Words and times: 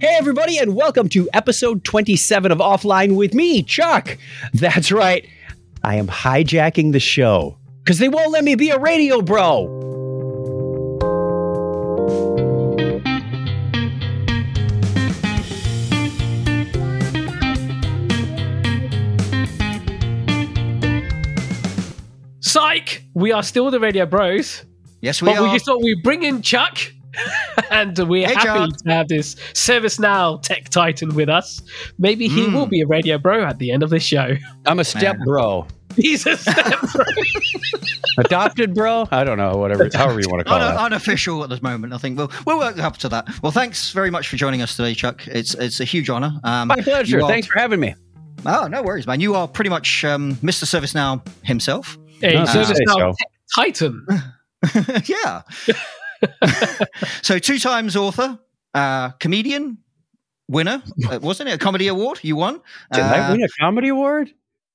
Hey, 0.00 0.16
everybody, 0.18 0.56
and 0.56 0.74
welcome 0.74 1.08
to 1.10 1.28
episode 1.34 1.84
27 1.84 2.50
of 2.50 2.58
Offline 2.58 3.14
with 3.14 3.34
me, 3.34 3.62
Chuck. 3.62 4.16
That's 4.54 4.90
right, 4.90 5.28
I 5.84 5.96
am 5.96 6.06
hijacking 6.06 6.92
the 6.92 6.98
show 6.98 7.58
because 7.84 7.98
they 7.98 8.08
won't 8.08 8.30
let 8.30 8.42
me 8.42 8.54
be 8.54 8.70
a 8.70 8.78
radio 8.78 9.20
bro. 9.20 9.66
Psych! 22.40 23.04
We 23.14 23.32
are 23.32 23.42
still 23.42 23.70
the 23.70 23.78
Radio 23.78 24.06
Bros. 24.06 24.64
Yes, 25.00 25.20
we 25.20 25.28
are. 25.28 25.34
but 25.34 25.40
are. 25.40 25.44
we 25.44 25.52
just 25.52 25.66
thought 25.66 25.82
we'd 25.82 26.02
bring 26.02 26.22
in 26.22 26.42
Chuck. 26.42 26.78
and 27.70 27.98
we're 28.08 28.26
Hey, 28.26 28.34
happy 28.34 28.46
Chuck. 28.70 28.76
to 28.84 28.90
have 28.92 29.08
this 29.08 29.34
ServiceNow 29.54 30.42
tech 30.42 30.68
titan 30.70 31.14
with 31.14 31.28
us. 31.28 31.60
Maybe 31.98 32.28
he 32.28 32.46
Mm. 32.46 32.54
will 32.54 32.66
be 32.66 32.80
a 32.80 32.86
radio 32.86 33.18
bro 33.18 33.44
at 33.44 33.58
the 33.58 33.70
end 33.70 33.82
of 33.82 33.90
this 33.90 34.02
show. 34.02 34.34
I'm 34.66 34.78
a 34.80 34.84
step 34.84 35.16
Man. 35.18 35.24
bro, 35.26 35.66
He's 35.96 36.26
a 36.26 36.36
step 36.38 36.80
bro. 36.92 37.04
adopted 38.18 38.74
bro. 38.74 39.06
I 39.10 39.24
don't 39.24 39.38
know, 39.38 39.56
whatever, 39.56 39.88
however 39.92 40.20
you 40.20 40.28
want 40.28 40.40
to 40.40 40.44
call 40.44 40.60
Un- 40.60 40.74
it. 40.74 40.78
unofficial 40.78 41.42
at 41.44 41.50
this 41.50 41.62
moment. 41.62 41.92
I 41.92 41.98
think 41.98 42.16
we'll 42.18 42.30
we'll 42.46 42.58
work 42.58 42.78
up 42.78 42.96
to 42.98 43.08
that. 43.10 43.28
Well, 43.42 43.52
thanks 43.52 43.92
very 43.92 44.10
much 44.10 44.28
for 44.28 44.36
joining 44.36 44.62
us 44.62 44.76
today, 44.76 44.94
Chuck. 44.94 45.26
It's 45.26 45.54
it's 45.54 45.80
a 45.80 45.84
huge 45.84 46.08
honor. 46.10 46.32
Um, 46.44 46.68
My 46.68 46.76
pleasure. 46.80 47.20
are- 47.22 47.28
Thanks 47.28 47.46
for 47.46 47.58
having 47.58 47.80
me. 47.80 47.94
Oh, 48.46 48.66
no 48.66 48.82
worries, 48.82 49.06
man. 49.06 49.20
You 49.20 49.34
are 49.34 49.46
pretty 49.46 49.70
much 49.70 50.04
um, 50.04 50.34
Mr. 50.36 50.64
ServiceNow 50.64 51.24
himself. 51.44 51.96
Hey, 52.20 52.32
say 52.46 52.62
ServiceNow 52.62 53.12
so. 53.14 53.14
titan. 53.54 54.06
yeah. 55.04 55.42
so 57.22 57.38
two 57.38 57.58
times 57.58 57.96
author, 57.96 58.38
uh, 58.74 59.10
comedian, 59.20 59.78
winner, 60.48 60.82
uh, 61.10 61.18
wasn't 61.22 61.48
it 61.48 61.52
a 61.54 61.58
comedy 61.58 61.88
award? 61.88 62.20
You 62.22 62.36
won. 62.36 62.60
Did 62.92 63.02
I 63.04 63.28
Uh, 63.28 63.32
win 63.32 63.42
a 63.42 63.48
comedy 63.60 63.88
award? 63.88 64.30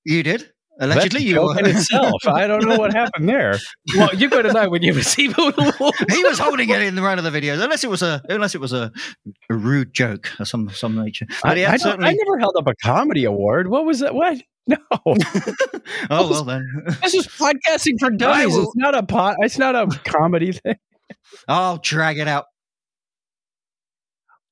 You 0.05 0.23
did. 0.23 0.51
Allegedly, 0.79 1.23
you 1.23 1.41
were. 1.41 1.57
in 1.57 1.65
itself. 1.65 2.27
I 2.27 2.45
don't 2.45 2.63
know 2.63 2.77
what 2.77 2.93
happened 2.93 3.27
there. 3.27 3.57
Well, 3.97 4.13
you've 4.13 4.29
got 4.29 4.43
to 4.43 4.53
know 4.53 4.69
when 4.69 4.83
you 4.83 4.93
receive 4.93 5.35
an 5.35 5.51
award. 5.57 5.95
he 6.11 6.23
was 6.23 6.37
holding 6.37 6.69
it 6.69 6.83
in 6.83 6.93
the 6.93 7.01
run 7.01 7.17
of 7.17 7.23
the 7.23 7.31
videos, 7.31 7.59
unless 7.63 7.83
it 7.83 7.89
was 7.89 8.03
a 8.03 8.21
unless 8.29 8.53
it 8.53 8.61
was 8.61 8.73
a, 8.73 8.91
a 9.49 9.55
rude 9.55 9.91
joke 9.91 10.29
of 10.39 10.47
some 10.47 10.69
some 10.69 10.95
nature. 10.95 11.25
But 11.41 11.57
I, 11.57 11.73
I, 11.73 11.77
certainly. 11.77 12.09
I 12.09 12.13
never 12.13 12.37
held 12.37 12.55
up 12.59 12.67
a 12.67 12.75
comedy 12.75 13.25
award. 13.25 13.69
What 13.69 13.85
was 13.85 14.01
that? 14.01 14.13
What? 14.13 14.37
No, 14.67 14.75
oh 15.01 16.29
well 16.29 16.43
then. 16.43 16.67
this 17.01 17.13
is 17.15 17.25
podcasting 17.25 17.93
for 17.99 18.11
dummies. 18.11 18.47
will- 18.53 18.63
It's 18.65 18.75
not 18.75 18.93
a 18.95 19.01
pot. 19.03 19.37
It's 19.39 19.57
not 19.57 19.75
a 19.75 19.87
comedy 20.03 20.51
thing. 20.51 20.75
I'll 21.47 21.77
drag 21.77 22.19
it 22.19 22.27
out. 22.27 22.45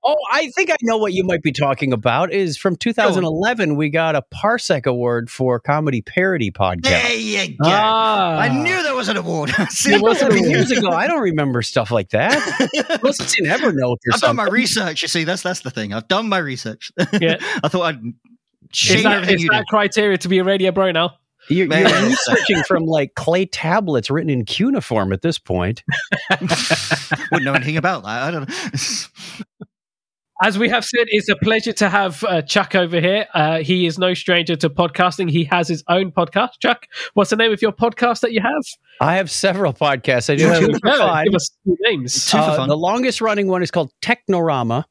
Oh, 0.07 0.15
I 0.31 0.51
think 0.51 0.69
I 0.69 0.75
know 0.83 0.97
what 0.97 1.13
you 1.13 1.23
might 1.23 1.41
be 1.41 1.51
talking 1.51 1.91
about. 1.91 2.31
Is 2.31 2.57
from 2.57 2.75
2011 2.75 3.75
we 3.75 3.89
got 3.89 4.15
a 4.15 4.21
Parsec 4.31 4.85
Award 4.85 5.31
for 5.31 5.59
comedy 5.59 6.03
parody 6.03 6.51
podcast. 6.51 6.83
There 6.83 7.15
you 7.15 7.47
go. 7.47 7.55
Ah. 7.63 8.37
I 8.37 8.49
knew 8.49 8.83
there 8.83 8.93
was 8.93 9.09
an 9.09 9.17
award. 9.17 9.49
See, 9.69 9.89
There 9.89 9.99
was 9.99 10.21
years 10.21 10.69
ago, 10.69 10.89
I 10.89 11.07
don't 11.07 11.21
remember 11.21 11.63
stuff 11.63 11.89
like 11.89 12.09
that. 12.09 12.35
Must 13.01 13.19
have 13.19 13.29
seen 13.29 13.47
Evernote 13.47 13.97
or 14.07 14.13
I've 14.13 14.21
done 14.21 14.35
my 14.35 14.45
research. 14.45 15.01
You 15.01 15.07
see, 15.07 15.23
that's 15.23 15.41
that's 15.41 15.61
the 15.61 15.71
thing. 15.71 15.91
I've 15.91 16.07
done 16.07 16.29
my 16.29 16.37
research. 16.37 16.91
Yeah. 17.19 17.37
I 17.63 17.69
thought 17.69 17.95
I'd 17.95 18.01
shame 18.73 19.03
that, 19.03 19.39
you 19.39 19.49
that 19.49 19.65
criteria 19.67 20.17
to 20.17 20.27
be 20.27 20.37
a 20.39 20.43
radio 20.43 20.71
bro 20.71 20.91
now? 20.91 21.17
You're, 21.49 21.67
Man. 21.67 21.87
you're 21.87 22.09
researching 22.09 22.63
from 22.67 22.83
like 22.85 23.13
clay 23.15 23.45
tablets 23.45 24.09
written 24.09 24.29
in 24.29 24.45
cuneiform 24.45 25.13
at 25.13 25.21
this 25.21 25.37
point. 25.39 25.83
Wouldn't 27.31 27.43
know 27.43 27.53
anything 27.53 27.77
about 27.77 28.03
that. 28.03 28.23
I 28.23 28.31
don't 28.31 28.47
know. 28.49 28.55
As 30.43 30.59
we 30.59 30.67
have 30.67 30.83
said, 30.83 31.05
it's 31.07 31.29
a 31.29 31.35
pleasure 31.37 31.71
to 31.71 31.87
have 31.87 32.21
uh, 32.25 32.41
Chuck 32.41 32.75
over 32.75 32.99
here. 32.99 33.25
Uh, 33.33 33.59
he 33.59 33.85
is 33.85 33.97
no 33.97 34.13
stranger 34.13 34.57
to 34.57 34.69
podcasting. 34.69 35.29
He 35.31 35.45
has 35.45 35.69
his 35.69 35.81
own 35.87 36.11
podcast. 36.11 36.49
Chuck, 36.61 36.87
what's 37.13 37.29
the 37.29 37.37
name 37.37 37.53
of 37.53 37.61
your 37.61 37.71
podcast 37.71 38.19
that 38.19 38.33
you 38.33 38.41
have? 38.41 38.63
I 38.99 39.15
have 39.15 39.31
several 39.31 39.71
podcasts. 39.71 40.29
I 40.29 40.35
do 40.35 40.43
Yeah, 40.47 40.59
two 40.59 40.73
for 40.73 40.97
fun. 40.97 41.23
Give 41.25 41.35
us 41.35 41.49
two 41.65 41.77
names. 41.83 42.25
Two 42.25 42.37
for 42.37 42.43
Uh, 42.43 42.55
fun. 42.57 42.67
the 42.67 42.75
longest 42.75 43.21
running 43.21 43.47
one 43.47 43.63
is 43.63 43.71
called 43.71 43.93
Technorama. 44.01 44.83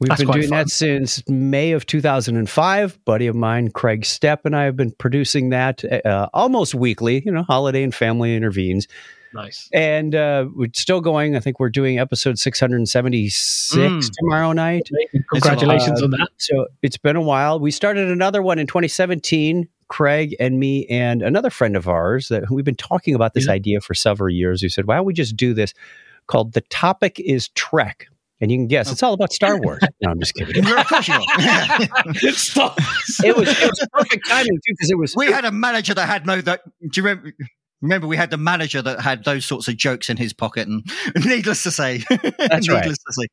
We've 0.00 0.08
That's 0.10 0.22
been 0.22 0.30
doing 0.30 0.48
fun. 0.48 0.58
that 0.58 0.70
since 0.70 1.28
May 1.28 1.72
of 1.72 1.84
2005. 1.86 3.04
Buddy 3.04 3.26
of 3.26 3.34
mine, 3.34 3.70
Craig 3.70 4.02
Stepp, 4.02 4.38
and 4.44 4.54
I 4.54 4.62
have 4.64 4.76
been 4.76 4.92
producing 4.92 5.48
that 5.50 5.84
uh, 6.06 6.28
almost 6.32 6.74
weekly. 6.74 7.20
You 7.24 7.32
know, 7.32 7.42
holiday 7.42 7.82
and 7.82 7.92
family 7.92 8.36
intervenes, 8.36 8.86
Nice. 9.34 9.68
and 9.72 10.14
uh, 10.14 10.46
we're 10.54 10.68
still 10.72 11.00
going. 11.00 11.34
I 11.34 11.40
think 11.40 11.58
we're 11.58 11.68
doing 11.68 11.98
episode 11.98 12.38
676 12.38 13.74
Mm. 13.76 14.10
tomorrow 14.20 14.52
night. 14.52 14.88
Congratulations 15.32 16.00
Uh, 16.00 16.04
on 16.04 16.10
that. 16.12 16.28
So 16.36 16.66
it's 16.82 16.96
been 16.96 17.16
a 17.16 17.20
while. 17.22 17.58
We 17.58 17.70
started 17.72 18.08
another 18.08 18.40
one 18.42 18.58
in 18.58 18.66
2017. 18.68 19.68
Craig 19.88 20.36
and 20.38 20.60
me 20.60 20.86
and 20.86 21.22
another 21.22 21.48
friend 21.50 21.74
of 21.74 21.88
ours 21.88 22.28
that 22.28 22.50
we've 22.50 22.64
been 22.64 22.74
talking 22.76 23.14
about 23.14 23.32
this 23.34 23.46
Yeah. 23.46 23.54
idea 23.54 23.80
for 23.80 23.94
several 23.94 24.30
years. 24.32 24.62
We 24.62 24.68
said, 24.68 24.84
why 24.86 24.96
don't 24.96 25.06
we 25.06 25.14
just 25.14 25.34
do 25.34 25.54
this? 25.54 25.72
Called 26.26 26.52
the 26.52 26.60
topic 26.60 27.18
is 27.18 27.48
Trek, 27.54 28.06
and 28.40 28.50
you 28.50 28.58
can 28.58 28.66
guess 28.68 28.90
it's 28.92 29.02
all 29.02 29.12
about 29.14 29.32
Star 29.32 29.58
Wars. 29.60 29.80
No, 30.00 30.10
I'm 30.10 30.20
just 30.20 30.34
kidding. 30.34 30.64
of 30.64 30.86
course 30.86 31.08
you 31.08 31.14
are. 31.14 32.32
Stop. 32.32 32.78
It 33.24 33.36
was 33.36 33.48
it 33.48 33.68
was 33.68 33.86
perfect 33.92 34.28
timing 34.28 34.54
too 34.54 34.72
because 34.74 34.90
it 34.90 34.98
was 34.98 35.16
we 35.16 35.26
had 35.26 35.44
a 35.44 35.50
manager 35.52 35.94
that 35.94 36.06
had 36.06 36.26
no 36.26 36.40
that. 36.42 36.60
Do 36.80 36.88
you 37.00 37.02
remember? 37.06 37.32
Remember, 37.80 38.08
we 38.08 38.16
had 38.16 38.30
the 38.30 38.36
manager 38.36 38.82
that 38.82 39.00
had 39.00 39.22
those 39.24 39.44
sorts 39.44 39.68
of 39.68 39.76
jokes 39.76 40.10
in 40.10 40.16
his 40.16 40.32
pocket, 40.32 40.66
and 40.66 40.84
needless 41.24 41.62
to 41.62 41.70
say, 41.70 42.02
That's 42.38 42.68
right. 42.68 42.82
to 42.82 42.96
say, 43.12 43.26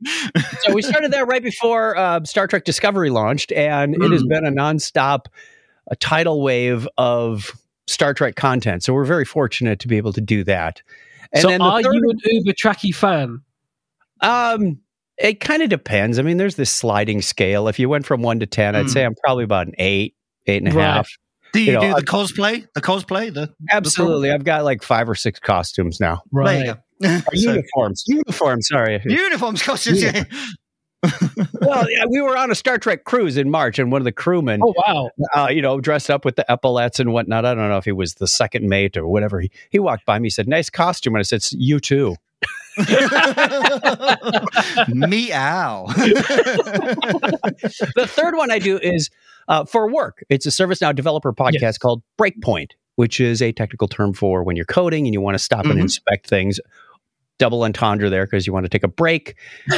so 0.62 0.72
we 0.74 0.84
started 0.84 1.12
there 1.12 1.26
right 1.26 1.42
before 1.42 1.98
uh, 1.98 2.24
Star 2.26 2.46
Trek 2.46 2.64
Discovery 2.64 3.10
launched, 3.10 3.52
and 3.54 3.96
it 3.96 4.12
has 4.12 4.22
Mm. 4.24 4.30
been 4.30 4.46
a 4.46 4.52
nonstop 4.52 5.26
a 5.90 5.96
tidal 5.96 6.44
wave 6.44 6.88
of 7.00 7.50
Star 7.88 8.14
Trek 8.14 8.36
content. 8.36 8.84
So 8.84 8.94
we're 8.94 9.04
very 9.06 9.26
fortunate 9.26 9.80
to 9.80 9.88
be 9.88 9.98
able 9.98 10.14
to 10.14 10.22
do 10.22 10.44
that. 10.44 10.82
And 11.34 11.42
so, 11.42 11.48
then 11.50 11.60
the 11.60 11.66
are 11.66 11.82
third- 11.82 11.96
you 11.96 12.10
an 12.12 12.18
Uber 12.24 12.54
Trekkie 12.54 12.94
fan? 12.94 13.42
Um, 14.22 14.80
it 15.18 15.40
kind 15.40 15.62
of 15.64 15.70
depends. 15.70 16.20
I 16.20 16.22
mean, 16.22 16.38
there's 16.38 16.56
this 16.56 16.70
sliding 16.72 17.22
scale. 17.22 17.68
If 17.68 17.80
you 17.80 17.88
went 17.90 18.06
from 18.06 18.22
one 18.22 18.40
to 18.40 18.46
ten, 18.46 18.76
I'd 18.76 18.84
Hmm. 18.84 18.88
say 18.90 19.06
I'm 19.06 19.16
probably 19.24 19.44
about 19.44 19.68
an 19.68 19.74
eight, 19.78 20.16
eight 20.48 20.62
and 20.64 20.72
a 20.72 20.76
Right. 20.76 20.84
half. 20.86 21.10
do 21.54 21.62
you, 21.62 21.68
You 21.68 21.72
know, 21.74 21.82
do 21.82 21.88
I- 21.88 22.00
the 22.02 22.06
cosplay? 22.06 22.66
The 22.76 22.82
cosplay? 22.82 23.34
The 23.34 23.50
Absolutely, 23.72 24.30
I've 24.32 24.44
got 24.44 24.66
like 24.66 24.84
five 24.84 25.08
or 25.10 25.16
six 25.16 25.40
costumes 25.40 26.00
now. 26.02 26.22
there 26.34 26.58
you 26.58 26.74
go. 27.02 27.10
Or 27.10 27.36
So- 27.36 27.52
uniforms, 27.52 28.04
uniforms. 28.08 28.68
Sorry. 28.68 29.02
uniforms, 29.06 29.62
costumes. 29.64 30.04
Yeah. 30.04 30.12
Yeah. 30.16 30.24
well, 31.62 31.86
yeah, 31.90 32.06
we 32.10 32.20
were 32.20 32.36
on 32.36 32.50
a 32.52 32.56
Star 32.56 32.78
Trek 32.80 33.04
cruise 33.04 33.38
in 33.38 33.50
March, 33.52 33.78
and 33.80 33.92
one 33.92 34.02
of 34.02 34.06
the 34.06 34.12
crewmen, 34.12 34.60
Oh, 34.64 34.74
wow. 34.88 35.10
uh, 35.36 35.48
you 35.50 35.62
know, 35.62 35.80
dressed 35.80 36.10
up 36.10 36.26
with 36.26 36.36
the 36.36 36.50
epaulets 36.52 37.00
and 37.00 37.14
whatnot. 37.14 37.46
I 37.46 37.54
don't 37.54 37.70
know 37.70 37.78
if 37.78 37.86
he 37.86 37.92
was 37.92 38.16
the 38.16 38.28
second 38.28 38.68
mate 38.68 38.98
or 38.98 39.08
whatever. 39.08 39.40
He, 39.40 39.52
he 39.70 39.78
walked 39.80 40.06
by 40.06 40.18
me, 40.20 40.26
he 40.28 40.30
said, 40.32 40.48
"Nice 40.48 40.70
costume," 40.72 41.14
and 41.16 41.20
I 41.20 41.24
said, 41.24 41.44
"You 41.52 41.80
too." 41.80 42.16
Meow. 44.88 45.86
the 47.96 48.06
third 48.10 48.36
one 48.36 48.52
I 48.52 48.60
do 48.60 48.78
is 48.78 49.10
uh, 49.48 49.66
for 49.66 49.90
work. 49.92 50.24
It's 50.30 50.46
a 50.46 50.50
ServiceNow 50.50 50.96
developer 50.96 51.34
podcast 51.34 51.62
Yes. 51.62 51.78
called 51.78 52.02
Breakpoint, 52.20 52.72
which 52.96 53.20
is 53.20 53.42
a 53.42 53.52
technical 53.52 53.88
term 53.88 54.14
for 54.14 54.44
when 54.44 54.56
you're 54.56 54.66
coding 54.66 55.06
and 55.06 55.14
you 55.14 55.22
want 55.22 55.36
to 55.36 55.40
stop 55.44 55.66
and 55.66 55.76
Mhm. 55.80 55.84
inspect 55.84 56.28
things. 56.28 56.60
Double 57.38 57.64
entendre 57.64 58.10
there 58.10 58.26
because 58.26 58.48
you 58.48 58.54
want 58.54 58.66
to 58.66 58.70
take 58.70 58.84
a 58.84 58.88
break 58.88 59.36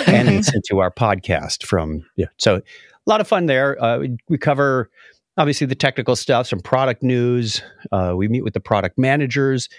and 0.07 0.27
listen 0.29 0.61
to 0.67 0.79
our 0.79 0.91
podcast 0.91 1.65
from. 1.65 2.05
Yeah, 2.15 2.27
so 2.37 2.57
a 2.57 2.61
lot 3.07 3.19
of 3.21 3.27
fun 3.27 3.47
there. 3.47 3.81
Uh, 3.83 3.99
we, 3.99 4.17
we 4.29 4.37
cover 4.37 4.89
obviously 5.37 5.67
the 5.67 5.75
technical 5.75 6.15
stuff, 6.15 6.47
some 6.47 6.59
product 6.59 7.03
news. 7.03 7.61
Uh, 7.91 8.13
we 8.15 8.27
meet 8.27 8.43
with 8.43 8.53
the 8.53 8.59
product 8.59 8.97
managers. 8.97 9.69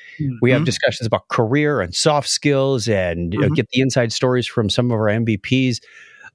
We 0.41 0.51
have 0.53 0.63
Mhm. 0.63 0.67
discussions 0.67 1.07
about 1.07 1.29
career 1.29 1.81
and 1.81 1.95
soft 1.95 2.29
skills 2.29 2.89
and 2.89 3.33
you 3.35 3.41
know, 3.41 3.49
get 3.51 3.69
the 3.71 3.81
inside 3.81 4.13
stories 4.13 4.47
from 4.47 4.71
some 4.71 4.87
of 4.91 4.93
our 4.99 5.09
MVPs. 5.09 5.81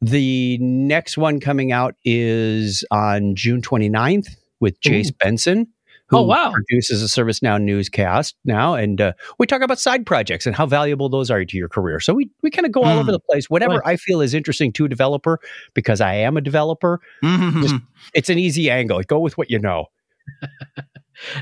The 0.02 0.58
next 0.60 1.18
one 1.18 1.40
coming 1.40 1.72
out 1.72 1.96
is 2.04 2.84
on 2.92 3.36
June 3.36 3.62
29th 3.62 4.36
with 4.60 4.80
Jace 4.82 5.12
Benson, 5.18 5.68
who 6.08 6.18
Oh, 6.18 6.22
wow. 6.24 6.52
produces 6.52 7.02
a 7.02 7.06
ServiceNow 7.08 7.62
newscast 7.62 8.36
now. 8.46 8.76
And 8.76 9.00
uh, 9.02 9.14
we 9.40 9.48
talk 9.48 9.62
about 9.62 9.80
side 9.80 10.06
projects 10.06 10.46
and 10.46 10.56
how 10.56 10.66
valuable 10.66 11.10
those 11.10 11.32
are 11.32 11.44
to 11.46 11.58
your 11.58 11.70
career. 11.70 12.00
So 12.00 12.14
we, 12.14 12.30
we 12.42 12.50
kind 12.52 12.66
of 12.66 12.72
go 12.72 12.84
all 12.84 12.98
Mm. 12.98 13.00
over 13.02 13.12
the 13.12 13.20
place. 13.20 13.50
Whatever 13.50 13.76
Right. 13.76 13.94
I 13.94 13.96
feel 13.98 14.22
is 14.22 14.34
interesting 14.34 14.72
to 14.74 14.86
a 14.86 14.90
developer, 14.90 15.40
because 15.74 16.02
I 16.02 16.14
am 16.16 16.38
a 16.38 16.42
developer, 16.42 17.00
Mhm. 17.24 17.82
it's 18.14 18.30
an 18.30 18.38
easy 18.38 18.70
angle. 18.70 19.02
Go 19.04 19.20
with 19.20 19.38
what 19.38 19.50
you 19.50 19.60
know. 19.60 19.86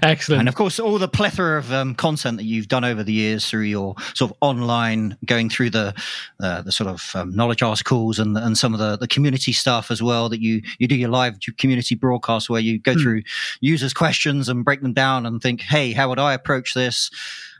Excellent. 0.01 0.41
And 0.41 0.49
of 0.49 0.55
course, 0.55 0.79
all 0.79 0.97
the 0.97 1.07
plethora 1.07 1.57
of 1.57 1.71
um, 1.71 1.95
content 1.95 2.37
that 2.37 2.43
you've 2.43 2.67
done 2.67 2.83
over 2.83 3.03
the 3.03 3.13
years 3.13 3.47
through 3.47 3.61
your 3.63 3.95
sort 4.13 4.31
of 4.31 4.37
online, 4.41 5.17
going 5.25 5.49
through 5.49 5.69
the 5.71 5.93
uh, 6.41 6.61
the 6.61 6.71
sort 6.71 6.89
of 6.89 7.11
um, 7.15 7.35
knowledge 7.35 7.63
articles 7.63 8.19
and 8.19 8.37
and 8.37 8.57
some 8.57 8.73
of 8.73 8.79
the, 8.79 8.97
the 8.97 9.07
community 9.07 9.51
stuff 9.53 9.91
as 9.91 10.01
well. 10.01 10.29
That 10.29 10.41
you 10.41 10.61
you 10.79 10.87
do 10.87 10.95
your 10.95 11.09
live 11.09 11.37
community 11.57 11.95
broadcasts 11.95 12.49
where 12.49 12.61
you 12.61 12.79
go 12.79 12.93
Hmm. 12.93 12.99
through 13.01 13.21
users' 13.61 13.93
questions 13.93 14.49
and 14.49 14.65
break 14.65 14.81
them 14.81 14.93
down 14.93 15.25
and 15.25 15.41
think, 15.41 15.61
hey, 15.61 15.93
how 15.93 16.09
would 16.09 16.19
I 16.19 16.33
approach 16.33 16.73
this, 16.73 17.09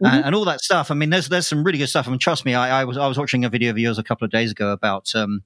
Mm-hmm. 0.04 0.16
and, 0.16 0.26
and 0.26 0.36
all 0.36 0.46
that 0.46 0.62
stuff. 0.62 0.90
I 0.90 0.96
mean, 0.96 1.12
there's 1.12 1.30
there's 1.30 1.48
some 1.48 1.64
really 1.64 1.78
good 1.78 1.88
stuff. 1.88 2.08
I 2.08 2.10
mean, 2.10 2.18
trust 2.20 2.44
me, 2.44 2.56
I, 2.56 2.82
I 2.82 2.86
was 2.86 2.98
I 2.98 3.08
was 3.08 3.18
watching 3.20 3.46
a 3.46 3.50
video 3.50 3.70
of 3.70 3.78
yours 3.78 4.00
a 4.00 4.04
couple 4.04 4.26
of 4.26 4.32
days 4.32 4.50
ago 4.52 4.72
about. 4.72 5.14
Um, 5.16 5.44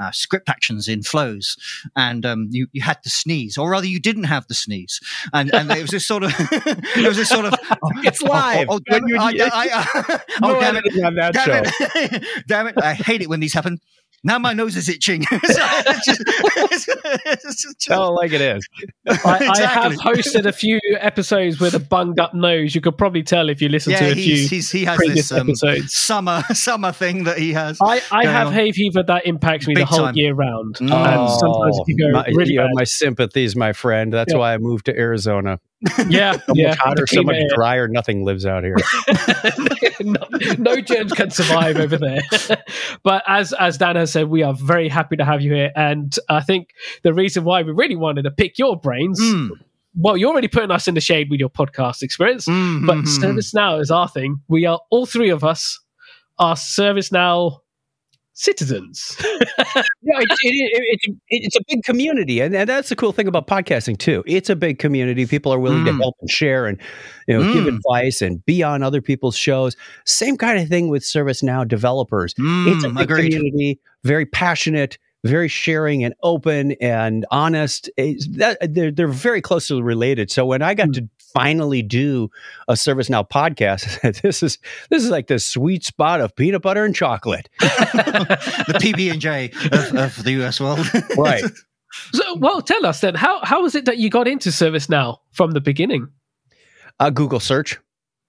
uh, 0.00 0.10
script 0.10 0.48
actions 0.48 0.88
in 0.88 1.02
flows, 1.02 1.56
and 1.96 2.26
um, 2.26 2.48
you 2.50 2.66
you 2.72 2.82
had 2.82 3.02
to 3.02 3.10
sneeze, 3.10 3.56
or 3.56 3.70
rather, 3.70 3.86
you 3.86 4.00
didn't 4.00 4.24
have 4.24 4.46
the 4.48 4.54
sneeze, 4.54 5.00
and 5.32 5.54
and 5.54 5.70
it 5.70 5.82
was 5.82 5.90
this 5.90 6.06
sort 6.06 6.24
of 6.24 6.32
it 6.38 7.06
was 7.06 7.16
this 7.16 7.28
sort 7.28 7.46
of 7.46 7.54
oh, 7.70 7.90
It's 8.02 8.22
live. 8.22 8.68
Oh, 8.70 8.80
damn 8.80 9.06
it, 9.08 9.18
I, 9.18 9.30
I, 9.30 9.50
I, 9.52 10.20
oh, 10.42 10.52
No 10.52 10.60
damn 10.60 10.76
it, 10.76 10.78
editing 10.86 11.04
on 11.04 11.14
that 11.14 11.34
damn 11.34 11.64
it, 11.64 12.24
damn 12.46 12.66
it! 12.66 12.74
I 12.82 12.94
hate 12.94 13.22
it 13.22 13.28
when 13.28 13.40
these 13.40 13.54
happen. 13.54 13.80
Now 14.24 14.38
my 14.38 14.52
nose 14.54 14.76
is 14.76 14.88
itching. 14.88 15.24
It's 15.32 16.06
just- 16.06 16.22
it's 16.26 17.62
just- 17.62 17.80
Tell 17.80 18.08
it 18.08 18.12
like 18.12 18.32
it 18.32 18.40
is. 18.40 18.66
I, 19.06 19.48
I 19.54 19.60
have 19.66 19.92
hosted 19.92 20.46
a 20.46 20.52
few 20.52 20.80
episodes 20.98 21.60
with 21.60 21.74
a 21.74 21.78
bunged 21.78 22.18
up 22.18 22.32
nose. 22.34 22.74
You 22.74 22.80
could 22.80 22.96
probably 22.96 23.22
tell 23.22 23.50
if 23.50 23.60
you 23.60 23.68
listen 23.68 23.92
yeah, 23.92 23.98
to 24.00 24.06
a 24.12 24.14
few 24.14 24.22
he's, 24.36 24.50
he's, 24.50 24.70
he 24.70 24.84
has 24.86 24.96
previous 24.96 25.28
this 25.28 25.38
um, 25.38 25.48
episodes. 25.50 25.92
summer 25.94 26.42
summer 26.54 26.92
thing 26.92 27.24
that 27.24 27.36
he 27.38 27.52
has. 27.52 27.78
I, 27.82 28.00
I 28.10 28.24
have 28.26 28.48
on. 28.48 28.52
hay 28.54 28.72
fever 28.72 29.02
that 29.06 29.26
impacts 29.26 29.66
me 29.68 29.74
the 29.74 29.84
whole 29.84 29.98
time. 30.06 30.16
year 30.16 30.34
round. 30.34 30.76
Mm. 30.76 30.90
And 30.90 31.30
sometimes 31.30 31.78
if 31.80 31.88
you 31.88 31.96
go 31.98 32.08
Oh, 32.08 32.12
my, 32.12 32.26
really 32.34 32.52
you 32.54 32.60
have 32.60 32.68
bad, 32.68 32.74
my 32.76 32.84
sympathies, 32.84 33.54
my 33.56 33.72
friend. 33.72 34.12
That's 34.12 34.32
Yeah. 34.32 34.38
why 34.38 34.54
I 34.54 34.58
moved 34.58 34.86
to 34.86 34.96
Arizona. 34.98 35.60
Yeah, 36.08 36.32
So 36.46 36.52
yeah, 36.54 36.68
much 36.68 36.78
hotter, 36.78 37.06
so 37.06 37.22
much 37.22 37.36
drier. 37.54 37.88
Nothing 37.88 38.24
lives 38.24 38.46
out 38.46 38.64
here. 38.64 38.76
no, 40.00 40.20
no 40.58 40.80
germs 40.80 41.12
can 41.12 41.30
survive 41.30 41.76
over 41.76 41.96
there. 41.96 42.20
but 43.02 43.22
as 43.26 43.52
as 43.54 43.78
Dan 43.78 43.96
has 43.96 44.12
said, 44.12 44.28
we 44.28 44.42
are 44.42 44.54
very 44.54 44.88
happy 44.88 45.16
to 45.16 45.24
have 45.24 45.40
you 45.40 45.52
here, 45.52 45.72
and 45.76 46.16
I 46.28 46.40
think 46.40 46.70
the 47.02 47.12
reason 47.14 47.44
why 47.44 47.62
we 47.62 47.72
really 47.72 47.96
wanted 47.96 48.22
to 48.22 48.30
pick 48.30 48.58
your 48.58 48.78
brains. 48.78 49.20
Mm, 49.20 49.50
Well, 49.96 50.16
you're 50.16 50.30
already 50.30 50.48
putting 50.48 50.70
us 50.70 50.88
in 50.88 50.94
the 50.94 51.00
shade 51.00 51.28
with 51.30 51.40
your 51.40 51.50
podcast 51.50 52.02
experience, 52.02 52.46
mm, 52.46 52.86
but. 52.86 52.96
ServiceNow 53.04 53.80
is 53.80 53.90
our 53.90 54.08
thing. 54.08 54.40
We 54.48 54.66
are 54.66 54.80
all 54.90 55.06
three 55.06 55.30
of 55.30 55.44
us 55.44 55.78
are 56.38 56.56
ServiceNow 56.56 57.60
citizens. 58.34 59.16
Yeah, 60.06 60.20
it, 60.20 60.28
it, 60.30 60.38
it, 60.42 60.82
it's, 60.92 61.08
a, 61.08 61.12
it's 61.30 61.56
a 61.56 61.60
big 61.66 61.82
community, 61.82 62.40
and, 62.40 62.54
and 62.54 62.68
that's 62.68 62.90
the 62.90 62.96
cool 62.96 63.12
thing 63.12 63.26
about 63.26 63.46
podcasting 63.46 63.96
too. 63.96 64.22
It's 64.26 64.50
a 64.50 64.54
big 64.56 64.78
community. 64.78 65.24
People 65.24 65.52
are 65.52 65.58
willing 65.58 65.84
to 65.86 65.92
Mm. 65.92 65.98
help 66.00 66.14
and 66.20 66.28
share, 66.30 66.66
and 66.66 66.78
you 67.26 67.34
know, 67.38 67.50
give 67.54 67.64
Mm. 67.64 67.76
advice 67.78 68.20
and 68.20 68.44
be 68.44 68.62
on 68.62 68.82
other 68.82 69.00
people's 69.00 69.34
shows. 69.34 69.76
Same 70.04 70.36
kind 70.36 70.58
of 70.58 70.68
thing 70.68 70.88
with 70.88 71.02
ServiceNow 71.04 71.66
developers. 71.66 72.34
it's 72.66 72.84
a 72.84 72.88
Mm, 72.88 72.98
big 72.98 73.10
agreed. 73.10 73.32
community, 73.32 73.80
very 74.04 74.26
passionate, 74.26 74.98
very 75.24 75.48
sharing 75.48 76.04
and 76.04 76.14
open 76.22 76.72
and 76.82 77.24
honest. 77.30 77.88
That, 77.96 78.58
they're 78.60 78.90
they're 78.90 79.08
very 79.08 79.40
closely 79.40 79.80
related. 79.80 80.30
So 80.30 80.44
when 80.44 80.60
I 80.60 80.74
got 80.74 80.92
to 80.92 81.08
finally 81.34 81.82
do 81.82 82.30
a 82.68 82.72
ServiceNow 82.74 83.28
podcast, 83.28 84.00
this 84.22 84.42
is 84.42 84.58
this 84.88 85.04
is 85.04 85.10
like 85.10 85.26
the 85.26 85.38
sweet 85.38 85.84
spot 85.84 86.20
of 86.20 86.34
peanut 86.34 86.62
butter 86.62 86.84
and 86.84 86.94
chocolate. 86.94 87.50
the 87.60 88.78
PB 88.80 89.10
and 89.10 89.20
J 89.20 89.50
of, 89.72 89.96
of 89.96 90.24
the 90.24 90.42
US 90.42 90.60
world. 90.60 90.86
Right. 91.18 91.44
so, 92.12 92.36
well, 92.36 92.60
tell 92.62 92.86
us 92.86 93.00
then 93.00 93.14
how 93.14 93.44
how 93.44 93.62
was 93.62 93.74
it 93.74 93.84
that 93.84 93.98
you 93.98 94.08
got 94.08 94.26
into 94.26 94.48
ServiceNow 94.48 95.18
from 95.32 95.50
the 95.50 95.60
beginning? 95.60 96.08
A 97.00 97.10
Google 97.10 97.40
search. 97.40 97.78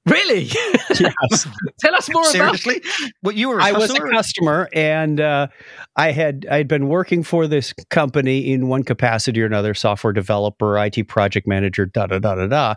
Really? 0.09 0.49
Yes. 0.97 1.45
tell 1.79 1.93
us 1.95 2.09
more 2.09 2.21
about. 2.21 2.31
Seriously, 2.31 2.81
what 3.21 3.35
you 3.35 3.49
were? 3.49 3.59
A 3.59 3.63
I 3.65 3.71
was 3.73 3.89
a 3.89 3.93
customer? 3.99 4.11
customer, 4.11 4.69
and 4.71 5.19
uh, 5.19 5.47
I 5.97 6.11
had 6.11 6.45
I 6.49 6.55
had 6.57 6.67
been 6.69 6.87
working 6.87 7.21
for 7.23 7.47
this 7.47 7.73
company 7.89 8.53
in 8.53 8.67
one 8.69 8.83
capacity 8.83 9.41
or 9.41 9.45
another, 9.45 9.73
software 9.73 10.13
developer, 10.13 10.77
IT 10.77 11.07
project 11.09 11.47
manager, 11.47 11.85
da 11.85 12.05
da 12.05 12.19
da 12.19 12.35
da 12.35 12.47
da. 12.47 12.75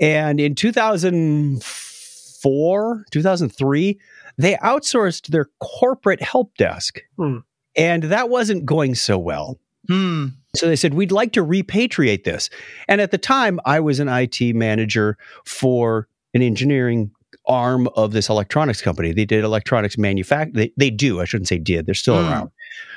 And 0.00 0.38
in 0.38 0.54
2004, 0.54 3.04
2003, 3.10 3.98
they 4.36 4.54
outsourced 4.56 5.28
their 5.28 5.46
corporate 5.60 6.20
help 6.22 6.54
desk, 6.56 7.00
Hmm. 7.16 7.38
and 7.74 8.02
that 8.04 8.28
wasn't 8.28 8.66
going 8.66 8.94
so 8.94 9.18
well. 9.18 9.58
Hmm. 9.88 10.26
So 10.54 10.66
they 10.66 10.76
said, 10.76 10.92
We'd 10.94 11.12
like 11.12 11.32
to 11.32 11.44
repatriate 11.44 12.24
this. 12.24 12.50
And 12.88 13.00
at 13.00 13.10
the 13.12 13.18
time, 13.18 13.60
I 13.64 13.80
was 13.80 13.98
an 14.00 14.08
IT 14.08 14.54
manager 14.54 15.16
for 15.44 16.08
an 16.36 16.42
engineering 16.42 17.10
arm 17.48 17.88
of 17.96 18.12
this 18.12 18.28
electronics 18.28 18.80
company. 18.82 19.12
They 19.12 19.24
did 19.24 19.44
electronics 19.44 19.98
manufacture. 19.98 20.52
They, 20.52 20.72
they 20.76 20.90
do, 20.90 21.20
I 21.20 21.24
shouldn't 21.24 21.48
say 21.48 21.58
did, 21.58 21.86
they're 21.86 21.94
still 21.94 22.16
Mm. 22.16 22.30
around. 22.30 22.50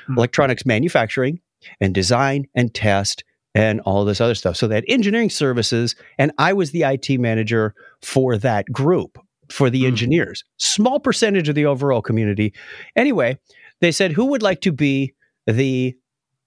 Mm. 0.08 0.16
Electronics 0.16 0.64
manufacturing 0.66 1.40
and 1.80 1.94
design 1.94 2.46
and 2.54 2.72
test 2.74 3.24
and 3.54 3.80
all 3.80 4.04
this 4.04 4.20
other 4.20 4.34
stuff. 4.34 4.56
So 4.56 4.66
they 4.68 4.76
had 4.76 4.84
engineering 4.88 5.30
services, 5.30 5.94
and 6.18 6.32
I 6.38 6.52
was 6.52 6.70
the 6.70 6.84
IT 6.84 7.18
manager 7.18 7.74
for 8.02 8.36
that 8.38 8.66
group, 8.72 9.18
for 9.50 9.70
the 9.70 9.82
Mm. 9.82 9.88
engineers. 9.88 10.44
Small 10.58 11.00
percentage 11.00 11.48
of 11.48 11.54
the 11.54 11.66
overall 11.66 12.02
community. 12.02 12.52
Anyway, 12.96 13.38
they 13.80 13.90
said, 13.92 14.12
Who 14.12 14.26
would 14.26 14.42
like 14.42 14.60
to 14.62 14.72
be 14.72 15.14
the 15.46 15.94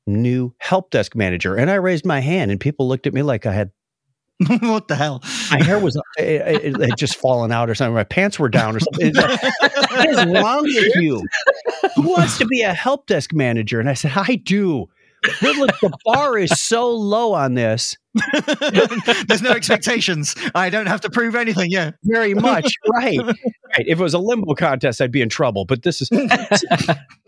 new 0.07 0.53
help 0.59 0.91
desk 0.91 1.15
manager? 1.15 1.55
And 1.55 1.69
I 1.69 1.75
raised 1.75 2.05
my 2.05 2.19
hand, 2.21 2.51
and 2.51 2.59
people 2.59 2.87
looked 2.87 3.07
at 3.07 3.13
me 3.13 3.21
like 3.21 3.45
I 3.45 3.53
had 3.53 3.71
what 4.61 4.87
the 4.87 4.95
hell? 4.95 5.21
my 5.51 5.63
hair 5.63 5.79
was 5.79 5.95
it, 6.17 6.23
it, 6.65 6.75
it 6.81 6.89
had 6.89 6.97
just 6.97 7.15
fallen 7.15 7.51
out 7.51 7.69
or 7.69 7.75
something. 7.75 7.93
My 7.93 8.03
pants 8.03 8.39
were 8.39 8.49
down 8.49 8.75
or 8.75 8.79
something. 8.79 9.13
Like, 9.13 9.41
what 9.91 10.09
is 10.09 10.25
wrong 10.25 10.63
with 10.63 10.95
you? 11.01 11.21
Who 11.95 12.01
wants 12.09 12.37
to 12.39 12.45
be 12.45 12.61
a 12.61 12.73
help 12.73 13.05
desk 13.07 13.31
manager? 13.33 13.79
And 13.79 13.89
I 13.89 13.93
said, 13.93 14.11
I 14.15 14.35
do. 14.35 14.87
But 15.41 15.55
look, 15.55 15.79
the 15.79 15.97
bar 16.03 16.37
is 16.37 16.51
so 16.59 16.91
low 16.91 17.33
on 17.33 17.53
this, 17.53 17.95
There's 19.27 19.41
no 19.41 19.51
expectations. 19.51 20.35
I 20.53 20.69
don't 20.69 20.85
have 20.87 21.01
to 21.01 21.09
prove 21.09 21.33
anything. 21.35 21.71
Yeah. 21.71 21.91
very 22.03 22.33
much. 22.33 22.73
Right. 22.93 23.17
Right. 23.17 23.87
If 23.87 23.99
it 23.99 24.03
was 24.03 24.13
a 24.13 24.19
limbo 24.19 24.53
contest, 24.53 25.01
I'd 25.01 25.11
be 25.11 25.21
in 25.21 25.29
trouble. 25.29 25.65
But 25.65 25.83
this 25.83 26.01
is, 26.01 26.09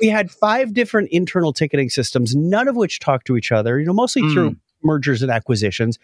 we 0.01 0.07
had 0.09 0.29
five 0.29 0.73
different 0.73 1.09
internal 1.11 1.53
ticketing 1.53 1.89
systems, 1.89 2.35
none 2.35 2.67
of 2.67 2.75
which 2.75 2.99
talk 2.99 3.23
to 3.25 3.37
each 3.37 3.51
other, 3.51 3.79
you 3.79 3.85
know, 3.85 3.93
mostly 3.93 4.21
Mm. 4.23 4.33
through 4.33 4.55
mergers 4.85 5.21
and 5.21 5.31
acquisitions. 5.31 5.99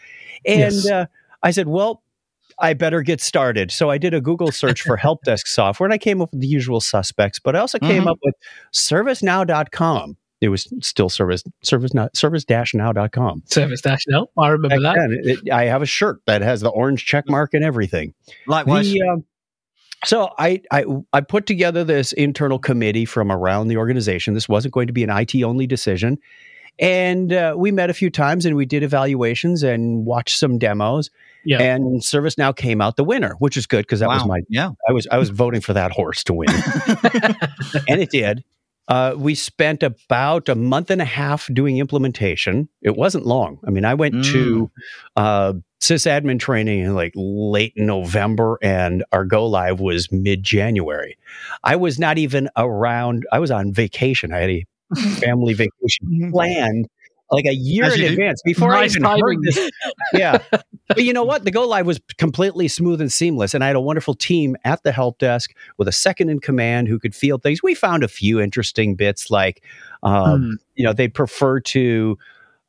And 0.45 0.59
Yes. 0.73 0.89
uh, 0.89 1.05
I 1.43 1.51
said, 1.51 1.67
well, 1.67 2.03
I 2.59 2.73
better 2.73 3.01
get 3.01 3.21
started. 3.21 3.71
So 3.71 3.89
I 3.89 3.97
did 3.97 4.13
a 4.13 4.21
Google 4.21 4.51
search 4.51 4.81
for 4.81 4.97
help 4.97 5.23
desk 5.23 5.47
software 5.47 5.87
and 5.87 5.93
I 5.93 5.97
came 5.97 6.21
up 6.21 6.31
with 6.31 6.41
the 6.41 6.47
usual 6.47 6.81
suspects, 6.81 7.39
but 7.39 7.55
I 7.55 7.59
also 7.59 7.79
came 7.79 8.03
Mhm. 8.03 8.11
up 8.11 8.17
with 8.23 8.35
servicenow.com. 8.73 10.17
It 10.41 10.49
was 10.49 10.67
still 10.81 11.07
service 11.09 11.43
service 11.61 11.93
not 11.93 12.17
service-now.com. 12.17 13.43
Service 13.45 13.81
Dash 13.81 14.05
now. 14.07 14.27
I 14.37 14.47
remember 14.49 14.81
Back 14.81 14.95
that. 14.95 15.09
then, 15.23 15.37
it- 15.45 15.51
I 15.53 15.65
have 15.65 15.83
a 15.83 15.85
shirt 15.85 16.19
that 16.25 16.41
has 16.41 16.61
the 16.61 16.69
orange 16.69 17.05
check 17.05 17.25
mark 17.29 17.53
and 17.53 17.63
everything. 17.63 18.13
Likewise. 18.47 18.91
The, 18.91 19.01
um, 19.03 19.23
so 20.03 20.31
I, 20.39 20.61
I 20.71 20.83
I 21.13 21.21
put 21.21 21.45
together 21.45 21.83
this 21.83 22.11
internal 22.13 22.57
committee 22.57 23.05
from 23.05 23.31
around 23.31 23.67
the 23.67 23.77
organization. 23.77 24.33
This 24.33 24.49
wasn't 24.49 24.73
going 24.73 24.87
to 24.87 24.93
be 24.93 25.03
an 25.03 25.11
IT 25.11 25.43
only 25.43 25.67
decision, 25.67 26.17
and 26.81 27.31
uh, 27.31 27.53
we 27.55 27.71
met 27.71 27.91
a 27.91 27.93
few 27.93 28.09
times 28.09 28.45
and 28.45 28.55
we 28.55 28.65
did 28.65 28.81
evaluations 28.81 29.61
and 29.61 30.03
watched 30.03 30.39
some 30.39 30.57
demos. 30.57 31.11
Yeah. 31.45 31.61
And 31.61 32.01
ServiceNow 32.01 32.55
came 32.55 32.81
out 32.81 32.97
the 32.97 33.03
winner, 33.03 33.35
which 33.39 33.55
is 33.55 33.67
good 33.67 33.83
because 33.83 33.99
that 33.99 34.09
was 34.09 34.25
my 34.25 34.41
yeah. 34.49 34.71
I 34.87 34.91
was 34.91 35.07
I 35.11 35.17
was 35.17 35.29
voting 35.29 35.61
for 35.61 35.73
that 35.73 35.91
horse 35.91 36.23
to 36.25 36.33
win, 36.33 36.49
and 37.87 38.01
it 38.01 38.09
did. 38.09 38.43
Uh, 38.87 39.15
we 39.15 39.35
spent 39.35 39.83
about 39.83 40.49
a 40.49 40.55
month 40.55 40.91
and 40.91 41.01
a 41.01 41.05
half 41.05 41.47
doing 41.53 41.77
implementation. 41.77 42.67
It 42.81 42.95
wasn't 42.95 43.25
long. 43.25 43.59
I 43.65 43.69
mean, 43.69 43.85
I 43.85 43.93
went 43.93 44.25
to 44.25 44.69
uh, 45.15 45.53
sysadmin 45.79 46.39
training 46.39 46.81
in 46.81 46.93
like 46.93 47.13
late 47.15 47.73
November, 47.75 48.59
and 48.61 49.03
our 49.11 49.25
go 49.25 49.47
live 49.47 49.79
was 49.79 50.11
mid 50.11 50.43
January. 50.43 51.17
I 51.63 51.75
was 51.75 51.97
not 51.97 52.17
even 52.17 52.49
around. 52.55 53.25
I 53.31 53.39
was 53.39 53.49
on 53.49 53.73
vacation. 53.73 54.31
I 54.33 54.39
had 54.39 54.49
a 54.49 54.67
family 55.19 55.53
vacation 55.53 56.31
planned 56.31 56.87
like 57.31 57.45
a 57.45 57.53
year 57.53 57.85
in 57.85 57.97
do. 57.99 58.07
advance 58.07 58.41
before 58.43 58.73
I 58.73 58.81
Nice 58.81 58.97
even 58.97 59.03
heard 59.03 59.37
this. 59.41 59.69
Yeah, 60.13 60.39
but 60.87 61.03
you 61.03 61.13
know 61.13 61.23
what? 61.23 61.45
The 61.45 61.51
go 61.51 61.65
live 61.65 61.85
was 61.85 62.01
completely 62.17 62.67
smooth 62.67 62.99
and 62.99 63.11
seamless, 63.11 63.53
and 63.53 63.63
I 63.63 63.67
had 63.67 63.77
a 63.77 63.81
wonderful 63.81 64.13
team 64.13 64.57
at 64.65 64.83
the 64.83 64.91
help 64.91 65.17
desk 65.19 65.51
with 65.77 65.87
a 65.87 65.93
second 65.93 66.29
in 66.29 66.39
command 66.41 66.89
who 66.89 66.99
could 66.99 67.15
field 67.15 67.41
things. 67.41 67.63
We 67.63 67.73
found 67.73 68.03
a 68.03 68.09
few 68.09 68.41
interesting 68.41 68.95
bits, 68.95 69.31
like 69.31 69.63
um, 70.03 70.41
Hmm. 70.41 70.51
you 70.75 70.83
know 70.85 70.91
they 70.93 71.07
prefer 71.07 71.61
to 71.61 72.17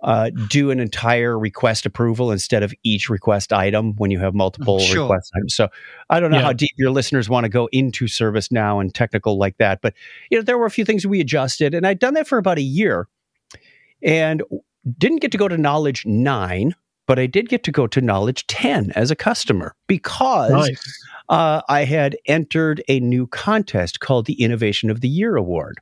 uh, 0.02 0.30
do 0.48 0.70
an 0.70 0.80
entire 0.80 1.38
request 1.38 1.86
approval 1.86 2.32
instead 2.32 2.62
of 2.62 2.74
each 2.82 3.08
request 3.08 3.52
item 3.52 3.94
when 3.96 4.10
you 4.10 4.18
have 4.18 4.34
multiple 4.34 4.78
Sure. 4.80 5.02
request 5.02 5.30
items. 5.36 5.54
So 5.54 5.68
I 6.10 6.18
don't 6.18 6.30
know 6.32 6.38
Yeah. 6.38 6.42
how 6.44 6.52
deep 6.52 6.72
your 6.76 6.90
listeners 6.90 7.28
want 7.28 7.44
to 7.44 7.48
go 7.48 7.68
into 7.72 8.08
service 8.08 8.50
now 8.50 8.80
and 8.80 8.92
technical 8.92 9.38
like 9.38 9.58
that, 9.58 9.80
but 9.80 9.94
you 10.30 10.38
know 10.38 10.42
there 10.42 10.58
were 10.58 10.66
a 10.66 10.70
few 10.70 10.84
things 10.84 11.06
we 11.06 11.20
adjusted, 11.20 11.72
and 11.74 11.86
I'd 11.86 11.98
done 12.00 12.14
that 12.14 12.26
for 12.26 12.38
about 12.38 12.58
a 12.58 12.62
year, 12.62 13.06
and 14.02 14.42
didn't 14.98 15.20
get 15.20 15.30
to 15.32 15.38
go 15.38 15.46
to 15.48 15.56
Knowledge 15.56 16.04
nine, 16.06 16.74
but 17.06 17.18
I 17.18 17.26
did 17.26 17.48
get 17.48 17.62
to 17.64 17.70
go 17.72 17.86
to 17.86 18.00
Knowledge 18.00 18.46
ten 18.48 18.90
as 18.96 19.10
a 19.10 19.16
customer 19.16 19.74
because 19.86 20.50
Nice. 20.50 21.04
uh, 21.28 21.62
I 21.68 21.84
had 21.84 22.16
entered 22.26 22.82
a 22.88 22.98
new 23.00 23.26
contest 23.28 24.00
called 24.00 24.26
the 24.26 24.40
Innovation 24.42 24.90
of 24.90 25.00
the 25.00 25.08
Year 25.08 25.36
Award. 25.36 25.78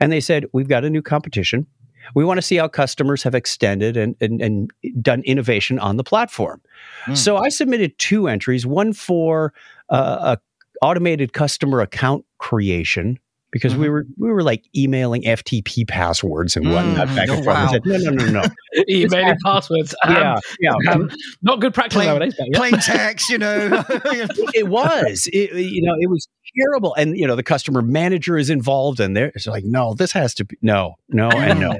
And 0.00 0.10
they 0.10 0.20
said, 0.20 0.46
We've 0.54 0.68
got 0.68 0.84
a 0.84 0.90
new 0.90 1.02
competition. 1.02 1.66
We 2.14 2.24
want 2.24 2.38
to 2.38 2.42
see 2.42 2.56
how 2.56 2.68
customers 2.68 3.22
have 3.22 3.34
extended 3.34 3.96
and, 3.96 4.16
and, 4.20 4.40
and 4.40 4.70
done 5.00 5.22
innovation 5.22 5.78
on 5.78 5.96
the 5.96 6.04
platform. 6.04 6.60
Hmm. 7.04 7.14
So 7.14 7.36
I 7.36 7.48
submitted 7.48 7.98
two 7.98 8.28
entries 8.28 8.66
one 8.66 8.92
for 8.92 9.52
uh, 9.88 10.36
a 10.36 10.84
automated 10.84 11.32
customer 11.32 11.80
account 11.80 12.24
creation 12.38 13.18
because 13.52 13.74
we 13.76 13.86
Mhm. 13.86 13.90
were 13.90 14.06
we 14.18 14.30
were 14.30 14.42
like 14.42 14.64
emailing 14.76 15.22
FTP 15.24 15.86
passwords 15.86 16.56
and 16.56 16.70
whatnot 16.72 17.08
Mm, 17.08 17.16
back 17.16 17.28
and 17.28 17.30
oh, 17.30 17.34
forth. 17.42 17.46
Wow. 17.46 17.68
said, 17.72 17.82
no, 17.84 17.96
no, 17.96 18.10
no, 18.10 18.30
no. 18.42 18.42
Emailing 18.88 19.36
passwords. 19.44 19.94
Um, 20.04 20.14
yeah, 20.14 20.36
yeah. 20.60 20.92
um, 20.92 21.10
not 21.42 21.60
good 21.60 21.74
practice 21.74 21.94
Plain- 21.96 22.06
nowadays, 22.08 22.34
but 22.38 22.48
yeah. 22.50 22.58
Plain 22.58 22.72
text, 22.80 23.28
you 23.30 23.38
know. 23.38 23.84
it 24.54 24.68
was 24.68 25.28
it, 25.32 25.52
you 25.54 25.82
know 25.82 25.94
it 25.98 26.08
was 26.08 26.26
terrible 26.66 26.94
and 26.94 27.16
you 27.16 27.26
know 27.28 27.36
the 27.36 27.44
customer 27.44 27.80
manager 27.80 28.36
is 28.36 28.50
involved 28.50 28.98
and 28.98 29.16
they're 29.16 29.30
like 29.46 29.64
no 29.64 29.94
this 29.94 30.10
has 30.10 30.34
to 30.34 30.44
be 30.44 30.56
no 30.62 30.96
no 31.08 31.28
and 31.30 31.60
no 31.60 31.76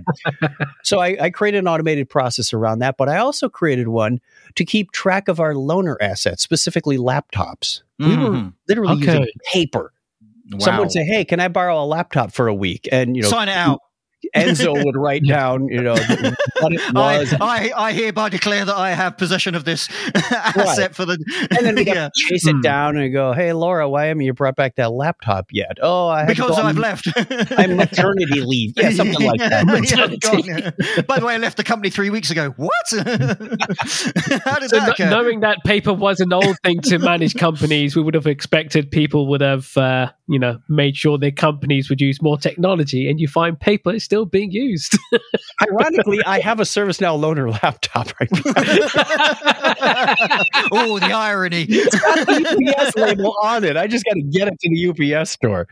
so 0.84 1.00
I, 1.00 1.16
I 1.20 1.30
created 1.30 1.58
an 1.58 1.66
automated 1.66 2.08
process 2.08 2.52
around 2.52 2.78
that 2.78 2.96
but 2.96 3.08
i 3.08 3.16
also 3.16 3.48
created 3.48 3.88
one 3.88 4.20
to 4.54 4.64
keep 4.64 4.92
track 4.92 5.26
of 5.26 5.40
our 5.40 5.54
loaner 5.54 5.96
assets 6.00 6.44
specifically 6.44 6.98
laptops 6.98 7.82
we 7.98 8.16
were 8.16 8.30
Mhm. 8.30 8.52
literally 8.68 8.96
using 8.98 9.26
paper 9.52 9.92
Wow. 10.52 10.58
someone 10.58 10.80
would 10.82 10.92
say 10.92 11.04
hey 11.04 11.24
can 11.24 11.38
i 11.40 11.48
borrow 11.48 11.82
a 11.82 11.86
laptop 11.86 12.32
for 12.32 12.48
a 12.48 12.54
week 12.54 12.88
and 12.90 13.16
you 13.16 13.22
know 13.22 13.28
Sign 13.28 13.48
it 13.48 13.56
out. 13.56 13.80
enzo 14.36 14.84
would 14.84 14.96
write 14.96 15.22
down 15.28 15.68
you 15.68 15.80
know 15.80 15.94
what 15.94 16.72
it 16.72 16.80
I, 16.94 17.18
was 17.20 17.32
I, 17.40 17.72
I 17.74 17.92
hereby 17.92 18.28
declare 18.28 18.64
that 18.66 18.76
I 18.76 18.90
have 18.90 19.16
possession 19.16 19.54
of 19.54 19.64
this 19.64 19.88
asset 20.14 20.94
for 20.94 21.06
the. 21.06 21.16
and 21.56 21.64
then 21.66 21.74
we 21.74 21.84
got 21.84 21.94
yeah, 21.96 22.08
chase 22.14 22.46
it 22.46 22.52
Hmm. 22.56 22.60
down 22.60 22.96
and 22.98 23.12
go 23.14 23.32
hey 23.32 23.52
laura 23.54 23.88
why 23.88 24.06
haven't 24.06 24.22
you 24.24 24.34
brought 24.34 24.56
back 24.56 24.74
that 24.76 24.92
laptop 24.92 25.46
yet 25.52 25.78
oh 25.82 26.08
I 26.08 26.26
because 26.26 26.58
I've 26.58 26.76
left. 26.76 27.06
I'm 27.56 27.76
maternity 27.76 28.40
leave. 28.42 28.72
Yeah, 28.76 28.90
something 28.90 29.24
like 29.26 29.40
that. 29.40 29.64
Yeah, 29.66 31.02
By 31.02 31.18
the 31.18 31.26
way, 31.26 31.34
I 31.34 31.38
left 31.38 31.56
the 31.56 31.64
company 31.64 31.88
three 31.90 32.10
weeks 32.10 32.30
ago. 32.30 32.50
What? 32.56 32.72
How 32.92 34.58
did 34.58 34.70
So 34.70 34.76
that 34.80 34.94
kn- 34.96 35.10
knowing 35.10 35.40
that 35.40 35.58
paper 35.64 35.92
was 35.92 36.20
an 36.20 36.32
old 36.32 36.56
thing 36.62 36.80
to 36.82 36.98
manage 36.98 37.34
companies, 37.34 37.96
we 37.96 38.02
would 38.02 38.14
have 38.14 38.26
expected 38.26 38.90
people 38.90 39.28
would 39.28 39.40
have, 39.40 39.76
uh, 39.76 40.10
you 40.30 40.38
know, 40.38 40.60
made 40.68 40.96
sure 40.96 41.18
their 41.18 41.32
companies 41.32 41.90
would 41.90 42.00
use 42.00 42.22
more 42.22 42.38
technology. 42.38 43.10
And 43.10 43.18
you 43.18 43.26
find 43.26 43.58
paper 43.58 43.92
is 43.92 44.04
still 44.04 44.24
being 44.24 44.52
used. 44.52 44.96
Ironically, 45.62 46.20
I 46.24 46.38
have 46.38 46.60
a 46.60 46.62
ServiceNow 46.62 47.18
loaner 47.18 47.50
laptop 47.50 48.12
right 48.20 48.30
now. 48.30 48.40
oh, 50.72 51.00
the 51.00 51.10
irony. 51.12 51.66
It's 51.68 51.98
got 51.98 52.28
the 52.28 52.74
UPS 52.78 52.96
label 52.96 53.34
on 53.42 53.64
it. 53.64 53.76
I 53.76 53.88
just 53.88 54.04
got 54.04 54.14
to 54.14 54.22
get 54.22 54.46
it 54.46 54.54
to 54.60 54.68
the 54.70 55.16
UPS 55.16 55.30
store. 55.30 55.66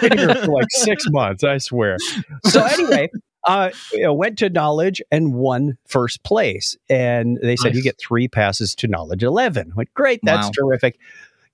Been 0.00 0.16
here 0.18 0.34
for 0.34 0.52
like 0.52 0.68
six 0.70 1.04
months, 1.10 1.44
I 1.44 1.58
swear. 1.58 1.98
So 2.44 2.64
anyway, 2.64 3.10
uh, 3.46 3.68
I 4.02 4.08
went 4.08 4.38
to 4.38 4.48
Knowledge 4.48 5.02
and 5.12 5.34
won 5.34 5.76
first 5.86 6.22
place. 6.22 6.74
And 6.88 7.38
they 7.42 7.56
said 7.56 7.68
Nice. 7.68 7.76
you 7.76 7.82
get 7.82 7.98
three 7.98 8.28
passes 8.28 8.74
to 8.76 8.88
Knowledge 8.88 9.22
11. 9.22 9.72
I 9.72 9.74
went, 9.76 9.92
great, 9.92 10.20
that's 10.22 10.46
Wow. 10.46 10.52
terrific. 10.56 10.98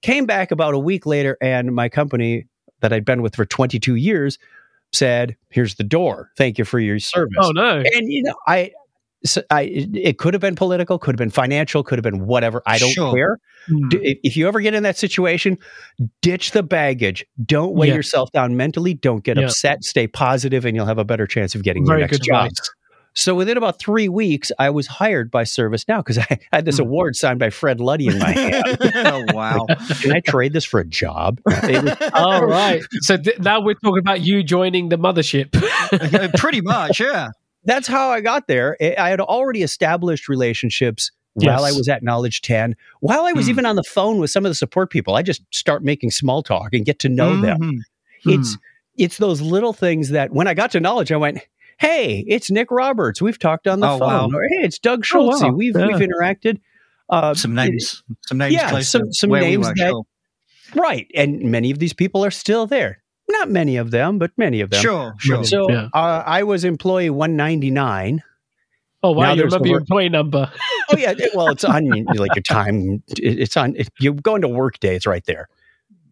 Came 0.03 0.27
back 0.27 0.51
about 0.51 0.75
a 0.75 0.79
week 0.79 1.05
later, 1.07 1.37
and 1.43 1.75
my 1.75 1.89
company 1.89 2.47
that 2.81 2.93
I'd 2.93 3.05
been 3.05 3.21
with 3.23 3.37
for 3.37 3.45
22 3.45 3.97
years 3.97 4.39
said, 4.93 5.37
here's 5.51 5.75
the 5.77 5.85
door. 5.85 6.31
Thank 6.37 6.59
you 6.59 6.65
for 6.65 6.79
your 6.81 6.99
service. 6.99 7.37
oh, 7.39 7.51
no. 7.53 7.83
and 7.95 8.11
you 8.13 8.23
know 8.23 8.35
i 8.47 8.73
so 9.23 9.43
I, 9.51 9.65
it 9.93 10.17
could 10.17 10.33
have 10.33 10.41
been 10.41 10.55
political, 10.57 10.99
could 10.99 11.13
have 11.15 11.19
been 11.19 11.29
financial, 11.29 11.83
could 11.85 11.99
have 11.99 12.03
been 12.03 12.25
whatever. 12.27 12.63
I 12.65 12.79
don't 12.79 12.91
Sure. 12.93 13.13
care. 13.13 13.39
Hmm. 13.69 13.89
D- 13.91 13.99
if- 14.03 14.19
If 14.25 14.37
you 14.39 14.49
ever 14.49 14.63
get 14.63 14.73
in 14.73 14.83
that 14.85 14.97
situation, 14.97 15.59
ditch 16.23 16.53
the 16.53 16.63
baggage. 16.63 17.27
Don't 17.45 17.75
weigh 17.75 17.89
Yeah. 17.89 17.97
yourself 17.97 18.33
down 18.33 18.57
mentally. 18.57 18.95
Don't 18.95 19.23
get 19.23 19.37
Yeah. 19.37 19.45
upset. 19.45 19.85
Stay 19.85 20.07
positive, 20.07 20.65
and 20.65 20.75
you'll 20.75 20.87
have 20.87 20.97
a 20.97 21.05
better 21.05 21.27
chance 21.27 21.55
of 21.55 21.63
getting 21.63 21.85
Very 21.87 21.99
your 22.01 22.09
next 22.09 22.23
job. 22.23 22.47
advice. 22.47 22.71
So 23.15 23.35
within 23.35 23.57
about 23.57 23.79
three 23.81 24.09
weeks, 24.09 24.53
I 24.59 24.71
was 24.71 24.87
hired 24.87 25.31
by 25.31 25.43
ServiceNow 25.45 25.99
because 25.99 26.19
I 26.31 26.39
had 26.53 26.65
this 26.65 26.77
Hmm. 26.77 26.83
award 26.85 27.17
signed 27.17 27.39
by 27.39 27.51
Fred 27.51 27.81
Luddy 27.81 28.07
in 28.07 28.19
my 28.19 28.31
hand. 28.31 28.79
oh, 28.95 29.25
wow. 29.35 29.67
Can 30.01 30.13
I 30.13 30.21
trade 30.21 30.53
this 30.53 30.65
for 30.65 30.81
a 30.81 30.87
job? 30.87 31.41
Was- 31.45 31.97
All 32.15 32.47
right. 32.47 32.83
So 33.01 33.17
th- 33.17 33.39
now 33.41 33.61
we're 33.61 33.75
talking 33.75 33.99
about 33.99 34.21
you 34.23 34.43
joining 34.43 34.89
the 34.91 34.97
mothership. 34.99 35.51
Pretty 36.39 36.61
much, 36.61 37.01
yeah. 37.01 37.29
that's 37.65 37.87
how 37.89 38.11
I 38.11 38.21
got 38.21 38.47
there. 38.47 38.77
I 38.81 38.95
I 38.99 39.09
had 39.11 39.21
already 39.21 39.63
established 39.63 40.29
relationships 40.29 41.11
while 41.35 41.65
I 41.65 41.73
was 41.73 41.89
at 41.89 42.03
Knowledge 42.03 42.43
10. 42.43 42.75
While 43.01 43.25
I 43.25 43.33
was 43.33 43.47
Hmm. 43.47 43.51
even 43.51 43.67
on 43.67 43.77
the 43.77 43.83
phone 43.85 44.19
with 44.19 44.31
some 44.31 44.45
of 44.45 44.51
the 44.51 44.55
support 44.55 44.91
people, 44.91 45.15
I 45.17 45.23
just 45.23 45.43
start 45.55 45.83
making 45.85 46.11
small 46.13 46.43
talk 46.43 46.73
and 46.75 46.85
get 46.85 46.99
to 47.01 47.09
know 47.09 47.41
them. 47.41 47.61
Mhm. 47.61 47.79
It's 48.27 48.57
it's 48.97 49.17
those 49.19 49.41
little 49.41 49.73
things 49.73 50.11
that 50.11 50.31
when 50.33 50.47
I 50.47 50.55
got 50.55 50.71
to 50.73 50.81
Knowledge, 50.81 51.11
I 51.13 51.17
went, 51.17 51.39
"Hey, 51.81 52.25
it's 52.29 52.51
Nick 52.51 52.71
Roberts. 52.71 53.21
We've 53.23 53.39
talked 53.39 53.67
on 53.67 53.81
the 53.81 53.89
Oh, 53.89 53.99
phone." 53.99 54.09
wow. 54.33 54.39
Or, 54.39 54.43
"Hey, 54.49 54.65
it's 54.65 54.79
Doug 54.79 55.05
Oh, 55.15 55.27
wow. 55.27 55.51
We've 55.51 55.75
Yeah. 55.77 55.87
we've 55.87 56.09
interacted." 56.09 56.61
Uh, 57.09 57.35
Some 57.35 57.55
names. 57.55 58.03
Some 58.27 58.39
names 58.39 58.55
yeah, 58.55 58.71
close 58.71 58.89
some- 58.89 59.03
to 59.03 59.13
some 59.13 59.31
where 59.31 59.43
we 59.43 59.49
names 59.51 59.67
were, 59.67 59.75
that- 59.77 59.89
sure. 59.89 60.03
right, 60.77 61.09
and 61.17 61.41
many 61.43 61.71
of 61.73 61.79
these 61.81 61.93
people 61.93 62.25
are 62.25 62.31
still 62.31 62.67
there. 62.67 63.03
Not 63.29 63.51
many 63.51 63.77
of 63.77 63.91
them, 63.91 64.19
but 64.19 64.31
many 64.37 64.61
of 64.61 64.71
them. 64.71 64.81
Sure, 64.83 65.15
sure. 65.19 65.43
So 65.45 65.69
Yeah. 65.71 65.89
uh, 65.95 66.23
I 66.27 66.43
was 66.45 66.65
employee 66.65 67.11
199. 67.11 68.23
Oh, 69.03 69.13
wow. 69.13 69.23
Now 69.29 69.33
You 69.35 69.45
remember 69.45 69.69
your 69.69 69.79
employee 69.79 70.09
number. 70.09 70.51
Oh 70.93 70.97
yeah, 70.97 71.15
well, 71.35 71.47
it's 71.49 71.63
on 71.63 71.89
like 72.17 72.35
your 72.35 72.43
time. 72.43 73.01
it- 73.09 73.39
It's 73.39 73.57
on. 73.57 73.75
If 73.77 73.89
you 74.01 74.13
go 74.13 74.35
into 74.35 74.49
Workday, 74.49 74.97
it's 74.97 75.07
right 75.07 75.25
there, 75.25 75.49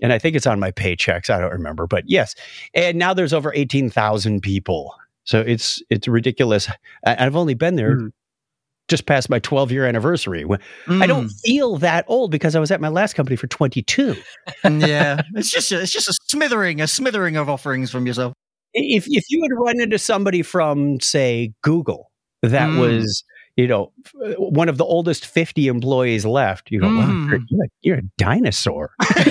and 0.00 0.12
I 0.12 0.18
think 0.20 0.36
it's 0.36 0.46
on 0.46 0.60
my 0.60 0.70
paychecks. 0.70 1.30
I 1.30 1.40
don't 1.40 1.50
remember, 1.50 1.88
but 1.88 2.04
yes. 2.06 2.36
And 2.74 2.96
now 2.96 3.12
there's 3.12 3.32
over 3.32 3.52
eighteen 3.54 3.90
thousand 3.90 4.40
people, 4.42 4.94
so 5.28 5.40
it's 5.40 5.82
it's 5.90 6.08
ridiculous. 6.08 6.68
I- 7.04 7.26
I've 7.26 7.36
only 7.36 7.52
been 7.52 7.76
there 7.76 7.96
Hmm. 7.96 8.06
just 8.88 9.04
past 9.04 9.28
my 9.28 9.38
twelve 9.38 9.70
year 9.70 9.84
anniversary. 9.84 10.46
When- 10.46 10.58
I 10.88 11.06
don't 11.06 11.26
Mm, 11.26 11.40
feel 11.44 11.76
that 11.78 12.06
old 12.08 12.30
because 12.30 12.56
I 12.56 12.60
was 12.60 12.70
at 12.70 12.80
my 12.80 12.88
last 12.88 13.12
company 13.12 13.36
for 13.36 13.46
twenty 13.46 13.82
two. 13.82 14.16
yeah, 14.64 15.20
it's 15.34 15.50
just 15.50 15.70
a, 15.70 15.82
it's 15.82 15.92
just 15.92 16.08
a 16.08 16.14
smithering, 16.28 16.80
a 16.80 16.86
smithering 16.86 17.36
of 17.36 17.48
offerings 17.50 17.90
from 17.90 18.06
yourself. 18.06 18.32
If 18.72 19.04
if 19.08 19.24
you 19.28 19.42
had 19.42 19.50
run 19.62 19.80
into 19.80 19.98
somebody 19.98 20.40
from 20.42 20.98
say 21.00 21.52
Google 21.62 22.10
that 22.42 22.70
Mm. 22.70 22.78
was 22.78 23.22
you 23.58 23.66
know 23.66 23.92
one 24.38 24.68
of 24.68 24.78
the 24.78 24.84
oldest 24.84 25.26
50 25.26 25.66
employees 25.68 26.24
left 26.24 26.70
you 26.70 26.80
go 26.80 26.86
Mm. 26.86 27.28
you're, 27.28 27.40
you're 27.50 27.64
a, 27.64 27.68
you're 27.82 27.98
a 27.98 28.02
dinosaur 28.16 28.90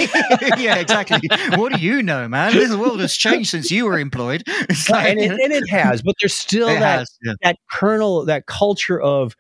yeah, 0.57 0.75
exactly. 0.75 1.19
What 1.55 1.74
do 1.74 1.79
you 1.79 2.03
know, 2.03 2.27
man? 2.27 2.53
This 2.53 2.75
world 2.75 3.00
has 3.00 3.13
changed 3.15 3.50
since 3.50 3.72
you 3.72 3.86
were 3.86 3.98
employed. 3.98 4.43
It's 4.69 4.89
like- 4.89 5.10
and, 5.10 5.19
it, 5.19 5.31
and 5.31 5.53
it 5.53 5.67
has, 5.69 6.01
but 6.01 6.15
there's 6.22 6.34
still 6.36 6.67
that 6.67 7.00
has, 7.00 7.17
yeah. 7.24 7.34
that 7.43 7.57
kernel, 7.72 8.25
that 8.25 8.46
culture 8.48 9.00
of, 9.01 9.36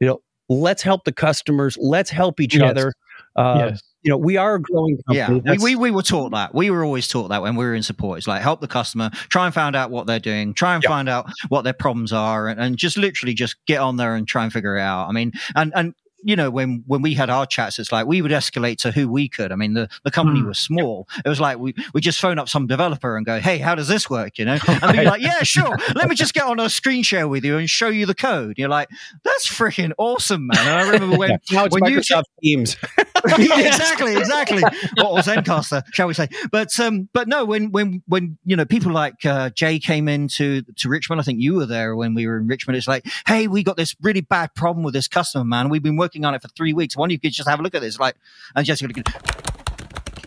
you 0.00 0.06
know, 0.08 0.20
let's 0.48 0.82
help 0.82 1.04
the 1.04 1.12
customers, 1.12 1.78
let's 1.80 2.10
help 2.10 2.40
each 2.40 2.54
Yes. 2.56 2.70
other. 2.70 2.92
Uh, 3.36 3.68
yes. 3.70 3.82
You 4.02 4.10
know, 4.10 4.16
we 4.16 4.36
are 4.38 4.54
a 4.54 4.60
growing 4.60 4.96
company. 4.96 5.16
Yeah, 5.18 5.30
we, 5.30 5.40
That's- 5.40 5.62
we, 5.62 5.76
we 5.76 5.90
were 5.90 6.02
taught 6.02 6.30
that. 6.30 6.54
We 6.54 6.70
were 6.70 6.84
always 6.84 7.06
taught 7.06 7.28
that 7.28 7.42
when 7.42 7.54
we 7.56 7.64
were 7.64 7.74
in 7.74 7.82
support. 7.82 8.18
It's 8.18 8.26
like 8.26 8.40
help 8.42 8.60
the 8.60 8.68
customer, 8.68 9.10
try 9.28 9.44
and 9.44 9.54
find 9.54 9.76
out 9.76 9.90
what 9.90 10.06
they're 10.06 10.18
doing, 10.18 10.54
try 10.54 10.74
and 10.74 10.82
Yeah. 10.82 10.88
find 10.88 11.08
out 11.08 11.30
what 11.48 11.62
their 11.62 11.74
problems 11.74 12.12
are, 12.12 12.48
and, 12.48 12.58
and 12.60 12.76
just 12.76 12.96
literally 12.96 13.34
just 13.34 13.56
get 13.66 13.78
on 13.80 13.96
there 13.96 14.14
and 14.14 14.26
try 14.26 14.44
and 14.44 14.52
figure 14.52 14.76
it 14.78 14.80
out. 14.82 15.08
I 15.08 15.12
mean, 15.12 15.32
and 15.54 15.72
and 15.74 15.94
you 16.22 16.36
know 16.36 16.50
when 16.50 16.84
when 16.86 17.00
we 17.00 17.14
had 17.14 17.30
our 17.30 17.46
chats, 17.46 17.78
it's 17.78 17.92
like 17.92 18.06
we 18.06 18.20
would 18.20 18.30
escalate 18.30 18.76
to 18.78 18.90
who 18.90 19.08
we 19.10 19.26
could. 19.28 19.52
I 19.52 19.54
mean, 19.56 19.72
the 19.74 19.88
the 20.04 20.10
company 20.10 20.40
Hmm. 20.40 20.48
was 20.48 20.58
small. 20.58 21.08
It 21.24 21.28
was 21.28 21.40
like 21.40 21.58
we 21.58 21.74
we 21.94 22.00
just 22.02 22.20
phone 22.20 22.38
up 22.38 22.48
some 22.48 22.66
developer 22.66 23.16
and 23.16 23.24
go, 23.24 23.38
hey, 23.40 23.56
how 23.58 23.74
does 23.74 23.88
this 23.88 24.08
work? 24.10 24.38
You 24.38 24.44
know, 24.46 24.58
and 24.68 24.92
be 24.96 25.04
like, 25.04 25.22
yeah, 25.22 25.42
sure. 25.42 25.76
Let 25.94 26.08
me 26.08 26.14
just 26.14 26.34
get 26.34 26.44
on 26.44 26.58
a 26.60 26.68
screen 26.70 27.02
share 27.02 27.26
with 27.28 27.42
you 27.44 27.56
and 27.58 27.68
show 27.70 27.88
you 27.88 28.04
the 28.06 28.14
code. 28.14 28.56
You're 28.58 28.68
like, 28.68 28.88
that's 29.24 29.46
freaking 29.48 29.92
awesome, 29.98 30.46
man. 30.48 30.58
And 30.58 30.68
I 30.70 30.90
remember 30.90 31.16
when 31.18 31.30
it's 31.50 31.74
when 31.74 31.90
you 31.90 32.02
Teams. 32.42 32.76
exactly, 33.38 34.16
exactly. 34.16 34.62
Or, 34.98 35.04
or 35.04 35.18
Zencastr, 35.18 35.82
shall 35.92 36.08
we 36.08 36.14
say? 36.14 36.28
But 36.50 36.78
um, 36.80 37.08
but 37.12 37.28
no, 37.28 37.44
when 37.44 37.70
when 37.70 38.02
when 38.06 38.38
you 38.44 38.56
know 38.56 38.64
people 38.64 38.92
like 38.92 39.24
uh, 39.24 39.50
Jay 39.50 39.78
came 39.78 40.08
into 40.08 40.62
to 40.62 40.88
Richmond, 40.88 41.20
I 41.20 41.24
think 41.24 41.40
you 41.40 41.54
were 41.54 41.66
there 41.66 41.96
when 41.96 42.14
we 42.14 42.26
were 42.26 42.38
in 42.38 42.46
Richmond. 42.46 42.76
It's 42.76 42.88
like, 42.88 43.06
hey, 43.26 43.46
we 43.46 43.62
got 43.62 43.76
this 43.76 43.94
really 44.00 44.20
bad 44.20 44.54
problem 44.54 44.84
with 44.84 44.94
this 44.94 45.08
customer, 45.08 45.44
man. 45.44 45.68
We've 45.68 45.82
been 45.82 45.96
working 45.96 46.24
on 46.24 46.34
it 46.34 46.42
for 46.42 46.48
three 46.48 46.72
weeks. 46.72 46.96
Why 46.96 47.04
don't 47.04 47.22
you 47.22 47.30
just 47.30 47.48
have 47.48 47.60
a 47.60 47.62
look 47.62 47.74
at 47.74 47.80
this? 47.80 47.98
Like, 47.98 48.16
and 48.54 48.66
Jessica, 48.66 49.02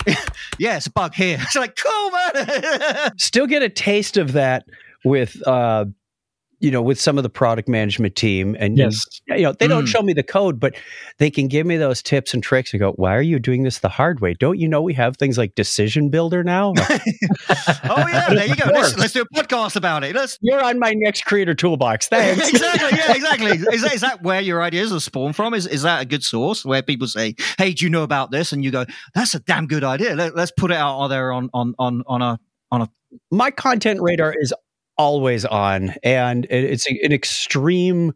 yeah, 0.58 0.78
it's 0.78 0.88
a 0.88 0.92
bug 0.92 1.14
here. 1.14 1.38
It's 1.42 1.56
like, 1.56 1.78
cool, 1.78 2.12
man. 2.12 3.12
Still 3.18 3.48
get 3.48 3.64
a 3.64 3.70
taste 3.70 4.18
of 4.18 4.34
that 4.34 4.66
with, 5.04 5.46
uh, 5.48 5.86
you 6.64 6.72
know, 6.72 6.82
with 6.82 7.00
some 7.00 7.18
of 7.18 7.24
the 7.24 7.30
product 7.30 7.68
management 7.68 8.16
team, 8.16 8.56
and 8.58 8.78
Yes. 8.78 9.04
you 9.28 9.42
know, 9.42 9.52
they 9.52 9.68
don't 9.68 9.84
Mm. 9.84 9.90
show 9.90 10.02
me 10.02 10.14
the 10.14 10.24
code, 10.24 10.62
but 10.62 10.74
they 11.20 11.30
can 11.30 11.50
give 11.50 11.68
me 11.68 11.76
those 11.76 12.02
tips 12.02 12.34
and 12.34 12.42
tricks 12.42 12.72
and 12.72 12.80
go, 12.80 12.94
"Why 12.94 13.14
are 13.16 13.22
you 13.22 13.38
doing 13.38 13.64
this 13.64 13.80
the 13.80 13.90
hard 13.90 14.22
way? 14.22 14.34
Don't 14.34 14.58
you 14.58 14.70
know 14.70 14.82
we 14.82 14.94
have 14.94 15.18
things 15.18 15.38
like 15.38 15.56
Decision 15.56 16.10
Builder 16.10 16.42
now? 16.42 16.74
oh 16.80 18.06
yeah, 18.08 18.34
there 18.34 18.48
you 18.48 18.56
go. 18.56 18.70
Let's, 18.72 18.98
let's 18.98 19.12
do 19.14 19.22
a 19.24 19.26
podcast 19.36 19.76
about 19.76 20.06
it. 20.06 20.16
Let's 20.16 20.38
You're 20.42 20.64
on 20.64 20.80
my 20.80 20.94
next 20.96 21.26
Creator 21.26 21.56
Toolbox. 21.56 22.08
Thanks." 22.10 22.48
exactly. 22.50 22.98
Yeah, 22.98 23.12
exactly. 23.16 23.52
Is 23.74 23.82
that, 23.82 23.94
is 23.94 24.02
that 24.02 24.24
where 24.24 24.40
your 24.40 24.64
ideas 24.64 24.94
are 24.94 25.02
spawned 25.02 25.36
from? 25.36 25.54
Is 25.54 25.68
is 25.68 25.82
that 25.82 26.02
a 26.02 26.06
good 26.06 26.24
source 26.24 26.64
where 26.64 26.82
people 26.82 27.08
say, 27.08 27.36
"Hey, 27.58 27.74
do 27.74 27.84
you 27.84 27.90
know 27.92 28.04
about 28.04 28.32
this?" 28.32 28.54
And 28.54 28.64
you 28.64 28.72
go, 28.72 28.86
"That's 29.14 29.36
a 29.36 29.40
damn 29.42 29.68
good 29.68 29.84
idea. 29.84 30.16
Let, 30.16 30.38
us 30.38 30.52
put 30.56 30.72
it 30.72 30.78
out 30.78 31.08
there 31.10 31.34
on 31.34 31.50
on 31.54 31.74
on 31.78 32.04
on 32.08 32.22
a 32.22 32.40
on 32.72 32.84
a 32.84 32.90
my 33.32 33.52
content 33.52 34.00
radar 34.02 34.34
is 34.40 34.54
always 34.98 35.46
on 35.46 35.94
and 36.04 36.46
it's 36.50 36.88
an 36.88 37.12
extreme 37.12 38.14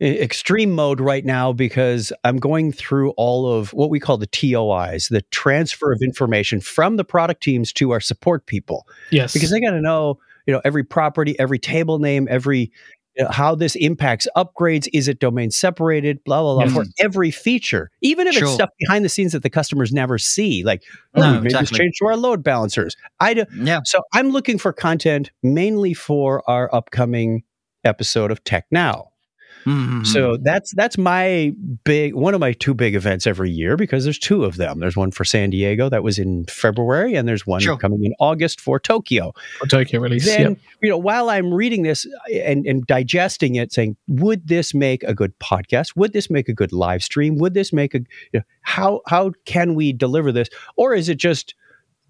extreme 0.00 0.72
mode 0.72 1.00
right 1.00 1.24
now 1.24 1.52
because 1.52 2.12
I'm 2.24 2.38
going 2.38 2.72
through 2.72 3.10
all 3.12 3.52
of 3.52 3.72
what 3.74 3.90
we 3.90 4.00
call 4.00 4.16
the 4.16 4.26
TOIs, 4.26 5.08
the 5.08 5.22
transfer 5.30 5.92
of 5.92 6.00
information 6.02 6.60
from 6.60 6.96
the 6.96 7.04
product 7.04 7.42
teams 7.42 7.72
to 7.74 7.90
our 7.90 8.00
support 8.00 8.46
people. 8.46 8.86
Yes. 9.10 9.34
Because 9.34 9.50
they 9.50 9.60
got 9.60 9.72
to 9.72 9.80
know, 9.80 10.18
you 10.46 10.54
know, 10.54 10.62
every 10.64 10.84
property, 10.84 11.38
every 11.38 11.58
table 11.58 11.98
name, 11.98 12.26
every 12.30 12.72
you 13.16 13.24
know, 13.24 13.30
how 13.30 13.54
this 13.54 13.76
impacts 13.76 14.26
upgrades. 14.36 14.88
Is 14.92 15.08
it 15.08 15.18
domain 15.18 15.50
separated? 15.50 16.22
Blah 16.24 16.42
blah 16.42 16.54
blah 16.54 16.64
Yes. 16.64 16.72
for 16.74 16.84
mm. 16.84 16.92
every 17.00 17.30
feature, 17.30 17.90
even 18.00 18.26
if 18.26 18.36
it's 18.36 18.52
stuff 18.52 18.70
behind 18.78 19.04
the 19.04 19.08
scenes 19.08 19.32
that 19.32 19.42
the 19.42 19.50
customers 19.50 19.92
never 19.92 20.18
see. 20.18 20.62
Like, 20.64 20.82
oh, 21.14 21.20
No, 21.20 21.32
we 21.34 21.40
made 21.40 21.52
this 21.52 21.70
change 21.70 21.94
to 21.98 22.06
our 22.06 22.16
load 22.16 22.42
balancers. 22.42 22.96
I 23.18 23.34
do, 23.34 23.44
Yeah. 23.56 23.80
so 23.84 24.00
I'm 24.12 24.30
looking 24.30 24.58
for 24.58 24.72
content 24.72 25.30
mainly 25.42 25.94
for 25.94 26.48
our 26.48 26.72
upcoming 26.74 27.42
episode 27.84 28.30
of 28.30 28.44
Tech 28.44 28.66
Now. 28.70 29.09
Mhm. 29.66 30.06
So 30.06 30.36
that's 30.42 30.72
that's 30.74 30.96
my 30.96 31.52
big 31.84 32.14
one 32.14 32.34
of 32.34 32.40
my 32.40 32.52
two 32.52 32.74
big 32.74 32.94
events 32.94 33.26
every 33.26 33.50
year 33.50 33.76
because 33.76 34.04
there's 34.04 34.18
two 34.18 34.44
of 34.44 34.56
them. 34.56 34.80
There's 34.80 34.96
one 34.96 35.10
for 35.10 35.24
San 35.24 35.50
Diego 35.50 35.88
that 35.88 36.02
was 36.02 36.18
in 36.18 36.46
February, 36.46 37.14
and 37.14 37.28
there's 37.28 37.46
one 37.46 37.60
Sure. 37.60 37.76
coming 37.76 38.04
in 38.04 38.14
August 38.20 38.60
for 38.60 38.78
Tokyo. 38.80 39.32
For 39.58 39.66
Tokyo 39.66 40.00
release. 40.00 40.24
Then 40.24 40.40
Yep. 40.50 40.58
you 40.82 40.88
know, 40.90 40.98
while 40.98 41.28
I'm 41.30 41.52
reading 41.52 41.82
this 41.82 42.06
and, 42.32 42.66
and 42.66 42.86
digesting 42.86 43.56
it, 43.56 43.72
saying, 43.72 43.96
would 44.08 44.48
this 44.48 44.72
make 44.74 45.02
a 45.04 45.14
good 45.14 45.38
podcast? 45.38 45.94
Would 45.96 46.12
this 46.12 46.30
make 46.30 46.48
a 46.48 46.54
good 46.54 46.72
live 46.72 47.02
stream? 47.02 47.36
Would 47.38 47.54
this 47.54 47.72
make 47.72 47.94
a 47.94 47.98
you 48.32 48.40
know, 48.40 48.42
how 48.62 49.00
how 49.06 49.32
can 49.44 49.74
we 49.74 49.92
deliver 49.92 50.32
this? 50.32 50.48
Or 50.76 50.94
is 50.94 51.08
it 51.08 51.16
just 51.18 51.54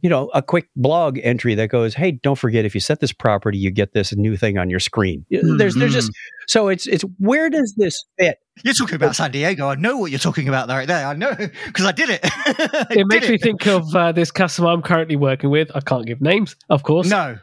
you 0.03 0.11
know 0.11 0.31
a 0.35 0.43
quick 0.43 0.69
blog 0.77 1.19
entry 1.23 1.55
that 1.55 1.69
goes, 1.69 1.95
hey, 1.95 2.13
don't 2.13 2.37
forget 2.37 2.65
if 2.65 2.75
you 2.75 2.81
set 2.81 3.01
this 3.01 3.13
property, 3.13 3.59
you 3.59 3.71
get 3.71 3.93
this 3.93 4.15
new 4.15 4.37
thing 4.37 4.59
on 4.59 4.71
your 4.71 4.81
screen. 4.81 5.25
There's 5.31 5.75
there's 5.75 5.95
just 5.95 6.11
so 6.47 6.69
it's 6.69 6.87
it's 6.87 7.05
where 7.19 7.51
does 7.51 7.75
this 7.77 8.05
fit? 8.19 8.39
You're 8.63 8.75
talking 8.75 8.97
about 8.97 9.17
San 9.17 9.31
Diego. 9.31 9.69
I 9.69 9.77
know 9.77 9.99
what 9.99 10.11
you're 10.11 10.19
talking 10.19 10.49
about 10.49 10.69
right 10.69 10.87
there. 10.87 11.07
I 11.07 11.15
know 11.15 11.35
because 11.67 11.87
I 11.87 11.93
did 11.93 12.11
it. 12.11 12.21
I 12.25 12.87
It 12.91 13.07
makes 13.07 13.27
did 13.27 13.33
me 13.33 13.39
think 13.39 13.67
of 13.67 13.95
uh, 13.95 14.13
this 14.13 14.31
customer 14.31 14.69
I'm 14.69 14.83
currently 14.83 15.17
working 15.17 15.51
with. 15.51 15.71
I 15.75 15.81
can't 15.81 16.07
give 16.07 16.21
names, 16.21 16.57
of 16.69 16.83
course. 16.83 17.09
No. 17.09 17.39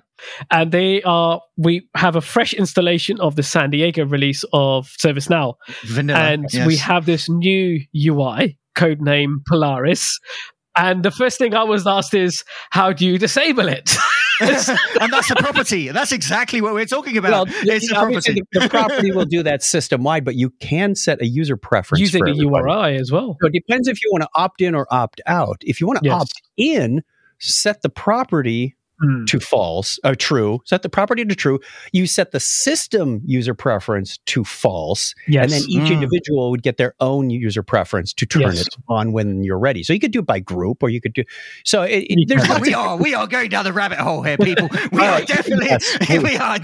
And 0.51 0.71
they 0.71 1.01
are, 1.03 1.41
we 1.57 1.87
have 1.95 2.15
a 2.15 2.21
fresh 2.21 2.53
installation 2.53 3.19
of 3.19 3.35
the 3.35 3.43
San 3.43 3.69
Diego 3.69 4.05
release 4.05 4.43
of 4.53 4.87
ServiceNow. 4.87 5.55
Vanilla. 5.85 6.19
and 6.19 6.45
yes. 6.51 6.65
we 6.65 6.77
have 6.77 7.05
this 7.05 7.29
new 7.29 7.79
UI, 7.95 8.57
codename 8.75 9.37
Polaris. 9.47 10.19
And 10.77 11.03
the 11.03 11.11
first 11.11 11.37
thing 11.37 11.53
I 11.55 11.63
was 11.63 11.87
asked 11.87 12.13
is, 12.13 12.43
how 12.69 12.93
do 12.93 13.05
you 13.05 13.17
disable 13.17 13.67
it? 13.67 13.89
and 14.41 15.11
that's 15.11 15.31
a 15.31 15.35
property. 15.39 15.89
That's 15.89 16.11
exactly 16.11 16.61
what 16.61 16.73
we're 16.73 16.85
talking 16.85 17.17
about. 17.17 17.47
it's 17.49 17.91
a 17.91 17.95
obviously 17.95 18.35
property. 18.35 18.47
the, 18.51 18.59
the 18.59 18.69
property 18.69 19.11
will 19.11 19.25
do 19.25 19.41
that 19.43 19.63
system 19.63 20.03
wide, 20.03 20.23
but 20.23 20.35
you 20.35 20.51
can 20.59 20.93
set 20.95 21.21
a 21.21 21.25
user 21.27 21.57
preference 21.57 21.99
Using 22.01 22.23
for 22.23 22.27
a. 22.27 22.35
URI 22.35 22.95
as 22.97 23.11
well. 23.11 23.37
So 23.41 23.47
it 23.47 23.53
depends 23.53 23.87
if 23.87 23.97
you 24.03 24.09
want 24.11 24.23
to 24.23 24.29
opt 24.35 24.61
in 24.61 24.75
or 24.75 24.85
opt 24.91 25.21
out. 25.25 25.57
If 25.61 25.81
you 25.81 25.87
want 25.87 25.99
to 26.03 26.05
Yes. 26.05 26.21
opt 26.21 26.41
in, 26.57 27.01
set 27.39 27.81
the 27.81 27.89
property 27.89 28.75
Hmm. 28.99 29.25
to 29.25 29.39
false, 29.39 29.99
uh, 30.03 30.15
true. 30.17 30.59
Set 30.65 30.81
the 30.81 30.89
property 30.89 31.23
to 31.23 31.35
true. 31.35 31.59
You 31.91 32.07
set 32.07 32.31
the 32.31 32.39
system 32.39 33.21
user 33.25 33.53
preference 33.53 34.17
to 34.25 34.43
false, 34.43 35.13
Yes. 35.27 35.43
and 35.43 35.51
then 35.51 35.61
each 35.69 35.91
Mm. 35.91 36.01
individual 36.01 36.49
would 36.49 36.63
get 36.63 36.77
their 36.77 36.95
own 36.99 37.29
user 37.29 37.61
preference 37.61 38.11
to 38.13 38.25
turn 38.25 38.41
Yes. 38.41 38.61
it 38.61 38.69
on 38.89 39.11
when 39.11 39.43
you're 39.43 39.59
ready. 39.59 39.83
So 39.83 39.93
you 39.93 39.99
could 39.99 40.11
do 40.11 40.19
it 40.19 40.25
by 40.25 40.39
group, 40.39 40.81
or 40.81 40.89
you 40.89 40.99
could 40.99 41.13
do. 41.13 41.23
So 41.63 41.83
it, 41.83 42.05
it- 42.09 42.27
there's 42.27 42.59
we 42.59 42.73
are 42.73 42.97
we 42.97 43.13
are 43.13 43.27
going 43.27 43.49
down 43.49 43.65
the 43.65 43.73
rabbit 43.73 43.99
hole 43.99 44.23
here, 44.23 44.37
people. 44.37 44.67
We 44.91 45.01
are 45.01 45.21
definitely 45.21 45.67
yes. 45.67 45.97
we 46.09 46.35
are. 46.37 46.57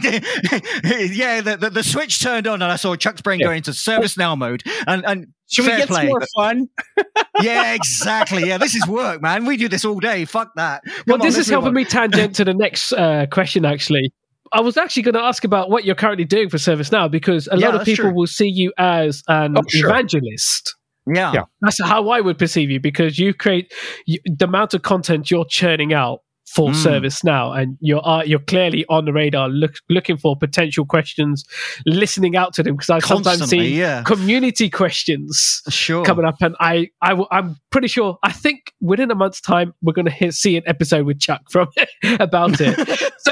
yeah, 1.14 1.42
the, 1.42 1.58
the, 1.60 1.70
the 1.70 1.84
switch 1.84 2.20
turned 2.22 2.48
on, 2.48 2.62
and 2.62 2.72
I 2.72 2.78
saw 2.78 2.96
Chuck's 2.96 3.22
brain 3.22 3.40
Yeah. 3.40 3.48
go 3.48 3.52
into 3.54 3.74
service 3.74 4.18
now 4.18 4.36
mode. 4.36 4.64
And 4.88 5.06
and 5.06 5.28
Should 5.52 5.66
we 5.66 5.72
get 5.72 5.88
play. 5.88 6.02
some 6.02 6.08
more 6.08 6.22
fun? 6.36 6.70
yeah, 7.42 7.74
exactly. 7.76 8.48
Yeah, 8.48 8.58
this 8.58 8.76
is 8.76 8.88
work, 8.88 9.22
man. 9.22 9.46
We 9.46 9.58
do 9.58 9.68
this 9.68 9.86
all 9.86 10.00
day. 10.00 10.26
Fuck 10.26 10.52
that. 10.56 10.82
well, 10.86 10.96
Come 11.06 11.14
on, 11.14 11.20
this 11.28 11.36
let's 11.36 11.48
is 11.48 11.52
helping 11.52 11.70
on. 11.70 11.74
me 11.76 11.86
tangent 11.86 12.36
to 12.36 12.46
the 12.46 12.54
next 12.54 12.94
uh, 12.94 13.26
question, 13.32 13.66
actually. 13.66 14.12
I 14.52 14.62
was 14.62 14.78
actually 14.78 15.04
going 15.04 15.16
to 15.16 15.22
ask 15.22 15.44
about 15.44 15.70
what 15.70 15.84
you're 15.84 15.96
currently 15.96 16.26
doing 16.26 16.50
for 16.50 16.58
ServiceNow 16.58 17.10
because 17.10 17.48
a 17.52 17.58
Yeah, 17.58 17.70
lot 17.70 17.76
of 17.82 17.86
people 17.86 18.06
true. 18.06 18.14
will 18.14 18.28
see 18.28 18.48
you 18.50 18.72
as 18.78 19.24
an 19.28 19.58
Oh, 19.58 19.62
sure. 19.70 19.90
evangelist. 19.90 20.76
Yeah. 21.14 21.34
Yeah. 21.34 21.44
That's 21.62 21.82
how 21.84 22.10
I 22.10 22.22
would 22.22 22.38
perceive 22.38 22.70
you 22.72 22.80
because 22.80 23.20
you 23.20 23.34
create 23.34 23.74
you, 24.06 24.20
the 24.26 24.46
amount 24.46 24.74
of 24.74 24.82
content 24.84 25.30
you're 25.30 25.46
churning 25.46 25.94
out 25.94 26.20
for 26.46 26.70
Mm. 26.70 26.76
service 26.76 27.24
now 27.24 27.52
and 27.54 27.78
you're 27.80 28.06
uh, 28.08 28.22
you're 28.24 28.38
clearly 28.40 28.86
on 28.90 29.06
the 29.06 29.14
radar 29.14 29.48
look, 29.50 29.74
looking 29.90 30.18
for 30.18 30.36
potential 30.36 30.86
questions 30.86 31.46
listening 31.86 32.36
out 32.36 32.54
to 32.54 32.62
them 32.64 32.76
because 32.76 32.90
i 32.90 33.00
sometimes 33.00 33.50
see 33.50 33.78
yeah. 33.80 34.04
community 34.04 34.70
questions 34.70 35.62
Sure. 35.70 36.04
coming 36.06 36.26
up 36.26 36.36
and 36.42 36.56
I 36.60 36.90
I'm 37.02 37.56
pretty 37.72 37.88
sure 37.88 38.18
i 38.24 38.32
think 38.32 38.74
within 38.82 39.10
a 39.10 39.16
month's 39.16 39.42
time 39.42 39.74
we're 39.82 39.94
going 39.94 40.08
to 40.12 40.32
see 40.32 40.58
an 40.58 40.64
episode 40.68 41.06
with 41.06 41.20
chuck 41.20 41.42
from 41.50 41.70
about 42.20 42.60
it 42.60 42.78
so 43.20 43.32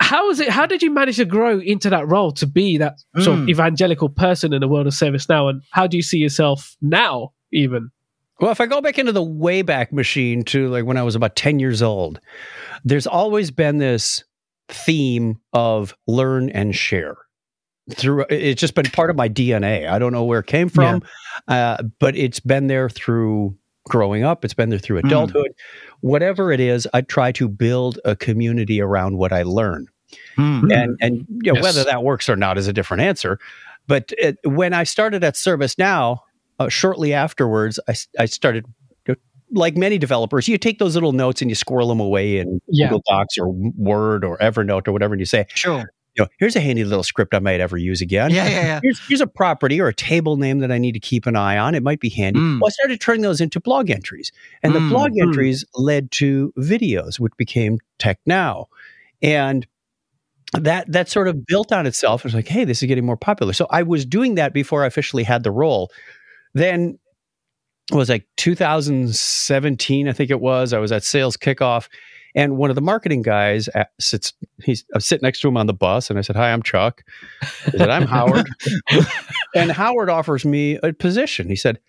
how 0.00 0.28
is 0.30 0.40
it 0.40 0.48
how 0.48 0.66
did 0.66 0.82
you 0.82 0.90
manage 0.90 1.16
to 1.16 1.24
grow 1.24 1.60
into 1.60 1.90
that 1.90 2.08
role 2.08 2.32
to 2.32 2.46
be 2.46 2.78
that 2.78 2.94
sort 3.20 3.38
of 3.38 3.44
Mm. 3.44 3.50
evangelical 3.50 4.08
person 4.08 4.52
in 4.52 4.60
the 4.60 4.68
world 4.68 4.86
of 4.86 4.94
service 4.94 5.28
now 5.28 5.46
and 5.48 5.62
how 5.72 5.86
do 5.86 5.96
you 5.96 6.02
see 6.02 6.18
yourself 6.18 6.74
now 6.82 7.30
even 7.52 7.90
Well, 8.40 8.50
if 8.50 8.60
I 8.60 8.66
go 8.66 8.80
back 8.80 8.98
into 8.98 9.12
the 9.12 9.22
Wayback 9.24 9.92
Machine 9.92 10.42
to 10.44 10.68
like 10.68 10.84
when 10.84 10.96
I 10.96 11.02
was 11.02 11.14
about 11.14 11.36
10 11.36 11.58
years 11.58 11.82
old, 11.82 12.20
there's 12.84 13.06
always 13.06 13.50
been 13.50 13.78
this 13.78 14.24
theme 14.68 15.38
of 15.52 15.94
learn 16.06 16.48
and 16.50 16.74
share. 16.74 17.16
Through 17.92 18.24
it's 18.30 18.60
just 18.60 18.74
been 18.74 18.86
part 18.86 19.10
of 19.10 19.16
my 19.16 19.28
DNA. 19.28 19.88
I 19.88 19.98
don't 19.98 20.12
know 20.12 20.24
where 20.24 20.40
it 20.40 20.46
came 20.46 20.68
from, 20.68 21.02
uh, 21.48 21.82
but 21.98 22.16
it's 22.16 22.38
been 22.40 22.68
there 22.68 22.88
through 22.88 23.56
growing 23.88 24.22
up. 24.22 24.44
It's 24.44 24.54
been 24.54 24.70
there 24.70 24.78
through 24.78 25.02
Mm. 25.02 25.06
adulthood. 25.06 25.50
Whatever 26.00 26.52
it 26.52 26.60
is, 26.60 26.86
I 26.94 27.00
try 27.00 27.32
to 27.32 27.48
build 27.48 27.98
a 28.04 28.14
community 28.14 28.80
around 28.80 29.16
what 29.18 29.32
I 29.32 29.42
learn 29.42 29.86
Hmm. 30.36 30.70
and 30.70 30.96
and 31.00 31.26
you 31.42 31.52
know, 31.52 31.54
Yes. 31.54 31.62
whether 31.62 31.84
that 31.84 32.02
works 32.04 32.28
or 32.28 32.36
not 32.36 32.56
is 32.58 32.68
a 32.68 32.72
different 32.72 33.02
answer. 33.02 33.38
But 33.88 34.12
it, 34.18 34.38
when 34.44 34.72
I 34.72 34.84
started 34.84 35.24
at 35.24 35.34
ServiceNow, 35.34 36.18
uh, 36.60 36.68
shortly 36.68 37.12
afterwards, 37.12 37.80
I, 37.88 37.94
I 38.18 38.26
started. 38.26 38.64
Like 39.52 39.76
many 39.76 39.98
developers, 39.98 40.46
you 40.46 40.56
take 40.58 40.78
those 40.78 40.94
little 40.94 41.10
notes 41.10 41.42
and 41.42 41.50
you 41.50 41.56
squirrel 41.56 41.88
them 41.88 41.98
away 41.98 42.38
in 42.38 42.60
Yeah. 42.68 42.86
Google 42.86 43.02
Docs 43.08 43.36
or 43.36 43.48
Word 43.50 44.24
or 44.24 44.38
Evernote 44.38 44.86
or 44.86 44.92
whatever, 44.92 45.12
and 45.14 45.20
you 45.20 45.26
say, 45.26 45.46
Sure. 45.54 45.90
you 46.14 46.22
know, 46.22 46.28
here's 46.38 46.54
a 46.54 46.60
handy 46.60 46.84
little 46.84 47.02
script 47.02 47.34
I 47.34 47.40
might 47.40 47.58
ever 47.58 47.76
use 47.76 48.00
again. 48.00 48.30
Yeah, 48.30 48.48
yeah, 48.48 48.60
yeah. 48.62 48.80
Here's, 48.80 49.00
here's 49.08 49.20
a 49.20 49.26
property 49.26 49.80
or 49.80 49.88
a 49.88 49.92
table 49.92 50.36
name 50.36 50.60
that 50.60 50.70
I 50.70 50.78
need 50.78 50.92
to 50.92 51.00
keep 51.00 51.26
an 51.26 51.34
eye 51.34 51.58
on. 51.58 51.74
It 51.74 51.82
might 51.82 51.98
be 51.98 52.08
handy. 52.10 52.38
Mm. 52.38 52.60
Well, 52.60 52.68
I 52.68 52.70
started 52.70 53.00
turning 53.00 53.22
those 53.22 53.40
into 53.40 53.58
blog 53.58 53.90
entries, 53.90 54.30
and 54.62 54.72
the 54.72 54.78
Mm, 54.78 54.88
blog 54.88 55.10
mm. 55.14 55.22
entries 55.22 55.64
led 55.74 56.12
to 56.12 56.52
videos, 56.56 57.18
which 57.18 57.32
became 57.36 57.78
Tech 57.98 58.20
Now, 58.26 58.66
and 59.20 59.66
that 60.52 60.92
that 60.92 61.08
sort 61.08 61.26
of 61.26 61.44
built 61.44 61.72
on 61.72 61.86
itself. 61.86 62.20
It 62.20 62.26
was 62.26 62.34
like, 62.34 62.46
hey, 62.46 62.62
this 62.64 62.84
is 62.84 62.86
getting 62.86 63.04
more 63.04 63.16
popular. 63.16 63.52
So 63.52 63.66
I 63.70 63.82
was 63.82 64.06
doing 64.06 64.36
that 64.36 64.52
before 64.52 64.84
I 64.84 64.86
officially 64.86 65.24
had 65.24 65.42
the 65.42 65.50
role. 65.50 65.90
Then 66.54 66.98
it 67.90 67.96
was 67.96 68.08
like 68.08 68.26
2017, 68.36 70.08
I 70.08 70.12
think 70.12 70.30
it 70.30 70.40
was. 70.40 70.72
I 70.72 70.78
was 70.78 70.92
at 70.92 71.04
sales 71.04 71.36
kickoff, 71.36 71.88
and 72.34 72.56
one 72.56 72.70
of 72.70 72.76
the 72.76 72.82
marketing 72.82 73.22
guys 73.22 73.68
at, 73.68 73.90
sits. 73.98 74.32
He's 74.62 74.84
I 74.94 74.98
was 74.98 75.06
sitting 75.06 75.26
next 75.26 75.40
to 75.40 75.48
him 75.48 75.56
on 75.56 75.66
the 75.66 75.74
bus, 75.74 76.10
and 76.10 76.18
I 76.18 76.22
said, 76.22 76.36
"Hi, 76.36 76.52
I'm 76.52 76.62
Chuck." 76.62 77.02
He 77.64 77.78
said, 77.78 77.90
"I'm 77.90 78.06
Howard," 78.06 78.48
and 79.54 79.72
Howard 79.72 80.08
offers 80.08 80.44
me 80.44 80.78
a 80.82 80.92
position. 80.92 81.48
He 81.48 81.56
said. 81.56 81.80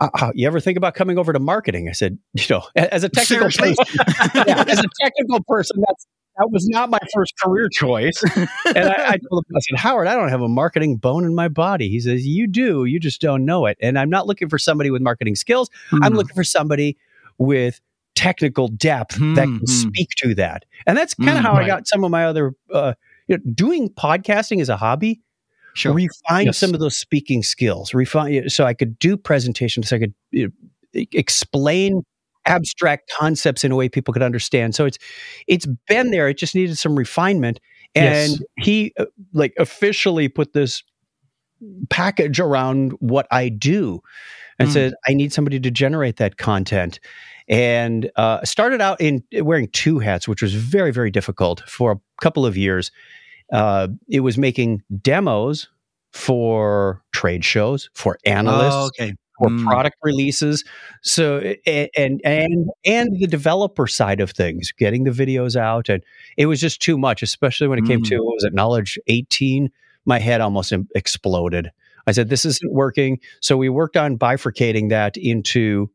Uh, 0.00 0.08
uh, 0.14 0.30
you 0.32 0.46
ever 0.46 0.60
think 0.60 0.78
about 0.78 0.94
coming 0.94 1.18
over 1.18 1.32
to 1.32 1.40
marketing? 1.40 1.88
I 1.88 1.92
said, 1.92 2.18
you 2.32 2.44
know, 2.48 2.62
as 2.76 3.02
a 3.02 3.08
technical 3.08 3.46
person, 3.46 3.74
yeah, 4.46 4.64
as 4.68 4.78
a 4.78 4.84
technical 5.02 5.42
person, 5.42 5.82
that's 5.84 6.06
that 6.38 6.48
was 6.50 6.66
not 6.68 6.90
my 6.90 6.98
first 7.14 7.34
career 7.42 7.68
choice. 7.68 8.22
And 8.74 8.88
I, 8.88 8.96
I 9.06 9.18
told 9.30 9.44
him, 9.48 9.56
I 9.56 9.60
said, 9.60 9.78
Howard, 9.78 10.06
I 10.06 10.14
don't 10.14 10.28
have 10.28 10.42
a 10.42 10.48
marketing 10.48 10.96
bone 10.96 11.24
in 11.24 11.34
my 11.34 11.48
body. 11.48 11.88
He 11.88 12.00
says, 12.00 12.26
You 12.26 12.46
do, 12.46 12.84
you 12.84 13.00
just 13.00 13.20
don't 13.20 13.44
know 13.44 13.66
it. 13.66 13.76
And 13.80 13.98
I'm 13.98 14.10
not 14.10 14.26
looking 14.26 14.48
for 14.48 14.58
somebody 14.58 14.90
with 14.90 15.02
marketing 15.02 15.34
skills. 15.36 15.68
I'm 16.02 16.12
Hmm. 16.12 16.16
looking 16.16 16.34
for 16.34 16.44
somebody 16.44 16.96
with 17.38 17.80
technical 18.14 18.68
depth 18.68 19.16
that 19.34 19.46
can 19.46 19.58
Hmm, 19.58 19.64
hmm. 19.64 19.66
speak 19.66 20.08
to 20.18 20.34
that. 20.36 20.64
And 20.86 20.96
that's 20.96 21.14
kind 21.14 21.38
of 21.38 21.42
Hmm, 21.42 21.46
how 21.46 21.56
I 21.56 21.66
got 21.66 21.86
some 21.88 22.04
of 22.04 22.10
my 22.10 22.24
other, 22.24 22.54
uh, 22.72 22.94
you 23.26 23.36
know, 23.36 23.42
doing 23.54 23.88
podcasting 23.90 24.60
as 24.60 24.68
a 24.68 24.76
hobby 24.76 25.20
Sure. 25.74 25.92
refine 25.92 26.46
Yes. 26.46 26.58
some 26.58 26.74
of 26.74 26.80
those 26.80 26.96
speaking 26.96 27.42
skills 27.44 27.94
refine 27.94 28.48
so 28.48 28.64
i 28.64 28.74
could 28.74 28.98
do 28.98 29.16
presentations 29.16 29.88
so 29.88 29.94
i 29.94 29.98
could 30.00 30.14
you 30.32 30.46
know, 30.48 31.04
explain 31.12 32.02
abstract 32.48 33.10
concepts 33.18 33.62
in 33.62 33.70
a 33.70 33.76
way 33.76 33.88
people 33.88 34.12
could 34.12 34.22
understand 34.22 34.74
so 34.74 34.84
it's 34.86 34.98
it's 35.46 35.66
been 35.86 36.10
there 36.10 36.28
it 36.28 36.38
just 36.38 36.54
needed 36.54 36.76
some 36.78 36.96
refinement 36.96 37.60
and 37.94 38.32
Yes. 38.32 38.42
he 38.66 38.92
uh, 38.98 39.04
like 39.32 39.54
officially 39.58 40.28
put 40.28 40.52
this 40.54 40.82
package 41.90 42.40
around 42.40 42.92
what 43.00 43.26
i 43.30 43.48
do 43.48 44.00
and 44.58 44.68
Mm. 44.68 44.72
said 44.72 44.94
i 45.06 45.12
need 45.14 45.32
somebody 45.32 45.60
to 45.60 45.70
generate 45.70 46.16
that 46.16 46.36
content 46.38 46.98
and 47.48 48.10
uh, 48.16 48.44
started 48.44 48.80
out 48.80 49.00
in 49.00 49.22
wearing 49.42 49.68
two 49.72 49.98
hats 49.98 50.26
which 50.28 50.42
was 50.42 50.54
very 50.54 50.90
very 50.92 51.10
difficult 51.10 51.62
for 51.68 51.92
a 51.92 52.00
couple 52.22 52.46
of 52.46 52.56
years 52.56 52.90
uh, 53.52 53.88
it 54.08 54.20
was 54.20 54.36
making 54.38 54.82
demos 55.00 55.68
for 56.12 57.02
trade 57.12 57.44
shows, 57.44 57.88
for 57.94 58.18
analysts, 58.24 58.74
Oh, 58.76 58.86
okay. 58.86 59.14
For 59.38 59.48
Mm. 59.48 59.64
product 59.64 59.96
releases. 60.02 60.64
So 61.02 61.54
and 61.66 62.20
and 62.24 62.70
and 62.84 63.18
the 63.20 63.26
developer 63.26 63.86
side 63.86 64.20
of 64.20 64.30
things, 64.30 64.72
getting 64.72 65.04
the 65.04 65.10
videos 65.10 65.56
out, 65.56 65.88
and 65.88 66.02
it 66.36 66.46
was 66.46 66.60
just 66.60 66.80
too 66.82 66.98
much, 66.98 67.22
especially 67.22 67.68
when 67.68 67.78
it 67.78 67.86
came 67.86 68.00
Mm. 68.02 68.08
to 68.08 68.18
what 68.18 68.34
was 68.34 68.44
it, 68.44 68.54
Knowledge 68.54 68.98
18. 69.06 69.70
My 70.04 70.18
head 70.18 70.40
almost 70.40 70.72
exploded. 70.94 71.70
I 72.06 72.12
said, 72.12 72.30
"This 72.30 72.44
isn't 72.44 72.72
working." 72.72 73.18
So 73.40 73.56
we 73.56 73.68
worked 73.68 73.96
on 73.96 74.16
bifurcating 74.18 74.88
that 74.88 75.16
into 75.16 75.90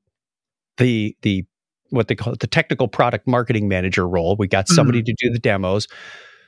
the 0.78 1.16
the 1.22 1.46
what 1.90 2.08
they 2.08 2.16
call 2.16 2.34
it, 2.34 2.40
the 2.40 2.48
technical 2.48 2.88
product 2.88 3.28
marketing 3.28 3.68
manager 3.68 4.08
role. 4.08 4.36
We 4.38 4.48
got 4.48 4.68
somebody 4.68 5.04
to 5.04 5.14
do 5.18 5.30
the 5.30 5.38
demos 5.40 5.88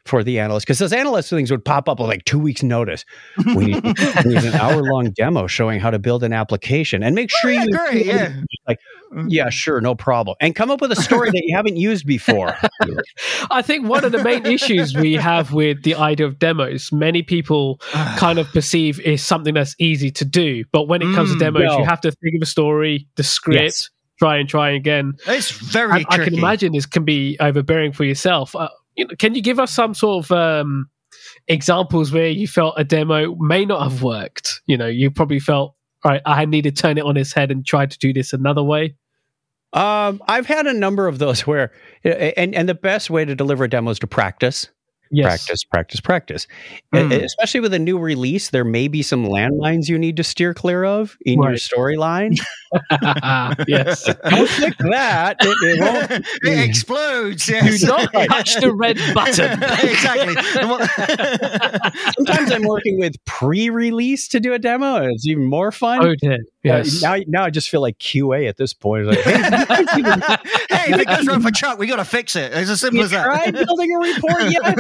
for 0.06 0.24
the 0.24 0.40
analysts 0.40 0.64
because 0.66 0.78
those 0.80 0.94
analyst 0.94 1.30
things 1.32 1.50
would 1.50 1.66
pop 1.66 1.90
up 1.90 2.00
with 2.00 2.08
like 2.08 2.24
two 2.26 2.38
weeks 2.40 2.62
notice. 2.62 3.04
We 3.56 3.66
need, 3.66 3.84
we 4.26 4.36
need 4.36 4.44
an 4.44 4.54
hour 4.54 4.84
long 4.84 5.12
demo 5.12 5.48
showing 5.48 5.80
how 5.80 5.90
to 5.90 5.98
build 6.00 6.24
an 6.24 6.32
application 6.34 7.02
and 7.04 7.16
make 7.16 7.32
sure 7.32 7.50
Oh, 7.50 7.54
yeah, 7.54 7.64
you 7.64 7.72
great, 7.72 8.06
yeah. 8.06 8.42
like 8.68 8.80
yeah 9.28 9.50
sure 9.50 9.80
no 9.80 9.96
problem 9.96 10.36
and 10.42 10.56
come 10.56 10.70
up 10.70 10.82
with 10.82 10.92
a 10.92 10.96
story 10.96 11.30
that 11.32 11.42
you 11.46 11.56
haven't 11.56 11.78
used 11.78 12.06
before. 12.06 12.56
I 13.50 13.62
think 13.62 13.88
one 13.88 14.04
of 14.04 14.12
the 14.12 14.22
main 14.24 14.46
issues 14.46 14.96
we 14.96 15.14
have 15.14 15.54
with 15.54 15.84
the 15.84 15.96
idea 15.96 16.26
of 16.28 16.38
demos, 16.40 16.92
many 16.92 17.24
people 17.24 17.78
kind 18.18 18.40
of 18.40 18.48
perceive 18.52 19.00
is 19.02 19.24
something 19.24 19.54
that's 19.54 19.76
easy 19.80 20.12
to 20.12 20.26
do. 20.26 20.64
But 20.72 20.88
when 20.88 21.02
it 21.02 21.14
comes 21.16 21.30
Mm, 21.30 21.34
to 21.34 21.40
demos, 21.40 21.64
no. 21.66 21.80
you 21.80 21.86
have 21.86 22.02
to 22.02 22.12
think 22.12 22.36
of 22.36 22.42
a 22.42 22.46
story, 22.46 23.08
the 23.16 23.24
script, 23.24 23.62
Yes. 23.62 23.90
try 24.20 24.38
and 24.38 24.48
try 24.48 24.70
again. 24.70 25.14
It's 25.28 25.50
very 25.52 25.92
I, 25.92 26.06
I 26.10 26.18
can 26.24 26.36
imagine 26.36 26.74
this 26.74 26.86
can 26.86 27.04
be 27.06 27.38
overbearing 27.40 27.92
for 27.94 28.04
yourself. 28.04 28.56
Uh, 28.56 28.70
you 28.96 29.06
know, 29.06 29.14
can 29.18 29.36
you 29.36 29.42
give 29.42 29.60
us 29.60 29.72
some 29.72 29.94
sort 29.94 30.26
of 30.26 30.32
um, 30.32 30.90
examples 31.48 32.12
where 32.12 32.30
you 32.30 32.48
felt 32.48 32.76
a 32.78 32.84
demo 32.84 33.36
may 33.36 33.66
not 33.66 33.84
have 33.90 34.02
worked? 34.02 34.62
You 34.66 34.78
know, 34.78 34.88
you 34.88 35.12
probably 35.12 35.40
felt, 35.40 35.76
all 36.04 36.12
right, 36.12 36.22
I 36.26 36.46
need 36.46 36.64
to 36.64 36.72
turn 36.72 36.98
it 36.98 37.06
on 37.06 37.18
its 37.18 37.34
head 37.34 37.52
and 37.52 37.66
try 37.66 37.86
to 37.86 37.98
do 37.98 38.14
this 38.14 38.34
another 38.34 38.64
way. 38.64 38.96
Um, 39.74 40.22
I've 40.28 40.46
had 40.46 40.68
a 40.68 40.74
number 40.74 41.08
of 41.08 41.20
those 41.20 41.42
where 41.48 41.72
and 42.04 42.56
and 42.56 42.70
the 42.70 42.76
best 42.76 43.10
way 43.10 43.26
to 43.26 43.36
deliver 43.36 43.66
a 43.66 43.70
demo 43.70 43.92
is 43.92 44.00
to 44.00 44.08
practice. 44.08 44.70
Yes. 45.12 45.26
practice, 45.26 45.64
practice, 45.64 46.00
practice. 46.00 46.48
Mm. 46.94 47.12
E- 47.12 47.24
Especially 47.24 47.60
with 47.60 47.74
a 47.74 47.80
new 47.80 47.98
release, 47.98 48.50
there 48.50 48.64
may 48.64 48.88
be 48.88 49.02
some 49.02 49.26
landmines 49.26 49.88
you 49.88 49.98
need 49.98 50.18
to 50.18 50.24
steer 50.24 50.54
clear 50.54 50.84
of 50.84 51.18
in 51.26 51.42
your 51.42 51.54
storyline. 51.54 52.38
yes. 53.68 54.04
Don't 54.06 54.50
click 54.50 54.78
that; 54.80 55.38
it, 55.40 55.58
it 55.62 55.80
won't. 55.80 56.12
it 56.44 56.70
explodes. 56.70 57.48
Yes. 57.48 57.82
Do 57.82 57.88
not 57.88 58.12
touch 58.12 58.56
the 58.60 58.74
red 58.74 58.98
button. 59.14 59.52
exactly. 59.88 60.36
Sometimes 62.18 62.52
I'm 62.52 62.64
working 62.64 63.00
with 63.00 63.16
pre-release 63.26 64.28
to 64.30 64.40
do 64.40 64.54
a 64.54 64.60
demo, 64.60 65.08
it's 65.08 65.26
even 65.28 65.46
more 65.46 65.72
fun. 65.72 66.06
Oh 66.06 66.14
dear. 66.20 66.40
Yes. 66.66 67.04
Uh, 67.04 67.18
now, 67.18 67.24
now 67.28 67.44
I 67.46 67.50
just 67.50 67.70
feel 67.70 67.82
like 67.82 67.98
QA 68.00 68.50
at 68.50 68.58
this 68.58 68.74
point. 68.74 69.06
Like, 69.06 69.20
hey, 69.20 69.38
you 69.38 70.04
hey, 70.70 70.94
if 70.94 71.00
it 71.00 71.08
goes 71.08 71.28
wrong 71.28 71.42
for 71.42 71.52
Chuck, 71.52 71.78
we 71.80 71.88
got 71.88 71.98
to 71.98 72.06
fix 72.06 72.36
it. 72.36 72.52
It's 72.54 72.70
as 72.70 72.82
simple 72.82 72.98
you 73.00 73.04
as 73.06 73.12
that. 73.12 73.26
tried 73.26 73.54
building 73.54 73.94
a 73.94 74.00
report 74.00 74.44
yet? 74.50 74.78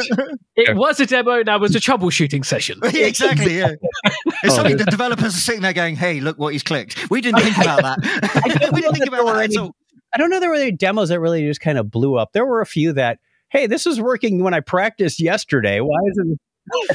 it 0.55 0.75
was 0.75 0.99
a 0.99 1.05
demo, 1.05 1.43
now 1.43 1.61
it's 1.63 1.75
a 1.75 1.79
troubleshooting 1.79 2.45
session. 2.45 2.79
Yeah, 2.91 3.05
exactly. 3.07 3.57
Yeah. 3.57 3.73
It's 4.05 4.53
Oh, 4.53 4.55
something 4.55 4.77
the 4.77 4.85
developers 4.85 5.35
are 5.35 5.39
sitting 5.39 5.61
there 5.61 5.73
going, 5.73 5.95
"Hey, 5.95 6.21
look 6.21 6.37
what 6.37 6.53
he's 6.53 6.63
clicked. 6.63 7.09
We 7.09 7.19
didn't 7.21 7.41
think 7.41 7.57
about 7.57 7.81
that. 7.81 8.69
we 8.73 8.81
didn't 8.81 8.93
think 8.95 9.07
about 9.07 9.25
that 9.25 9.51
at. 9.57 9.71
I 10.13 10.17
don't 10.17 10.29
know. 10.29 10.39
There 10.39 10.49
were 10.49 10.55
any 10.55 10.71
demos 10.71 11.09
that 11.09 11.19
really 11.19 11.45
just 11.45 11.59
kind 11.61 11.77
of 11.77 11.91
blew 11.91 12.15
up. 12.15 12.31
There 12.31 12.45
were 12.45 12.61
a 12.61 12.65
few 12.65 12.93
that, 12.93 13.19
hey, 13.49 13.67
this 13.67 13.85
was 13.85 13.99
working 13.99 14.41
when 14.43 14.53
I 14.53 14.61
practiced 14.61 15.19
yesterday. 15.19 15.81
Why 15.81 15.97
isn't? 16.11 16.39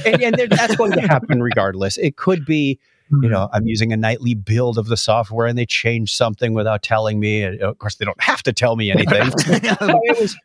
And, 0.07 0.41
and 0.41 0.51
that's 0.51 0.75
going 0.77 0.93
to 0.93 1.01
happen 1.03 1.43
regardless. 1.43 1.99
It 1.99 2.17
could 2.17 2.45
be, 2.47 2.79
you 3.23 3.29
know, 3.29 3.49
I'm 3.53 3.67
using 3.67 3.93
a 3.93 3.97
nightly 3.97 4.35
build 4.35 4.79
of 4.79 4.87
the 4.87 4.97
software 4.97 5.47
and 5.47 5.59
they 5.59 5.67
change 5.67 6.15
something 6.15 6.55
without 6.55 6.83
telling 6.83 7.19
me. 7.21 7.43
And 7.43 7.61
of 7.61 7.79
course, 7.79 7.97
they 7.97 8.05
don't 8.05 8.23
have 8.23 8.43
to 8.45 8.53
tell 8.53 8.77
me 8.77 8.91
anything. 8.91 9.31
It 9.47 10.19
was. 10.21 10.37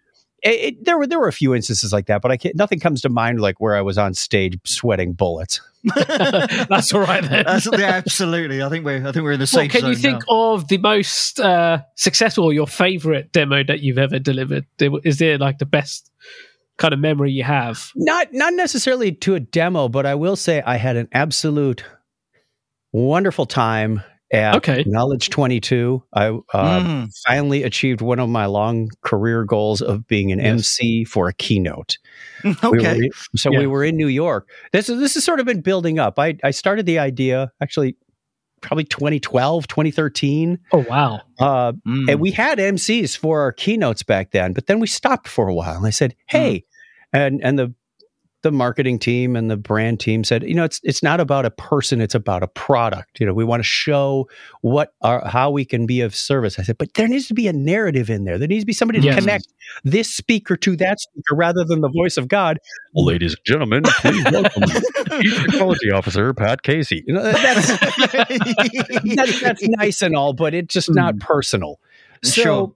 It, 0.43 0.49
it, 0.49 0.86
there 0.86 0.97
were 0.97 1.08
there 1.08 1.17
were 1.19 1.28
a 1.28 1.34
few 1.34 1.56
instances 1.56 1.91
like 1.91 2.06
that, 2.06 2.21
but 2.21 2.30
I 2.32 2.38
can't, 2.38 2.56
nothing 2.56 2.80
comes 2.80 3.01
to 3.01 3.10
mind 3.10 3.41
like 3.41 3.60
where 3.60 3.75
I 3.75 3.82
was 3.82 3.97
on 3.97 4.13
stage 4.13 4.60
sweating 4.63 5.13
bullets. 5.13 5.60
That's 5.95 6.93
all 6.93 7.01
right 7.01 7.23
then. 7.23 7.45
That's, 7.45 7.65
yeah, 7.65 7.86
absolutely. 7.93 8.62
I 8.62 8.69
think 8.69 8.86
we're 8.86 9.08
I 9.08 9.12
think 9.12 9.23
we're 9.23 9.32
in 9.32 9.39
the 9.39 9.49
Well, 9.51 9.63
same. 9.63 9.69
can 9.69 9.86
you 9.86 9.95
think 9.95 10.19
now. 10.30 10.54
of 10.54 10.67
the 10.67 10.78
most 10.78 11.39
uh, 11.39 11.80
successful, 11.95 12.54
your 12.54 12.67
favorite 12.67 13.32
demo 13.32 13.63
that 13.63 13.80
you've 13.80 13.97
ever 13.97 14.19
delivered? 14.19 14.65
Is 14.80 15.17
there 15.17 15.38
like 15.39 15.58
the 15.58 15.65
best 15.65 16.12
kind 16.78 16.93
of 16.93 16.99
memory 16.99 17.32
you 17.32 17.43
have? 17.43 17.91
not 17.95 18.28
not 18.32 18.54
necessarily 18.54 19.13
to 19.13 19.34
a 19.34 19.39
demo, 19.39 19.89
but 19.89 20.06
I 20.06 20.13
will 20.13 20.36
say 20.36 20.62
I 20.62 20.75
had 20.78 20.95
an 20.95 21.08
absolute 21.12 21.84
wonderful 22.95 23.45
time 23.45 24.01
at 24.34 24.55
Okay. 24.55 24.84
Knowledge 24.88 25.29
22. 25.29 26.03
I 26.13 26.27
uh, 26.27 26.41
Mm. 26.53 27.10
finally 27.27 27.63
achieved 27.63 28.01
one 28.01 28.19
of 28.19 28.27
my 28.29 28.45
long 28.47 28.89
career 29.03 29.43
goals 29.43 29.81
of 29.81 30.08
being 30.08 30.31
an 30.31 30.39
Yes. 30.39 30.47
MC 30.79 31.03
for 31.05 31.27
a 31.27 31.34
keynote. 31.34 31.97
We 32.43 32.51
okay. 32.63 32.97
were, 33.01 33.10
so 33.38 33.51
Yeah. 33.51 33.60
we 33.60 33.67
were 33.67 33.84
in 33.84 33.95
New 33.97 34.08
York. 34.08 34.47
This 34.71 34.89
is 34.89 34.99
this 34.99 35.13
has 35.13 35.23
sort 35.23 35.39
of 35.39 35.45
been 35.45 35.62
building 35.62 35.99
up. 35.99 36.17
I 36.19 36.38
I 36.43 36.51
started 36.51 36.86
the 36.86 36.99
idea 36.99 37.51
actually 37.62 37.97
probably 38.62 38.86
2012, 38.86 39.67
2013. 39.67 40.58
Oh 40.71 40.84
wow! 40.89 41.21
Uh, 41.39 41.73
Mm. 41.88 42.10
and 42.12 42.19
we 42.19 42.31
had 42.31 42.58
MCs 42.60 43.15
for 43.15 43.41
our 43.41 43.51
keynotes 43.51 44.01
back 44.03 44.31
then, 44.31 44.53
but 44.53 44.65
then 44.65 44.79
we 44.79 44.88
stopped 44.88 45.27
for 45.27 45.47
a 45.47 45.53
while. 45.53 45.77
And 45.77 45.86
I 45.86 45.91
said, 45.91 46.15
"Hey," 46.27 46.65
and 47.13 47.41
and 47.43 47.60
the 47.60 47.73
the 48.45 48.51
marketing 48.51 48.99
team 48.99 49.36
and 49.36 49.49
the 49.49 49.58
brand 49.58 49.99
team 49.99 50.23
said, 50.23 50.43
"You 50.43 50.53
know, 50.53 50.63
it's 50.63 50.79
it's 50.84 51.01
not 51.01 51.19
about 51.19 51.45
a 51.45 51.49
person; 51.49 51.99
it's 51.99 52.13
about 52.13 52.43
a 52.43 52.47
product. 52.47 53.19
You 53.19 53.25
know, 53.25 53.34
we 53.34 53.43
want 53.43 53.60
to 53.60 53.67
show 53.67 54.29
what 54.62 54.93
our 55.01 55.27
how 55.27 55.49
we 55.49 55.65
can 55.65 55.88
be 55.88 56.01
of 56.01 56.15
service." 56.15 56.60
I 56.60 56.62
said, 56.62 56.77
"But 56.77 56.93
there 56.93 57.08
needs 57.08 57.27
to 57.29 57.34
be 57.34 57.47
a 57.47 57.53
narrative 57.53 58.08
in 58.08 58.23
there. 58.23 58.38
There 58.38 58.47
needs 58.47 58.62
to 58.62 58.67
be 58.67 58.73
somebody 58.73 58.99
to 58.99 59.05
Yes. 59.08 59.19
connect 59.19 59.47
this 59.84 60.13
speaker 60.13 60.55
to 60.58 60.75
that 60.75 60.99
speaker, 60.99 61.36
rather 61.36 61.63
than 61.63 61.81
the 61.81 61.89
voice 61.89 62.17
of 62.17 62.27
God." 62.27 62.60
Ladies 62.93 63.34
and 63.34 63.45
gentlemen, 63.45 63.81
please 63.84 64.23
welcome 64.31 64.63
Chief 65.21 65.41
Technology 65.41 65.91
Officer 65.91 66.31
Pat 66.36 66.62
Casey. 66.62 67.03
You 67.08 67.15
know, 67.15 67.23
that's 67.23 67.67
that's, 69.15 69.41
that's 69.41 69.67
nice 69.69 70.03
and 70.03 70.15
all, 70.15 70.34
but 70.34 70.53
it's 70.53 70.71
just 70.71 70.93
not 70.93 71.15
hmm. 71.15 71.19
personal. 71.19 71.79
So 72.23 72.31
Sure. 72.31 72.73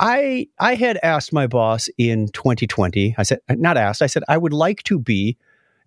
I 0.00 0.46
I 0.58 0.74
had 0.74 0.98
asked 1.02 1.32
my 1.32 1.46
boss 1.46 1.88
in 1.98 2.28
2020. 2.28 3.14
I 3.18 3.22
said 3.22 3.40
not 3.50 3.76
asked. 3.76 4.02
I 4.02 4.06
said 4.06 4.22
I 4.28 4.38
would 4.38 4.52
like 4.52 4.82
to 4.84 4.98
be 4.98 5.36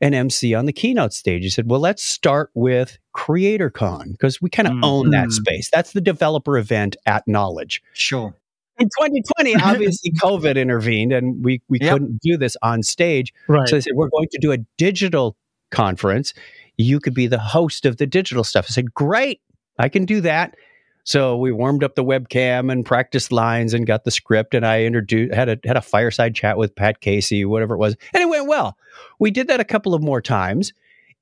an 0.02 0.14
MC 0.14 0.54
on 0.56 0.66
the 0.66 0.74
keynote 0.74 1.14
stage. 1.14 1.44
He 1.44 1.50
said, 1.50 1.70
"Well, 1.70 1.80
let's 1.80 2.04
start 2.04 2.50
with 2.54 2.98
CreatorCon 3.16 4.12
because 4.14 4.42
we 4.42 4.50
kind 4.50 4.68
of 4.68 4.74
Mm. 4.74 4.84
own 4.84 5.10
that 5.12 5.28
Mm. 5.28 5.34
space. 5.34 5.70
That's 5.72 5.94
the 5.94 6.02
developer 6.02 6.58
event 6.58 6.96
at 7.06 7.28
Knowledge." 7.28 7.82
Sure. 7.94 8.36
In 8.80 8.88
2020, 8.98 9.54
obviously 9.64 10.12
COVID 10.22 10.56
intervened 10.56 11.14
and 11.14 11.44
we 11.44 11.62
we 11.70 11.80
Yep. 11.80 11.92
couldn't 11.94 12.20
do 12.22 12.36
this 12.38 12.58
on 12.64 12.84
stage. 12.84 13.34
Right. 13.48 13.68
So 13.68 13.76
they 13.76 13.82
said, 13.82 13.94
We're 13.96 14.10
going 14.10 14.28
to 14.32 14.40
do 14.40 14.52
a 14.52 14.58
digital 14.78 15.38
conference. 15.70 16.34
You 16.78 17.00
could 17.00 17.14
be 17.14 17.28
the 17.28 17.38
host 17.40 17.86
of 17.86 17.98
the 17.98 18.08
digital 18.08 18.44
stuff. 18.44 18.66
I 18.70 18.72
said, 18.74 18.94
Great, 18.94 19.40
I 19.78 19.88
can 19.88 20.06
do 20.06 20.20
that. 20.22 20.56
So 21.04 21.38
we 21.38 21.52
warmed 21.52 21.84
up 21.84 21.96
the 21.96 22.04
webcam 22.04 22.72
and 22.72 22.86
practiced 22.86 23.32
lines 23.32 23.74
and 23.74 23.88
got 23.88 24.04
the 24.04 24.12
script. 24.12 24.54
And 24.54 24.66
I 24.66 24.84
introduced 24.84 25.34
had 25.34 25.50
a 25.50 25.60
had 25.66 25.78
a 25.78 25.82
fireside 25.82 26.36
chat 26.36 26.58
with 26.58 26.76
Pat 26.76 27.02
Casey, 27.02 27.46
whatever 27.46 27.74
it 27.74 27.80
was, 27.80 27.96
and 28.14 28.22
it 28.22 28.30
went 28.30 28.48
well. 28.48 28.78
We 29.20 29.32
did 29.32 29.48
that 29.48 29.60
a 29.60 29.66
couple 29.66 29.94
of 29.94 30.04
more 30.04 30.22
times. 30.22 30.74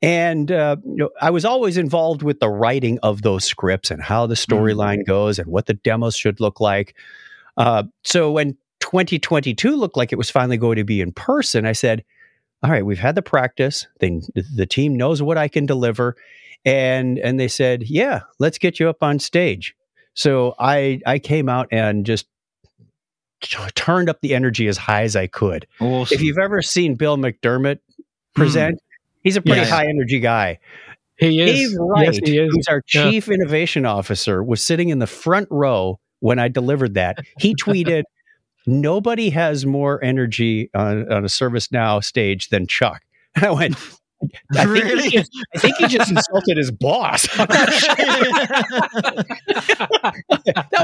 And 0.01 0.51
uh, 0.51 0.77
you 0.85 0.95
know, 0.95 1.09
I 1.21 1.29
was 1.29 1.45
always 1.45 1.77
involved 1.77 2.23
with 2.23 2.39
the 2.39 2.49
writing 2.49 2.99
of 3.03 3.21
those 3.21 3.45
scripts 3.45 3.91
and 3.91 4.01
how 4.01 4.27
the 4.27 4.35
storyline 4.35 5.05
goes 5.05 5.39
and 5.39 5.47
what 5.47 5.65
the 5.65 5.73
demos 5.73 6.15
should 6.15 6.39
look 6.39 6.59
like. 6.59 6.95
Uh, 7.57 7.83
so 8.03 8.31
when 8.31 8.57
2022 8.79 9.75
looked 9.75 9.97
like 9.97 10.13
it 10.13 10.17
was 10.17 10.29
finally 10.29 10.57
going 10.57 10.77
to 10.77 10.85
be 10.85 11.01
in 11.01 11.11
person, 11.11 11.65
I 11.65 11.73
said, 11.73 12.03
"All 12.63 12.71
right, 12.71 12.85
we've 12.85 12.99
had 12.99 13.15
the 13.15 13.21
practice. 13.21 13.87
They, 13.99 14.21
the 14.55 14.65
team 14.65 14.95
knows 14.95 15.21
what 15.21 15.37
I 15.37 15.47
can 15.47 15.65
deliver." 15.65 16.15
And 16.65 17.17
and 17.19 17.39
they 17.39 17.47
said, 17.47 17.83
"Yeah, 17.83 18.21
let's 18.39 18.57
get 18.57 18.79
you 18.79 18.89
up 18.89 19.01
on 19.01 19.19
stage." 19.19 19.75
So 20.13 20.55
I 20.59 20.99
I 21.05 21.19
came 21.19 21.47
out 21.49 21.67
and 21.71 22.05
just 22.05 22.27
t- 23.41 23.57
turned 23.75 24.09
up 24.09 24.19
the 24.21 24.35
energy 24.35 24.67
as 24.67 24.77
high 24.77 25.03
as 25.03 25.15
I 25.15 25.27
could. 25.27 25.65
Awesome. 25.79 26.13
If 26.15 26.21
you've 26.21 26.37
ever 26.37 26.61
seen 26.61 26.95
Bill 26.95 27.17
McDermott 27.17 27.79
present, 28.35 28.75
hmm. 28.75 28.97
he's 29.23 29.37
a 29.37 29.41
pretty 29.41 29.61
high 29.65 29.87
energy 29.87 30.19
guy. 30.19 30.59
he 31.17 31.41
is. 31.41 31.69
Dave 31.69 31.77
Wright, 31.79 32.05
Yes, 32.05 32.17
he 32.23 32.37
is. 32.37 32.51
who's 32.53 32.67
our 32.67 32.81
Yeah. 32.93 33.09
chief 33.09 33.29
innovation 33.29 33.85
officer, 33.85 34.43
was 34.43 34.61
sitting 34.63 34.89
in 34.89 34.99
the 34.99 35.07
front 35.07 35.47
row 35.49 35.99
when 36.19 36.39
I 36.39 36.47
delivered 36.49 36.93
that. 36.95 37.19
He 37.39 37.55
tweeted, 37.55 38.03
Nobody 38.65 39.29
has 39.31 39.65
more 39.65 40.03
energy 40.03 40.69
on, 40.75 41.11
on 41.11 41.23
a 41.23 41.27
ServiceNow 41.27 42.03
stage 42.03 42.49
than 42.49 42.67
Chuck. 42.67 43.01
And 43.35 43.45
I 43.45 43.51
went, 43.51 43.75
I 44.55 44.65
think, 44.65 44.69
Really? 44.83 45.03
he 45.03 45.09
just, 45.17 45.31
I 45.55 45.59
think 45.59 45.75
he 45.77 45.87
just 45.87 46.11
insulted 46.11 46.57
his 46.57 46.71
boss. 46.71 47.27
that 47.37 47.47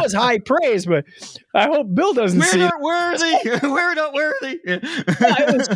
was 0.02 0.14
high 0.14 0.40
praise, 0.40 0.86
but 0.86 1.06
I 1.54 1.66
hope 1.68 1.94
Bill 1.94 2.14
doesn't 2.14 2.40
We're 2.40 2.46
see 2.46 2.60
not 2.60 2.80
worthy. 2.82 3.34
We're 3.64 3.94
not 3.94 4.14
worthy. 4.14 4.60
it 4.66 5.58
was- 5.58 5.70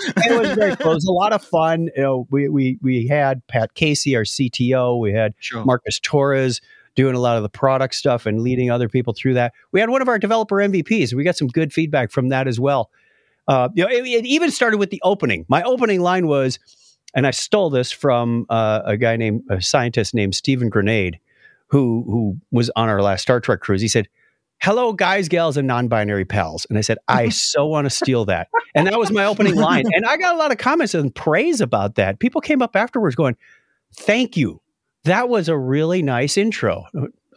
It 0.00 0.38
was 0.38 0.50
very 0.52 0.76
cool. 0.76 0.92
It 0.92 0.94
was 0.94 1.06
a 1.06 1.12
lot 1.12 1.32
of 1.32 1.42
fun. 1.42 1.88
You 1.96 2.02
know, 2.02 2.28
we 2.30 2.48
we 2.48 2.78
we 2.82 3.08
had 3.08 3.44
Pat 3.48 3.74
Casey, 3.74 4.14
our 4.14 4.22
CTO. 4.22 4.96
We 5.00 5.12
had 5.12 5.34
sure. 5.40 5.64
Marcus 5.64 5.98
Torres 5.98 6.60
doing 6.94 7.16
a 7.16 7.18
lot 7.18 7.36
of 7.36 7.42
the 7.42 7.48
product 7.48 7.96
stuff 7.96 8.24
and 8.24 8.40
leading 8.42 8.70
other 8.70 8.88
people 8.88 9.12
through 9.12 9.34
that. 9.34 9.52
We 9.72 9.80
had 9.80 9.90
one 9.90 10.00
of 10.00 10.06
our 10.06 10.16
developer 10.16 10.54
MVPs. 10.56 11.14
We 11.14 11.24
got 11.24 11.36
some 11.36 11.48
good 11.48 11.72
feedback 11.72 12.12
from 12.12 12.28
that 12.28 12.46
as 12.46 12.60
well. 12.60 12.90
Uh, 13.48 13.70
you 13.74 13.82
know, 13.82 13.90
it, 13.90 14.06
it 14.06 14.24
even 14.24 14.52
started 14.52 14.78
with 14.78 14.90
the 14.90 15.00
opening. 15.02 15.44
My 15.48 15.64
opening 15.64 16.00
line 16.00 16.28
was, 16.28 16.60
and 17.14 17.26
I 17.26 17.30
stole 17.30 17.70
this 17.70 17.90
from 17.90 18.46
uh, 18.48 18.82
a 18.84 18.96
guy 18.96 19.16
named 19.16 19.42
a 19.50 19.60
scientist 19.60 20.14
named 20.14 20.34
Stephen 20.34 20.70
Granade, 20.70 21.16
who 21.68 22.04
who 22.06 22.36
was 22.50 22.70
on 22.76 22.88
our 22.88 23.02
last 23.02 23.22
Star 23.22 23.40
Trek 23.40 23.60
cruise. 23.60 23.80
He 23.80 23.88
said, 23.88 24.08
"Hello, 24.60 24.92
guys, 24.92 25.28
gals, 25.28 25.56
and 25.56 25.66
non-binary 25.66 26.24
pals." 26.24 26.66
And 26.68 26.78
I 26.78 26.82
said, 26.82 26.98
"I 27.08 27.28
so 27.30 27.66
want 27.66 27.86
to 27.86 27.90
steal 27.90 28.24
that." 28.26 28.48
And 28.74 28.86
that 28.86 28.98
was 28.98 29.10
my 29.10 29.24
opening 29.24 29.56
line. 29.56 29.84
And 29.92 30.04
I 30.04 30.16
got 30.16 30.34
a 30.34 30.38
lot 30.38 30.52
of 30.52 30.58
comments 30.58 30.94
and 30.94 31.14
praise 31.14 31.60
about 31.60 31.94
that. 31.96 32.18
People 32.18 32.40
came 32.40 32.62
up 32.62 32.76
afterwards 32.76 33.16
going, 33.16 33.36
"Thank 33.94 34.36
you." 34.36 34.60
That 35.04 35.28
was 35.28 35.48
a 35.48 35.56
really 35.56 36.02
nice 36.02 36.36
intro. 36.36 36.84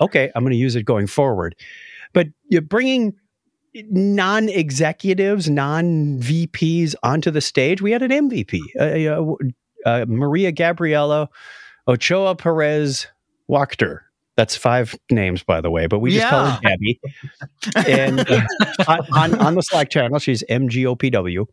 Okay, 0.02 0.32
I'm 0.36 0.44
going 0.44 0.52
to 0.52 0.58
use 0.58 0.76
it 0.76 0.84
going 0.84 1.08
forward. 1.08 1.56
But 2.14 2.28
you're 2.50 2.62
bringing 2.62 3.14
non 3.74 4.50
executives, 4.50 5.50
non 5.50 6.20
VPs 6.20 6.96
onto 7.04 7.32
the 7.32 7.42
stage. 7.42 7.82
We 7.82 7.92
had 7.92 8.02
an 8.02 8.12
MVP, 8.12 8.60
uh, 8.80 9.36
uh, 9.86 10.06
Maria 10.08 10.52
Gabriela 10.52 11.30
Ochoa 11.88 12.36
Perez 12.36 13.08
Wachter. 13.50 14.00
That's 14.38 14.56
five 14.56 14.96
names, 15.12 15.44
by 15.44 15.62
the 15.62 15.70
way, 15.70 15.88
but 15.88 16.00
we 16.00 16.12
just 16.12 16.28
call 16.30 16.46
her 16.46 16.60
Gabby. 16.62 17.00
And 17.86 18.20
uh, 18.22 18.41
on, 19.13 19.36
on, 19.36 19.56
the 19.56 19.62
Slack 19.62 19.89
channel, 19.89 20.20
she's 20.20 20.44
MGOPW. 20.50 21.46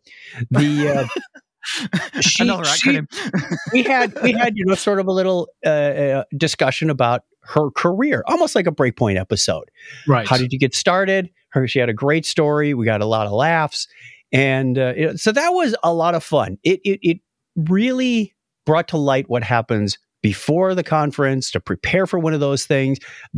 The 0.49 0.89
uh, 0.89 2.19
she- 2.21 2.43
Another 2.43 2.63
she- 2.65 3.01
we 3.73 3.83
had 3.83 4.17
we 4.23 4.31
had 4.31 4.55
you 4.55 4.65
know 4.65 4.75
sort 4.75 4.99
of 4.99 5.07
a 5.07 5.11
little 5.11 5.49
uh, 5.65 5.69
uh, 5.69 6.23
discussion 6.37 6.89
about 6.89 7.23
her 7.41 7.69
career, 7.71 8.23
almost 8.27 8.55
like 8.55 8.65
a 8.65 8.71
breakpoint 8.71 9.19
episode. 9.19 9.69
Right. 10.07 10.27
How 10.27 10.37
did 10.37 10.53
you 10.53 10.59
get 10.59 10.73
started? 10.73 11.29
Her, 11.49 11.67
she 11.67 11.79
had 11.79 11.89
a 11.89 11.93
great 11.93 12.25
story. 12.25 12.73
We 12.73 12.85
got 12.85 13.01
a 13.01 13.05
lot 13.05 13.27
of 13.27 13.33
laughs, 13.33 13.87
and 14.31 14.77
uh, 14.77 14.93
know, 14.93 15.15
so 15.15 15.31
that 15.31 15.49
was 15.49 15.75
a 15.83 15.93
lot 15.93 16.15
of 16.15 16.23
fun. 16.23 16.57
It, 16.63 16.79
it 16.85 16.99
it 17.01 17.19
really 17.67 18.35
brought 18.65 18.87
to 18.89 18.97
light 18.97 19.29
what 19.29 19.43
happens 19.43 19.97
before 20.21 20.75
the 20.75 20.83
conference 20.83 21.49
to 21.51 21.59
prepare 21.61 22.05
for 22.05 22.19
one 22.19 22.33
of 22.33 22.41
those 22.41 22.65
things, 22.65 22.97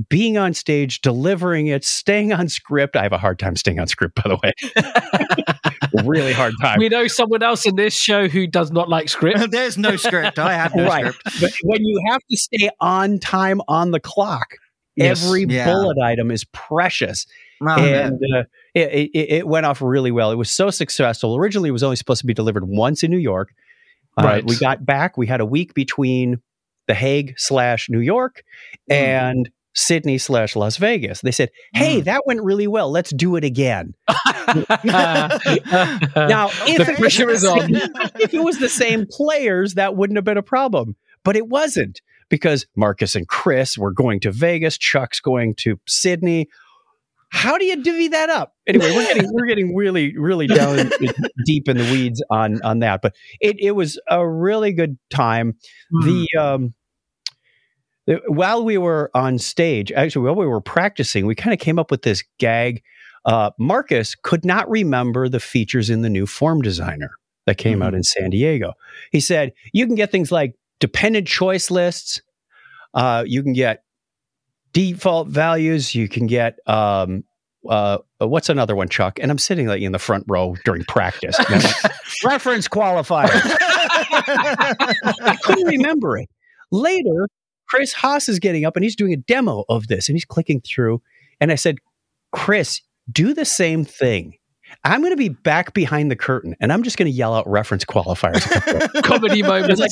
being 0.09 0.35
on 0.37 0.51
stage, 0.53 0.99
delivering 1.01 1.67
it, 1.67 1.83
staying 1.85 2.33
on 2.33 2.49
script. 2.49 2.95
I 2.95 3.03
have 3.03 3.13
a 3.13 3.19
hard 3.19 3.37
time 3.37 3.55
staying 3.55 3.79
on 3.79 3.87
script, 3.87 4.15
by 4.15 4.23
the 4.29 4.37
way. 4.41 6.03
really 6.05 6.33
hard 6.33 6.53
time. 6.61 6.79
we 6.79 6.89
know 6.89 7.07
someone 7.07 7.43
else 7.43 7.65
in 7.67 7.75
this 7.75 7.93
show 7.93 8.27
who 8.27 8.47
does 8.47 8.71
not 8.71 8.89
like 8.89 9.09
script. 9.09 9.39
There's 9.51 9.77
no 9.77 9.95
script. 9.95 10.39
I 10.39 10.53
had 10.53 10.75
no 10.75 10.85
right. 10.87 11.13
script. 11.13 11.41
But 11.41 11.51
when 11.63 11.85
you 11.85 12.01
have 12.09 12.21
to 12.29 12.37
stay 12.37 12.69
on 12.79 13.19
time 13.19 13.61
on 13.67 13.91
the 13.91 13.99
clock, 13.99 14.47
Yes. 14.97 15.23
every 15.25 15.45
Yeah. 15.47 15.65
bullet 15.71 15.97
item 16.03 16.31
is 16.31 16.43
precious. 16.51 17.25
Oh, 17.61 17.67
and 17.79 18.19
uh, 18.35 18.43
it, 18.73 19.09
it, 19.13 19.31
it 19.31 19.47
went 19.47 19.65
off 19.65 19.81
really 19.81 20.11
well. 20.11 20.31
It 20.31 20.35
was 20.35 20.49
so 20.49 20.69
successful. 20.69 21.35
Originally, 21.37 21.69
it 21.69 21.73
was 21.73 21.83
only 21.83 21.95
supposed 21.95 22.19
to 22.21 22.27
be 22.27 22.33
delivered 22.33 22.67
once 22.67 23.01
in 23.03 23.09
New 23.09 23.17
York. 23.17 23.53
Uh, 24.17 24.23
Right. 24.23 24.45
We 24.45 24.57
got 24.57 24.85
back. 24.85 25.17
We 25.17 25.27
had 25.27 25.41
a 25.41 25.45
week 25.45 25.73
between 25.73 26.41
The 26.87 26.93
Hague 26.93 27.35
slash 27.37 27.89
New 27.89 27.99
York 28.01 28.43
Mm. 28.89 28.95
and 28.95 29.49
Sydney 29.73 30.17
slash 30.17 30.55
Las 30.57 30.75
Vegas. 30.77 31.21
They 31.21 31.31
said, 31.31 31.49
"Hey, 31.73 32.01
Mm. 32.01 32.03
that 32.05 32.25
went 32.25 32.41
really 32.43 32.67
well. 32.67 32.91
Let's 32.91 33.11
do 33.11 33.35
it 33.37 33.43
again." 33.45 33.93
now, 34.83 35.29
if 35.45 36.85
the 36.85 36.91
it 36.93 36.97
pressure 36.99 37.29
is 37.29 37.45
on. 37.45 37.75
if 38.19 38.33
it 38.33 38.43
was 38.43 38.59
the 38.59 38.69
same 38.69 39.05
players, 39.09 39.75
that 39.75 39.95
wouldn't 39.95 40.17
have 40.17 40.25
been 40.25 40.37
a 40.37 40.43
problem. 40.43 40.95
But 41.23 41.35
it 41.35 41.47
wasn't 41.47 42.01
because 42.29 42.65
Marcus 42.75 43.15
and 43.15 43.27
Chris 43.27 43.77
were 43.77 43.91
going 43.93 44.19
to 44.21 44.31
Vegas, 44.31 44.77
Chuck's 44.77 45.19
going 45.19 45.55
to 45.59 45.79
Sydney. 45.87 46.47
How 47.33 47.57
do 47.57 47.65
you 47.65 47.81
divvy 47.81 48.09
that 48.09 48.29
up? 48.29 48.53
Anyway, 48.67 48.91
we're 48.93 49.05
getting 49.05 49.29
we're 49.33 49.47
getting 49.47 49.73
really 49.75 50.17
really 50.17 50.47
down 50.47 50.91
deep 51.45 51.67
in 51.69 51.77
the 51.77 51.83
weeds 51.85 52.21
on 52.29 52.61
on 52.61 52.79
that. 52.79 53.01
But 53.01 53.15
it 53.39 53.55
it 53.59 53.71
was 53.71 53.99
a 54.09 54.27
really 54.27 54.73
good 54.73 54.97
time. 55.09 55.55
Hmm. 55.91 56.05
The 56.07 56.27
um 56.37 56.73
the- 58.05 58.21
while 58.27 58.63
we 58.65 58.77
were 58.77 59.09
on 59.13 59.39
stage, 59.39 59.91
actually 59.93 60.25
while 60.25 60.35
we 60.35 60.45
were 60.45 60.61
practicing, 60.61 61.25
we 61.25 61.33
kind 61.33 61.53
of 61.53 61.59
came 61.59 61.79
up 61.79 61.89
with 61.89 62.01
this 62.01 62.23
gag. 62.37 62.83
Uh, 63.23 63.51
Marcus 63.57 64.13
could 64.15 64.43
not 64.43 64.69
remember 64.69 65.29
the 65.29 65.39
features 65.39 65.89
in 65.89 66.01
the 66.01 66.09
new 66.09 66.25
form 66.25 66.61
designer 66.61 67.11
that 67.45 67.57
came 67.57 67.81
out 67.81 67.93
in 67.93 68.03
San 68.03 68.29
Diego. 68.31 68.73
He 69.11 69.19
said 69.19 69.53
you 69.73 69.85
can 69.85 69.95
get 69.95 70.11
things 70.11 70.31
like 70.31 70.55
dependent 70.79 71.27
choice 71.27 71.71
lists. 71.71 72.21
Uh, 72.93 73.23
you 73.25 73.41
can 73.41 73.53
get 73.53 73.83
default 74.73 75.27
values. 75.27 75.95
You 75.95 76.07
can 76.07 76.27
get 76.27 76.59
um, 76.67 77.23
uh, 77.67 77.99
what's 78.19 78.49
another 78.49 78.75
one, 78.75 78.89
Chuck? 78.89 79.19
And 79.21 79.31
I'm 79.31 79.37
sitting 79.37 79.67
like 79.67 79.81
in 79.81 79.91
the 79.91 79.99
front 79.99 80.25
row 80.27 80.55
during 80.65 80.83
practice. 80.85 81.37
And 81.37 81.47
I'm 81.47 81.61
like, 81.61 81.93
Reference 82.23 82.67
qualifier. 82.67 83.29
I 85.21 85.37
couldn't 85.43 85.67
remember 85.67 86.17
it. 86.17 86.29
Later, 86.71 87.27
Chris 87.67 87.93
Haas 87.93 88.27
is 88.29 88.39
getting 88.39 88.65
up 88.65 88.75
and 88.75 88.83
he's 88.83 88.95
doing 88.95 89.13
a 89.13 89.17
demo 89.17 89.63
of 89.69 89.87
this 89.87 90.09
and 90.09 90.15
he's 90.15 90.25
clicking 90.25 90.61
through. 90.61 91.01
And 91.39 91.51
I 91.51 91.55
said, 91.55 91.77
Chris, 92.31 92.81
do 93.11 93.33
the 93.33 93.45
same 93.45 93.85
thing. 93.85 94.35
I'm 94.83 95.01
going 95.01 95.11
to 95.13 95.17
be 95.17 95.29
back 95.29 95.73
behind 95.73 96.09
the 96.11 96.15
curtain 96.15 96.55
and 96.59 96.71
I'm 96.73 96.83
just 96.83 96.97
going 96.97 97.11
to 97.11 97.15
yell 97.15 97.33
out 97.35 97.47
reference 97.49 97.85
qualifiers. 97.85 98.41
comedy 99.03 99.43
moments. 99.43 99.79
like, 99.79 99.91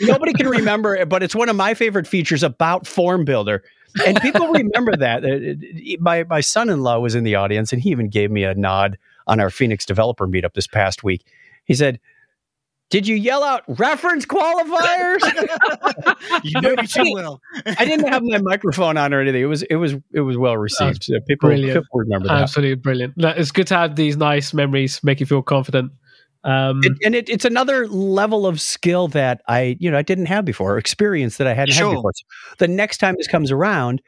nobody 0.00 0.32
can 0.32 0.48
remember 0.48 0.94
it, 0.94 1.08
but 1.08 1.22
it's 1.22 1.34
one 1.34 1.48
of 1.48 1.56
my 1.56 1.74
favorite 1.74 2.06
features 2.06 2.42
about 2.42 2.86
Form 2.86 3.24
Builder. 3.24 3.62
And 4.06 4.20
people 4.20 4.48
remember 4.48 4.96
that. 4.96 5.24
Uh, 5.24 5.28
it- 5.28 5.58
it- 5.62 6.00
My, 6.00 6.24
my 6.24 6.40
son 6.40 6.68
in 6.68 6.82
law 6.82 6.98
was 7.00 7.14
in 7.14 7.24
the 7.24 7.34
audience 7.34 7.72
and 7.72 7.82
he 7.82 7.90
even 7.90 8.08
gave 8.08 8.30
me 8.30 8.44
a 8.44 8.54
nod 8.54 8.98
on 9.26 9.40
our 9.40 9.50
Phoenix 9.50 9.84
developer 9.84 10.26
meetup 10.26 10.54
this 10.54 10.66
past 10.66 11.02
week. 11.02 11.24
He 11.64 11.74
said, 11.74 11.98
Did 12.90 13.06
you 13.06 13.16
yell 13.16 13.44
out 13.44 13.64
reference 13.68 14.24
qualifiers? 14.24 15.20
you 16.42 16.60
know 16.60 16.74
me 16.74 16.86
too 16.86 17.10
well. 17.12 17.40
I 17.66 17.84
didn't 17.84 18.08
have 18.08 18.22
my 18.22 18.38
microphone 18.38 18.96
on 18.96 19.12
or 19.12 19.20
anything. 19.20 19.42
It 19.42 19.46
was 19.46 19.62
it 19.64 19.76
was 19.76 19.94
it 20.12 20.20
was 20.20 20.38
well 20.38 20.56
received. 20.56 21.04
So 21.04 21.20
people, 21.28 21.50
brilliant. 21.50 21.84
people 21.84 22.00
remember 22.00 22.28
that. 22.28 22.42
Absolutely 22.42 22.76
brilliant. 22.76 23.14
It's 23.18 23.50
good 23.50 23.66
to 23.66 23.76
have 23.76 23.96
these 23.96 24.16
nice 24.16 24.54
memories, 24.54 25.04
make 25.04 25.20
you 25.20 25.26
feel 25.26 25.42
confident. 25.42 25.92
Um, 26.44 26.80
It, 26.82 26.92
and 27.04 27.14
it, 27.14 27.28
it's 27.28 27.44
another 27.44 27.86
level 27.88 28.46
of 28.46 28.60
skill 28.60 29.08
that 29.08 29.42
I, 29.48 29.76
you 29.80 29.90
know, 29.90 29.98
I 29.98 30.02
didn't 30.02 30.26
have 30.26 30.44
before, 30.44 30.74
or 30.74 30.78
experience 30.78 31.36
that 31.38 31.46
I 31.46 31.52
hadn't 31.52 31.74
Sure. 31.74 31.88
had 31.88 31.96
before. 31.96 32.12
So 32.14 32.24
the 32.58 32.68
next 32.68 32.98
time 32.98 33.16
this 33.18 33.26
comes 33.26 33.50
around, 33.50 34.00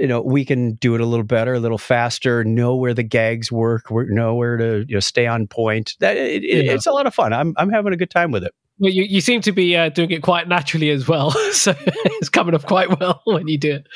you 0.00 0.06
know, 0.08 0.20
we 0.22 0.44
can 0.44 0.72
do 0.74 0.94
it 0.94 1.00
a 1.00 1.06
little 1.06 1.24
better, 1.24 1.54
a 1.54 1.60
little 1.60 1.78
faster, 1.78 2.42
know 2.42 2.74
where 2.74 2.94
the 2.94 3.02
gags 3.02 3.52
work, 3.52 3.84
know 3.90 4.34
where 4.34 4.56
to 4.56 4.84
you 4.88 4.94
know 4.96 5.00
stay 5.00 5.26
on 5.26 5.46
point. 5.46 5.94
That 6.00 6.16
it, 6.16 6.42
it- 6.42 6.64
Yeah. 6.64 6.72
it's 6.72 6.86
a 6.86 6.92
lot 6.92 7.06
of 7.06 7.14
fun. 7.14 7.32
I'm 7.32 7.54
I'm 7.58 7.70
having 7.70 7.92
a 7.92 7.96
good 7.96 8.10
time 8.10 8.30
with 8.32 8.42
it. 8.42 8.52
well, 8.78 8.90
you, 8.90 9.02
you 9.04 9.20
seem 9.20 9.40
to 9.42 9.52
be 9.52 9.76
uh, 9.76 9.90
doing 9.90 10.10
it 10.10 10.22
quite 10.22 10.48
naturally 10.48 10.90
as 10.90 11.06
well. 11.06 11.30
so 11.52 11.74
it's 11.86 12.28
coming 12.30 12.54
off 12.54 12.64
quite 12.66 12.98
well 12.98 13.20
when 13.26 13.46
you 13.46 13.58
do 13.58 13.72
it. 13.74 13.86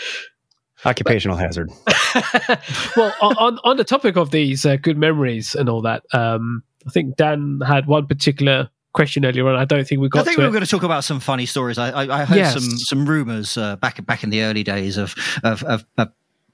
Occupational 0.84 1.36
hazard. 1.38 1.70
well, 2.96 3.14
on, 3.22 3.36
on 3.38 3.58
on 3.64 3.76
the 3.78 3.84
topic 3.84 4.16
of 4.16 4.30
these 4.30 4.66
uh, 4.66 4.76
good 4.76 4.98
memories 4.98 5.54
and 5.54 5.68
all 5.70 5.80
that, 5.82 6.02
um, 6.12 6.62
I 6.86 6.90
think 6.90 7.16
Dan 7.16 7.60
had 7.66 7.86
one 7.86 8.06
particular 8.06 8.68
question 8.94 9.24
earlier 9.26 9.46
on. 9.48 9.56
I 9.56 9.64
don't 9.66 9.86
think 9.86 10.00
we 10.00 10.08
got 10.08 10.20
I 10.20 10.24
think 10.24 10.36
to 10.36 10.40
we 10.40 10.44
it. 10.44 10.48
were 10.48 10.52
going 10.52 10.64
to 10.64 10.70
talk 10.70 10.82
about 10.84 11.04
some 11.04 11.20
funny 11.20 11.44
stories. 11.46 11.76
I, 11.78 11.90
I, 11.90 12.22
I 12.22 12.24
heard 12.24 12.36
Yes. 12.38 12.54
some 12.54 12.78
some 12.78 13.06
rumors 13.06 13.58
uh, 13.58 13.76
back 13.76 14.04
back 14.06 14.24
in 14.24 14.30
the 14.30 14.42
early 14.42 14.62
days 14.62 14.96
of 14.96 15.14
of, 15.42 15.62
of, 15.64 15.84
of 15.98 16.08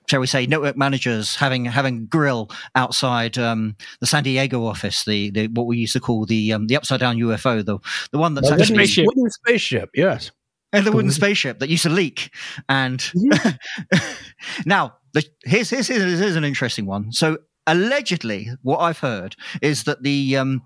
shall 0.08 0.18
we 0.20 0.26
say 0.26 0.44
network 0.46 0.76
managers 0.76 1.36
having 1.36 1.64
having 1.66 2.06
grill 2.06 2.50
outside 2.74 3.38
um, 3.38 3.76
the 4.00 4.06
San 4.06 4.24
Diego 4.24 4.64
office, 4.66 5.04
the, 5.04 5.30
the 5.30 5.46
what 5.48 5.66
we 5.68 5.76
used 5.78 5.92
to 5.92 6.00
call 6.00 6.26
the 6.26 6.52
um, 6.52 6.66
the 6.66 6.76
upside 6.76 6.98
down 7.00 7.16
UFO, 7.18 7.64
the 7.64 7.78
the 8.10 8.18
one 8.18 8.34
that's 8.34 8.48
The 8.48 8.54
actually 8.54 8.74
spaceship. 8.86 9.06
wooden 9.06 9.30
spaceship. 9.30 9.90
Yes. 9.94 10.32
and 10.72 10.84
the 10.86 10.92
wooden 10.92 11.10
spaceship 11.12 11.58
that 11.60 11.68
used 11.68 11.82
to 11.84 11.90
leak. 11.90 12.30
And 12.68 13.00
now, 14.66 14.94
the, 15.12 15.24
here's, 15.44 15.70
here's 15.70 15.88
here's 15.88 16.18
here's 16.18 16.36
an 16.36 16.44
interesting 16.44 16.86
one. 16.86 17.12
So 17.12 17.38
allegedly, 17.66 18.48
what 18.62 18.78
I've 18.78 18.98
heard 18.98 19.36
is 19.62 19.84
that 19.84 20.02
the 20.02 20.36
um, 20.36 20.62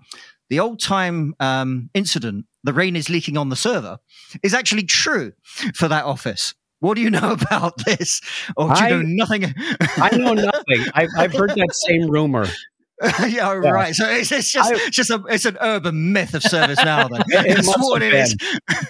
the 0.49 0.59
old 0.59 0.79
time 0.79 1.33
um, 1.39 1.89
incident, 1.93 2.45
the 2.63 2.73
rain 2.73 2.95
is 2.95 3.09
leaking 3.09 3.37
on 3.37 3.49
the 3.49 3.55
server, 3.55 3.97
is 4.43 4.53
actually 4.53 4.83
true 4.83 5.33
for 5.73 5.87
that 5.87 6.05
office. 6.05 6.53
What 6.79 6.95
do 6.95 7.01
you 7.01 7.09
know 7.09 7.31
about 7.49 7.83
this? 7.85 8.21
Or 8.57 8.73
do 8.73 8.79
you 8.81 8.85
I- 8.85 8.89
know 8.89 9.01
nothing? 9.01 9.53
I 9.97 10.15
know 10.17 10.33
nothing. 10.33 10.85
I've, 10.93 11.09
I've 11.17 11.33
heard 11.33 11.51
that 11.51 11.73
same 11.73 12.09
rumor. 12.09 12.47
yeah, 13.27 13.51
right. 13.51 13.93
So 13.93 14.07
it's, 14.09 14.31
it's 14.31 14.51
just 14.51 14.71
I- 14.73 14.89
just 14.89 15.09
a 15.09 15.21
it's 15.29 15.43
an 15.45 15.57
urban 15.59 16.13
myth 16.13 16.33
of 16.33 16.41
service 16.43 16.77
now. 16.83 17.07
Then 17.09 17.23
It- 17.29 17.65
what 17.65 18.01
it 18.01 18.13
is. 18.13 18.35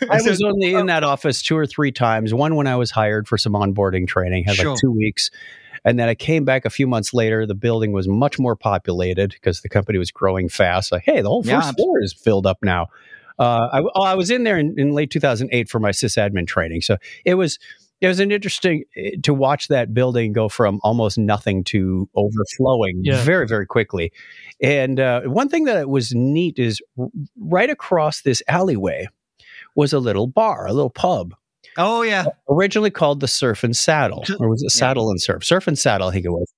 I 0.09 0.21
was 0.21 0.43
only 0.43 0.73
in 0.75 0.85
that 0.87 1.03
office 1.03 1.41
two 1.41 1.57
or 1.57 1.65
three 1.65 1.91
times. 1.91 2.33
One 2.33 2.55
when 2.55 2.67
I 2.67 2.75
was 2.75 2.91
hired 2.91 3.27
for 3.27 3.37
some 3.37 3.53
onboarding 3.53 4.07
training, 4.07 4.43
had 4.43 4.55
Sure. 4.57 4.71
like 4.71 4.79
two 4.81 4.91
weeks. 4.91 5.31
And 5.85 5.99
then 5.99 6.09
I 6.09 6.15
came 6.15 6.43
back 6.43 6.65
a 6.65 6.69
few 6.69 6.87
months 6.87 7.13
later. 7.13 7.45
The 7.45 7.55
building 7.55 7.91
was 7.93 8.07
much 8.07 8.39
more 8.39 8.55
populated 8.55 9.29
because 9.29 9.61
the 9.61 9.69
company 9.69 9.99
was 9.99 10.11
growing 10.11 10.49
fast. 10.49 10.91
Like, 10.91 11.03
hey, 11.05 11.21
the 11.21 11.29
whole 11.29 11.43
Yeah, 11.45 11.61
first 11.61 11.77
floor 11.77 12.01
is 12.01 12.11
filled 12.11 12.47
up 12.47 12.57
now. 12.63 12.87
Uh, 13.37 13.69
I, 13.71 13.81
oh, 13.95 14.01
I 14.03 14.15
was 14.15 14.31
in 14.31 14.43
there 14.43 14.57
in, 14.57 14.73
in 14.77 14.93
late 14.93 15.11
2008 15.11 15.69
for 15.69 15.79
my 15.79 15.91
sysadmin 15.91 16.47
training. 16.47 16.81
So 16.81 16.97
it 17.23 17.35
was 17.35 17.59
it 18.01 18.07
was 18.07 18.19
an 18.19 18.31
interesting 18.31 18.83
eh, 18.97 19.11
to 19.23 19.33
watch 19.33 19.67
that 19.69 19.93
building 19.93 20.33
go 20.33 20.49
from 20.49 20.79
almost 20.83 21.17
nothing 21.17 21.63
to 21.65 22.09
overflowing 22.15 23.01
Yeah. 23.03 23.23
very 23.23 23.47
very 23.47 23.65
quickly. 23.65 24.11
And 24.61 24.99
uh, 24.99 25.21
one 25.23 25.49
thing 25.49 25.65
that 25.65 25.89
was 25.89 26.13
neat 26.15 26.57
is 26.59 26.81
right 27.37 27.69
across 27.69 28.21
this 28.21 28.41
alleyway 28.47 29.07
was 29.75 29.93
a 29.93 29.99
little 29.99 30.27
bar, 30.27 30.65
a 30.65 30.73
little 30.73 30.89
pub, 30.89 31.35
Oh 31.77 32.01
yeah, 32.01 32.25
originally 32.49 32.91
called 32.91 33.19
the 33.19 33.27
Surf 33.27 33.63
and 33.63 33.75
Saddle, 33.75 34.23
or 34.39 34.49
was 34.49 34.63
it 34.63 34.71
Saddle 34.71 35.09
and 35.09 35.21
Surf? 35.21 35.43
Surf 35.43 35.67
and 35.67 35.77
Saddle, 35.77 36.07
I 36.07 36.13
think 36.13 36.25
it 36.25 36.31
was. 36.31 36.51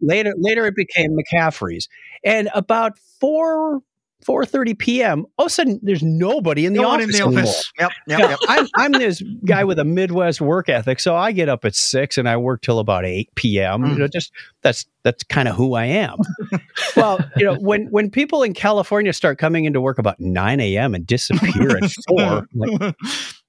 Later, 0.00 0.34
later 0.38 0.66
it 0.66 0.74
became 0.76 1.16
McCaffrey's, 1.16 1.88
and 2.24 2.50
about 2.54 2.98
four 3.20 3.80
four 4.24 4.44
thirty 4.44 4.74
p.m. 4.74 5.24
All 5.38 5.46
of 5.46 5.50
a 5.50 5.54
sudden, 5.54 5.78
there's 5.82 6.02
nobody 6.02 6.66
in 6.66 6.72
the 6.72 6.80
no 6.80 6.88
office 6.88 7.18
in 7.20 7.30
the 7.30 7.38
office. 7.38 7.72
Yep, 7.78 7.90
yep, 8.08 8.18
yep. 8.18 8.38
I'm, 8.48 8.66
I'm 8.76 8.92
this 8.92 9.22
guy 9.44 9.64
with 9.64 9.78
a 9.78 9.84
Midwest 9.84 10.40
work 10.40 10.68
ethic, 10.68 11.00
so 11.00 11.14
I 11.14 11.32
get 11.32 11.48
up 11.48 11.64
at 11.64 11.74
six 11.74 12.18
and 12.18 12.28
I 12.28 12.36
work 12.36 12.62
till 12.62 12.78
about 12.78 13.04
eight 13.04 13.34
p.m. 13.36 13.82
Mm. 13.82 13.92
You 13.92 13.98
know, 14.00 14.08
just 14.08 14.32
that's 14.62 14.86
that's 15.02 15.22
kind 15.22 15.48
of 15.48 15.54
who 15.54 15.74
I 15.74 15.84
am. 15.84 16.16
well, 16.96 17.20
you 17.36 17.44
know, 17.44 17.54
when 17.54 17.86
when 17.86 18.10
people 18.10 18.42
in 18.42 18.52
California 18.52 19.12
start 19.12 19.38
coming 19.38 19.64
into 19.64 19.80
work 19.80 19.98
about 19.98 20.18
nine 20.18 20.60
a.m. 20.60 20.94
and 20.94 21.06
disappear 21.06 21.76
at 21.76 21.90
four, 22.08 22.46
like, 22.54 22.94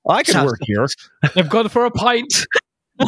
I 0.08 0.24
can 0.24 0.46
work 0.46 0.60
here. 0.62 0.86
They've 1.36 1.50
gone 1.50 1.70
for 1.70 1.86
a 1.86 1.91
pint. 1.91 2.46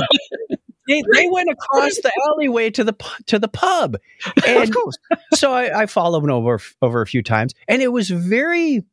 They, 0.88 1.03
they 1.13 1.27
went 1.29 1.49
across 1.51 1.97
the 1.97 2.12
alleyway 2.29 2.71
to 2.71 2.83
the 2.83 2.95
to 3.27 3.38
the 3.38 3.47
pub, 3.47 3.97
of 4.25 4.43
and 4.43 4.73
course. 4.73 4.95
so 5.35 5.53
I, 5.53 5.81
I 5.81 5.85
followed 5.85 6.23
them 6.23 6.31
over 6.31 6.59
over 6.81 7.01
a 7.01 7.05
few 7.05 7.21
times, 7.21 7.53
and 7.67 7.83
it 7.83 7.89
was 7.89 8.09
very, 8.09 8.83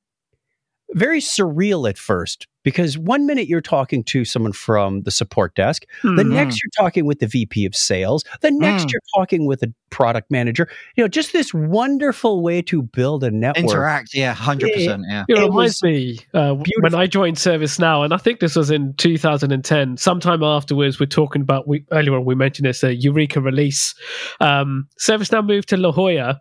very 0.95 1.21
surreal 1.21 1.89
at 1.89 1.99
first 1.99 2.47
because 2.63 2.97
one 2.99 3.27
minute 3.27 3.47
you're 3.49 3.61
talking 3.61 4.03
to 4.05 4.25
someone 4.25 4.53
from 4.53 5.03
the 5.03 5.11
support 5.11 5.55
desk, 5.55 5.85
the 6.03 6.09
Mhm. 6.23 6.31
next 6.31 6.61
you're 6.63 6.71
talking 6.85 7.05
with 7.07 7.21
the 7.21 7.27
VP 7.27 7.65
of 7.65 7.77
sales, 7.77 8.25
the 8.41 8.51
next 8.51 8.85
Mm. 8.87 8.93
you're 8.93 9.01
talking 9.17 9.47
with 9.47 9.63
a 9.63 9.73
product 9.91 10.31
manager. 10.31 10.69
You 10.97 11.05
know, 11.05 11.09
just 11.09 11.33
this 11.33 11.53
wonderful 11.55 12.43
way 12.43 12.63
to 12.63 12.83
build 12.83 13.23
a 13.25 13.31
network. 13.31 13.65
Interact, 13.65 14.15
yeah, 14.15 14.33
hundred 14.35 14.73
percent, 14.73 15.05
yeah. 15.09 15.25
It 15.29 15.39
It 15.39 15.43
reminds 15.43 15.83
me 15.83 16.19
uh, 16.35 16.55
when. 16.81 16.95
I 16.95 17.07
joined 17.07 17.37
ServiceNow, 17.37 18.05
and 18.05 18.13
I 18.15 18.17
think 18.17 18.41
this 18.41 18.57
was 18.57 18.71
in 18.71 18.95
2010. 18.95 19.97
Sometime 19.97 20.43
afterwards, 20.43 20.99
we're 20.99 21.07
talking 21.07 21.43
about 21.43 21.69
we 21.69 21.85
earlier 21.93 22.15
on 22.17 22.25
we 22.25 22.35
mentioned 22.35 22.67
this 22.67 22.83
a 22.83 22.95
Eureka 22.95 23.41
release. 23.41 23.95
Um, 24.41 24.89
ServiceNow 25.01 25.47
moved 25.47 25.69
to 25.71 25.77
La 25.77 25.93
Jolla, 25.93 26.41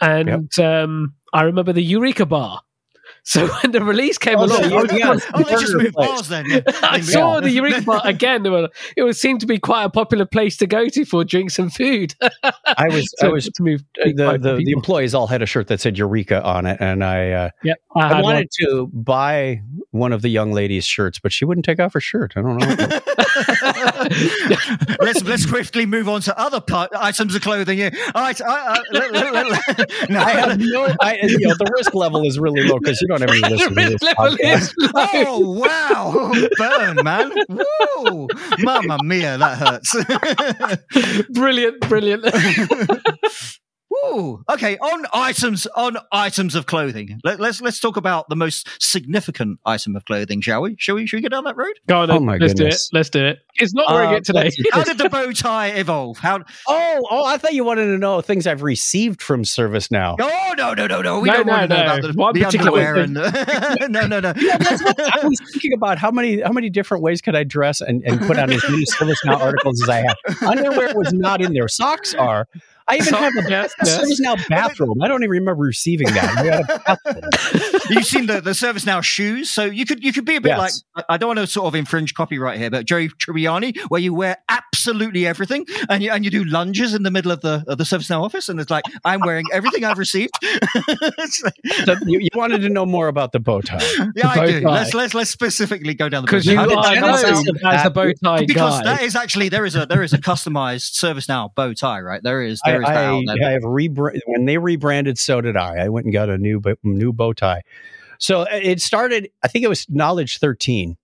and 0.00 0.58
um, 0.58 1.14
I 1.32 1.42
remember 1.42 1.72
the 1.72 1.82
Eureka 1.82 2.26
bar. 2.26 2.60
So 3.24 3.46
when 3.62 3.72
the 3.72 3.82
release 3.84 4.18
came 4.18 4.38
Oh, 4.38 4.44
along, 4.46 4.68
so 4.68 4.78
I, 4.78 4.96
yeah. 4.96 5.16
Oh, 5.34 5.42
they 5.42 5.50
just 5.52 5.72
Burger 5.72 5.82
moved 5.82 5.94
bars 5.94 6.28
then. 6.28 6.46
Yeah. 6.48 6.60
I 6.82 7.00
saw 7.00 7.34
moved- 7.34 7.46
the 7.46 7.50
Eureka 7.50 7.82
bar 7.82 8.00
again. 8.04 8.42
Were, 8.50 8.68
it 8.96 9.02
was 9.02 9.20
seemed 9.20 9.40
to 9.40 9.46
be 9.46 9.58
quite 9.58 9.84
a 9.84 9.90
popular 9.90 10.24
place 10.24 10.56
to 10.58 10.66
go 10.66 10.88
to 10.88 11.04
for 11.04 11.24
drinks 11.24 11.58
and 11.58 11.72
food. 11.72 12.14
I 12.42 12.88
was 12.88 13.12
So 13.18 13.28
I 13.28 13.30
was 13.30 13.44
to 13.46 13.62
move 13.62 13.82
the 13.96 14.38
the, 14.40 14.56
the 14.64 14.72
employees 14.72 15.14
all 15.14 15.26
had 15.26 15.42
a 15.42 15.46
shirt 15.46 15.68
that 15.68 15.80
said 15.80 15.98
Eureka 15.98 16.42
on 16.44 16.66
it, 16.66 16.78
and 16.80 17.04
I 17.04 17.30
uh, 17.30 17.50
yeah, 17.62 17.74
I, 17.96 18.00
I 18.00 18.08
had 18.08 18.12
one. 18.14 18.22
wanted 18.22 18.50
to 18.60 18.86
buy 18.92 19.62
one 19.90 20.12
of 20.12 20.22
the 20.22 20.28
young 20.28 20.52
ladies' 20.52 20.84
shirts, 20.84 21.18
but 21.18 21.32
she 21.32 21.44
wouldn't 21.44 21.64
take 21.64 21.80
off 21.80 21.92
her 21.94 22.00
shirt. 22.00 22.34
I 22.36 22.42
don't 22.42 22.58
know. 22.58 23.00
Let's 25.00 25.22
let's 25.24 25.42
swiftly 25.44 25.86
move 25.86 26.08
on 26.08 26.20
to 26.22 26.38
other 26.38 26.60
part, 26.60 26.90
items 26.94 27.34
of 27.34 27.42
clothing. 27.42 27.78
Yeah. 27.78 27.90
All 28.14 28.22
right. 28.22 28.40
Uh, 28.40 28.76
let- 28.92 29.12
let- 29.12 29.32
let- 29.78 30.10
no, 30.10 30.18
I 30.20 30.56
no. 30.56 30.94
I, 31.00 31.18
you 31.22 31.48
know, 31.48 31.54
the 31.54 31.70
risk 31.76 31.94
level 31.94 32.22
is 32.26 32.38
really 32.38 32.62
low 32.66 32.78
because 32.78 33.00
you 33.00 33.08
don't 33.08 33.20
have 33.20 33.30
any 33.30 33.40
listeners. 33.48 33.68
to 33.68 33.74
this 33.74 34.02
Level 34.02 34.36
podcast. 34.36 34.56
is 34.56 34.74
low. 34.80 34.90
Oh 35.12 35.50
wow! 35.60 36.32
Burn, 36.58 37.04
man! 37.04 37.30
Woo! 37.48 38.28
Mamma 38.58 38.98
mia, 39.04 39.38
that 39.38 39.58
hurts. 39.58 41.26
brilliant, 41.30 41.80
brilliant. 41.88 42.24
Woo! 43.90 44.44
Okay, 44.48 44.78
on 44.78 45.04
items 45.12 45.66
on 45.74 45.96
items 46.12 46.54
of 46.54 46.66
clothing. 46.66 47.20
Let, 47.24 47.40
let's 47.40 47.60
let's 47.60 47.80
talk 47.80 47.96
about 47.96 48.28
the 48.28 48.36
most 48.36 48.68
significant 48.80 49.58
item 49.66 49.96
of 49.96 50.04
clothing, 50.04 50.40
shall 50.40 50.62
we? 50.62 50.76
Shall 50.78 50.94
we? 50.94 51.06
Shall 51.08 51.18
we 51.18 51.22
go 51.22 51.28
down 51.28 51.42
that 51.44 51.56
road? 51.56 51.72
Go 51.88 51.98
on, 52.02 52.10
Oh 52.10 52.14
then. 52.14 52.24
my 52.24 52.36
let's 52.36 52.54
goodness. 52.54 52.88
do 52.88 52.94
it. 52.94 52.98
Let's 52.98 53.10
do 53.10 53.24
it. 53.26 53.38
It's 53.56 53.74
not 53.74 53.92
wearing 53.92 54.10
Uh, 54.10 54.18
it 54.18 54.24
today. 54.24 54.44
let's- 54.44 54.56
How 54.72 54.84
did 54.84 54.98
the 54.98 55.08
bow 55.10 55.32
tie 55.32 55.68
evolve? 55.68 56.18
How? 56.18 56.38
Oh, 56.68 57.00
oh! 57.10 57.24
I 57.24 57.36
thought 57.36 57.52
you 57.52 57.64
wanted 57.64 57.86
to 57.86 57.98
know 57.98 58.20
things 58.20 58.46
I've 58.46 58.62
received 58.62 59.20
from 59.22 59.44
service 59.44 59.90
now. 59.90 60.14
Oh 60.20 60.54
no 60.56 60.72
no 60.74 60.86
no 60.86 61.02
no! 61.02 61.18
We 61.20 61.28
No, 61.28 61.34
don't 61.38 61.46
no, 61.46 61.52
want 61.52 61.70
to 61.70 61.76
know 61.76 61.82
about 61.82 62.02
the, 62.02 62.12
One 62.14 62.34
the 62.34 62.44
underwear 62.44 62.94
and 62.96 63.16
the, 63.16 63.88
no 63.90 64.06
no 64.06 64.20
no. 64.20 64.32
I 64.36 65.26
was 65.26 65.40
thinking 65.52 65.72
about 65.74 65.98
how 65.98 66.12
many 66.12 66.40
how 66.40 66.52
many 66.52 66.70
different 66.70 67.02
ways 67.02 67.20
could 67.20 67.34
I 67.34 67.42
dress 67.42 67.80
and, 67.80 68.02
and 68.04 68.20
put 68.20 68.38
on 68.38 68.50
as 68.52 68.62
many 68.70 68.84
service 68.86 69.18
now 69.24 69.40
articles 69.40 69.82
as 69.82 69.88
I 69.88 69.96
have. 70.06 70.42
Underwear 70.42 70.94
was 70.94 71.12
not 71.12 71.42
in 71.42 71.52
there. 71.54 71.66
Socks 71.68 72.14
are. 72.14 72.46
I 72.90 72.96
even 72.96 73.14
have 73.14 73.32
a, 73.36 73.48
Yes, 73.50 73.72
a 73.80 73.86
yes. 73.86 73.96
service 73.96 74.20
now 74.20 74.36
bathrobe. 74.48 74.96
I 75.02 75.08
don't 75.08 75.22
even 75.22 75.30
remember 75.30 75.62
receiving 75.62 76.08
that. 76.08 76.24
I 76.24 76.44
had 76.44 76.60
a 76.60 76.98
bathrobe. 77.04 77.82
You've 77.90 78.04
seen 78.06 78.26
the 78.26 78.40
the 78.40 78.54
service 78.54 78.84
now 78.86 79.00
shoes, 79.00 79.50
so 79.50 79.64
you 79.64 79.84
could 79.86 80.02
you 80.04 80.12
could 80.12 80.24
be 80.24 80.36
a 80.36 80.40
bit 80.40 80.50
Yes. 80.50 80.58
like 80.96 81.06
I- 81.08 81.14
I 81.14 81.16
don't 81.16 81.28
want 81.28 81.38
to 81.40 81.46
sort 81.46 81.66
of 81.66 81.74
infringe 81.74 82.14
copyright 82.14 82.58
here, 82.58 82.70
but 82.70 82.84
Joe 82.86 83.06
Tribbiani, 83.08 83.78
where 83.88 84.00
you 84.00 84.12
wear 84.14 84.36
absolutely 84.48 85.26
everything 85.26 85.66
and 85.88 86.02
you 86.02 86.10
and 86.10 86.24
you 86.24 86.30
do 86.30 86.44
lunges 86.44 86.94
in 86.94 87.02
the 87.02 87.10
middle 87.10 87.30
of 87.32 87.40
the 87.40 87.64
of 87.68 87.78
the 87.78 87.84
service 87.84 88.10
now 88.10 88.22
office, 88.24 88.48
and 88.48 88.60
it's 88.60 88.70
like 88.70 88.84
I'm 89.04 89.20
wearing 89.20 89.46
everything 89.52 89.84
I've 89.84 89.98
received. 89.98 90.32
So 91.84 91.94
you, 92.06 92.18
you 92.20 92.28
wanted 92.34 92.60
to 92.62 92.68
know 92.68 92.84
more 92.86 93.08
about 93.08 93.32
the 93.32 93.38
bow 93.40 93.60
tie. 93.60 93.78
yeah, 94.14 94.28
I 94.28 94.46
do. 94.46 94.60
tie. 94.60 94.70
Let's 94.70 94.94
let's 94.94 95.14
let's 95.14 95.30
specifically 95.30 95.94
go 95.94 96.08
down 96.08 96.22
the 96.22 96.26
Because 96.26 96.46
bow 96.46 96.52
you 96.52 96.56
tie. 96.58 96.62
are 96.64 96.66
How 96.66 96.90
did- 96.90 97.00
known 97.00 97.10
how 97.10 97.16
did 97.16 97.24
as 97.26 97.82
that- 97.82 97.84
the, 97.84 97.90
bow 97.90 98.12
tie 98.38 98.44
because 98.46 98.78
guy. 98.80 98.84
that 98.84 99.02
is 99.02 99.14
actually 99.16 99.48
there 99.48 99.64
is 99.64 99.76
a 99.76 99.86
there 99.86 100.02
is 100.02 100.12
a 100.12 100.18
customized 100.18 100.94
service 100.94 101.28
now 101.28 101.52
bow 101.54 101.72
tie, 101.72 102.00
right? 102.00 102.22
There 102.22 102.42
is 102.42 102.60
there 102.64 102.79
I. 102.86 103.22
I 103.44 103.50
have 103.50 103.64
rebranded 103.64 104.22
when 104.26 104.44
they 104.44 104.58
rebranded, 104.58 105.18
so 105.18 105.40
did 105.40 105.56
I. 105.56 105.84
I 105.84 105.88
went 105.88 106.06
and 106.06 106.12
got 106.12 106.28
a 106.28 106.38
new 106.38 106.60
bo- 106.60 106.76
new 106.82 107.12
bow 107.12 107.32
tie. 107.32 107.62
So 108.18 108.42
it 108.42 108.80
started. 108.80 109.30
I 109.42 109.48
think 109.48 109.64
it 109.64 109.68
was 109.68 109.86
Knowledge 109.88 110.38
thirteen. 110.38 110.96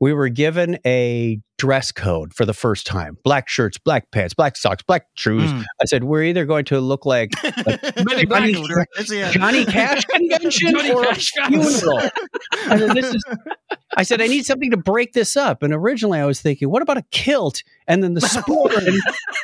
We 0.00 0.12
were 0.12 0.28
given 0.28 0.78
a 0.86 1.40
dress 1.58 1.92
code 1.92 2.32
for 2.32 2.46
the 2.46 2.54
first 2.54 2.86
time: 2.86 3.18
black 3.24 3.48
shirts, 3.48 3.76
black 3.78 4.10
pants, 4.10 4.34
black 4.34 4.56
socks, 4.56 4.82
black 4.82 5.06
shoes. 5.14 5.52
Mm. 5.52 5.64
I 5.80 5.84
said 5.84 6.04
we're 6.04 6.22
either 6.22 6.44
going 6.46 6.64
to 6.66 6.80
look 6.80 7.04
like 7.04 7.30
Black 7.42 8.28
Johnny- 8.28 8.56
order. 8.56 8.86
It's, 8.98 9.12
yeah. 9.12 9.30
Johnny 9.30 9.64
Cash 9.64 10.04
convention 10.06 10.72
Johnny 10.72 10.92
or 10.92 11.04
Cash 11.04 11.32
funeral. 11.46 12.00
And 12.68 12.80
then 12.80 12.94
this 12.94 13.14
is. 13.14 13.24
I 13.96 14.02
said 14.04 14.20
I 14.22 14.26
need 14.28 14.46
something 14.46 14.70
to 14.70 14.76
break 14.76 15.12
this 15.12 15.36
up. 15.36 15.62
And 15.62 15.74
originally 15.74 16.18
I 16.20 16.24
was 16.24 16.40
thinking, 16.40 16.70
what 16.70 16.82
about 16.82 16.98
a 16.98 17.04
kilt? 17.10 17.62
And 17.86 18.02
then 18.02 18.14
the 18.14 18.20
sporran, 18.22 18.96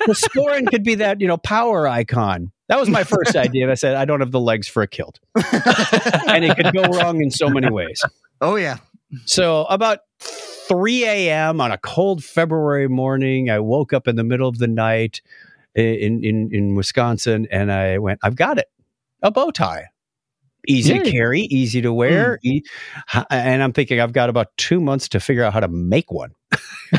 the 0.07 0.12
sporran 0.14 0.68
could 0.68 0.85
be 0.85 0.94
that 0.96 1.20
you 1.20 1.27
know 1.27 1.37
power 1.37 1.88
icon. 1.88 2.53
That 2.68 2.81
was 2.81 2.88
my 2.88 3.05
first 3.05 3.37
idea. 3.37 3.64
And 3.64 3.70
I 3.70 3.74
said 3.74 3.96
I 3.96 4.05
don't 4.05 4.20
have 4.20 4.31
the 4.31 4.40
legs 4.40 4.68
for 4.68 4.83
a 4.83 4.87
kilt, 4.88 5.18
and 5.35 6.44
it 6.44 6.57
could 6.57 6.72
go 6.74 6.83
wrong 6.85 7.20
in 7.20 7.31
so 7.31 7.48
many 7.48 7.70
ways. 7.70 8.03
Oh 8.40 8.57
yeah. 8.57 8.79
So 9.27 9.64
about 9.66 10.00
3 10.68 11.05
a.m. 11.05 11.61
on 11.61 11.70
a 11.70 11.79
cold 11.79 12.24
February 12.24 12.88
morning, 12.88 13.50
I 13.50 13.59
woke 13.59 13.92
up 13.92 14.09
in 14.09 14.16
the 14.16 14.24
middle 14.24 14.48
of 14.48 14.59
the 14.59 14.68
night 14.68 15.20
in 15.74 16.24
in 16.24 16.48
in 16.53 16.74
Wisconsin, 16.74 17.46
and 17.50 17.70
I 17.70 17.98
went, 17.98 18.20
"I've 18.22 18.37
got 18.37 18.59
it, 18.59 18.70
a 19.22 19.31
bow 19.31 19.50
tie, 19.50 19.88
easy 20.66 20.94
to 20.94 21.00
hmm. 21.05 21.11
carry, 21.11 21.40
easy 21.42 21.81
to 21.83 21.92
wear." 21.92 22.38
Hmm. 22.42 22.48
E- 22.48 22.62
h- 23.14 23.24
and 23.31 23.62
I'm 23.62 23.72
thinking, 23.72 24.00
I've 24.00 24.12
got 24.12 24.29
about 24.31 24.48
two 24.57 24.81
months 24.81 25.09
to 25.11 25.20
figure 25.20 25.44
out 25.44 25.53
how 25.53 25.61
to 25.61 25.68
make 25.68 26.11
one. 26.12 26.33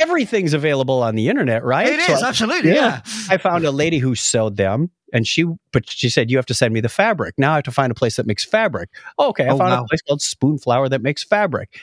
Everything's 0.00 0.52
available 0.54 1.02
on 1.02 1.14
the 1.14 1.28
internet, 1.28 1.64
right? 1.64 1.86
It 1.88 2.00
So 2.02 2.14
is 2.14 2.22
absolutely 2.22 2.74
yeah. 2.74 3.00
I 3.30 3.36
found 3.38 3.64
a 3.64 3.70
lady 3.70 3.98
who 3.98 4.14
sewed 4.14 4.56
them, 4.56 4.90
and 5.12 5.26
she, 5.26 5.44
but 5.72 5.88
she 5.88 6.08
said 6.08 6.30
you 6.30 6.36
have 6.36 6.46
to 6.46 6.54
send 6.54 6.72
me 6.74 6.80
the 6.80 6.88
fabric. 6.88 7.34
Now 7.38 7.52
I 7.52 7.54
have 7.56 7.64
to 7.64 7.70
find 7.72 7.90
a 7.90 7.94
place 7.94 8.16
that 8.16 8.26
makes 8.26 8.44
fabric. 8.44 8.90
Okay, 9.18 9.46
I 9.46 9.50
Oh, 9.50 9.58
found 9.58 9.70
wow. 9.70 9.82
a 9.84 9.86
place 9.88 10.02
called 10.02 10.20
Spoonflower 10.20 10.90
that 10.90 11.02
makes 11.02 11.22
fabric. 11.24 11.78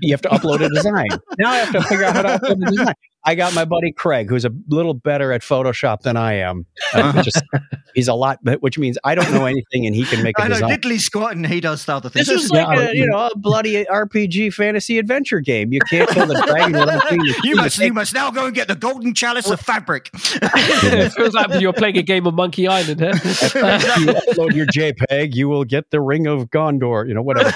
you 0.00 0.12
have 0.12 0.22
to 0.22 0.28
upload 0.28 0.60
a 0.64 0.68
design. 0.68 1.08
Now 1.38 1.50
I 1.50 1.56
have 1.58 1.72
to 1.72 1.82
figure 1.82 2.04
out 2.04 2.14
how 2.16 2.22
to 2.22 2.28
upload 2.38 2.66
a 2.66 2.70
design. 2.70 2.94
I 3.24 3.34
got 3.36 3.54
my 3.54 3.64
buddy 3.64 3.92
Craig, 3.92 4.28
who's 4.28 4.44
a 4.44 4.50
little 4.68 4.94
better 4.94 5.32
at 5.32 5.42
Photoshop 5.42 6.00
than 6.02 6.16
I 6.16 6.34
am. 6.34 6.66
Uh, 6.92 7.22
just, 7.22 7.40
he's 7.94 8.08
a 8.08 8.14
lot, 8.14 8.38
which 8.60 8.78
means 8.78 8.98
I 9.04 9.14
don't 9.14 9.30
know 9.32 9.46
anything, 9.46 9.86
and 9.86 9.94
he 9.94 10.04
can 10.04 10.22
make 10.22 10.38
a 10.38 10.42
I 10.42 10.48
know 10.48 10.54
design. 10.54 10.70
diddly 10.80 10.98
squat 10.98 11.36
and 11.36 11.46
he 11.46 11.60
does 11.60 11.84
the 11.84 11.94
other 11.94 12.08
things. 12.08 12.26
This 12.26 12.44
is 12.44 12.50
Yeah, 12.52 12.66
like 12.66 12.78
I- 12.78 12.82
a 12.90 12.94
you 12.94 13.06
know 13.06 13.28
a 13.32 13.36
bloody 13.36 13.84
RPG 13.84 14.52
fantasy 14.54 14.98
adventure 14.98 15.40
game. 15.40 15.72
You 15.72 15.80
can't 15.88 16.08
kill 16.10 16.26
the 16.26 16.42
dragon 16.46 16.72
without 16.72 17.02
seeing 17.08 17.20
you 17.44 17.56
must, 17.56 17.78
you 17.78 17.92
must 17.92 18.12
now 18.14 18.30
go 18.30 18.46
and 18.46 18.54
get 18.54 18.66
the 18.68 18.74
golden 18.74 19.14
chalice 19.14 19.48
of 19.50 19.60
fabric. 19.60 20.10
it 20.14 21.12
feels 21.12 21.34
like 21.34 21.60
you're 21.60 21.72
playing 21.72 21.98
a 21.98 22.02
game 22.02 22.26
of 22.26 22.34
Monkey 22.34 22.66
Island 22.66 23.00
here. 23.00 23.12
If 23.14 23.54
you 23.54 23.60
upload 23.62 24.54
your 24.54 24.66
JPEG, 24.66 25.34
you 25.34 25.48
will 25.48 25.64
get 25.64 25.90
the 25.90 26.00
Ring 26.00 26.26
of 26.26 26.50
Gondor. 26.50 27.06
You 27.06 27.14
know, 27.14 27.22
whatever. 27.22 27.52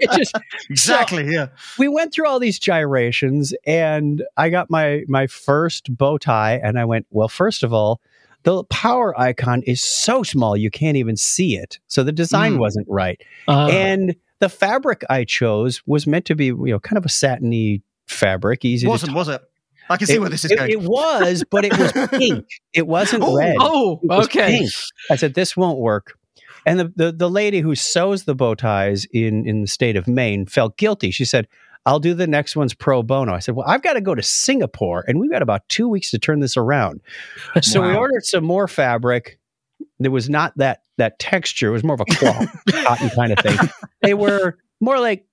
it 0.00 0.10
just 0.18 0.34
exactly. 0.70 1.32
Yeah. 1.32 1.48
we 1.78 1.88
went 1.88 2.12
through 2.12 2.26
all 2.28 2.38
these 2.38 2.58
gyrations, 2.58 3.41
and 3.66 4.22
I 4.36 4.50
got 4.50 4.70
my 4.70 5.02
my 5.08 5.26
first 5.26 5.96
bow 5.96 6.18
tie, 6.18 6.60
and 6.62 6.78
I 6.78 6.84
went, 6.84 7.06
well, 7.10 7.28
first 7.28 7.62
of 7.62 7.72
all. 7.72 8.00
The 8.44 8.64
power 8.64 9.16
icon 9.20 9.62
is 9.68 9.84
so 9.84 10.24
small 10.24 10.56
you 10.56 10.68
can't 10.68 10.96
even 10.96 11.16
see 11.16 11.56
it. 11.56 11.78
So 11.86 12.02
the 12.02 12.10
design 12.10 12.54
Mm. 12.54 12.58
wasn't 12.58 12.88
right. 12.90 13.20
Uh, 13.46 13.68
and 13.70 14.16
the 14.40 14.48
fabric 14.48 15.04
I 15.08 15.22
chose 15.22 15.80
was 15.86 16.08
meant 16.08 16.24
to 16.24 16.34
be, 16.34 16.46
you 16.46 16.56
know, 16.66 16.80
kind 16.80 16.98
of 16.98 17.06
a 17.06 17.08
satiny 17.08 17.82
fabric, 18.08 18.64
easy 18.64 18.88
Wasn't 18.88 19.12
to 19.12 19.16
was 19.16 19.28
it? 19.28 19.40
I 19.88 19.96
can 19.96 20.08
see 20.08 20.14
it, 20.14 20.18
where 20.20 20.28
this 20.28 20.44
is 20.44 20.50
it- 20.50 20.58
going. 20.58 20.72
it 20.72 20.80
was, 20.80 21.44
but 21.52 21.64
it 21.64 21.78
was 21.78 21.92
pink. 22.10 22.44
It 22.72 22.88
wasn't 22.88 23.22
Oh, 23.22 23.36
red. 23.36 23.54
oh, 23.60 24.00
It 24.02 24.08
was 24.08 24.24
okay. 24.26 24.58
pink. 24.58 24.70
I 25.08 25.14
said 25.14 25.34
this 25.34 25.56
won't 25.56 25.78
work. 25.78 26.18
And 26.66 26.80
the, 26.80 26.92
the 26.96 27.12
the 27.12 27.30
lady 27.30 27.60
who 27.60 27.76
sews 27.76 28.24
the 28.24 28.34
bow 28.34 28.56
ties 28.56 29.04
in 29.12 29.46
in 29.46 29.60
the 29.60 29.68
state 29.68 29.94
of 29.94 30.08
Maine 30.08 30.46
felt 30.46 30.76
guilty. 30.76 31.12
She 31.12 31.24
said, 31.24 31.46
"I'll 31.86 32.00
do 32.00 32.14
the 32.14 32.26
next 32.26 32.56
one's 32.56 32.74
pro 32.74 33.02
bono." 33.02 33.32
I 33.34 33.38
said, 33.38 33.54
"Well, 33.54 33.66
I've 33.68 33.82
got 33.82 33.94
to 33.94 34.00
go 34.00 34.14
to 34.14 34.22
Singapore, 34.22 35.04
and 35.06 35.18
we've 35.20 35.30
got 35.30 35.42
about 35.42 35.68
two 35.68 35.88
weeks 35.88 36.10
to 36.12 36.18
turn 36.18 36.40
this 36.40 36.56
around." 36.56 37.00
So 37.62 37.82
we 37.82 37.94
ordered 37.94 38.24
some 38.24 38.44
more 38.44 38.68
fabric. 38.68 39.38
There 39.98 40.10
was 40.10 40.28
not 40.28 40.56
that 40.58 40.82
that 40.98 41.18
texture. 41.18 41.68
It 41.68 41.72
was 41.72 41.84
more 41.84 41.94
of 41.94 42.00
a 42.00 42.04
cloth, 42.06 42.48
cotton 42.84 43.10
kind 43.10 43.32
of 43.32 43.38
thing. 43.38 43.58
They 44.02 44.14
were 44.14 44.58
more 44.80 44.98
like 45.00 45.26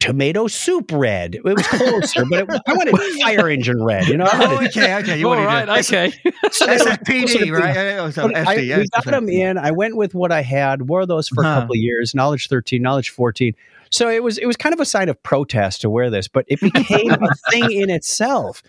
tomato 0.00 0.46
soup 0.46 0.92
red. 0.92 1.34
It 1.34 1.44
was 1.44 1.66
closer, 1.66 2.24
but 2.30 2.40
it, 2.48 2.60
I 2.66 2.72
wanted 2.74 2.96
fire 3.20 3.48
engine 3.48 3.82
red. 3.82 4.06
You 4.06 4.16
know, 4.16 4.26
I 4.26 4.46
Oh, 4.46 4.64
okay, 4.66 4.94
okay. 4.96 5.18
You 5.18 5.28
All 5.28 5.34
wanted 5.34 5.46
right, 5.46 5.82
to- 5.84 5.96
okay. 5.96 6.12
so 6.52 6.66
they 6.66 6.72
were 6.72 6.78
closer 6.84 6.96
SFPD, 7.38 7.52
right? 7.52 7.74
Yeah, 7.74 8.04
yeah, 8.04 8.10
so 8.10 8.28
but 8.28 8.36
I, 8.36 8.56
FD, 8.56 8.66
yeah, 8.66 8.78
we 8.78 8.86
got 8.88 9.04
them 9.04 9.28
in. 9.28 9.58
I 9.58 9.72
went 9.72 9.96
with 9.96 10.14
what 10.14 10.30
I 10.32 10.42
had. 10.42 10.88
Wore 10.88 11.04
those 11.06 11.28
for 11.28 11.42
a 11.42 11.44
couple 11.44 11.72
of 11.72 11.78
years. 11.78 12.14
Knowledge 12.14 12.48
thirteen, 12.48 12.82
knowledge 12.82 13.10
fourteen. 13.10 13.54
So 13.90 14.08
it 14.08 14.22
was 14.22 14.38
it 14.38 14.46
was 14.46 14.56
kind 14.56 14.72
of 14.72 14.80
a 14.80 14.84
sign 14.84 15.08
of 15.08 15.22
protest 15.22 15.80
to 15.82 15.90
wear 15.90 16.10
this, 16.10 16.28
but 16.28 16.44
it 16.48 16.60
became 16.72 17.12
a 17.12 17.50
thing 17.50 17.70
in 17.72 17.90
itself. 17.90 18.62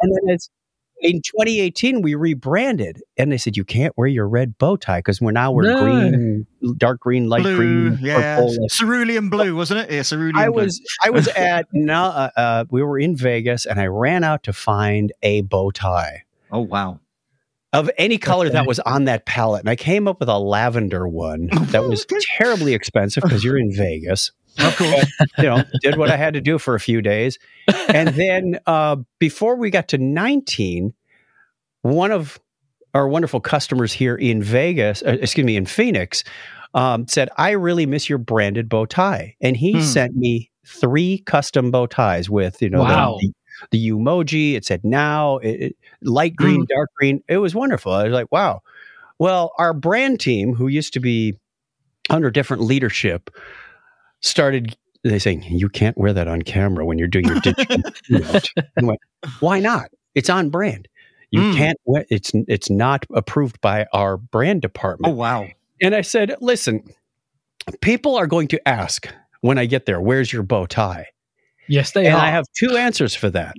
And 0.00 0.12
then 0.12 0.34
it's 0.34 0.50
in 1.02 1.22
2018 1.22 2.02
we 2.02 2.14
rebranded, 2.14 3.00
and 3.16 3.32
they 3.32 3.38
said 3.38 3.56
you 3.56 3.64
can't 3.64 3.96
wear 3.96 4.06
your 4.06 4.28
red 4.28 4.58
bow 4.58 4.76
tie 4.76 4.98
because 4.98 5.20
we're 5.20 5.30
now 5.30 5.50
we're 5.50 5.62
No. 5.62 5.82
green, 5.82 6.46
dark 6.76 7.00
green, 7.00 7.26
light 7.28 7.42
blue, 7.42 7.56
green, 7.56 7.98
yeah. 8.02 8.36
purple. 8.36 8.54
Cerulean 8.70 9.30
blue, 9.30 9.56
wasn't 9.56 9.80
it? 9.80 9.90
Yeah, 9.94 10.02
cerulean 10.02 10.36
I 10.36 10.48
blue. 10.48 10.62
was 10.62 10.80
I 11.02 11.08
was 11.10 11.26
at 11.28 11.66
now 11.72 12.06
uh, 12.06 12.30
uh, 12.36 12.64
we 12.70 12.82
were 12.82 12.98
in 12.98 13.16
Vegas, 13.16 13.64
and 13.66 13.80
I 13.80 13.86
ran 13.86 14.24
out 14.24 14.42
to 14.42 14.52
find 14.52 15.12
a 15.22 15.40
bow 15.42 15.70
tie 15.70 16.24
Oh, 16.52 16.60
wow. 16.60 17.00
of 17.72 17.90
any 17.96 18.18
color 18.18 18.46
Okay. 18.46 18.54
that 18.54 18.66
was 18.66 18.78
on 18.80 19.04
that 19.04 19.24
palette. 19.24 19.60
And 19.60 19.70
I 19.70 19.76
came 19.76 20.06
up 20.08 20.20
with 20.20 20.28
a 20.28 20.38
lavender 20.38 21.08
one 21.08 21.46
that 21.70 21.84
was 21.84 22.04
terribly 22.36 22.74
expensive 22.74 23.22
because 23.22 23.42
you're 23.44 23.56
in 23.58 23.72
Vegas. 23.74 24.32
Of 24.58 24.76
course. 24.76 25.06
You 25.38 25.44
know, 25.44 25.64
did 25.80 25.96
what 25.96 26.10
I 26.10 26.16
had 26.16 26.34
to 26.34 26.40
do 26.40 26.58
for 26.58 26.74
a 26.74 26.80
few 26.80 27.00
days. 27.02 27.38
And 27.68 28.08
then 28.10 28.58
uh, 28.66 28.96
before 29.18 29.56
we 29.56 29.70
got 29.70 29.88
to 29.88 29.98
19, 29.98 30.92
one 31.82 32.10
of 32.12 32.38
our 32.94 33.08
wonderful 33.08 33.40
customers 33.40 33.92
here 33.92 34.16
in 34.16 34.42
Vegas, 34.42 35.02
uh, 35.02 35.16
excuse 35.20 35.44
me, 35.44 35.56
in 35.56 35.66
Phoenix, 35.66 36.24
um, 36.74 37.06
said, 37.08 37.28
I 37.36 37.50
really 37.50 37.86
miss 37.86 38.08
your 38.08 38.18
branded 38.18 38.68
bow 38.68 38.84
tie. 38.86 39.36
And 39.40 39.56
he 39.56 39.74
Hmm. 39.74 39.80
sent 39.80 40.16
me 40.16 40.50
three 40.66 41.18
custom 41.26 41.70
bow 41.70 41.86
ties 41.86 42.28
with, 42.28 42.60
you 42.60 42.68
know, 42.70 42.80
Wow. 42.80 43.18
the, 43.20 43.32
the 43.70 43.88
emoji. 43.90 44.54
It 44.54 44.64
said 44.64 44.82
now, 44.84 45.38
it, 45.38 45.48
it- 45.62 45.76
light 46.02 46.34
green, 46.36 46.66
dark 46.68 46.90
green. 46.96 47.22
It 47.28 47.38
was 47.38 47.54
wonderful. 47.54 47.92
I 47.92 48.04
was 48.04 48.12
like, 48.12 48.30
wow. 48.32 48.60
Well, 49.18 49.52
our 49.58 49.72
brand 49.74 50.18
team, 50.20 50.54
who 50.54 50.66
used 50.68 50.92
to 50.94 51.00
be 51.00 51.34
under 52.08 52.30
different 52.30 52.62
leadership, 52.62 53.30
started 54.20 54.76
they 55.02 55.18
saying 55.18 55.42
you 55.44 55.68
can't 55.68 55.96
wear 55.96 56.12
that 56.12 56.28
on 56.28 56.42
camera 56.42 56.84
when 56.84 56.98
you're 56.98 57.08
doing 57.08 57.24
your 57.26 57.40
digital. 57.40 57.78
Went, 58.82 59.00
why 59.40 59.58
not? 59.60 59.88
It's 60.14 60.28
on 60.28 60.50
brand. 60.50 60.88
You 61.30 61.40
Mm. 61.40 61.56
can't 61.56 61.78
wear 61.84 62.04
it's 62.10 62.32
it's 62.34 62.68
not 62.68 63.06
approved 63.14 63.60
by 63.60 63.86
our 63.92 64.16
brand 64.16 64.62
department. 64.62 65.12
Oh, 65.12 65.16
wow. 65.16 65.46
And 65.80 65.94
I 65.94 66.02
said, 66.02 66.34
listen, 66.40 66.82
people 67.80 68.16
are 68.16 68.26
going 68.26 68.48
to 68.48 68.68
ask 68.68 69.08
when 69.40 69.56
I 69.56 69.66
get 69.66 69.86
there, 69.86 70.00
where's 70.00 70.32
your 70.32 70.42
bow 70.42 70.66
tie? 70.66 71.06
Yes, 71.68 71.92
they 71.92 72.06
and 72.06 72.16
are. 72.16 72.20
I 72.20 72.30
have 72.30 72.44
two 72.58 72.76
answers 72.76 73.14
for 73.14 73.30
that. 73.30 73.54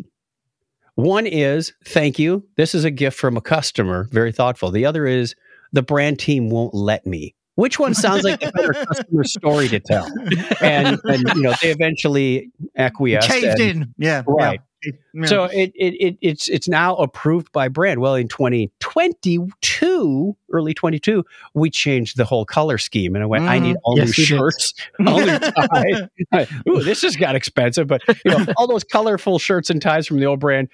One 0.96 1.26
is, 1.26 1.74
thank 1.86 2.20
you. 2.20 2.46
This 2.58 2.76
is 2.76 2.84
a 2.84 2.92
gift 2.92 3.18
from 3.18 3.38
a 3.38 3.42
customer, 3.42 4.08
very 4.12 4.32
thoughtful. 4.34 4.70
The 4.70 4.86
other 4.86 5.08
is, 5.08 5.34
the 5.72 5.82
brand 5.82 6.20
team 6.20 6.50
won't 6.50 6.74
let 6.74 7.08
me. 7.08 7.34
Which 7.56 7.80
one 7.80 7.94
sounds 7.94 8.24
like 8.24 8.40
the 8.40 8.52
better 8.52 8.74
customer 8.86 9.24
story 9.24 9.68
to 9.70 9.80
tell? 9.80 10.06
And, 10.62 11.00
and 11.04 11.24
you 11.36 11.42
know, 11.42 11.54
they 11.62 11.72
eventually 11.72 12.50
acquiesced. 12.78 13.30
Caved 13.30 13.60
and- 13.60 13.84
in. 13.84 13.94
Yeah. 13.98 14.24
Right. 14.26 14.60
Yeah. 14.84 14.92
Yeah. 15.14 15.26
So 15.28 15.44
it, 15.44 15.72
it, 15.76 15.94
it 16.00 16.18
it's 16.22 16.48
it's 16.48 16.68
now 16.68 16.96
approved 16.96 17.52
by 17.52 17.68
brand. 17.68 18.00
Well, 18.00 18.16
in 18.16 18.28
2022, 18.28 20.36
early 20.52 20.74
22, 20.74 21.24
we 21.54 21.70
changed 21.70 22.18
the 22.18 22.26
whole 22.26 22.46
color 22.46 22.80
scheme, 22.80 23.14
and 23.16 23.24
I 23.24 23.28
went, 23.28 23.44
I 23.46 23.60
Mhm. 23.60 23.62
need 23.62 23.76
all 23.84 23.96
Yes, 23.98 24.18
new 24.18 24.24
shirts, 24.26 24.74
all 25.06 25.20
new 25.20 25.38
ties. 25.38 26.50
Ooh, 26.68 26.82
this 26.82 27.02
just 27.02 27.20
got 27.20 27.36
expensive, 27.36 27.86
but 27.88 28.02
you 28.08 28.16
know, 28.32 28.44
all 28.58 28.66
those 28.68 28.84
colorful 28.84 29.38
shirts 29.38 29.70
and 29.70 29.80
ties 29.82 30.08
from 30.08 30.18
the 30.20 30.26
old 30.26 30.40
brand. 30.40 30.68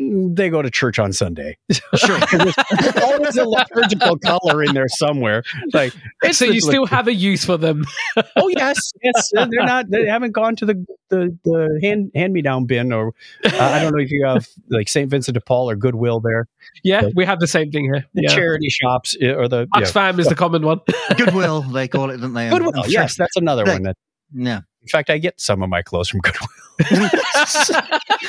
Mm, 0.00 0.34
They 0.36 0.48
go 0.50 0.62
to 0.62 0.70
church 0.70 0.98
on 0.98 1.12
Sunday. 1.12 1.56
Sure. 1.94 2.18
There's 2.32 2.96
always 3.02 3.36
a 3.36 3.44
liturgical 3.44 4.18
color 4.18 4.62
in 4.62 4.74
there 4.74 4.88
somewhere. 4.88 5.42
Like, 5.72 5.92
it's 6.22 6.38
so 6.38 6.44
you 6.46 6.60
still 6.60 6.86
have 6.86 7.08
a 7.08 7.14
use 7.14 7.44
for 7.44 7.56
them. 7.56 7.84
oh 8.36 8.48
yes, 8.48 8.78
yes. 9.02 9.30
They're 9.32 9.48
not. 9.50 9.90
They 9.90 10.06
haven't 10.06 10.32
gone 10.32 10.56
to 10.56 10.66
the 10.66 10.84
the, 11.10 11.36
the 11.44 11.78
hand 11.82 12.10
hand 12.14 12.32
me 12.32 12.42
down 12.42 12.64
bin, 12.66 12.92
or 12.92 13.08
uh, 13.44 13.50
I 13.58 13.80
don't 13.82 13.92
know 13.94 14.02
if 14.02 14.10
you 14.10 14.24
have 14.26 14.48
like 14.70 14.88
Saint 14.88 15.10
Vincent 15.10 15.34
de 15.34 15.40
Paul 15.40 15.70
or 15.70 15.76
Goodwill 15.76 16.20
there. 16.20 16.46
Yeah, 16.82 17.02
The- 17.02 17.12
we 17.14 17.24
have 17.24 17.40
the 17.40 17.46
same 17.46 17.70
thing 17.70 17.84
here. 17.84 18.04
The 18.14 18.22
Yeah. 18.22 18.34
charity 18.34 18.68
shops 18.70 19.16
uh, 19.22 19.34
or 19.34 19.48
the 19.48 19.68
yeah. 19.76 19.80
Oxfam 19.82 20.18
is 20.18 20.26
the 20.28 20.34
common 20.34 20.62
one. 20.62 20.80
Goodwill, 21.16 21.62
they 21.62 21.88
call 21.88 22.10
it, 22.10 22.18
don't 22.18 22.32
they? 22.34 22.48
Goodwill. 22.50 22.72
I'm. 22.76 22.90
Yes, 22.90 23.16
that's 23.16 23.36
another 23.36 23.64
Right. 23.64 23.74
one. 23.74 23.82
That, 23.82 23.96
Yeah. 24.34 24.60
In 24.84 24.88
fact, 24.88 25.08
I 25.08 25.16
get 25.18 25.40
some 25.40 25.62
of 25.62 25.70
my 25.70 25.82
clothes 25.82 26.10
from 26.10 26.20
Goodwill. 26.22 26.48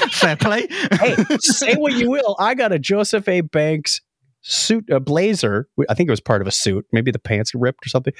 Fair 0.09 0.37
play. 0.37 0.67
hey, 0.69 1.15
say 1.39 1.75
what 1.75 1.93
you 1.93 2.09
will. 2.09 2.35
I 2.39 2.55
got 2.55 2.71
a 2.71 2.79
Joseph 2.79 3.27
A. 3.27 3.41
Banks 3.41 4.01
suit, 4.41 4.89
a 4.89 5.01
blazer. 5.01 5.67
I 5.89 5.93
think 5.93 6.07
it 6.07 6.11
was 6.11 6.21
part 6.21 6.41
of 6.41 6.47
a 6.47 6.51
suit. 6.51 6.85
Maybe 6.93 7.11
the 7.11 7.19
pants 7.19 7.53
ripped 7.53 7.85
or 7.85 7.89
something 7.89 8.13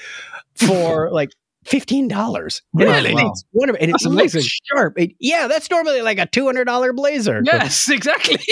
for 0.54 1.10
like 1.12 1.30
fifteen 1.66 2.08
dollars. 2.08 2.62
Really? 2.72 3.12
It's 3.12 3.44
wonderful, 3.52 3.82
and 3.82 3.92
That's 3.92 4.06
amazing. 4.06 4.42
sharp. 4.72 4.98
It- 4.98 5.12
yeah, 5.20 5.46
that's 5.48 5.70
normally 5.70 6.00
like 6.02 6.18
a 6.18 6.26
two 6.26 6.46
hundred 6.46 6.64
dollar 6.64 6.92
blazer. 6.92 7.42
yes, 7.44 7.88
exactly. 7.90 8.38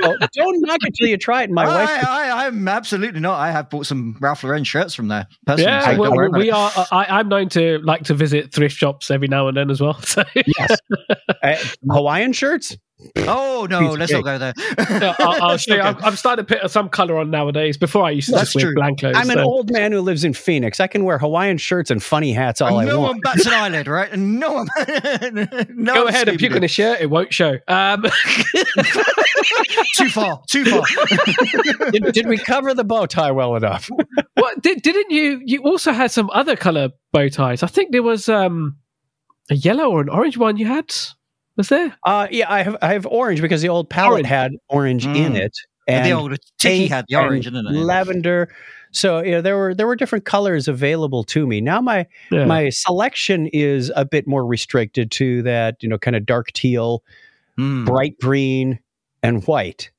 So 0.00 0.16
don't 0.34 0.60
knock 0.62 0.78
it 0.82 0.94
till 0.98 1.08
you 1.08 1.18
try 1.18 1.42
it. 1.42 1.50
My 1.50 1.64
I, 1.64 1.84
wife. 1.84 2.08
I, 2.08 2.46
I'm 2.46 2.66
absolutely 2.66 3.20
not. 3.20 3.38
I 3.38 3.50
have 3.50 3.68
bought 3.68 3.86
some 3.86 4.16
Ralph 4.20 4.42
Lauren 4.42 4.64
shirts 4.64 4.94
from 4.94 5.08
there. 5.08 5.26
Personally, 5.46 5.70
yeah, 5.70 5.84
so 5.84 5.90
I 5.90 5.98
well, 5.98 6.10
don't 6.10 6.16
worry 6.16 6.26
about 6.28 6.38
we 6.38 6.48
it. 6.48 6.52
are. 6.54 6.86
I, 6.90 7.18
I'm 7.18 7.28
known 7.28 7.48
to 7.50 7.78
like 7.84 8.04
to 8.04 8.14
visit 8.14 8.52
thrift 8.52 8.76
shops 8.76 9.10
every 9.10 9.28
now 9.28 9.48
and 9.48 9.56
then 9.56 9.70
as 9.70 9.80
well. 9.80 9.94
So 10.06 10.24
yes, 10.58 10.78
Uh, 11.42 11.56
Hawaiian 11.90 12.32
shirts. 12.32 12.76
Oh 13.18 13.66
no, 13.70 13.92
let's 13.92 14.10
not 14.12 14.24
go 14.24 14.38
there. 14.38 14.52
Yeah, 14.78 15.14
I'll, 15.18 15.42
I'll 15.50 15.56
show 15.58 15.74
you. 15.74 15.80
I'm, 15.80 15.92
Okay. 15.96 16.06
I'm 16.06 16.16
starting 16.16 16.44
to 16.46 16.56
put 16.58 16.70
some 16.70 16.88
color 16.88 17.18
on 17.18 17.30
nowadays. 17.30 17.76
Before 17.76 18.04
I 18.04 18.10
used 18.10 18.28
to 18.28 18.32
That's 18.36 18.52
just 18.52 18.56
wear 18.56 18.66
true. 18.66 18.74
blank 18.74 19.00
clothes. 19.00 19.16
I'm 19.16 19.30
an 19.30 19.38
old 19.38 19.70
man 19.70 19.92
who 19.92 20.00
lives 20.00 20.24
in 20.24 20.32
Phoenix. 20.32 20.80
I 20.80 20.86
can 20.86 21.04
wear 21.04 21.18
Hawaiian 21.18 21.58
shirts 21.58 21.90
and 21.90 22.02
funny 22.02 22.32
hats 22.32 22.60
all 22.60 22.78
I 22.78 22.84
no 22.84 22.98
want. 23.00 23.02
No 23.02 23.08
one 23.12 23.20
bats 23.20 23.46
an 23.46 23.52
eyelid, 23.52 23.86
right? 23.88 24.10
And 24.10 24.40
no 24.40 24.52
one. 24.52 24.68
no 25.74 25.94
Go 25.94 26.04
one 26.04 26.08
ahead 26.08 26.28
and 26.28 26.38
puke 26.38 26.52
Scooby-Doo. 26.52 26.56
on 26.56 26.64
a 26.64 26.68
shirt. 26.68 27.00
It 27.00 27.10
won't 27.10 27.32
show. 27.32 27.58
Um, 27.68 28.04
Too 29.96 30.08
far. 30.08 30.40
Too 30.48 30.64
far. 30.64 30.82
did, 31.90 32.12
did 32.12 32.26
we 32.26 32.38
cover 32.38 32.74
the 32.74 32.84
bow 32.84 33.06
tie 33.06 33.30
well 33.30 33.56
enough? 33.56 33.90
what 34.34 34.62
did, 34.62 34.82
didn't 34.82 35.10
you? 35.10 35.40
You 35.44 35.62
also 35.62 35.92
had 35.92 36.10
some 36.10 36.30
other 36.30 36.56
color 36.56 36.90
bow 37.12 37.28
ties. 37.28 37.62
I 37.62 37.66
think 37.66 37.92
there 37.92 38.02
was 38.02 38.28
um, 38.28 38.76
a 39.50 39.54
yellow 39.54 39.90
or 39.90 40.00
an 40.00 40.08
orange 40.08 40.36
one. 40.38 40.56
You 40.56 40.66
had 40.66 40.90
was 41.56 41.68
there? 41.68 41.94
Uh, 42.04 42.28
yeah, 42.30 42.50
I 42.52 42.62
have 42.62 42.76
I 42.82 42.92
have 42.92 43.06
orange 43.06 43.40
because 43.42 43.62
the 43.62 43.68
old 43.68 43.88
palette 43.90 44.12
Orange. 44.12 44.26
had 44.28 44.52
orange 44.68 45.06
in 45.06 45.32
Mm. 45.32 45.36
it, 45.36 45.52
And 45.88 45.96
and 45.98 46.06
the 46.06 46.12
old 46.12 46.36
Tiki 46.58 46.86
had 46.86 47.04
the 47.08 47.16
orange, 47.16 47.46
in 47.46 47.54
it? 47.54 47.62
lavender. 47.72 48.54
So 48.92 49.20
you 49.22 49.30
know, 49.32 49.40
there 49.40 49.56
were 49.56 49.74
there 49.74 49.86
were 49.86 49.96
different 49.96 50.24
colors 50.24 50.68
available 50.68 51.24
to 51.24 51.46
me. 51.46 51.60
Now 51.60 51.80
my 51.80 52.06
Yeah. 52.30 52.44
my 52.46 52.68
selection 52.70 53.48
is 53.52 53.90
a 53.96 54.04
bit 54.04 54.26
more 54.26 54.44
restricted 54.46 55.10
to 55.12 55.42
that 55.42 55.76
you 55.82 55.88
know 55.88 55.98
kind 55.98 56.16
of 56.16 56.24
dark 56.26 56.52
teal, 56.52 57.02
Mm. 57.58 57.84
bright 57.86 58.18
green, 58.20 58.78
and 59.22 59.46
white. 59.46 59.90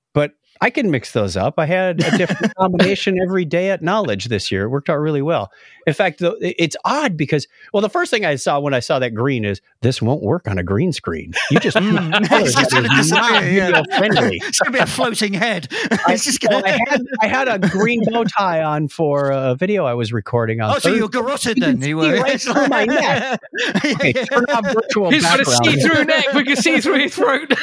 But 0.64 0.68
I 0.68 0.70
can 0.70 0.92
mix 0.92 1.12
those 1.12 1.36
up. 1.36 1.56
I 1.60 1.66
had 1.66 2.02
a 2.02 2.18
different 2.18 2.56
combination 2.58 3.20
every 3.22 3.44
day 3.44 3.70
at 3.70 3.82
Knowledge 3.82 4.26
this 4.26 4.50
year. 4.50 4.64
It 4.64 4.70
worked 4.70 4.90
out 4.90 4.96
really 4.96 5.22
well. 5.22 5.52
In 5.86 5.94
fact, 5.94 6.20
though, 6.20 6.38
it's 6.40 6.78
odd 6.86 7.18
because, 7.18 7.46
well, 7.74 7.82
the 7.82 7.90
first 7.90 8.10
thing 8.10 8.24
I 8.26 8.36
saw 8.36 8.58
when 8.62 8.74
I 8.74 8.80
saw 8.80 9.00
that 9.00 9.10
green 9.14 9.44
is 9.44 9.60
this 9.82 10.02
won't 10.02 10.24
work 10.24 10.48
on 10.48 10.58
a 10.58 10.64
green 10.64 10.94
screen. 10.94 11.34
You 11.52 11.60
just 11.60 11.76
Mm. 11.76 12.14
It's 12.46 12.56
just 12.56 12.72
gonna 12.72 12.88
disappear, 12.96 13.50
yeah. 13.50 13.84
friendly. 13.98 14.40
It's 14.44 14.60
gonna 14.60 14.72
be 14.72 14.80
a 14.80 14.86
floating 14.86 15.34
head. 15.34 15.68
I, 16.08 16.14
It's 16.14 16.24
just 16.24 16.42
well, 16.48 16.62
gonna. 16.62 16.74
I, 16.74 16.80
had, 16.90 17.02
I 17.22 17.28
had 17.28 17.48
a 17.50 17.60
green 17.68 18.02
bow 18.06 18.24
tie 18.24 18.64
on 18.64 18.88
for 18.88 19.32
a 19.32 19.56
video 19.56 19.86
I 19.86 19.94
was 19.96 20.14
recording 20.14 20.62
on. 20.62 20.76
Oh, 20.76 20.80
so 20.80 20.94
you're 20.94 21.10
garroted 21.10 21.58
You 21.58 21.64
then? 21.64 21.80
can 21.80 21.90
You 21.90 21.98
were 21.98 22.22
right 22.22 22.40
through 22.40 22.68
my 22.68 22.86
neck. 22.86 23.42
Okay, 23.86 24.14
turn 24.14 24.46
on 24.54 24.64
virtual 24.74 25.10
He's 25.12 25.24
got 25.24 25.42
a 25.42 25.46
see-through 25.46 26.06
neck. 26.06 26.32
We 26.34 26.46
can 26.46 26.56
see 26.56 26.80
through 26.80 27.00
his 27.00 27.16
throat. 27.16 27.54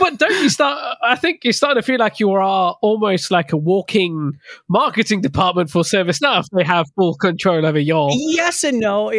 but 0.00 0.18
don't 0.18 0.42
you 0.42 0.50
start? 0.50 0.98
I 1.02 1.16
think 1.16 1.44
you're 1.44 1.52
starting 1.62 1.80
to 1.80 1.86
feel 1.86 1.98
like 2.00 2.18
you 2.18 2.28
are 2.32 2.76
almost 2.82 3.30
like 3.30 3.52
a 3.52 3.56
walking 3.56 4.32
marketing 4.68 5.20
department 5.20 5.70
for 5.70 5.82
ServiceNow. 5.82 6.40
If 6.40 6.46
they 6.52 6.64
have 6.64 6.86
full 6.96 7.14
control 7.14 7.64
over 7.64 7.78
your. 7.78 8.10
Yes 8.12 8.64
and 8.64 8.80
no. 8.80 9.10
Uh, 9.10 9.12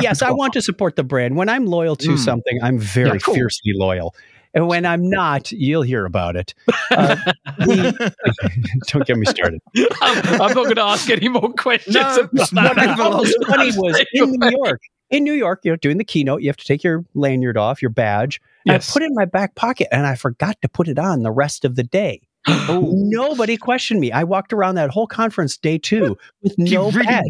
Yes, 0.00 0.22
I 0.22 0.30
want 0.30 0.54
to 0.54 0.62
support 0.62 0.96
the 0.96 1.04
brand. 1.04 1.36
When 1.36 1.50
I'm 1.50 1.66
loyal 1.66 1.96
to 1.96 2.08
Mm. 2.12 2.18
something, 2.18 2.58
I'm 2.62 2.78
very 2.78 3.08
Yeah, 3.10 3.18
cool. 3.18 3.34
fiercely 3.34 3.72
loyal. 3.74 4.14
And 4.54 4.68
when 4.68 4.84
I'm 4.86 5.08
not, 5.08 5.50
you'll 5.52 5.82
hear 5.82 6.04
about 6.06 6.36
it. 6.36 6.54
Uh, 6.90 7.16
the- 7.58 8.14
don't 8.88 9.06
get 9.06 9.16
me 9.18 9.26
started. 9.26 9.60
I'm, 10.00 10.18
I'm 10.32 10.38
not 10.38 10.54
going 10.54 10.74
to 10.76 10.82
ask 10.82 11.10
any 11.10 11.28
more 11.28 11.52
questions. 11.52 11.94
No, 11.94 12.28
about 12.32 12.76
what. 12.76 12.78
I 12.78 12.96
What 12.96 13.20
was 13.20 13.36
funny 13.48 13.70
was 13.76 13.98
in 14.12 14.30
New. 14.30 14.50
York. 14.64 14.80
In 15.12 15.22
New 15.24 15.32
York, 15.34 15.60
you 15.62 15.70
know, 15.70 15.76
doing 15.76 15.98
the 15.98 16.04
keynote, 16.04 16.42
you 16.42 16.48
have 16.48 16.56
to 16.56 16.64
take 16.64 16.82
your 16.82 17.04
lanyard 17.14 17.56
off, 17.56 17.80
your 17.80 17.90
badge. 17.90 18.40
And 18.66 18.72
Yes. 18.74 18.90
I 18.90 18.92
put 18.94 19.02
it 19.02 19.06
in 19.06 19.14
my 19.14 19.26
back 19.26 19.54
pocket, 19.54 19.86
and 19.92 20.06
I 20.06 20.14
forgot 20.16 20.56
to 20.62 20.68
put 20.68 20.88
it 20.88 20.98
on 20.98 21.22
the 21.22 21.30
rest 21.30 21.64
of 21.64 21.76
the 21.76 21.82
day. 21.84 22.22
Nobody 22.68 23.56
questioned 23.56 24.00
me. 24.00 24.10
I 24.10 24.24
walked 24.24 24.52
around 24.52 24.74
that 24.76 24.90
whole 24.90 25.06
conference 25.06 25.56
day 25.56 25.78
two 25.78 26.16
with 26.42 26.54
no 26.58 26.90
really- 26.90 27.06
badge. 27.06 27.24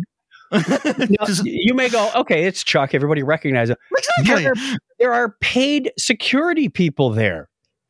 Now, 1.08 1.26
you 1.44 1.72
may 1.72 1.88
go, 1.88 2.10
okay, 2.14 2.44
it's 2.44 2.62
Chuck. 2.62 2.94
Everybody 2.94 3.22
recognizes 3.22 3.74
exactly. 3.96 4.42
There, 4.44 4.52
there 4.98 5.12
are 5.14 5.34
paid 5.40 5.90
security 5.98 6.68
people 6.68 7.08
there. 7.10 7.48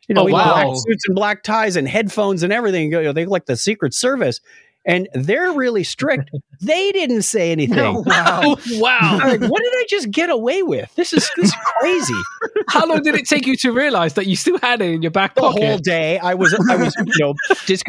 You 0.09 0.15
know, 0.15 0.23
Oh, 0.29 0.33
wow. 0.33 0.63
black 0.63 0.77
suits 0.77 1.05
and 1.09 1.15
black 1.17 1.43
ties 1.43 1.75
and 1.75 1.89
headphones 1.89 2.45
and 2.45 2.53
everything. 2.53 2.93
You 2.93 3.03
know, 3.03 3.13
they 3.13 3.25
look 3.25 3.33
like 3.33 3.47
the 3.47 3.57
Secret 3.57 3.95
Service, 3.95 4.41
and 4.85 5.09
they're 5.15 5.53
really 5.53 5.85
strict. 5.85 6.31
they 6.61 6.93
didn't 6.93 7.23
say 7.23 7.53
anything. 7.53 7.79
Oh, 7.79 8.03
wow. 8.07 8.57
Wow. 8.73 9.19
Like, 9.23 9.41
what 9.43 9.63
did 9.63 9.73
I 9.75 9.85
just 9.89 10.11
get 10.11 10.31
away 10.31 10.63
with? 10.63 10.93
This 10.95 11.13
is 11.13 11.29
this 11.37 11.49
is 11.49 11.55
crazy. 11.81 12.15
How 12.69 12.87
long 12.87 13.03
did 13.03 13.15
it 13.15 13.27
take 13.29 13.47
you 13.47 13.57
to 13.59 13.71
realize 13.73 14.15
that 14.15 14.27
you 14.27 14.35
still 14.37 14.59
had 14.59 14.81
it 14.81 14.91
in 14.93 15.03
your 15.03 15.11
back 15.11 15.35
The 15.35 15.43
whole 15.43 15.79
day, 15.79 16.19
I 16.19 16.35
was 16.35 16.55
I 16.69 16.77
was 16.77 16.95
you 16.99 17.13
know 17.19 17.35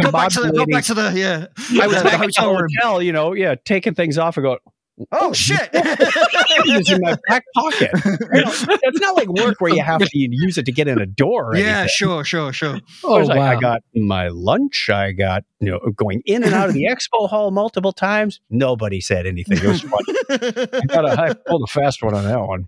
Go 0.02 0.12
back 0.12 0.30
to 0.32 0.42
the, 0.42 0.52
go 0.52 0.66
back 0.66 0.84
to 0.86 0.94
the 0.94 1.14
yeah. 1.16 1.48
I 1.82 1.88
was 1.88 1.98
the 1.98 2.04
back 2.04 2.14
at 2.14 2.20
the 2.20 2.42
hotel 2.42 2.56
room. 2.56 2.70
hotel, 2.80 3.02
you 3.02 3.12
know, 3.12 3.34
yeah, 3.34 3.56
taking 3.64 3.94
things 3.94 4.18
off 4.18 4.38
and 4.38 4.44
go. 4.44 4.58
Oh 5.12 5.34
shit! 5.34 5.70
It 5.74 6.78
was 6.78 6.90
in 6.92 7.02
my 7.02 7.18
back 7.28 7.44
pocket. 7.56 7.92
It's 8.86 9.00
not 9.00 9.16
like 9.16 9.28
work 9.28 9.60
where 9.60 9.74
you 9.74 9.82
have 9.84 10.02
to 10.02 10.10
use 10.14 10.58
it 10.58 10.66
to 10.66 10.72
get 10.72 10.88
in 10.88 11.00
a 11.02 11.06
door. 11.06 11.52
Or 11.52 11.56
yeah, 11.56 11.64
anything. 11.80 11.90
sure, 11.96 12.24
sure, 12.24 12.54
sure. 12.54 12.76
I 12.76 12.80
Oh, 13.04 13.20
was 13.20 13.28
like, 13.28 13.40
I 13.40 13.60
got 13.60 13.82
my 13.96 14.28
lunch. 14.28 14.90
I 14.92 15.12
got 15.12 15.44
you 15.60 15.72
know 15.72 15.80
going 15.96 16.22
in 16.26 16.44
and 16.44 16.54
out 16.54 16.68
of 16.70 16.74
the 16.76 16.84
expo 16.92 17.28
hall 17.30 17.50
multiple 17.52 17.92
times. 17.92 18.40
Nobody 18.50 19.02
said 19.02 19.26
anything. 19.26 19.58
It 19.58 19.64
was 19.64 19.82
fun. 19.82 20.00
I 20.30 20.86
got 20.88 21.06
a 21.10 21.22
I 21.22 21.34
pulled 21.34 21.64
a 21.64 21.72
fast 21.72 22.04
one 22.04 22.14
on 22.14 22.24
that 22.26 22.40
one. 22.42 22.68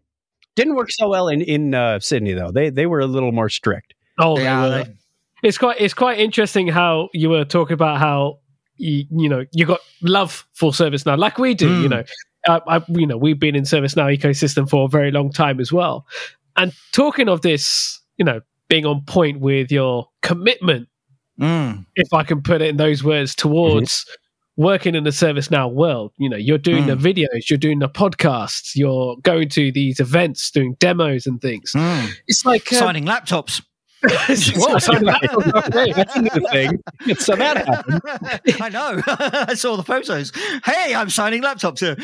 Didn't 0.56 0.76
work 0.76 0.90
so 0.92 1.10
well 1.10 1.28
in 1.28 1.42
in 1.42 1.74
uh, 1.76 2.00
Sydney 2.00 2.34
though. 2.34 2.52
They 2.52 2.70
they 2.72 2.86
were 2.88 3.02
a 3.02 3.08
little 3.08 3.32
more 3.34 3.50
strict. 3.50 3.94
Oh, 4.18 4.36
they 4.38 4.44
Yeah, 4.44 4.62
were. 4.64 4.70
they- 4.84 4.94
it's 5.44 5.58
quite 5.60 5.80
it's 5.80 5.94
quite 5.94 6.18
interesting 6.18 6.68
how 6.70 7.10
you 7.14 7.30
were 7.30 7.46
talking 7.46 7.74
about 7.76 8.00
how 8.00 8.40
you, 8.78 9.06
you 9.12 9.30
know 9.30 9.46
you 9.52 9.66
got 9.66 9.80
love 10.02 10.48
for 10.54 10.72
ServiceNow, 10.72 11.18
like 11.18 11.38
we 11.38 11.54
do. 11.54 11.82
You 11.82 11.88
Mm. 11.88 11.92
know, 11.92 12.04
uh, 12.48 12.60
I, 12.68 12.82
you 12.90 13.08
know 13.08 13.18
we've 13.18 13.40
been 13.40 13.56
in 13.56 13.64
ServiceNow 13.64 14.16
ecosystem 14.18 14.70
for 14.70 14.86
a 14.86 14.88
very 14.90 15.12
long 15.12 15.32
time 15.32 15.60
as 15.60 15.72
well. 15.72 16.06
And 16.58 16.74
talking 16.94 17.28
of 17.30 17.42
this, 17.42 18.00
you 18.18 18.26
know, 18.26 18.42
being 18.70 18.86
on 18.86 19.02
point 19.06 19.40
with 19.40 19.72
your 19.72 20.10
commitment, 20.22 20.88
Mm. 21.40 21.86
if 21.96 22.14
I 22.14 22.24
can 22.24 22.42
put 22.42 22.62
it 22.62 22.70
in 22.70 22.78
those 22.78 23.04
words, 23.04 23.36
towards 23.36 24.06
working 24.58 24.96
in 24.96 25.04
the 25.04 25.10
ServiceNow 25.10 25.70
world. 25.74 26.14
You 26.18 26.30
know, 26.30 26.38
you're 26.38 26.58
doing 26.58 26.88
the 26.88 26.96
videos, 26.96 27.50
you're 27.50 27.58
doing 27.58 27.80
the 27.80 27.90
podcasts, 27.90 28.72
you're 28.74 29.18
going 29.22 29.50
to 29.50 29.70
these 29.72 30.00
events, 30.00 30.50
doing 30.50 30.78
demos 30.80 31.26
and 31.28 31.42
things. 31.42 31.74
Mm. 31.76 32.10
It's 32.28 32.46
like 32.46 32.72
uh, 32.72 32.78
Signing 32.78 33.04
laptops. 33.06 33.62
Whoa, 34.56 34.78
signing 34.80 35.04
laptops. 35.04 35.96
That's 35.96 36.16
a 36.16 36.22
new 36.22 36.48
thing. 36.52 36.84
So 37.18 37.36
that 37.36 37.66
happened. 37.66 38.02
I 38.62 38.70
know. 38.70 39.02
I 39.48 39.54
saw 39.54 39.76
the 39.76 39.84
photos. 39.84 40.32
Hey, 40.66 40.94
I'm 40.94 41.10
signing 41.10 41.42
laptops 41.42 41.80
here. 41.80 41.96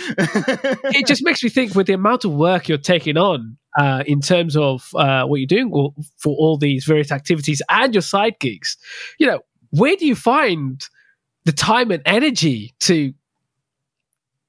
it 0.95 1.05
just 1.05 1.23
makes 1.23 1.43
me 1.43 1.49
think 1.49 1.75
with 1.75 1.87
the 1.87 1.93
amount 1.93 2.23
of 2.23 2.33
work 2.33 2.69
you're 2.69 2.77
taking 2.77 3.17
on 3.17 3.57
uh, 3.77 4.03
in 4.05 4.21
terms 4.21 4.55
of 4.55 4.89
uh, 4.95 5.25
what 5.25 5.37
you're 5.37 5.47
doing 5.47 5.69
for 5.69 5.93
for 6.17 6.35
all 6.35 6.57
these 6.57 6.85
various 6.85 7.11
activities 7.11 7.61
and 7.69 7.93
your 7.93 8.01
side 8.01 8.39
gigs, 8.39 8.77
you 9.19 9.27
know, 9.27 9.41
where 9.71 9.95
do 9.95 10.05
you 10.05 10.15
find 10.15 10.87
the 11.45 11.51
time 11.51 11.91
and 11.91 12.01
energy 12.05 12.73
to 12.81 13.13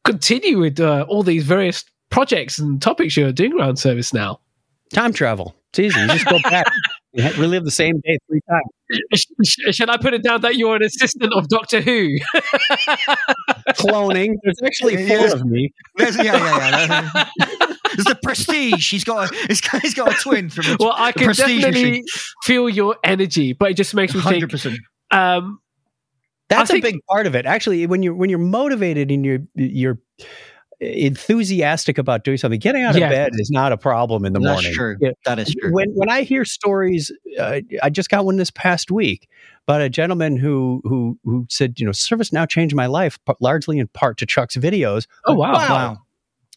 continue 0.05 0.59
with 0.59 0.81
uh, 0.81 1.07
all 1.09 1.23
these 1.23 1.45
various 1.45 1.85
projects 2.11 2.59
and 2.59 2.81
topics 2.83 3.17
you're 3.17 3.33
doing 3.33 3.59
around 3.59 3.77
service 3.77 4.13
now? 4.13 4.41
Time 4.93 5.13
travel. 5.13 5.55
It's 5.71 5.79
easy. 5.79 6.01
You 6.01 6.07
just 6.09 6.27
go 6.27 6.39
back. 6.43 6.67
You 7.15 7.23
ha- 7.23 7.33
relive 7.39 7.65
the 7.65 7.71
same 7.71 8.01
day 8.01 8.19
three 8.27 8.41
times. 8.49 8.65
Sh- 9.15 9.25
sh- 9.45 9.75
Should 9.77 9.91
I 9.91 9.97
put 9.99 10.15
it 10.15 10.23
down 10.23 10.41
that 10.43 10.57
you're 10.57 10.77
an 10.77 10.83
assistant 10.83 11.33
of 11.35 11.49
Doctor 11.49 11.81
Who? 11.81 12.17
Cloning. 13.75 14.35
There's 14.43 14.61
actually 14.65 15.07
four 15.07 15.17
Yeah. 15.27 15.33
of 15.33 15.45
me. 15.45 15.73
There's, 15.97 16.17
yeah, 16.17 16.25
yeah, 16.25 17.05
yeah. 17.11 17.25
There's 17.95 18.07
the 18.07 18.19
prestige. 18.23 18.91
He's 18.91 19.05
got 19.05 19.31
a, 19.31 19.37
he's 19.49 19.61
got, 19.61 19.83
he's 19.83 19.95
got 19.95 20.13
a 20.13 20.23
twin 20.23 20.49
from 20.49 20.65
the, 20.65 20.77
well, 20.81 20.95
I 20.97 21.13
can 21.13 21.29
definitely 21.29 21.71
machine. 21.71 22.05
feel 22.43 22.69
your 22.69 22.97
energy, 23.05 23.53
but 23.53 23.71
it 23.71 23.75
just 23.75 23.95
makes 23.95 24.15
me 24.15 24.23
think. 24.23 24.45
100%. 24.45 24.77
Um, 25.11 25.61
That's 26.49 26.71
I 26.71 26.77
a 26.77 26.81
think- 26.81 26.85
big 26.85 27.01
part 27.11 27.27
of 27.27 27.35
it. 27.35 27.45
Actually, 27.45 27.87
when 27.87 28.03
you're 28.03 28.15
when 28.15 28.31
you're 28.31 28.39
motivated 28.39 29.11
and 29.11 29.25
you're 29.27 29.41
you're 29.55 29.99
enthusiastic 30.83 31.99
about 31.99 32.25
doing 32.25 32.37
something, 32.39 32.59
getting 32.61 32.83
out 32.83 32.95
of 32.95 33.01
Yeah. 33.01 33.09
bed 33.09 33.31
is 33.35 33.51
not 33.51 33.73
a 33.73 33.77
problem 33.77 34.25
in 34.25 34.33
the 34.33 34.41
That's 34.41 34.53
morning. 34.63 34.73
true. 34.75 34.97
Yeah. 35.01 35.11
That 35.25 35.39
is 35.39 35.55
true. 35.55 35.73
When 35.73 35.91
when 35.95 36.09
I 36.11 36.23
hear 36.23 36.45
stories, 36.45 37.11
uh, 37.39 37.61
I 37.83 37.91
just 37.91 38.09
got 38.11 38.25
one 38.25 38.37
this 38.37 38.51
past 38.51 38.91
week 38.91 39.29
about 39.69 39.81
a 39.81 39.89
gentleman 39.89 40.37
who 40.37 40.81
who 40.85 41.19
who 41.25 41.47
said, 41.49 41.79
you 41.79 41.87
know, 41.87 41.93
service 41.93 42.33
now 42.33 42.47
changed 42.47 42.75
my 42.75 42.87
life, 42.87 43.19
but 43.25 43.41
largely 43.41 43.79
in 43.79 43.87
part 43.89 44.17
to 44.19 44.27
Chuck's 44.27 44.57
videos. 44.57 45.07
oh 45.27 45.35
wow. 45.35 45.53
wow. 45.53 45.99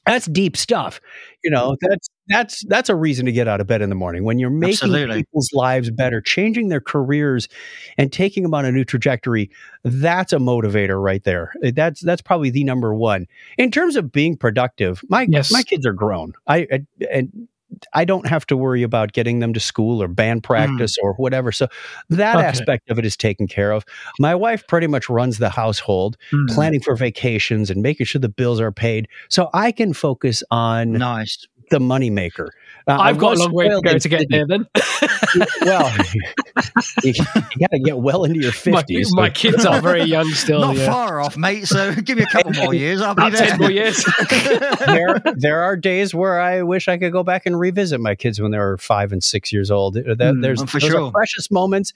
That's 0.06 0.28
deep 0.28 0.56
stuff. 0.56 1.02
You 1.44 1.50
know, 1.52 1.76
that's 1.82 2.10
that's 2.28 2.66
that's 2.68 2.90
a 2.90 2.96
reason 2.96 3.26
to 3.26 3.32
get 3.32 3.48
out 3.48 3.60
of 3.62 3.68
bed 3.68 3.82
in 3.82 3.90
the 3.90 3.96
morning 3.96 4.24
when 4.24 4.40
you're 4.40 4.50
making 4.50 4.74
Absolutely. 4.90 5.18
people's 5.24 5.52
lives 5.54 5.90
better, 5.92 6.22
changing 6.22 6.70
their 6.70 6.82
careers 6.82 7.48
and 7.98 8.12
taking 8.14 8.44
them 8.44 8.54
on 8.54 8.66
a 8.66 8.72
new 8.72 8.84
trajectory. 8.84 9.50
That's 9.84 10.32
a 10.34 10.38
motivator 10.38 11.02
right 11.02 11.24
there. 11.24 11.54
Eh, 11.64 11.72
that's 11.76 12.02
that's 12.02 12.22
probably 12.22 12.50
the 12.50 12.64
number 12.64 12.94
one. 12.94 13.28
In 13.58 13.72
terms 13.72 13.96
of 13.96 14.12
being 14.12 14.38
productive, 14.38 15.02
my 15.10 15.28
Yes. 15.30 15.52
my 15.52 15.64
kids 15.64 15.86
are 15.86 15.94
grown. 15.94 16.34
I, 16.48 16.68
I 16.72 16.86
and 17.12 17.48
I 17.94 18.06
don't 18.06 18.28
have 18.28 18.46
to 18.48 18.58
worry 18.58 18.84
about 18.84 19.14
getting 19.14 19.40
them 19.40 19.54
to 19.54 19.60
school 19.60 20.02
or 20.02 20.08
band 20.08 20.44
practice 20.44 20.96
or 21.02 21.14
whatever. 21.14 21.52
So 21.52 21.68
that 22.10 22.36
Okay. 22.38 22.46
aspect 22.46 22.90
of 22.90 23.00
it 23.00 23.06
is 23.06 23.16
taken 23.18 23.48
care 23.48 23.72
of. 23.72 23.86
My 24.20 24.36
wife 24.36 24.66
pretty 24.68 24.88
much 24.88 25.10
runs 25.10 25.38
the 25.38 25.50
household 25.50 26.18
Hmm. 26.32 26.46
planning 26.48 26.82
for 26.82 26.96
vacations 26.96 27.70
and 27.70 27.82
making 27.82 28.06
sure 28.06 28.20
the 28.20 28.30
bills 28.30 28.60
are 28.60 28.72
paid 28.72 29.08
so 29.30 29.50
I 29.54 29.72
can 29.72 29.94
focus 29.94 30.44
on 30.52 30.94
Nice. 30.94 31.48
the 31.72 31.80
moneymaker. 31.80 32.50
Uh, 32.88 32.92
I 32.92 33.10
I've 33.10 33.18
got 33.18 33.36
a 33.38 33.40
long 33.40 33.54
way 33.54 33.68
to 33.68 33.82
go 33.82 33.98
to 33.98 34.10
get 34.10 34.22
Sydney. 34.22 34.38
there 34.38 34.48
then. 34.48 34.68
Well, 35.62 35.92
you, 37.04 37.14
got 37.60 37.72
to 37.72 37.80
get 37.84 37.98
well 37.98 38.24
into 38.24 38.40
your 38.40 38.52
my, 38.68 38.84
50s. 38.84 39.08
my 39.12 39.30
kids 39.30 39.66
are 39.66 39.82
very 39.82 40.04
young 40.16 40.28
still. 40.30 40.62
Not 40.62 40.78
yeah. 40.78 40.86
far 40.90 41.20
off, 41.20 41.36
mate. 41.36 41.68
So 41.68 41.94
give 41.96 42.18
me 42.18 42.24
a 42.24 42.28
couple 42.28 42.54
more 42.54 42.74
years. 42.74 43.02
I'll 43.02 43.16
be 43.16 43.24
About 43.24 43.34
there. 43.34 43.48
10 43.50 43.60
more 43.60 43.72
years. 43.72 44.06
there, 44.86 45.20
there 45.36 45.64
are 45.64 45.76
days 45.76 46.14
where 46.16 46.40
I 46.40 46.62
wish 46.62 46.88
I 46.88 46.98
could 46.98 47.12
go 47.12 47.24
back 47.24 47.46
and 47.46 47.60
revisit 47.60 48.00
my 48.00 48.16
kids 48.16 48.40
when 48.40 48.52
they 48.52 48.58
were 48.60 48.78
five 48.78 49.12
and 49.12 49.22
six 49.24 49.52
years 49.52 49.72
old. 49.72 49.96
That, 49.96 50.32
Hmm, 50.36 50.42
there's 50.42 50.64
for 50.64 50.80
those 50.80 50.90
sure. 50.90 51.02
are 51.06 51.12
precious 51.12 51.52
moments. 51.52 51.94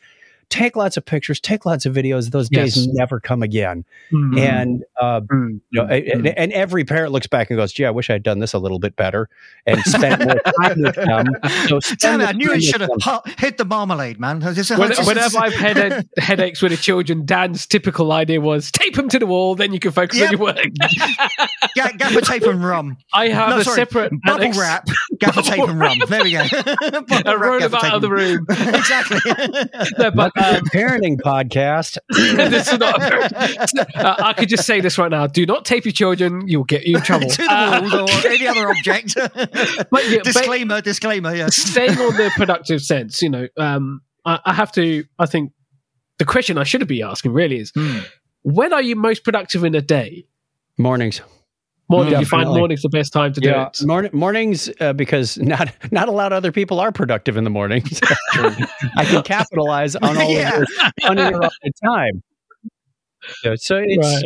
Take 0.50 0.76
lots 0.76 0.98
of 0.98 1.06
pictures, 1.06 1.40
take 1.40 1.66
lots 1.66 1.86
of 1.86 1.94
videos. 1.94 2.32
Those 2.32 2.50
days 2.50 2.88
never 2.88 3.20
come 3.20 3.44
again. 3.44 3.86
Mm. 4.12 4.40
And 4.40 4.84
uh, 5.00 5.22
Mm. 5.22 5.60
you 5.70 5.82
know, 5.82 5.88
and, 5.88 6.28
and 6.28 6.52
every 6.54 6.84
parent 6.86 7.12
looks 7.12 7.28
back 7.28 7.50
and 7.50 7.58
goes, 7.58 7.72
"Gee, 7.74 7.86
I 7.86 7.92
wish 7.92 8.10
I'd 8.10 8.24
done 8.24 8.40
this 8.40 8.54
a 8.54 8.60
little 8.60 8.80
bit 8.80 8.96
better 8.96 9.30
and 9.66 9.80
spent 9.84 10.24
more 10.26 10.36
time 10.62 10.82
with 10.82 10.96
them." 10.96 11.28
So 11.68 11.80
Damn 11.98 12.22
it! 12.22 12.30
I 12.30 12.32
knew 12.34 12.48
time 12.48 12.58
it 12.58 12.62
should 12.64 12.82
have 12.82 13.22
hit 13.38 13.58
the 13.58 13.66
marmalade, 13.66 14.20
man. 14.20 14.40
This- 14.40 14.70
When- 14.72 14.90
this- 14.90 15.06
whenever 15.06 15.38
I've 15.38 15.54
had 15.54 15.78
a- 15.78 16.04
headaches 16.22 16.62
with 16.62 16.72
the 16.72 16.78
children, 16.78 17.26
Dan's 17.26 17.66
typical 17.68 18.12
idea 18.12 18.42
was 18.42 18.72
tape 18.72 18.96
them 18.96 19.10
to 19.10 19.20
the 19.20 19.26
wall, 19.28 19.56
then 19.56 19.74
you 19.74 19.80
can 19.80 19.92
focus 19.92 20.18
Yep. 20.20 20.28
on 20.28 20.32
your 20.32 20.42
work. 20.42 20.58
Ga- 21.76 21.92
gaffer 21.98 22.22
tape 22.22 22.44
and 22.44 22.64
rum. 22.64 22.98
I 23.14 23.30
have 23.30 23.50
no, 23.50 23.58
a 23.60 23.64
sorry, 23.64 23.76
separate 23.76 24.12
bubble 24.26 24.44
annex- 24.44 24.58
wrap, 24.58 24.88
gaffer 25.20 25.42
tape 25.42 25.68
and 25.68 25.80
rum. 25.80 25.98
There 26.08 26.24
we 26.24 26.32
go. 26.32 26.44
Bubble 26.50 27.30
a 27.30 27.38
wrap, 27.38 27.62
room 27.62 27.76
out 27.76 27.94
of 27.94 28.02
the 28.02 28.10
room. 28.10 28.46
exactly. 28.50 29.20
No, 29.98 30.12
but 30.12 30.16
Welcome 30.16 30.39
to 30.39 30.39
um, 30.40 30.64
parenting 30.74 31.18
podcast. 31.20 31.98
this 32.10 32.72
is 32.72 32.80
not. 32.80 33.00
uh, 33.02 34.16
I 34.20 34.34
could 34.34 34.50
just 34.50 34.66
say 34.66 34.82
this 34.82 34.98
right 34.98 35.12
now: 35.12 35.28
Do 35.28 35.46
not 35.46 35.66
tape 35.66 35.86
your 35.86 35.92
children; 35.92 36.48
you'll 36.48 36.64
get 36.64 36.86
you 36.86 36.98
in 36.98 37.04
trouble. 37.04 37.30
to 37.30 37.42
the 37.42 37.52
Uh, 37.52 38.02
or 38.02 38.28
any 38.30 38.48
other 38.48 38.70
object. 38.70 39.16
But 39.16 40.10
yeah, 40.10 40.18
but- 40.18 40.24
disclaimer, 40.24 40.82
disclaimer. 40.82 41.36
Yes. 41.36 41.56
staying 41.56 41.92
on 41.98 42.16
the 42.16 42.32
productive 42.36 42.82
sense, 42.82 43.22
you 43.22 43.30
know, 43.30 43.48
um, 43.58 44.02
I, 44.26 44.40
I 44.46 44.54
have 44.54 44.72
to. 44.74 45.04
I 45.18 45.26
think 45.26 45.52
the 46.18 46.26
question 46.26 46.58
I 46.58 46.64
should 46.64 46.88
be 46.88 47.02
asking 47.04 47.34
really 47.34 47.60
is: 47.60 47.72
Hmm. 47.76 48.00
When 48.44 48.74
are 48.74 48.82
you 48.82 48.96
most 48.96 49.24
productive 49.24 49.64
in 49.64 49.76
a 49.76 49.82
day? 49.82 50.26
Mornings. 50.78 51.22
Morning. 51.90 52.14
Mm, 52.14 52.20
you 52.20 52.26
find 52.26 52.48
morning's 52.50 52.84
the 52.84 52.90
best 52.90 53.12
time 53.12 53.34
to 53.34 53.42
do 53.42 53.50
it. 53.50 53.80
morning, 53.86 54.12
mornings 54.14 54.70
uh, 54.80 54.94
because 54.94 55.38
not 55.40 55.72
not 55.92 56.08
a 56.08 56.12
lot 56.12 56.32
of 56.32 56.38
other 56.38 56.52
people 56.52 56.80
are 56.80 56.92
productive 56.92 57.36
in 57.36 57.44
the 57.44 57.50
mornings. 57.50 58.00
I 58.34 59.06
can 59.06 59.24
capitalize 59.24 59.96
on 59.96 60.18
all 60.18 60.32
Yeah. 60.32 60.62
of 60.62 60.68
your 60.80 61.10
uninterrupted 61.10 61.74
time. 61.84 62.22
So, 63.42 63.56
so 63.56 63.84
it's 63.86 64.22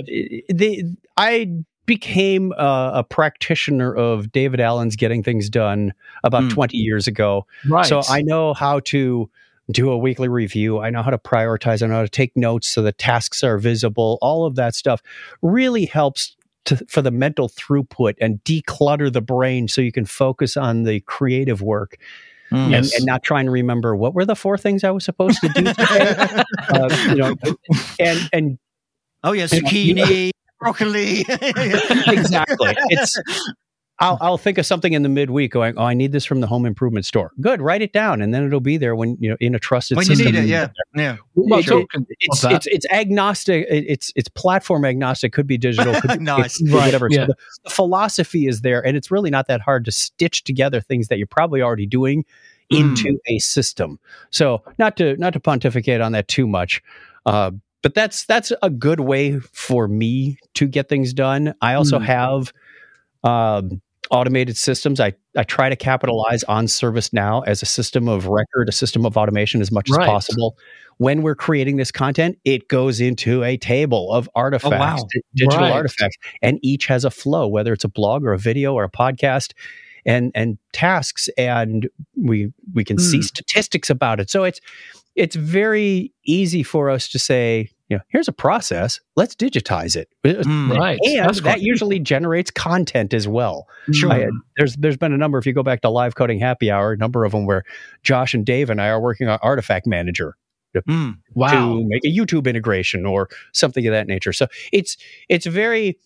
the 0.50 0.84
I 1.18 1.50
became 1.86 2.52
a, 2.58 2.92
a 2.96 3.04
practitioner 3.04 3.94
of 3.94 4.32
David 4.32 4.60
Allen's 4.60 4.96
getting 4.96 5.24
things 5.24 5.50
done 5.50 5.94
about 6.24 6.44
Hmm. 6.44 6.50
20 6.50 6.78
years 6.78 7.08
ago. 7.08 7.46
Right. 7.70 7.86
So 7.86 8.02
I 8.10 8.22
know 8.22 8.54
how 8.54 8.80
to 8.82 9.30
do 9.72 9.90
a 9.90 9.98
weekly 9.98 10.28
review. 10.28 10.80
I 10.80 10.90
know 10.90 11.02
how 11.02 11.12
to 11.12 11.18
prioritize. 11.18 11.82
I 11.82 11.88
know 11.88 11.96
how 11.96 12.02
to 12.02 12.10
take 12.10 12.36
notes 12.36 12.68
so 12.68 12.82
the 12.82 12.92
tasks 12.92 13.44
are 13.44 13.58
visible. 13.58 14.18
All 14.22 14.46
of 14.46 14.56
that 14.56 14.76
stuff 14.76 15.02
really 15.42 15.86
helps 15.86 16.36
to, 16.66 16.78
for 16.88 17.02
the 17.02 17.12
mental 17.12 17.50
throughput 17.50 18.16
and 18.22 18.44
declutter 18.44 19.12
the 19.12 19.22
brain 19.22 19.68
so 19.68 19.82
you 19.82 19.92
can 19.92 20.06
focus 20.06 20.56
on 20.58 20.84
the 20.84 21.00
creative 21.02 21.62
work 21.62 21.98
Mm. 22.52 22.58
and, 22.66 22.72
Yes. 22.72 22.96
and 22.98 23.06
not 23.06 23.24
trying 23.24 23.46
to 23.46 23.52
remember 23.52 23.96
what 23.96 24.14
were 24.14 24.26
the 24.26 24.36
four 24.36 24.58
things 24.60 24.84
I 24.84 24.92
was 24.92 25.04
supposed 25.04 25.40
to 25.42 25.50
do 25.50 25.64
today. 25.64 26.44
uh, 26.70 27.06
you 27.10 27.16
know, 27.16 27.36
and 28.00 28.30
and 28.32 28.58
Oh 29.24 29.32
yeah, 29.32 29.46
zucchini, 29.46 30.30
broccoli. 30.60 31.22
exactly. 31.30 32.76
It's 32.90 33.18
I'll, 34.00 34.18
I'll 34.22 34.38
think 34.40 34.58
of 34.58 34.66
something 34.66 34.92
in 34.94 35.04
the 35.04 35.10
midweek 35.10 35.52
going, 35.52 35.76
oh, 35.78 35.84
I 35.84 35.94
need 35.94 36.12
this 36.12 36.26
from 36.26 36.42
the 36.42 36.48
home 36.48 36.66
improvement 36.66 37.06
store. 37.06 37.32
Good, 37.40 37.62
write 37.62 37.82
it 37.84 37.94
down, 37.94 38.22
and 38.22 38.34
then 38.34 38.44
it'll 38.46 38.60
be 38.60 38.78
there 38.78 38.96
when 38.96 39.16
you 39.20 39.30
know 39.30 39.38
in 39.40 39.54
a 39.56 39.60
trusted 39.60 39.98
when 39.98 40.08
you 40.10 40.16
need 40.18 40.36
it. 40.36 40.46
Yeah, 40.46 40.70
yeah. 40.96 41.18
well, 41.36 41.60
It- 41.60 41.66
talking 41.68 42.06
it's 42.20 42.44
it's 42.44 42.68
it's 42.68 42.86
agnostic. 42.92 43.66
It's 43.70 44.12
it's 44.16 44.28
platform 44.30 44.84
agnostic. 44.84 45.32
Could 45.32 45.48
be 45.48 45.58
digital. 45.58 45.94
Could 46.02 46.18
be 46.20 46.24
Nice. 46.24 46.58
could 46.58 46.66
be 46.68 46.72
Right, 46.74 46.86
Whatever. 46.86 47.08
yeah. 47.12 47.22
So 47.22 47.26
the, 47.28 47.36
the 47.66 47.70
philosophy 47.70 48.48
is 48.48 48.62
there, 48.62 48.86
and 48.86 48.98
it's 48.98 49.12
really 49.12 49.30
not 49.30 49.48
that 49.48 49.62
hard 49.62 49.86
to 49.86 49.92
stitch 49.92 50.44
together 50.44 50.82
things 50.82 51.08
that 51.10 51.18
you're 51.20 51.28
probably 51.28 51.62
already 51.62 51.86
doing 51.86 52.26
into 52.72 53.20
a 53.28 53.38
system. 53.40 54.00
So 54.32 54.64
not 54.80 54.98
to 54.98 55.16
not 55.18 55.34
to 55.34 55.40
pontificate 55.40 56.02
on 56.02 56.14
that 56.14 56.28
too 56.28 56.48
much, 56.48 56.82
uh, 57.28 57.52
but 57.84 57.94
that's 57.94 58.26
that's 58.26 58.52
a 58.64 58.72
good 58.72 59.02
way 59.02 59.40
for 59.40 59.88
me 59.88 60.40
to 60.56 60.68
get 60.68 60.90
things 60.90 61.14
done. 61.14 61.54
I 61.62 61.76
also 61.76 62.00
Mm. 62.00 62.06
have 62.06 62.54
um, 63.24 63.82
automated 64.12 64.58
systems. 64.58 65.00
I 65.00 65.14
I 65.36 65.44
try 65.44 65.70
to 65.70 65.76
capitalize 65.76 66.44
on 66.44 66.66
ServiceNow 66.66 67.44
as 67.48 67.62
a 67.62 67.66
system 67.66 68.08
of 68.08 68.28
record, 68.28 68.70
a 68.70 68.72
system 68.74 69.06
of 69.06 69.18
automation 69.18 69.62
as 69.62 69.72
much 69.72 69.90
Right. 69.90 70.04
as 70.04 70.08
possible. 70.08 70.58
When 70.98 71.24
we're 71.24 71.36
creating 71.36 71.78
this 71.78 71.92
content, 71.92 72.38
it 72.46 72.68
goes 72.68 73.02
into 73.02 73.44
a 73.44 73.58
table 73.58 74.12
of 74.14 74.30
artifacts, 74.36 75.02
wow. 75.02 75.08
di- 75.12 75.22
digital 75.34 75.60
Right. 75.66 75.72
artifacts, 75.74 76.18
and 76.42 76.60
each 76.62 76.86
has 76.86 77.04
a 77.04 77.10
flow, 77.12 77.48
whether 77.48 77.74
it's 77.74 77.84
a 77.84 77.90
blog 77.90 78.24
or 78.24 78.34
a 78.34 78.38
video 78.38 78.74
or 78.76 78.84
a 78.84 78.92
podcast, 78.92 79.54
and 80.06 80.32
and 80.36 80.58
tasks, 80.74 81.30
and 81.38 81.90
we 82.16 82.52
we 82.74 82.84
can 82.84 83.00
see 83.00 83.18
Hmm. 83.18 83.22
statistics 83.24 83.90
about 83.90 84.20
it. 84.20 84.30
So 84.30 84.44
it's 84.44 84.60
it's 85.16 85.36
very 85.36 86.12
easy 86.26 86.64
for 86.64 86.90
us 86.90 87.08
to 87.10 87.20
say, 87.20 87.70
you 87.94 87.98
know, 88.00 88.04
here's 88.10 88.28
a 88.28 88.32
process. 88.34 89.00
Let's 89.16 89.36
digitize 89.36 89.96
it. 89.96 90.10
Mm. 90.26 90.78
right. 90.78 91.00
And 91.06 91.26
That's 91.28 91.42
that 91.42 91.44
quite- 91.54 91.62
usually 91.62 92.00
generates 92.00 92.50
content 92.52 93.14
as 93.14 93.28
well. 93.28 93.68
Sure. 93.92 94.12
I, 94.12 94.28
there's 94.58 94.76
there's 94.78 94.98
been 94.98 95.14
a 95.14 95.18
number. 95.18 95.38
If 95.38 95.46
you 95.46 95.54
go 95.54 95.64
back 95.64 95.82
to 95.82 95.90
live 95.90 96.16
coding 96.16 96.40
happy 96.40 96.72
hour, 96.72 96.94
a 96.94 96.98
number 96.98 97.24
of 97.26 97.32
them 97.32 97.46
where 97.46 97.64
Josh 98.04 98.34
and 98.34 98.46
Dave 98.46 98.70
and 98.70 98.82
I 98.82 98.88
are 98.88 99.00
working 99.00 99.28
on 99.28 99.38
Artifact 99.42 99.86
Manager 99.88 100.36
Mm. 100.88 101.18
wow. 101.36 101.50
to 101.52 101.84
make 101.88 102.04
a 102.04 102.08
YouTube 102.08 102.48
integration 102.48 103.06
or 103.06 103.30
something 103.52 103.86
of 103.86 103.92
that 103.92 104.08
nature. 104.08 104.34
So 104.34 104.48
it's 104.72 104.98
it's 105.30 105.46
very 105.46 106.00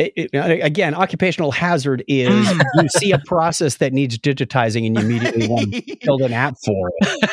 it, 0.00 0.30
it- 0.32 0.64
again 0.64 0.94
occupational 0.94 1.52
hazard 1.52 2.02
is 2.08 2.50
you 2.74 2.88
see 2.88 3.12
a 3.12 3.18
process 3.26 3.76
that 3.76 3.92
needs 3.92 4.18
digitizing 4.18 4.86
and 4.86 4.96
you 4.96 5.04
immediately 5.04 5.48
want 5.48 5.72
to 5.72 5.96
build 6.04 6.22
an 6.22 6.32
app 6.32 6.56
for 6.64 6.90
it. 6.98 7.30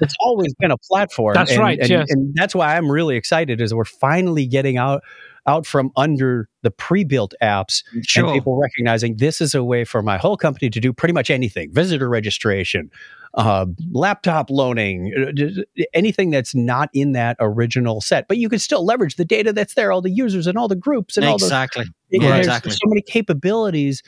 It's 0.00 0.14
always 0.20 0.54
been 0.54 0.70
a 0.70 0.78
platform. 0.78 1.34
That's 1.34 1.52
and, 1.52 1.60
right, 1.60 1.78
and, 1.78 1.88
yes. 1.88 2.06
and 2.10 2.34
that's 2.34 2.54
why 2.54 2.76
I'm 2.76 2.90
really 2.90 3.16
excited 3.16 3.60
is 3.60 3.74
we're 3.74 3.84
finally 3.84 4.46
getting 4.46 4.76
out 4.76 5.02
out 5.46 5.66
from 5.66 5.90
under 5.96 6.48
the 6.62 6.70
pre-built 6.70 7.32
apps 7.42 7.82
and 8.14 8.28
people 8.28 8.60
recognizing 8.60 9.16
this 9.16 9.40
is 9.40 9.54
a 9.54 9.64
way 9.64 9.84
for 9.84 10.02
my 10.02 10.18
whole 10.18 10.36
company 10.36 10.68
to 10.68 10.80
do 10.80 10.92
pretty 10.92 11.14
much 11.14 11.30
anything 11.30 11.72
visitor 11.72 12.10
registration 12.10 12.90
uh, 13.34 13.66
laptop 13.92 14.50
loaning 14.50 15.12
uh, 15.16 15.30
d- 15.32 15.64
d- 15.76 15.86
anything 15.94 16.30
that's 16.30 16.54
not 16.54 16.88
in 16.92 17.12
that 17.12 17.36
original 17.38 18.00
set 18.00 18.26
but 18.26 18.36
you 18.38 18.48
can 18.48 18.58
still 18.58 18.84
leverage 18.84 19.14
the 19.16 19.24
data 19.24 19.52
that's 19.52 19.74
there 19.74 19.92
all 19.92 20.00
the 20.02 20.10
users 20.10 20.46
and 20.48 20.58
all 20.58 20.66
the 20.68 20.74
groups 20.74 21.16
and 21.16 21.24
all 21.24 21.38
the 21.38 21.44
exactly. 21.44 21.84
Yeah, 22.10 22.28
there's 22.30 22.46
exactly. 22.46 22.72
so 22.72 22.78
many 22.86 23.02
capabilities 23.02 24.02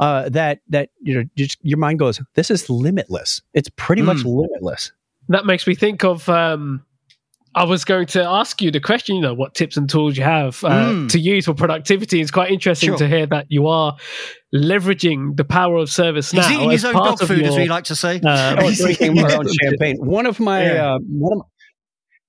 uh, 0.00 0.28
that 0.30 0.60
that 0.70 0.88
you 1.02 1.14
know 1.14 1.24
just 1.36 1.58
your 1.62 1.78
mind 1.78 1.98
goes 1.98 2.20
this 2.34 2.50
is 2.50 2.70
limitless 2.70 3.42
it's 3.52 3.68
pretty 3.76 4.00
much 4.02 4.18
Mm. 4.24 4.48
limitless 4.48 4.90
that 5.28 5.44
makes 5.46 5.66
me 5.66 5.74
think 5.74 6.02
of 6.02 6.28
um 6.30 6.82
I 7.54 7.64
was 7.64 7.84
going 7.84 8.06
to 8.06 8.24
ask 8.24 8.62
you 8.62 8.70
the 8.70 8.80
question, 8.80 9.16
you 9.16 9.22
know, 9.22 9.34
what 9.34 9.54
tips 9.54 9.76
and 9.76 9.88
tools 9.88 10.16
you 10.16 10.22
have 10.24 10.62
uh, 10.64 10.68
Mm. 10.70 11.10
to 11.10 11.18
use 11.18 11.44
for 11.44 11.54
productivity. 11.54 12.20
It's 12.20 12.30
quite 12.30 12.50
interesting 12.50 12.88
Sure. 12.90 12.96
to 12.98 13.06
hear 13.08 13.26
that 13.26 13.46
you 13.50 13.66
are 13.66 13.96
leveraging 14.54 15.36
the 15.36 15.44
power 15.44 15.76
of 15.76 15.90
service 15.90 16.30
He's 16.30 16.40
now. 16.48 16.54
eating 16.56 16.70
his 16.70 16.84
own 16.84 16.94
dog 16.94 17.20
of 17.22 17.28
food, 17.28 17.42
as 17.42 17.56
we 17.56 17.66
like 17.68 17.84
to 17.84 17.96
say. 17.96 18.20
uh, 18.24 18.56
Oh, 18.60 18.70
drinking 18.72 19.18
our 19.22 19.32
own 19.32 19.46
champagne. 19.62 19.96
One 19.98 20.26
of 20.26 20.40
my, 20.40 20.64
Yeah. 20.64 20.94
uh, 20.94 20.98
one 21.08 21.32
of 21.34 21.38
my, 21.38 21.44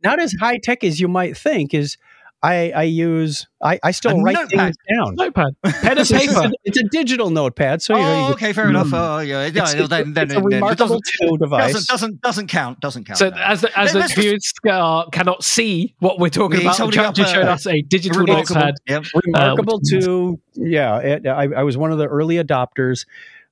not 0.09 0.19
as 0.19 0.33
high 0.39 0.57
tech 0.61 0.83
as 0.83 0.99
you 0.99 1.07
might 1.07 1.37
think 1.37 1.73
is 1.73 1.97
I, 2.43 2.71
I 2.71 2.83
use 2.83 3.47
I, 3.63 3.79
I 3.81 3.91
still 3.91 4.19
A 4.19 4.21
write 4.21 4.33
notepad. 4.35 4.59
things 4.59 4.75
down. 4.93 5.15
notepad, 5.15 5.55
pen 5.63 5.91
and 5.91 5.99
It's, 5.99 6.11
a- 6.11 6.15
paper. 6.15 6.51
it's 6.65 6.77
a 6.77 6.83
digital 6.91 7.29
notepad, 7.29 7.81
so 7.81 7.95
you 7.95 8.01
know 8.01 8.13
oh, 8.13 8.27
you, 8.27 8.33
okay, 8.33 8.51
fair 8.51 8.69
enough. 8.69 8.87
Mm. 8.87 8.93
Oh, 9.17 9.19
yeah, 9.19 9.43
it's, 9.45 9.55
yeah, 9.55 9.63
it's, 9.79 9.89
then, 9.89 10.13
then, 10.13 10.25
it's 10.25 10.33
a 10.33 10.35
then 10.35 10.43
it 10.51 10.55
remarkable 10.55 10.87
doesn't, 10.99 11.03
tool 11.21 11.37
device. 11.37 11.71
doesn't 11.71 11.87
doesn't 11.87 12.21
doesn't 12.21 12.47
count. 12.47 12.81
Doesn't 12.81 13.05
count. 13.05 13.17
So 13.17 13.29
no. 13.29 13.37
as 13.37 13.61
the, 13.61 13.79
as 13.79 13.93
the 13.93 13.99
Let's 13.99 14.13
viewers 14.13 14.51
uh, 14.69 15.05
cannot 15.11 15.43
see 15.43 15.95
what 15.99 16.19
we're 16.19 16.27
talking 16.29 16.59
He's 16.59 16.77
about, 16.77 16.91
Chuck 16.91 17.15
just 17.15 17.31
a- 17.31 17.33
showed 17.35 17.45
us 17.47 17.65
a 17.65 17.81
digital 17.81 18.19
Remarkable. 18.19 18.55
notepad. 18.59 18.75
Yep. 18.87 19.05
remarkable 19.25 19.77
which 19.79 19.93
is- 19.93 20.05
to 20.05 20.39
yeah 20.55 20.97
it, 20.99 21.25
I, 21.25 21.43
I 21.45 21.63
was 21.63 21.77
one 21.77 21.93
of 21.93 21.97
the 21.97 22.07
early 22.07 22.35
adopters 22.35 23.05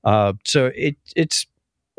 uh, 0.04 0.34
so 0.44 0.70
it 0.76 0.98
it's 1.16 1.46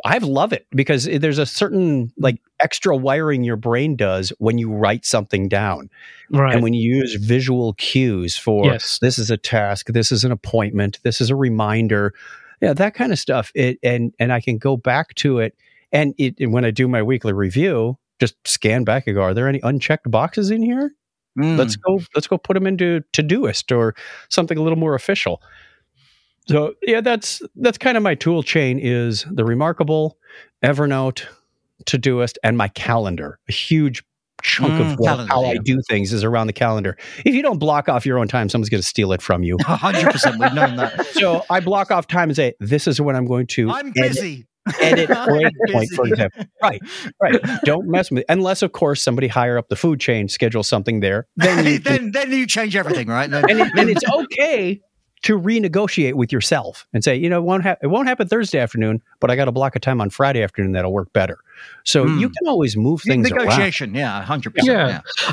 i 0.04 0.18
love 0.18 0.52
it 0.52 0.66
because 0.70 1.04
there's 1.04 1.38
a 1.38 1.46
certain 1.46 2.12
like 2.18 2.38
extra 2.60 2.96
wiring 2.96 3.44
your 3.44 3.56
brain 3.56 3.96
does 3.96 4.30
when 4.38 4.58
you 4.58 4.70
write 4.72 5.04
something 5.04 5.48
down 5.48 5.88
Right. 6.30 6.54
and 6.54 6.62
when 6.62 6.72
you 6.74 6.96
use 6.96 7.14
visual 7.16 7.74
cues 7.74 8.36
for 8.36 8.64
yes. 8.66 8.98
this 9.00 9.18
is 9.18 9.30
a 9.30 9.36
task 9.36 9.86
this 9.88 10.10
is 10.12 10.24
an 10.24 10.32
appointment 10.32 10.98
this 11.02 11.20
is 11.20 11.30
a 11.30 11.36
reminder 11.36 12.14
yeah 12.60 12.72
that 12.72 12.94
kind 12.94 13.12
of 13.12 13.18
stuff 13.18 13.52
it 13.54 13.78
and 13.82 14.12
and 14.18 14.32
i 14.32 14.40
can 14.40 14.58
go 14.58 14.76
back 14.76 15.14
to 15.16 15.38
it 15.40 15.54
and 15.92 16.14
it 16.18 16.34
and 16.40 16.52
when 16.52 16.64
i 16.64 16.70
do 16.70 16.88
my 16.88 17.02
weekly 17.02 17.32
review 17.32 17.98
just 18.20 18.34
scan 18.46 18.84
back 18.84 19.06
and 19.06 19.16
go 19.16 19.22
are 19.22 19.34
there 19.34 19.48
any 19.48 19.60
unchecked 19.62 20.10
boxes 20.10 20.50
in 20.50 20.62
here 20.62 20.92
Mm. 21.38 21.56
let's 21.56 21.76
go 21.76 21.98
let's 22.14 22.26
go 22.26 22.36
put 22.36 22.52
them 22.52 22.66
into 22.66 23.02
todoist 23.14 23.74
or 23.74 23.94
something 24.28 24.58
a 24.58 24.62
little 24.62 24.76
more 24.78 24.94
official 24.94 25.40
so 26.48 26.74
yeah 26.82 27.00
that's 27.00 27.42
that's 27.56 27.78
kind 27.78 27.96
of 27.96 28.02
my 28.02 28.14
tool 28.14 28.42
chain 28.42 28.78
is 28.80 29.24
the 29.30 29.44
remarkable 29.44 30.18
evernote 30.64 31.24
todoist 31.84 32.36
and 32.42 32.56
my 32.56 32.68
calendar 32.68 33.38
a 33.48 33.52
huge 33.52 34.02
chunk 34.42 34.72
Mm, 34.74 34.80
of 34.92 34.98
what, 34.98 35.06
calendar, 35.06 35.32
how 35.32 35.44
i 35.44 35.56
do 35.56 35.80
things 35.88 36.12
is 36.12 36.24
around 36.24 36.48
the 36.48 36.52
calendar 36.52 36.96
if 37.24 37.32
you 37.34 37.42
don't 37.42 37.58
block 37.58 37.88
off 37.88 38.04
your 38.04 38.18
own 38.18 38.26
time 38.26 38.48
someone's 38.48 38.68
going 38.70 38.80
to 38.82 38.86
steal 38.86 39.12
it 39.12 39.22
from 39.22 39.42
you 39.44 39.56
hundred 39.62 40.10
percent. 40.10 40.38
We've 40.38 40.52
known 40.52 40.76
that. 40.76 41.06
so 41.12 41.44
i 41.48 41.60
block 41.60 41.90
off 41.92 42.08
time 42.08 42.28
and 42.28 42.36
say 42.36 42.54
this 42.58 42.88
is 42.88 43.00
when 43.00 43.14
i'm 43.14 43.24
going 43.26 43.46
to 43.48 43.70
I'm 43.70 43.88
edit 43.88 43.94
busy. 43.94 44.46
edit 44.80 45.08
breakpoint, 45.10 45.94
for 45.94 46.06
example. 46.06 46.44
Right, 46.62 46.80
right. 47.20 47.40
Don't 47.64 47.88
mess 47.88 48.10
with 48.12 48.20
it. 48.20 48.26
Unless, 48.28 48.62
of 48.62 48.70
course, 48.70 49.02
somebody 49.02 49.26
higher 49.26 49.58
up 49.58 49.68
the 49.68 49.74
food 49.74 49.98
chain 49.98 50.28
schedules 50.28 50.68
something 50.68 51.00
there. 51.00 51.26
Then 51.36 51.66
you 51.66 51.78
then, 51.80 52.12
then 52.12 52.30
you 52.30 52.46
change 52.46 52.76
everything, 52.76 53.08
right? 53.08 53.28
Then, 53.28 53.44
and, 53.50 53.60
it, 53.60 53.72
and 53.76 53.90
it's 53.90 54.04
okay 54.08 54.80
to 55.22 55.38
renegotiate 55.38 56.14
with 56.14 56.32
yourself 56.32 56.86
and 56.92 57.04
say, 57.04 57.14
you 57.16 57.28
know, 57.28 57.38
it 57.38 57.42
won't, 57.44 57.62
ha- 57.62 57.76
it 57.82 57.86
won't 57.86 58.08
happen 58.08 58.26
Thursday 58.28 58.58
afternoon, 58.58 59.00
but 59.20 59.30
I 59.30 59.36
got 59.36 59.46
a 59.48 59.52
block 59.52 59.76
of 59.76 59.82
time 59.82 60.00
on 60.00 60.10
Friday 60.10 60.42
afternoon 60.42 60.72
that'll 60.72 60.92
work 60.92 61.12
better. 61.12 61.38
So 61.84 62.06
Hmm. 62.06 62.18
you 62.18 62.28
can 62.28 62.48
always 62.48 62.76
move 62.76 63.02
things 63.02 63.30
around. 63.30 63.44
negotiation, 63.46 63.94
yeah, 63.94 64.22
hundred 64.22 64.54
percent. 64.54 65.00
Yeah. 65.26 65.32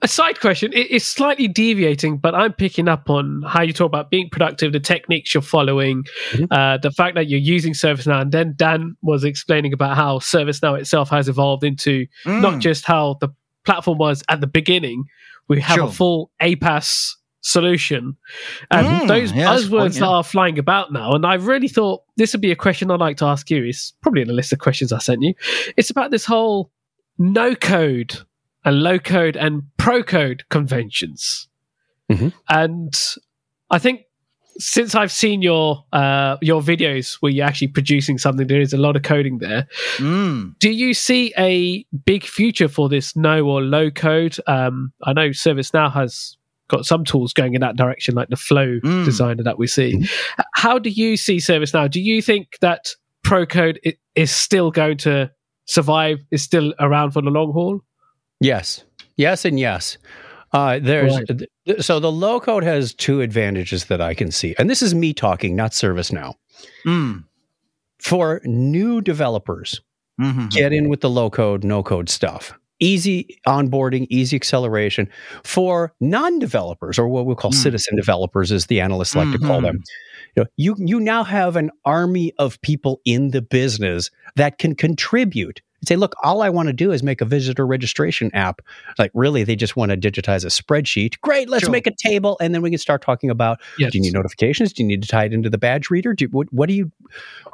a 0.00 0.06
side 0.06 0.38
question 0.38 0.72
it, 0.72 0.86
it's 0.92 1.04
slightly 1.04 1.48
deviating 1.48 2.18
but 2.18 2.32
i'm 2.32 2.52
picking 2.52 2.86
up 2.86 3.10
on 3.10 3.42
how 3.48 3.62
you 3.62 3.72
talk 3.72 3.86
about 3.88 4.10
being 4.12 4.28
productive 4.30 4.72
the 4.72 4.78
techniques 4.78 5.34
you're 5.34 5.42
following 5.42 6.04
Mhm. 6.30 6.46
uh, 6.52 6.78
the 6.78 6.92
fact 6.92 7.16
that 7.16 7.28
you're 7.28 7.40
using 7.40 7.72
servicenow 7.72 8.20
and 8.22 8.30
then 8.30 8.54
dan 8.56 8.96
was 9.02 9.24
explaining 9.24 9.72
about 9.72 9.96
how 9.96 10.20
servicenow 10.20 10.78
itself 10.78 11.10
has 11.10 11.28
evolved 11.28 11.64
into 11.64 12.06
Mm. 12.24 12.40
not 12.42 12.60
just 12.60 12.84
how 12.86 13.16
the 13.20 13.28
platform 13.66 13.98
was 13.98 14.22
at 14.28 14.40
the 14.40 14.46
beginning 14.46 15.02
we 15.48 15.60
have 15.60 15.74
Sure. 15.78 15.86
a 15.86 15.90
full 15.90 16.30
aPaaS 16.40 17.14
solution 17.48 18.16
and 18.70 18.86
Mm, 18.86 19.08
those 19.08 19.32
yeah, 19.32 19.46
buzzwords 19.46 19.70
point, 19.78 19.94
yeah. 19.94 20.00
that 20.00 20.06
are 20.08 20.24
flying 20.24 20.58
about 20.58 20.92
now 20.92 21.12
and 21.12 21.24
i 21.24 21.34
really 21.34 21.68
thought 21.68 22.02
this 22.16 22.32
would 22.32 22.40
be 22.42 22.50
a 22.52 22.56
question 22.56 22.90
i'd 22.90 23.00
like 23.00 23.16
to 23.18 23.24
ask 23.24 23.50
you 23.50 23.64
it's 23.64 23.92
probably 24.02 24.22
in 24.22 24.28
the 24.28 24.34
list 24.34 24.52
of 24.52 24.58
questions 24.58 24.92
i 24.92 24.98
sent 24.98 25.22
you 25.22 25.32
it's 25.76 25.90
about 25.90 26.10
this 26.10 26.24
whole 26.24 26.70
no 27.18 27.54
code 27.54 28.16
and 28.64 28.82
low 28.82 28.98
code 28.98 29.36
and 29.36 29.62
pro 29.76 30.02
code 30.02 30.44
conventions. 30.50 31.48
Mhm. 32.10 32.32
And 32.48 32.92
I 33.70 33.78
think 33.78 34.02
since 34.58 34.94
I've 34.94 35.12
seen 35.12 35.42
your 35.42 35.84
uh, 35.92 36.36
your 36.42 36.60
videos 36.60 37.14
where 37.20 37.30
you're 37.30 37.46
actually 37.46 37.68
producing 37.68 38.18
something, 38.18 38.46
there 38.46 38.60
is 38.60 38.72
a 38.72 38.76
lot 38.78 38.96
of 38.96 39.02
coding 39.02 39.38
there. 39.38 39.66
Mm. 39.98 40.58
Do 40.58 40.70
you 40.70 40.94
see 40.94 41.32
a 41.38 41.84
big 42.04 42.24
future 42.24 42.68
for 42.68 42.88
this 42.88 43.14
no 43.16 43.44
or 43.46 43.62
low 43.62 43.90
code? 43.90 44.36
Um, 44.46 44.92
I 45.04 45.12
know 45.12 45.28
ServiceNow 45.30 45.92
has 45.92 46.36
got 46.68 46.84
some 46.86 47.04
tools 47.04 47.32
going 47.32 47.54
in 47.54 47.60
that 47.60 47.76
direction, 47.76 48.14
like 48.14 48.28
the 48.28 48.36
Flow 48.36 48.78
Mm. 48.84 49.04
designer 49.04 49.42
that 49.42 49.58
we 49.58 49.66
see. 49.66 50.06
How 50.54 50.78
do 50.78 50.90
you 50.90 51.16
see 51.16 51.38
ServiceNow? 51.38 51.90
Do 51.90 52.00
you 52.00 52.22
think 52.22 52.58
that 52.60 52.86
pro 53.24 53.44
code 53.46 53.80
is 54.14 54.30
still 54.30 54.70
going 54.70 54.98
to 54.98 55.30
survive? 55.66 56.18
Is 56.30 56.42
still 56.42 56.74
around 56.78 57.12
for 57.12 57.22
the 57.22 57.30
long 57.30 57.52
haul? 57.52 57.80
Yes, 58.40 58.84
yes, 59.16 59.44
and 59.44 59.58
yes. 59.58 59.98
Uh, 60.52 60.78
there's 60.78 61.14
Right. 61.14 61.26
th- 61.66 61.80
so 61.82 62.00
the 62.00 62.10
low 62.12 62.40
code 62.40 62.64
has 62.64 62.94
two 62.94 63.20
advantages 63.20 63.86
that 63.86 64.00
I 64.00 64.14
can 64.14 64.30
see, 64.30 64.54
and 64.58 64.70
this 64.70 64.80
is 64.82 64.94
me 64.94 65.12
talking, 65.12 65.54
not 65.56 65.72
ServiceNow. 65.72 66.34
Mm. 66.86 67.24
For 67.98 68.40
new 68.44 69.00
developers, 69.00 69.80
Mhm. 70.20 70.50
get 70.50 70.72
in 70.72 70.88
with 70.88 71.00
the 71.00 71.10
low 71.10 71.28
code, 71.30 71.64
no 71.64 71.82
code 71.82 72.08
stuff. 72.08 72.52
Easy 72.80 73.38
onboarding, 73.46 74.06
easy 74.08 74.36
acceleration. 74.36 75.08
For 75.44 75.92
non 76.00 76.38
developers, 76.38 76.98
or 76.98 77.08
what 77.08 77.26
we'll 77.26 77.36
call 77.36 77.50
Mm. 77.50 77.54
citizen 77.62 77.96
developers, 77.96 78.52
as 78.52 78.66
the 78.66 78.80
analysts 78.80 79.16
like 79.16 79.30
to 79.32 79.38
call 79.38 79.60
them, 79.60 79.82
you, 80.36 80.42
know, 80.44 80.46
you 80.56 80.74
you 80.78 81.00
now 81.00 81.24
have 81.24 81.56
an 81.56 81.70
army 81.84 82.32
of 82.38 82.60
people 82.62 83.00
in 83.04 83.30
the 83.32 83.42
business 83.42 84.10
that 84.36 84.58
can 84.58 84.74
contribute. 84.74 85.60
and 85.80 85.88
Say, 85.88 85.96
look, 85.96 86.14
all 86.24 86.42
I 86.42 86.48
want 86.50 86.66
to 86.68 86.72
do 86.72 86.90
is 86.92 87.02
make 87.04 87.20
a 87.20 87.24
visitor 87.24 87.64
registration 87.66 88.30
app. 88.34 88.60
Like, 88.98 89.10
really, 89.14 89.44
they 89.44 89.54
just 89.56 89.76
want 89.76 89.90
to 89.92 89.96
digitize 89.96 90.44
a 90.44 90.48
spreadsheet. 90.48 91.20
Great, 91.20 91.48
let's 91.48 91.64
Sure. 91.64 91.70
make 91.72 91.86
a 91.86 91.92
table, 91.96 92.36
and 92.40 92.52
then 92.54 92.62
we 92.62 92.70
can 92.70 92.78
start 92.80 93.00
talking 93.02 93.30
about 93.30 93.60
Yes. 93.78 93.92
do 93.92 93.98
you 93.98 94.02
need 94.02 94.12
notifications? 94.12 94.72
Do 94.72 94.82
you 94.82 94.88
need 94.88 95.02
to 95.02 95.08
tie 95.08 95.24
it 95.24 95.32
into 95.32 95.48
the 95.50 95.58
badge 95.58 95.88
reader? 95.90 96.14
Do 96.14 96.26
what, 96.32 96.52
what 96.52 96.68
do 96.68 96.74
you? 96.74 96.90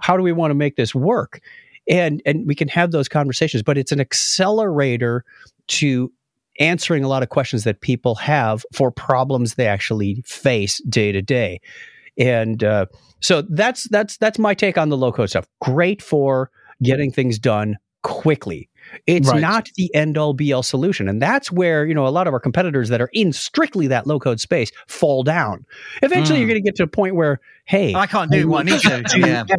How 0.00 0.16
do 0.16 0.22
we 0.22 0.32
want 0.32 0.50
to 0.50 0.54
make 0.54 0.76
this 0.76 0.94
work? 0.94 1.40
And 1.88 2.22
and 2.24 2.46
we 2.46 2.54
can 2.54 2.68
have 2.68 2.92
those 2.92 3.08
conversations, 3.08 3.62
but 3.62 3.76
it's 3.76 3.92
an 3.92 4.00
accelerator 4.00 5.24
to 5.68 6.12
answering 6.60 7.04
a 7.04 7.08
lot 7.08 7.22
of 7.22 7.28
questions 7.28 7.64
that 7.64 7.80
people 7.80 8.14
have 8.14 8.64
for 8.72 8.90
problems 8.90 9.54
they 9.54 9.66
actually 9.66 10.22
face 10.24 10.80
day 10.88 11.12
to 11.12 11.20
day. 11.20 11.60
And 12.16 12.62
uh, 12.62 12.86
so 13.20 13.42
that's 13.42 13.88
that's 13.88 14.16
that's 14.18 14.38
my 14.38 14.54
take 14.54 14.78
on 14.78 14.88
the 14.88 14.96
low 14.96 15.12
code 15.12 15.30
stuff. 15.30 15.46
Great 15.60 16.00
for 16.00 16.50
getting 16.82 17.10
things 17.10 17.38
done 17.38 17.76
quickly. 18.02 18.68
It's 19.06 19.28
Right. 19.28 19.40
not 19.40 19.68
the 19.76 19.94
end 19.94 20.16
all 20.18 20.32
be 20.34 20.52
all 20.52 20.62
solution. 20.62 21.08
And 21.08 21.20
that's 21.20 21.50
where, 21.52 21.86
you 21.86 21.94
know, 21.94 22.06
a 22.06 22.08
lot 22.10 22.26
of 22.26 22.32
our 22.34 22.40
competitors 22.40 22.88
that 22.88 23.00
are 23.00 23.10
in 23.12 23.32
strictly 23.32 23.86
that 23.88 24.06
low 24.06 24.18
code 24.18 24.40
space 24.40 24.70
fall 24.88 25.22
down. 25.22 25.64
Eventually 26.02 26.38
Mm. 26.38 26.40
you're 26.42 26.48
going 26.48 26.62
to 26.62 26.66
get 26.68 26.76
to 26.76 26.82
a 26.84 26.86
point 26.88 27.14
where, 27.14 27.40
hey, 27.64 27.94
I 27.94 28.06
can't 28.06 28.30
do 28.30 28.48
what 28.48 28.66
I 28.68 28.70
need 28.70 28.80
to. 28.80 29.18
Yeah. 29.18 29.44
Yeah. 29.48 29.56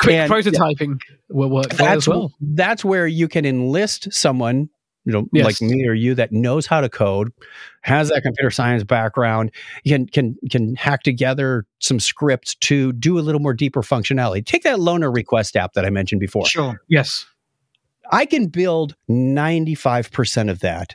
Quick 0.00 0.14
And- 0.14 0.32
prototyping 0.32 1.00
will 1.28 1.50
work 1.50 1.70
that's 1.70 1.80
as 1.80 2.08
well. 2.08 2.32
that's 2.40 2.84
where 2.84 3.06
you 3.06 3.28
can 3.28 3.44
enlist 3.44 4.12
someone 4.12 4.68
you 5.04 5.12
know 5.12 5.26
Yes. 5.32 5.44
like 5.46 5.62
me 5.62 5.86
or 5.86 5.94
you 5.94 6.14
that 6.16 6.32
knows 6.32 6.66
how 6.66 6.80
to 6.82 6.88
code 6.90 7.32
has 7.82 8.10
that 8.10 8.22
computer 8.22 8.50
science 8.50 8.82
background 8.84 9.50
can 9.86 10.06
can 10.06 10.36
can 10.50 10.74
hack 10.74 11.02
together 11.02 11.64
some 11.78 11.98
scripts 12.00 12.56
to 12.56 12.92
do 12.92 13.18
a 13.18 13.20
little 13.20 13.40
more 13.40 13.54
deeper 13.54 13.80
functionality 13.80 14.44
take 14.44 14.64
that 14.64 14.78
loaner 14.80 15.14
request 15.14 15.56
app 15.56 15.72
that 15.74 15.86
i 15.86 15.90
mentioned 15.90 16.20
before 16.20 16.44
Sure. 16.44 16.82
Yes. 16.88 17.24
I 18.10 18.26
can 18.26 18.46
build 18.46 18.94
95% 19.10 20.50
of 20.50 20.60
that 20.60 20.94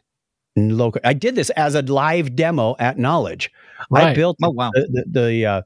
low 0.56 0.92
code 0.92 1.02
i 1.04 1.14
did 1.14 1.34
this 1.34 1.50
as 1.52 1.74
a 1.74 1.82
live 1.82 2.36
demo 2.36 2.76
at 2.78 3.00
knowledge 3.00 3.50
i 3.92 4.14
built 4.14 4.38
Oh 4.44 4.52
wow. 4.52 4.70
the 4.74 5.04
the, 5.12 5.20
the 5.22 5.46
uh, 5.48 5.62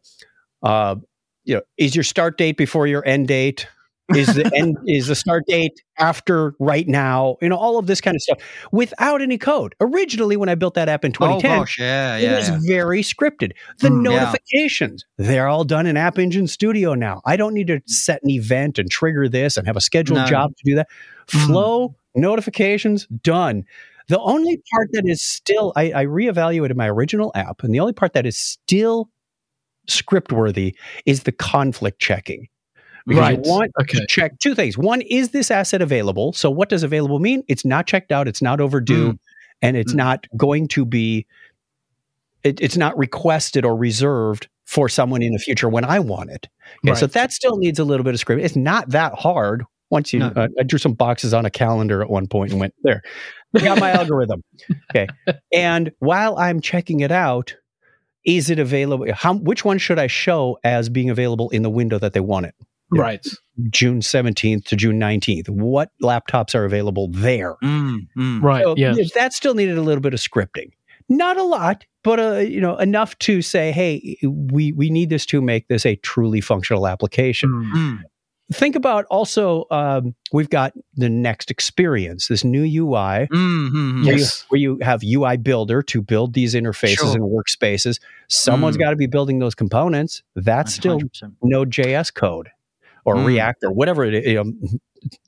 uh, 0.64 0.96
you 1.44 1.56
know, 1.56 1.62
is 1.78 1.96
your 1.96 2.04
start 2.04 2.38
date 2.38 2.58
before 2.58 2.88
your 2.88 3.06
end 3.08 3.28
date? 3.28 3.68
Is 4.16 4.28
the 4.36 4.50
end 4.56 4.78
is 4.88 5.08
the 5.08 5.16
start 5.16 5.44
date 5.48 5.74
after 6.00 6.54
right 6.60 6.88
now? 6.88 7.38
You 7.42 7.50
know, 7.50 7.58
all 7.58 7.78
of 7.78 7.88
this 7.88 8.00
kind 8.02 8.16
of 8.16 8.22
stuff 8.22 8.40
without 8.72 9.22
any 9.22 9.38
code. 9.38 9.76
Originally, 9.82 10.36
when 10.38 10.48
I 10.50 10.56
built 10.56 10.74
that 10.76 10.88
app 10.90 11.04
in 11.06 11.12
Oh 11.20 11.40
2010, 11.40 11.58
gosh. 11.60 11.78
Yeah. 11.80 12.18
it 12.18 12.36
was 12.36 12.50
yeah. 12.50 12.60
very 12.66 13.02
scripted. 13.02 13.52
The 13.80 13.90
Mm, 13.90 14.10
yeah. 14.10 14.20
notifications, 14.20 15.06
they're 15.18 15.48
all 15.48 15.64
done 15.66 15.86
in 15.86 15.96
App 15.98 16.18
Engine 16.18 16.48
Studio 16.48 16.94
now. 16.96 17.22
I 17.26 17.36
don't 17.38 17.54
need 17.54 17.68
to 17.68 17.82
set 17.86 18.22
an 18.24 18.30
event 18.30 18.80
and 18.80 18.90
trigger 18.90 19.28
this 19.30 19.58
and 19.58 19.68
have 19.68 19.76
a 19.78 19.82
scheduled 19.82 20.20
No. 20.20 20.26
job 20.26 20.52
to 20.56 20.64
do 20.66 20.76
that. 20.76 20.88
Mm. 21.28 21.46
Flow, 21.46 21.96
notifications, 22.16 23.06
done. 23.24 23.66
The 24.08 24.20
only 24.20 24.62
part 24.74 24.90
that 24.94 25.04
is 25.06 25.22
still, 25.22 25.74
I, 25.76 25.92
I 25.92 26.06
reevaluated 26.06 26.76
my 26.76 26.90
original 26.90 27.32
app, 27.36 27.64
and 27.64 27.74
the 27.74 27.80
only 27.82 27.94
part 27.94 28.14
that 28.14 28.26
is 28.26 28.38
still 28.38 29.10
script 29.88 30.32
worthy 30.32 30.76
is 31.06 31.24
the 31.24 31.32
conflict 31.32 32.00
checking. 32.00 32.48
Because 33.06 33.22
Right. 33.22 33.38
you 33.46 33.50
want 33.50 33.72
Okay. 33.82 34.00
to 34.00 34.06
check 34.08 34.38
two 34.40 34.54
things. 34.56 34.78
One, 34.78 35.02
is 35.02 35.30
this 35.30 35.50
asset 35.52 35.82
available? 35.82 36.34
So, 36.34 36.50
what 36.50 36.68
does 36.70 36.84
available 36.84 37.20
mean? 37.20 37.44
It's 37.48 37.64
not 37.66 37.88
checked 37.88 38.12
out, 38.12 38.28
it's 38.28 38.42
not 38.42 38.60
overdue, 38.60 39.14
Mm. 39.14 39.20
and 39.62 39.78
it's 39.78 39.94
Mm. 39.94 39.98
not 39.98 40.28
going 40.36 40.68
to 40.70 40.86
be, 40.86 41.26
it, 42.44 42.60
it's 42.62 42.78
not 42.78 42.98
requested 42.98 43.66
or 43.66 43.76
reserved 43.76 44.48
for 44.66 44.90
someone 44.90 45.22
in 45.22 45.32
the 45.32 45.40
future 45.40 45.70
when 45.70 45.86
I 45.86 46.00
want 46.00 46.30
it. 46.32 46.48
Okay, 46.86 47.00
So, 47.00 47.08
that 47.08 47.32
still 47.32 47.58
needs 47.58 47.80
a 47.80 47.86
little 47.86 48.04
bit 48.04 48.14
of 48.14 48.20
script. 48.20 48.42
It's 48.42 48.56
not 48.58 48.90
that 48.90 49.14
hard. 49.14 49.64
Once 49.90 50.12
you, 50.14 50.20
No. 50.20 50.34
uh, 50.36 50.48
I 50.60 50.64
drew 50.64 50.80
some 50.80 50.94
boxes 50.94 51.34
on 51.34 51.46
a 51.46 51.50
calendar 51.50 52.02
at 52.02 52.10
one 52.10 52.28
point 52.28 52.52
and 52.52 52.60
went 52.60 52.74
there. 52.84 53.02
I 53.56 53.60
got 53.60 53.80
my 53.80 53.92
algorithm. 53.92 54.44
Okay, 54.92 55.08
and 55.54 55.92
while 56.00 56.38
I'm 56.38 56.60
checking 56.62 57.02
it 57.02 57.12
out, 57.12 57.56
is 58.26 58.50
it 58.50 58.60
available? 58.60 59.06
How 59.14 59.36
which 59.36 59.64
one 59.64 59.78
should 59.78 60.00
I 60.00 60.08
show 60.08 60.58
as 60.64 60.90
being 60.90 61.10
available 61.10 61.50
in 61.52 61.62
the 61.62 61.70
window 61.70 62.00
that 62.00 62.14
they 62.14 62.20
want 62.20 62.48
it? 62.48 62.56
Yeah. 62.94 63.02
Right. 63.02 63.28
June 63.70 64.00
17th 64.00 64.66
to 64.66 64.76
June 64.76 65.00
19th. 65.00 65.50
What 65.50 65.92
laptops 66.02 66.56
are 66.56 66.64
available 66.64 67.10
there? 67.12 67.56
Mm, 67.62 68.08
mm. 68.18 68.42
Right. 68.42 68.64
So, 68.64 68.76
yeah. 68.78 68.94
if 68.96 69.14
that 69.14 69.34
still 69.34 69.54
needed 69.56 69.78
a 69.78 69.82
little 69.82 70.02
bit 70.02 70.14
of 70.14 70.20
scripting. 70.22 70.72
Not 71.10 71.38
a 71.38 71.44
lot, 71.44 71.86
but 72.04 72.20
uh, 72.20 72.36
you 72.40 72.60
know 72.60 72.76
enough 72.78 73.18
to 73.20 73.42
say, 73.42 73.72
hey, 73.72 74.18
we 74.24 74.74
we 74.74 74.90
need 74.90 75.10
this 75.10 75.26
to 75.28 75.42
make 75.42 75.68
this 75.70 75.86
a 75.86 75.96
truly 75.98 76.42
functional 76.42 76.86
application. 76.88 77.50
Mm. 77.50 78.00
Think 78.52 78.76
about 78.78 79.06
also 79.06 79.66
um, 79.72 80.16
we've 80.32 80.50
got 80.50 80.72
the 80.96 81.10
next 81.10 81.52
experience, 81.52 82.28
this 82.30 82.46
new 82.46 82.62
UI. 82.64 83.28
Mm, 83.28 83.30
mm, 83.30 83.72
mm. 83.72 84.06
where, 84.06 84.18
Yes. 84.18 84.42
you, 84.42 84.46
where 84.50 84.60
you 84.62 84.80
have 84.82 85.02
UI 85.04 85.36
builder 85.36 85.82
to 85.84 86.02
build 86.02 86.34
these 86.34 86.54
interfaces 86.56 86.98
Sure. 86.98 87.14
and 87.14 87.24
workspaces. 87.24 88.00
Someone's 88.30 88.78
Mm. 88.78 88.82
got 88.82 88.90
to 88.92 88.96
be 88.96 89.06
building 89.08 89.40
those 89.40 89.54
components. 89.54 90.24
That's 90.36 90.74
still 90.74 90.98
100%. 91.00 91.34
Node.js 91.44 92.14
code 92.14 92.48
or 93.04 93.16
Mm. 93.16 93.26
React 93.26 93.64
or 93.66 93.72
whatever 93.74 94.06
it 94.06 94.14
is, 94.14 94.26
you 94.26 94.36
know, 94.36 94.54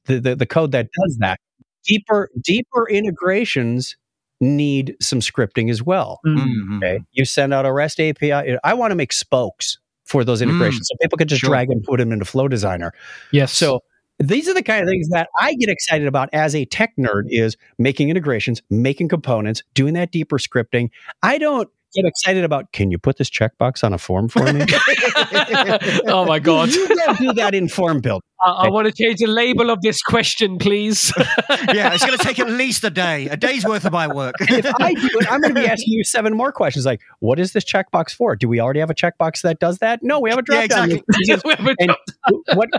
the, 0.05 0.19
the, 0.21 0.35
the 0.37 0.45
code 0.45 0.71
that 0.71 0.87
does 1.03 1.17
that. 1.19 1.39
Deeper, 1.85 2.29
deeper 2.41 2.87
integrations 2.89 3.97
need 4.39 4.95
some 5.01 5.19
scripting 5.19 5.69
as 5.69 5.83
well. 5.83 6.21
Mm. 6.25 6.37
Mm, 6.37 6.53
mm. 6.69 6.77
Okay. 6.77 7.03
You 7.11 7.25
send 7.25 7.53
out 7.53 7.65
a 7.65 7.73
REST 7.73 7.99
API. 7.99 8.57
I 8.63 8.73
want 8.75 8.91
to 8.91 8.95
make 8.95 9.11
spokes 9.11 9.77
for 10.09 10.23
those 10.23 10.41
integrations 10.41 10.87
mm, 10.87 10.91
so 10.91 10.95
people 11.01 11.17
can 11.17 11.27
just 11.27 11.41
Sure. 11.41 11.49
drag 11.49 11.69
and 11.69 11.83
put 11.83 11.99
them 11.99 12.11
into 12.11 12.25
Flow 12.25 12.47
Designer. 12.47 12.91
Yes. 13.31 13.53
So 13.53 13.81
these 14.17 14.49
are 14.49 14.53
the 14.53 14.63
kind 14.63 14.81
of 14.83 14.89
things 14.89 15.07
that 15.09 15.29
I 15.39 15.53
get 15.53 15.69
excited 15.69 16.07
about 16.07 16.29
as 16.33 16.55
a 16.55 16.65
tech 16.65 16.93
nerd 16.97 17.23
is 17.27 17.55
making 17.77 18.09
integrations, 18.09 18.61
making 18.69 19.07
components, 19.07 19.63
doing 19.73 19.93
that 19.93 20.11
deeper 20.11 20.37
scripting. 20.37 20.89
I 21.23 21.37
don't 21.37 21.69
get 21.93 22.05
excited 22.05 22.43
about. 22.43 22.71
Can 22.71 22.91
you 22.91 22.97
put 22.97 23.17
this 23.17 23.29
checkbox 23.29 23.83
on 23.83 23.93
a 23.93 23.97
form 23.97 24.29
for 24.29 24.43
me? 24.51 24.61
oh 26.07 26.25
my 26.25 26.39
god! 26.39 26.69
you 26.69 26.87
don't 26.87 27.19
do 27.19 27.33
that 27.33 27.53
in 27.53 27.67
form 27.67 27.99
build. 27.99 28.21
I, 28.41 28.67
I 28.67 28.69
want 28.69 28.87
to 28.87 28.93
change 28.93 29.19
the 29.19 29.27
label 29.27 29.69
of 29.69 29.81
this 29.81 30.01
question, 30.01 30.57
please. 30.59 31.11
yeah, 31.73 31.93
it's 31.93 32.05
going 32.05 32.17
to 32.17 32.23
take 32.23 32.39
at 32.39 32.49
least 32.49 32.83
a 32.83 32.89
day, 32.89 33.27
a 33.27 33.35
day's 33.35 33.65
worth 33.65 33.83
of 33.85 33.91
my 33.91 34.07
work. 34.07 34.35
if 34.39 34.65
I 34.79 34.93
do 34.93 35.09
it, 35.19 35.31
I'm 35.31 35.41
going 35.41 35.53
to 35.53 35.59
be 35.59 35.67
asking 35.67 35.93
you 35.93 36.03
seven 36.03 36.35
more 36.35 36.51
questions. 36.51 36.85
Like, 36.85 37.01
what 37.19 37.39
is 37.39 37.51
this 37.51 37.65
checkbox 37.65 38.11
for? 38.11 38.35
Do 38.35 38.47
we 38.47 38.59
already 38.61 38.79
have 38.79 38.89
a 38.89 38.95
checkbox 38.95 39.41
that 39.41 39.59
does 39.59 39.79
that? 39.79 39.99
No, 40.03 40.19
we 40.19 40.29
have 40.29 40.39
a 40.39 40.41
drop 40.41 40.61
Yeah, 40.61 40.67
down. 40.67 40.91
exactly. 40.91 41.75
And 41.79 41.91
what, 42.53 42.69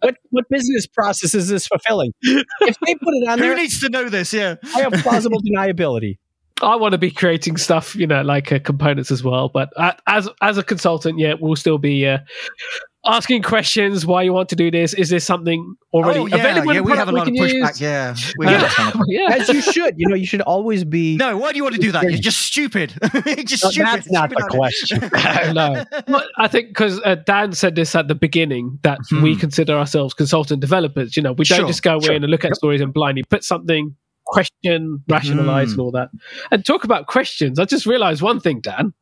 what 0.00 0.16
what 0.30 0.48
business 0.48 0.86
process 0.86 1.34
is 1.34 1.48
this 1.48 1.66
fulfilling? 1.66 2.12
If 2.22 2.76
they 2.86 2.94
put 2.94 3.14
it 3.14 3.28
on 3.28 3.38
Who 3.38 3.44
there, 3.44 3.56
needs 3.56 3.80
to 3.80 3.90
know 3.90 4.08
this? 4.08 4.32
Yeah. 4.32 4.56
I 4.74 4.82
have 4.82 4.92
plausible 4.94 5.40
deniability. 5.42 6.18
I 6.62 6.76
want 6.76 6.92
to 6.92 6.98
be 6.98 7.10
creating 7.10 7.56
stuff, 7.56 7.94
you 7.96 8.06
know, 8.06 8.22
like 8.22 8.52
uh, 8.52 8.58
components 8.58 9.10
as 9.10 9.22
well. 9.24 9.48
But 9.48 9.70
uh, 9.76 9.92
as 10.06 10.28
as 10.42 10.58
a 10.58 10.62
consultant, 10.62 11.18
yeah, 11.18 11.34
we'll 11.40 11.56
still 11.56 11.78
be 11.78 12.06
uh, 12.06 12.18
asking 13.06 13.42
questions. 13.42 14.04
Why 14.04 14.22
you 14.22 14.32
want 14.32 14.48
to 14.50 14.56
do 14.56 14.70
this? 14.70 14.92
Is 14.94 15.08
this 15.08 15.24
something 15.24 15.74
already 15.92 16.20
oh, 16.20 16.26
yeah, 16.26 16.36
available? 16.36 16.74
yeah, 16.74 16.80
we 16.80 16.92
have 16.92 17.08
a 17.08 17.12
product 17.12 17.36
lot 17.36 17.44
of 17.46 17.50
pushback. 17.50 17.68
use? 17.70 17.80
Yeah. 17.80 18.14
We 18.38 18.46
Uh, 18.46 18.50
get 18.50 18.60
that 18.60 18.70
kind 18.70 19.04
yeah. 19.08 19.26
As 19.36 19.48
you 19.48 19.62
should. 19.62 19.94
You 19.96 20.08
know, 20.08 20.14
you 20.16 20.26
should 20.26 20.42
always 20.42 20.84
be. 20.84 21.16
No, 21.16 21.36
why 21.38 21.52
do 21.52 21.56
you 21.56 21.62
want 21.62 21.76
to 21.76 21.80
do 21.80 21.92
that? 21.92 22.02
You're 22.04 22.12
just 22.18 22.40
stupid. 22.40 22.92
You're 23.26 23.36
just 23.36 23.64
No, 23.64 23.70
stupid. 23.70 23.86
that's 23.86 24.10
not 24.10 24.30
Stupid 24.30 24.44
the 24.44 24.48
question. 24.56 25.10
no. 25.54 25.84
Well, 26.08 26.24
I 26.38 26.46
think 26.48 26.68
because 26.68 27.00
uh, 27.04 27.16
Dan 27.26 27.52
said 27.52 27.74
this 27.74 27.94
at 27.94 28.08
the 28.08 28.14
beginning 28.14 28.78
that 28.82 28.98
we 29.22 29.34
Hmm. 29.34 29.40
consider 29.40 29.74
ourselves 29.74 30.12
consultant 30.14 30.60
developers. 30.60 31.16
You 31.16 31.22
know, 31.22 31.32
we 31.32 31.44
don't 31.44 31.58
Sure, 31.60 31.66
just 31.66 31.82
go 31.82 32.00
sure. 32.00 32.14
in 32.14 32.22
and 32.22 32.30
look 32.30 32.44
at 32.44 32.54
stories 32.54 32.80
and 32.80 32.92
blindly 32.92 33.22
put 33.30 33.44
something, 33.44 33.96
question, 34.30 35.02
rationalize, 35.08 35.68
Hmm. 35.68 35.72
and 35.72 35.80
all 35.80 35.90
that. 35.92 36.10
And 36.50 36.64
talk 36.64 36.84
about 36.84 37.06
questions. 37.06 37.58
I 37.58 37.64
just 37.64 37.84
realized 37.86 38.22
one 38.22 38.40
thing, 38.40 38.60
Dan. 38.60 38.94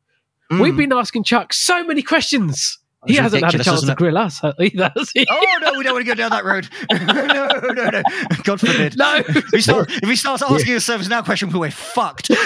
Mm. 0.51 0.61
We've 0.61 0.75
been 0.75 0.91
asking 0.91 1.23
Chuck 1.23 1.53
so 1.53 1.83
many 1.83 2.01
questions. 2.01 2.77
He 3.07 3.15
hasn't 3.15 3.43
had 3.43 3.55
a 3.55 3.63
chance 3.63 3.85
to 3.85 3.95
grill 3.95 4.17
us 4.17 4.43
uh, 4.43 4.51
either. 4.59 4.91
has 4.97 5.11
he? 5.11 5.25
Oh 5.29 5.57
no, 5.61 5.73
we 5.77 5.83
don't 5.83 5.93
want 5.93 6.05
to 6.05 6.11
go 6.11 6.15
down 6.15 6.31
that 6.31 6.43
road. 6.43 6.67
no, 6.91 7.73
no, 7.73 7.89
no. 7.89 8.01
God 8.43 8.59
forbid. 8.59 8.97
no. 8.97 9.23
If 9.25 9.45
he, 9.51 9.61
starts, 9.61 9.93
if 10.01 10.09
he 10.09 10.15
starts 10.17 10.43
asking 10.43 10.75
a 10.75 10.79
service 10.81 11.07
now 11.07 11.21
question, 11.21 11.49
we're 11.49 11.71
fucked. 11.71 12.29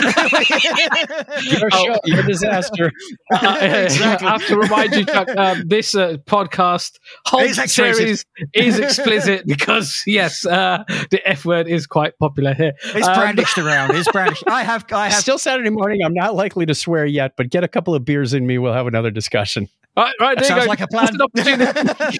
You're 1.43 2.19
a 2.19 2.23
disaster. 2.27 2.91
Uh, 3.33 3.57
Exactly. 3.61 4.27
I 4.27 4.31
have 4.31 4.45
to 4.47 4.57
remind 4.57 4.93
you, 4.95 5.05
Chuck, 5.05 5.27
um, 5.35 5.63
this 5.67 5.95
uh, 5.95 6.17
podcast 6.25 6.99
whole 7.25 7.41
Is 7.41 7.57
series 7.71 8.25
is 8.53 8.79
explicit 8.79 9.45
because, 9.47 10.03
yes, 10.05 10.45
uh, 10.45 10.83
the 11.09 11.19
F 11.25 11.45
word 11.45 11.67
is 11.67 11.87
quite 11.87 12.17
popular 12.19 12.53
here. 12.53 12.73
It's 12.95 13.07
Um, 13.07 13.15
brandished 13.15 13.57
around. 13.57 13.95
It's 13.95 14.11
brandished. 14.11 14.43
I 14.47 14.63
have, 14.63 14.85
I 14.91 15.09
have. 15.09 15.21
Still 15.21 15.37
Saturday 15.37 15.69
morning. 15.69 16.01
I'm 16.03 16.13
not 16.13 16.35
likely 16.35 16.65
to 16.67 16.75
swear 16.75 17.05
yet, 17.05 17.33
but 17.37 17.49
get 17.49 17.63
a 17.63 17.67
couple 17.67 17.95
of 17.95 18.05
beers 18.05 18.33
in 18.33 18.45
me. 18.45 18.57
We'll 18.57 18.73
have 18.73 18.87
another 18.87 19.11
discussion. 19.11 19.67
Right, 19.95 20.13
right, 20.19 20.35
there 20.37 20.43
you 20.43 20.47
Sounds 20.47 20.63
go. 20.65 20.69
like 20.69 20.81
a 20.81 20.87
plan. 20.87 21.21
Opportunity. 21.21 22.17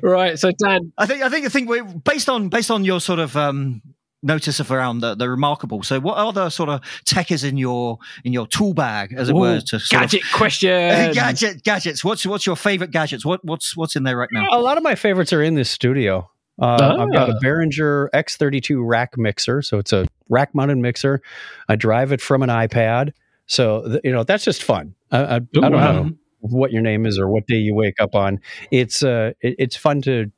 right, 0.02 0.38
so 0.38 0.50
Dan, 0.52 0.92
I 0.98 1.06
think 1.06 1.22
I 1.22 1.28
think 1.28 1.46
I 1.46 1.48
think 1.48 1.68
we 1.68 1.82
based 1.82 2.28
on 2.28 2.48
based 2.48 2.70
on 2.70 2.84
your 2.84 3.00
sort 3.00 3.18
of 3.18 3.36
um, 3.36 3.82
notice 4.22 4.60
of 4.60 4.70
around 4.70 5.00
the, 5.00 5.14
the 5.14 5.28
remarkable. 5.28 5.82
So, 5.82 6.00
what 6.00 6.16
other 6.16 6.50
sort 6.50 6.68
of 6.70 6.80
tech 7.04 7.30
is 7.30 7.44
in 7.44 7.56
your 7.56 7.98
in 8.24 8.32
your 8.32 8.46
tool 8.46 8.74
bag, 8.74 9.12
as 9.16 9.28
it 9.28 9.34
were, 9.34 9.60
to 9.60 9.80
gadget 9.90 10.22
of, 10.24 10.32
question. 10.32 10.70
Uh, 10.70 11.12
gadget 11.12 11.62
gadgets. 11.62 12.04
What's 12.04 12.24
what's 12.26 12.46
your 12.46 12.56
favorite 12.56 12.90
gadgets? 12.90 13.24
What 13.24 13.44
what's 13.44 13.76
what's 13.76 13.96
in 13.96 14.04
there 14.04 14.16
right 14.16 14.30
now? 14.32 14.46
A 14.52 14.60
lot 14.60 14.76
of 14.78 14.82
my 14.82 14.94
favorites 14.94 15.32
are 15.32 15.42
in 15.42 15.54
this 15.54 15.70
studio. 15.70 16.30
Uh, 16.60 16.96
I've 17.00 17.12
got 17.12 17.30
a 17.30 17.32
Ah. 17.32 17.38
Behringer 17.42 18.08
X32 18.14 18.78
rack 18.80 19.18
mixer, 19.18 19.60
so 19.60 19.78
it's 19.78 19.92
a 19.92 20.06
rack 20.28 20.54
mounted 20.54 20.78
mixer. 20.78 21.20
I 21.68 21.74
drive 21.74 22.12
it 22.12 22.20
from 22.20 22.42
an 22.44 22.48
iPad, 22.48 23.12
so 23.46 23.98
you 24.04 24.12
know 24.12 24.24
that's 24.24 24.44
just 24.44 24.62
fun. 24.62 24.94
I, 25.10 25.18
I, 25.18 25.34
I 25.36 25.38
don't 25.52 25.72
know 25.72 26.10
what 26.40 26.72
your 26.72 26.82
name 26.82 27.06
is 27.06 27.18
or 27.18 27.28
what 27.28 27.46
day 27.46 27.56
you 27.56 27.74
wake 27.74 28.00
up 28.00 28.14
on. 28.14 28.40
It's 28.70 29.02
uh, 29.02 29.32
it, 29.40 29.54
it's 29.58 29.76
fun 29.76 30.02
to. 30.02 30.30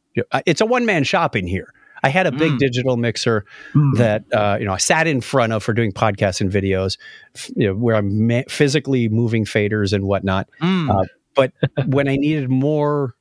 It's 0.47 0.61
a 0.61 0.67
one 0.67 0.87
man 0.87 1.05
shop 1.05 1.37
in 1.37 1.47
here. 1.47 1.73
I 2.03 2.09
had 2.09 2.27
a 2.27 2.33
big 2.33 2.53
Mm. 2.53 2.59
digital 2.59 2.97
mixer 2.97 3.45
Hmm. 3.73 3.95
that 3.95 4.25
uh, 4.33 4.57
you 4.61 4.67
know 4.67 4.73
I 4.73 4.79
sat 4.79 5.07
in 5.07 5.21
front 5.21 5.53
of 5.53 5.63
for 5.63 5.73
doing 5.73 5.93
podcasts 5.93 6.41
and 6.41 6.51
videos, 6.51 6.97
you 7.57 7.67
know, 7.69 7.75
where 7.75 7.97
I'm 7.97 8.27
ma- 8.27 8.43
physically 8.49 9.09
moving 9.09 9.45
faders 9.45 9.93
and 9.93 10.05
whatnot 10.05 10.49
Mm. 10.63 10.91
Uh, 10.91 11.05
but 11.35 11.53
when 11.87 12.09
I 12.09 12.17
needed 12.17 12.49
more 12.49 13.15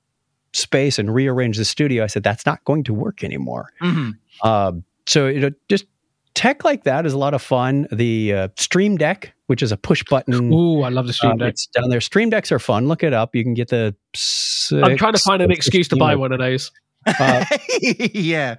space 0.53 0.97
and 0.99 1.13
rearrange 1.13 1.57
the 1.57 1.65
studio, 1.65 2.03
I 2.03 2.07
said 2.07 2.23
that's 2.23 2.45
not 2.45 2.63
going 2.63 2.83
to 2.85 2.93
work 2.93 3.23
anymore. 3.25 3.71
Mhm. 3.81 4.13
Um, 4.43 4.83
so 5.05 5.27
you 5.27 5.39
know, 5.41 5.51
just 5.67 5.85
tech 6.35 6.63
like 6.63 6.83
that 6.83 7.05
is 7.05 7.13
a 7.13 7.17
lot 7.17 7.33
of 7.33 7.41
fun. 7.41 7.87
The 7.91 8.33
uh, 8.33 8.47
Stream 8.57 8.97
Deck, 8.97 9.33
which 9.47 9.63
is 9.63 9.71
a 9.71 9.77
push 9.77 10.03
button. 10.03 10.53
Ooh, 10.53 10.83
I 10.83 10.89
love 10.89 11.07
the 11.07 11.13
Stream 11.13 11.33
um, 11.33 11.37
Deck. 11.39 11.49
it's 11.49 11.67
down 11.67 11.89
there. 11.89 12.01
Stream 12.01 12.29
decks 12.29 12.51
are 12.51 12.59
fun. 12.59 12.87
Look 12.87 13.03
it 13.03 13.13
up. 13.13 13.35
You 13.35 13.43
can 13.43 13.53
get 13.53 13.69
the. 13.69 13.95
I'm 14.71 14.97
trying 14.97 15.13
to 15.13 15.19
find 15.19 15.41
an 15.41 15.51
excuse 15.51 15.87
to 15.89 15.95
buy 15.95 16.15
one 16.15 16.31
of 16.31 16.39
those. 16.39 16.71
Uh, 17.19 17.45
yeah. 18.15 18.55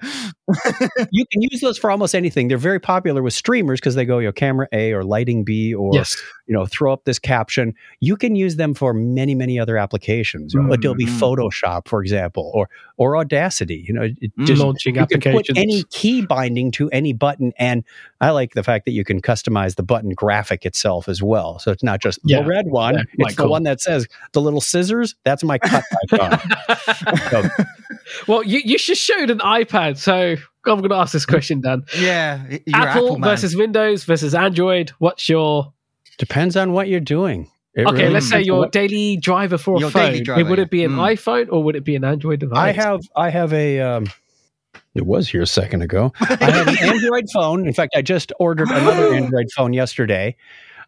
you 1.10 1.26
can 1.32 1.42
use 1.42 1.60
those 1.60 1.76
for 1.78 1.90
almost 1.90 2.14
anything. 2.14 2.46
They're 2.46 2.58
very 2.58 2.78
popular 2.78 3.20
with 3.20 3.34
streamers 3.34 3.80
because 3.80 3.96
they 3.96 4.04
go, 4.04 4.20
you 4.20 4.28
know, 4.28 4.32
camera 4.32 4.68
A 4.70 4.92
or 4.92 5.02
lighting 5.02 5.42
B 5.42 5.74
or 5.74 5.90
yes. 5.92 6.16
you 6.46 6.54
know, 6.54 6.64
throw 6.64 6.92
up 6.92 7.06
this 7.06 7.18
caption. 7.18 7.74
You 7.98 8.16
can 8.16 8.36
use 8.36 8.54
them 8.54 8.72
for 8.72 8.94
many, 8.94 9.34
many 9.34 9.58
other 9.58 9.76
applications. 9.76 10.54
You 10.54 10.62
know, 10.62 10.72
Adobe. 10.72 11.06
Photoshop, 11.06 11.88
for 11.88 12.00
example, 12.00 12.52
or 12.54 12.68
or 12.98 13.16
Audacity. 13.16 13.84
You 13.86 13.94
know, 13.94 14.02
it 14.02 14.32
Mm. 14.36 14.46
just 14.46 14.62
Launching 14.62 14.94
you 14.96 15.06
can 15.06 15.20
put 15.32 15.48
any 15.56 15.82
key 15.84 16.22
binding 16.24 16.70
to 16.72 16.88
any 16.90 17.12
button, 17.12 17.52
and 17.58 17.84
I 18.20 18.30
like 18.30 18.54
the 18.54 18.62
fact 18.62 18.84
that 18.86 18.92
you 18.92 19.04
can 19.04 19.20
customize 19.20 19.76
the 19.76 19.82
button 19.82 20.10
graphic 20.10 20.64
itself 20.66 21.08
as 21.08 21.22
well. 21.22 21.58
So 21.58 21.70
it's 21.72 21.82
not 21.82 22.00
just 22.00 22.18
Yeah. 22.24 22.40
the 22.42 22.48
red 22.48 22.66
one; 22.68 22.94
Yeah, 22.94 23.00
it's 23.02 23.14
quite 23.22 23.36
the 23.36 23.42
cool. 23.42 23.50
one 23.50 23.62
that 23.64 23.80
says 23.80 24.06
the 24.32 24.40
little 24.40 24.60
scissors. 24.60 25.14
That's 25.24 25.44
my 25.44 25.58
cut 25.58 25.84
icon. 26.12 26.40
So, 27.30 27.48
well, 28.26 28.42
you, 28.42 28.60
you 28.64 28.78
should 28.78 28.96
show 28.96 29.18
an 29.18 29.38
iPad. 29.40 29.96
So 29.98 30.14
I'm 30.66 30.78
going 30.78 30.88
to 30.90 30.94
ask 30.94 31.12
this 31.12 31.26
question, 31.26 31.60
Dan. 31.60 31.84
Yeah. 31.98 32.44
Apple, 32.72 33.16
Apple, 33.16 33.18
versus 33.20 33.56
Windows 33.56 34.04
versus 34.04 34.34
Android. 34.34 34.90
What's 34.98 35.28
your 35.28 35.72
depends 36.18 36.56
on 36.56 36.72
what 36.72 36.88
you're 36.88 37.00
doing. 37.00 37.50
It 37.76 37.86
okay? 37.86 38.02
really 38.02 38.14
let's 38.14 38.28
say 38.28 38.42
your 38.42 38.60
what- 38.60 38.72
daily 38.72 39.18
driver 39.18 39.58
for 39.58 39.76
a 39.84 39.90
phone. 39.90 40.14
it, 40.14 40.46
would 40.48 40.58
it 40.58 40.70
be 40.70 40.82
an 40.82 40.92
yeah. 40.92 40.96
iPhone 40.96 41.48
or 41.52 41.62
would 41.62 41.76
it 41.76 41.84
be 41.84 41.94
an 41.94 42.04
Android 42.04 42.40
device? 42.40 42.58
I 42.58 42.72
have 42.72 43.00
I 43.14 43.28
have 43.28 43.52
a 43.52 43.80
um 43.80 44.06
it 44.94 45.04
was 45.04 45.28
here 45.28 45.42
a 45.42 45.46
second 45.46 45.82
ago. 45.82 46.12
I 46.20 46.50
have 46.50 46.68
an 46.68 46.78
Android 46.82 47.26
phone. 47.32 47.66
In 47.66 47.74
fact, 47.74 47.94
I 47.94 48.00
just 48.00 48.32
ordered 48.40 48.70
another 48.70 49.12
Android 49.14 49.48
phone 49.54 49.74
yesterday. 49.74 50.36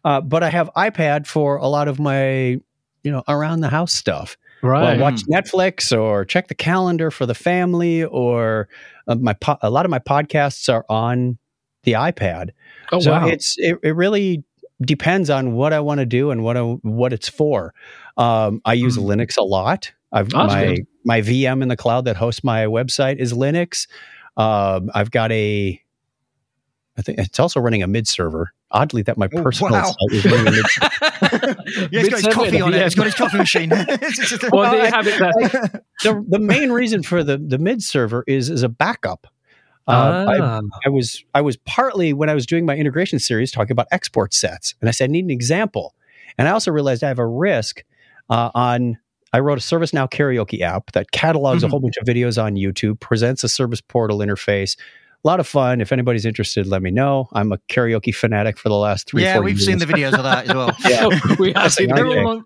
Uh, 0.03 0.19
but 0.21 0.41
I 0.43 0.49
have 0.49 0.71
iPad 0.75 1.27
for 1.27 1.57
a 1.57 1.67
lot 1.67 1.87
of 1.87 1.99
my, 1.99 2.59
you 3.03 3.11
know, 3.11 3.23
around 3.27 3.59
the 3.61 3.69
house 3.69 3.93
stuff. 3.93 4.35
right. 4.63 4.97
Well, 4.97 5.11
watch 5.11 5.21
Netflix 5.25 5.95
or 5.95 6.25
check 6.25 6.47
the 6.47 6.55
calendar 6.55 7.11
for 7.11 7.25
the 7.25 7.35
family, 7.35 8.03
or 8.03 8.67
uh, 9.07 9.15
my 9.15 9.33
po- 9.33 9.57
a 9.61 9.69
lot 9.69 9.85
of 9.85 9.91
my 9.91 9.99
podcasts 9.99 10.73
are 10.73 10.85
on 10.89 11.37
the 11.83 11.93
iPad. 11.93 12.49
oh 12.91 12.99
so 12.99 13.11
wow. 13.11 13.27
it's 13.27 13.55
it, 13.57 13.77
it 13.83 13.95
really 13.95 14.43
depends 14.81 15.29
on 15.29 15.53
what 15.53 15.73
I 15.73 15.79
want 15.79 15.99
to 15.99 16.05
do 16.05 16.31
and 16.31 16.43
what 16.43 16.57
I, 16.57 16.61
what 16.61 17.13
it's 17.13 17.27
for. 17.29 17.73
Um, 18.17 18.61
I 18.65 18.73
use 18.73 18.97
Mm. 18.97 19.05
Linux 19.05 19.37
a 19.37 19.43
lot. 19.43 19.91
I've 20.11 20.29
that's 20.29 20.53
my 20.53 20.65
good. 20.65 20.87
my 21.05 21.21
VM 21.21 21.61
in 21.61 21.67
the 21.67 21.77
cloud 21.77 22.05
that 22.05 22.15
hosts 22.17 22.43
my 22.43 22.65
website 22.65 23.17
is 23.17 23.33
Linux. 23.33 23.87
Um, 24.37 24.89
I've 24.95 25.11
got 25.11 25.31
a 25.31 25.79
I 26.97 27.01
think 27.01 27.19
it's 27.19 27.39
also 27.39 27.59
running 27.61 27.81
a 27.83 27.87
mid 27.87 28.07
server. 28.07 28.51
Oddly, 28.71 29.01
that 29.03 29.17
my 29.17 29.27
Oh, 29.33 29.41
personal 29.41 29.71
wow. 29.73 29.83
site 29.85 29.95
is 30.11 30.25
running 30.25 30.47
a 30.47 30.51
mid 30.51 30.65
yeah, 31.91 32.01
he's 32.01 32.09
got 32.09 32.23
his 32.23 32.33
coffee 32.33 32.61
on 32.61 32.73
it. 32.73 32.77
VM. 32.77 32.83
He's 32.83 32.95
got 32.95 33.05
his 33.05 33.15
coffee 33.15 33.37
machine. 33.37 33.69
well, 34.51 34.71
there 34.71 34.85
you 34.85 34.91
have 34.91 35.07
it. 35.07 35.83
The, 36.03 36.25
the 36.27 36.39
main 36.39 36.71
reason 36.71 37.01
for 37.03 37.23
the 37.23 37.37
the 37.37 37.57
mid 37.57 37.81
server 37.83 38.23
is 38.27 38.49
is 38.49 38.63
a 38.63 38.69
backup. 38.69 39.27
Uh, 39.89 40.25
I, 40.29 40.39
Ah. 40.39 40.61
I 40.85 40.89
was 40.89 41.23
I 41.33 41.41
was 41.41 41.57
partly 41.57 42.13
when 42.13 42.29
I 42.29 42.33
was 42.35 42.45
doing 42.45 42.65
my 42.65 42.75
integration 42.77 43.19
series 43.19 43.51
talking 43.51 43.71
about 43.71 43.87
export 43.91 44.33
sets, 44.33 44.75
and 44.81 44.87
I 44.89 44.91
said 44.91 45.09
I 45.09 45.11
need 45.11 45.25
an 45.25 45.31
example, 45.31 45.95
and 46.37 46.47
I 46.47 46.51
also 46.51 46.71
realized 46.71 47.03
I 47.03 47.07
have 47.09 47.19
a 47.19 47.27
risk 47.27 47.83
uh, 48.29 48.51
on. 48.55 48.97
I 49.31 49.39
wrote 49.41 49.59
a 49.59 49.61
ServiceNow 49.61 50.09
karaoke 50.11 50.61
app 50.61 50.91
that 50.93 51.11
catalogs 51.11 51.63
a 51.63 51.67
Mhm. 51.67 51.69
whole 51.69 51.79
bunch 51.81 51.97
of 51.97 52.05
videos 52.07 52.41
on 52.43 52.55
YouTube, 52.55 52.99
presents 52.99 53.43
a 53.43 53.49
service 53.49 53.79
portal 53.81 54.19
interface. 54.19 54.75
A 55.25 55.27
lot 55.27 55.41
of 55.41 55.47
fun. 55.47 55.81
If 55.81 55.91
anybody's 55.91 56.25
interested, 56.25 56.65
let 56.65 56.81
me 56.81 56.91
know. 56.91 57.27
I'm 57.33 57.51
a 57.51 57.57
karaoke 57.69 58.15
fanatic 58.15 58.57
for 58.57 58.69
the 58.69 58.75
last 58.77 59.09
three. 59.09 59.23
yeah, 59.23 59.33
four 59.33 59.43
we've 59.43 59.57
years. 59.57 59.65
seen 59.65 59.77
the 59.77 59.85
videos 59.85 60.13
of 60.13 60.23
that 60.23 60.47
as 60.49 60.55
well. 60.55 60.71
Yeah. 60.89 61.35
we 61.39 61.51
have 61.53 61.73
seen 61.73 61.93
They're 61.93 62.07
all, 62.07 62.27
on, 62.29 62.45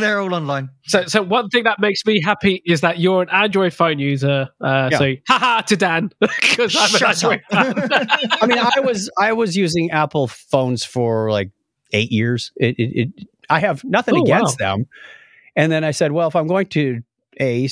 they're 0.00 0.20
all 0.20 0.32
online. 0.32 0.70
So, 0.84 1.04
so 1.06 1.20
one 1.22 1.48
thing 1.48 1.64
that 1.64 1.80
makes 1.80 2.06
me 2.06 2.20
happy 2.22 2.62
is 2.64 2.80
that 2.82 3.00
you're 3.00 3.22
an 3.22 3.28
Android 3.30 3.74
phone 3.74 3.98
user. 3.98 4.48
Uh, 4.60 4.88
Yeah. 4.92 4.98
So, 4.98 5.14
haha 5.28 5.60
to 5.62 5.76
Dan 5.76 6.10
because 6.20 6.76
I'm 6.78 6.94
an 6.94 7.04
Android 7.08 7.42
fan. 7.50 8.06
I 8.40 8.46
mean, 8.46 8.58
I 8.58 8.80
was 8.84 9.10
I 9.18 9.32
was 9.32 9.56
using 9.56 9.90
Apple 9.90 10.28
phones 10.28 10.84
for 10.84 11.28
like 11.30 11.50
eight 11.92 12.12
years. 12.12 12.52
It, 12.56 12.78
it, 12.78 13.00
it 13.18 13.28
I 13.50 13.58
have 13.58 13.82
nothing 13.82 14.14
Oh, 14.16 14.22
against 14.22 14.58
them. 14.58 14.86
And 15.56 15.72
then 15.72 15.82
I 15.82 15.90
said, 15.90 16.12
well, 16.12 16.28
if 16.28 16.36
I'm 16.36 16.46
going 16.46 16.66
to 16.68 17.02
a 17.40 17.68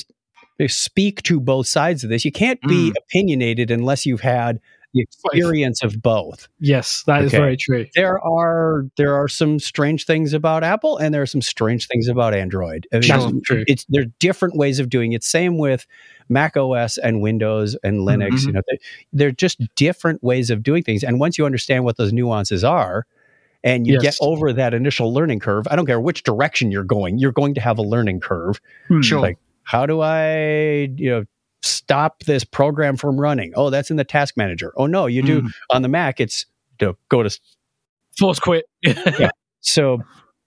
speak 0.67 1.23
to 1.23 1.39
both 1.39 1.67
sides 1.67 2.03
of 2.03 2.09
this, 2.09 2.25
you 2.25 2.31
can't 2.31 2.61
be 2.61 2.91
Mm. 2.91 2.93
opinionated 2.97 3.71
unless 3.71 4.05
you've 4.05 4.21
had 4.21 4.59
the 4.93 5.01
experience 5.01 5.81
of 5.83 6.01
both. 6.01 6.49
Yes, 6.59 7.03
that 7.07 7.23
is 7.23 7.29
Okay. 7.33 7.37
very 7.37 7.55
true. 7.57 7.85
There 7.95 8.19
are 8.19 8.85
there 8.97 9.15
are 9.15 9.29
some 9.29 9.57
strange 9.57 10.05
things 10.05 10.33
about 10.33 10.65
Apple, 10.65 10.97
and 10.97 11.13
there 11.13 11.21
are 11.21 11.25
some 11.27 11.41
strange 11.41 11.87
things 11.87 12.09
about 12.09 12.33
Android. 12.33 12.87
I 12.91 12.97
mean, 12.99 13.07
That's 13.07 13.23
it's- 13.25 13.41
true. 13.45 13.63
It's 13.67 13.85
there 13.87 14.01
are 14.03 14.11
different 14.19 14.55
ways 14.57 14.79
of 14.79 14.89
doing 14.89 15.13
it. 15.13 15.23
Same 15.23 15.57
with 15.57 15.87
Mac 16.27 16.57
OS 16.57 16.97
and 16.97 17.21
Windows 17.21 17.77
and 17.83 17.99
Linux. 17.99 18.31
Mhm. 18.41 18.45
You 18.47 18.51
know, 18.51 18.61
they, 18.69 18.77
they're 19.13 19.31
just 19.31 19.61
different 19.75 20.21
ways 20.23 20.49
of 20.49 20.61
doing 20.61 20.83
things. 20.83 21.03
And 21.05 21.19
once 21.21 21.37
you 21.37 21.45
understand 21.45 21.85
what 21.85 21.95
those 21.95 22.11
nuances 22.11 22.63
are, 22.65 23.05
and 23.63 23.87
you 23.87 23.93
Yes. 23.93 24.01
get 24.01 24.15
over 24.19 24.51
that 24.51 24.73
initial 24.73 25.13
learning 25.13 25.39
curve, 25.39 25.67
I 25.71 25.75
don't 25.77 25.85
care 25.85 26.01
which 26.01 26.23
direction 26.23 26.69
you're 26.69 26.83
going, 26.83 27.17
you're 27.17 27.31
going 27.31 27.53
to 27.53 27.61
have 27.61 27.77
a 27.77 27.81
learning 27.83 28.19
curve. 28.19 28.59
Hmm. 28.89 29.01
Sure. 29.01 29.21
Like, 29.21 29.37
how 29.63 29.85
do 29.85 30.01
I, 30.01 30.89
you 30.95 31.09
know, 31.09 31.23
stop 31.63 32.23
this 32.23 32.43
program 32.43 32.97
from 32.97 33.19
running? 33.19 33.53
Oh, 33.55 33.69
that's 33.69 33.91
in 33.91 33.97
the 33.97 34.03
task 34.03 34.35
manager. 34.37 34.73
Oh 34.77 34.85
no, 34.87 35.05
you 35.05 35.21
do 35.21 35.41
Mm. 35.43 35.51
on 35.69 35.81
the 35.81 35.87
Mac. 35.87 36.19
It's 36.19 36.45
to 36.79 36.95
go 37.09 37.23
to 37.23 37.39
Force 38.19 38.39
quit. 38.39 38.65
yeah. 38.83 39.29
so 39.61 39.99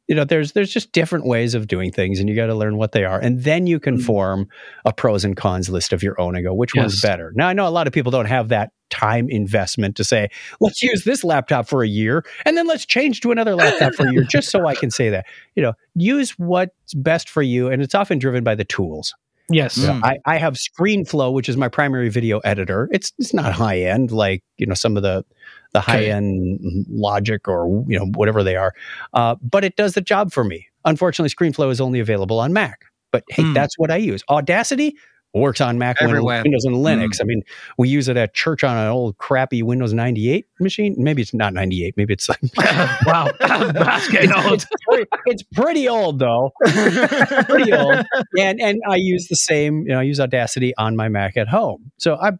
you 0.06 0.14
know 0.14 0.24
there's 0.24 0.52
there's 0.52 0.70
just 0.72 0.92
different 0.92 1.24
ways 1.26 1.54
of 1.54 1.66
doing 1.66 1.90
things 1.90 2.20
and 2.20 2.28
you 2.28 2.36
got 2.36 2.46
to 2.46 2.54
learn 2.54 2.76
what 2.76 2.92
they 2.92 3.04
are 3.04 3.18
and 3.18 3.42
then 3.42 3.66
you 3.66 3.80
can 3.80 3.96
Mm. 3.96 4.02
form 4.04 4.48
a 4.84 4.92
pros 4.92 5.24
and 5.24 5.34
cons 5.34 5.70
list 5.70 5.94
of 5.94 6.02
your 6.02 6.20
own 6.20 6.36
and 6.36 6.44
go 6.44 6.52
which 6.52 6.74
one's 6.74 7.00
better 7.00 7.32
now 7.34 7.48
i 7.48 7.54
know 7.54 7.66
a 7.66 7.70
lot 7.70 7.86
of 7.86 7.94
people 7.94 8.12
don't 8.12 8.26
have 8.26 8.48
that 8.50 8.70
time 8.94 9.28
investment 9.28 9.96
to 9.96 10.04
say 10.04 10.28
let's 10.60 10.82
use 10.82 11.04
this 11.04 11.24
laptop 11.24 11.66
for 11.66 11.82
a 11.82 11.88
year 11.88 12.24
and 12.44 12.56
then 12.56 12.66
let's 12.66 12.86
change 12.86 13.20
to 13.20 13.32
another 13.32 13.56
laptop 13.56 13.92
for 13.94 14.06
a 14.06 14.10
year 14.10 14.24
just 14.30 14.50
so 14.50 14.66
i 14.66 14.74
can 14.74 14.90
say 14.90 15.08
that 15.10 15.26
you 15.56 15.62
know 15.62 15.72
use 15.96 16.30
what's 16.38 16.94
best 16.94 17.28
for 17.28 17.42
you 17.42 17.68
and 17.68 17.82
it's 17.82 17.94
often 17.94 18.18
driven 18.18 18.44
by 18.44 18.54
the 18.54 18.64
tools 18.64 19.14
yes. 19.50 19.78
Mm. 19.78 20.00
I, 20.02 20.16
I 20.24 20.36
have 20.38 20.54
ScreenFlow, 20.54 21.32
which 21.32 21.48
is 21.50 21.56
my 21.58 21.68
primary 21.68 22.08
video 22.08 22.38
editor. 22.40 22.88
It's 22.92 23.12
it's 23.18 23.34
not 23.34 23.52
high 23.52 23.80
end 23.80 24.10
like 24.10 24.42
you 24.56 24.66
know 24.66 24.74
some 24.74 24.96
of 24.96 25.02
the 25.02 25.24
the 25.72 25.80
Okay. 25.80 25.92
high 25.92 26.04
end 26.04 26.60
Logic 26.88 27.46
or 27.48 27.84
you 27.88 27.98
know 27.98 28.06
whatever 28.14 28.42
they 28.42 28.56
are, 28.56 28.72
uh, 29.12 29.34
but 29.42 29.64
it 29.64 29.76
does 29.76 29.92
the 29.94 30.00
job 30.00 30.32
for 30.32 30.44
me. 30.44 30.66
Unfortunately, 30.86 31.28
ScreenFlow 31.28 31.70
is 31.70 31.80
only 31.80 32.00
available 32.00 32.40
on 32.40 32.52
Mac. 32.52 32.84
But 33.12 33.24
hey, 33.28 33.42
Hmm. 33.42 33.52
that's 33.52 33.78
what 33.78 33.90
I 33.90 33.96
use. 33.96 34.22
Audacity 34.30 34.96
works 35.34 35.60
on 35.60 35.78
Mac, 35.78 36.00
Windows, 36.00 36.14
Everywhere. 36.16 36.42
Windows, 36.42 36.64
and 36.64 36.76
Linux. 36.76 37.16
Mm. 37.16 37.20
I 37.20 37.24
mean, 37.24 37.42
we 37.76 37.88
use 37.88 38.08
it 38.08 38.16
at 38.16 38.34
church 38.34 38.62
on 38.64 38.76
an 38.76 38.88
old 38.88 39.18
crappy 39.18 39.62
Windows 39.62 39.92
98 39.92 40.46
machine. 40.60 40.94
Maybe 40.96 41.22
it's 41.22 41.34
not 41.34 41.52
98. 41.52 41.94
Maybe 41.96 42.12
it's 42.12 42.28
like 42.28 42.40
wow. 43.06 43.30
That's 43.40 44.08
getting 44.08 44.32
old. 44.32 44.54
it's, 44.54 44.66
pretty, 44.88 45.06
it's 45.26 45.42
pretty 45.42 45.88
old 45.88 46.18
though. 46.18 46.52
pretty 46.64 47.72
old. 47.72 48.04
And 48.38 48.60
and 48.60 48.80
I 48.88 48.96
use 48.96 49.28
the 49.28 49.36
same, 49.36 49.82
you 49.82 49.88
know, 49.88 49.98
I 50.00 50.02
use 50.02 50.20
Audacity 50.20 50.74
on 50.78 50.96
my 50.96 51.08
Mac 51.08 51.36
at 51.36 51.48
home. 51.48 51.90
So 51.98 52.16
I'm 52.16 52.38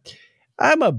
I'm 0.59 0.83
a 0.83 0.99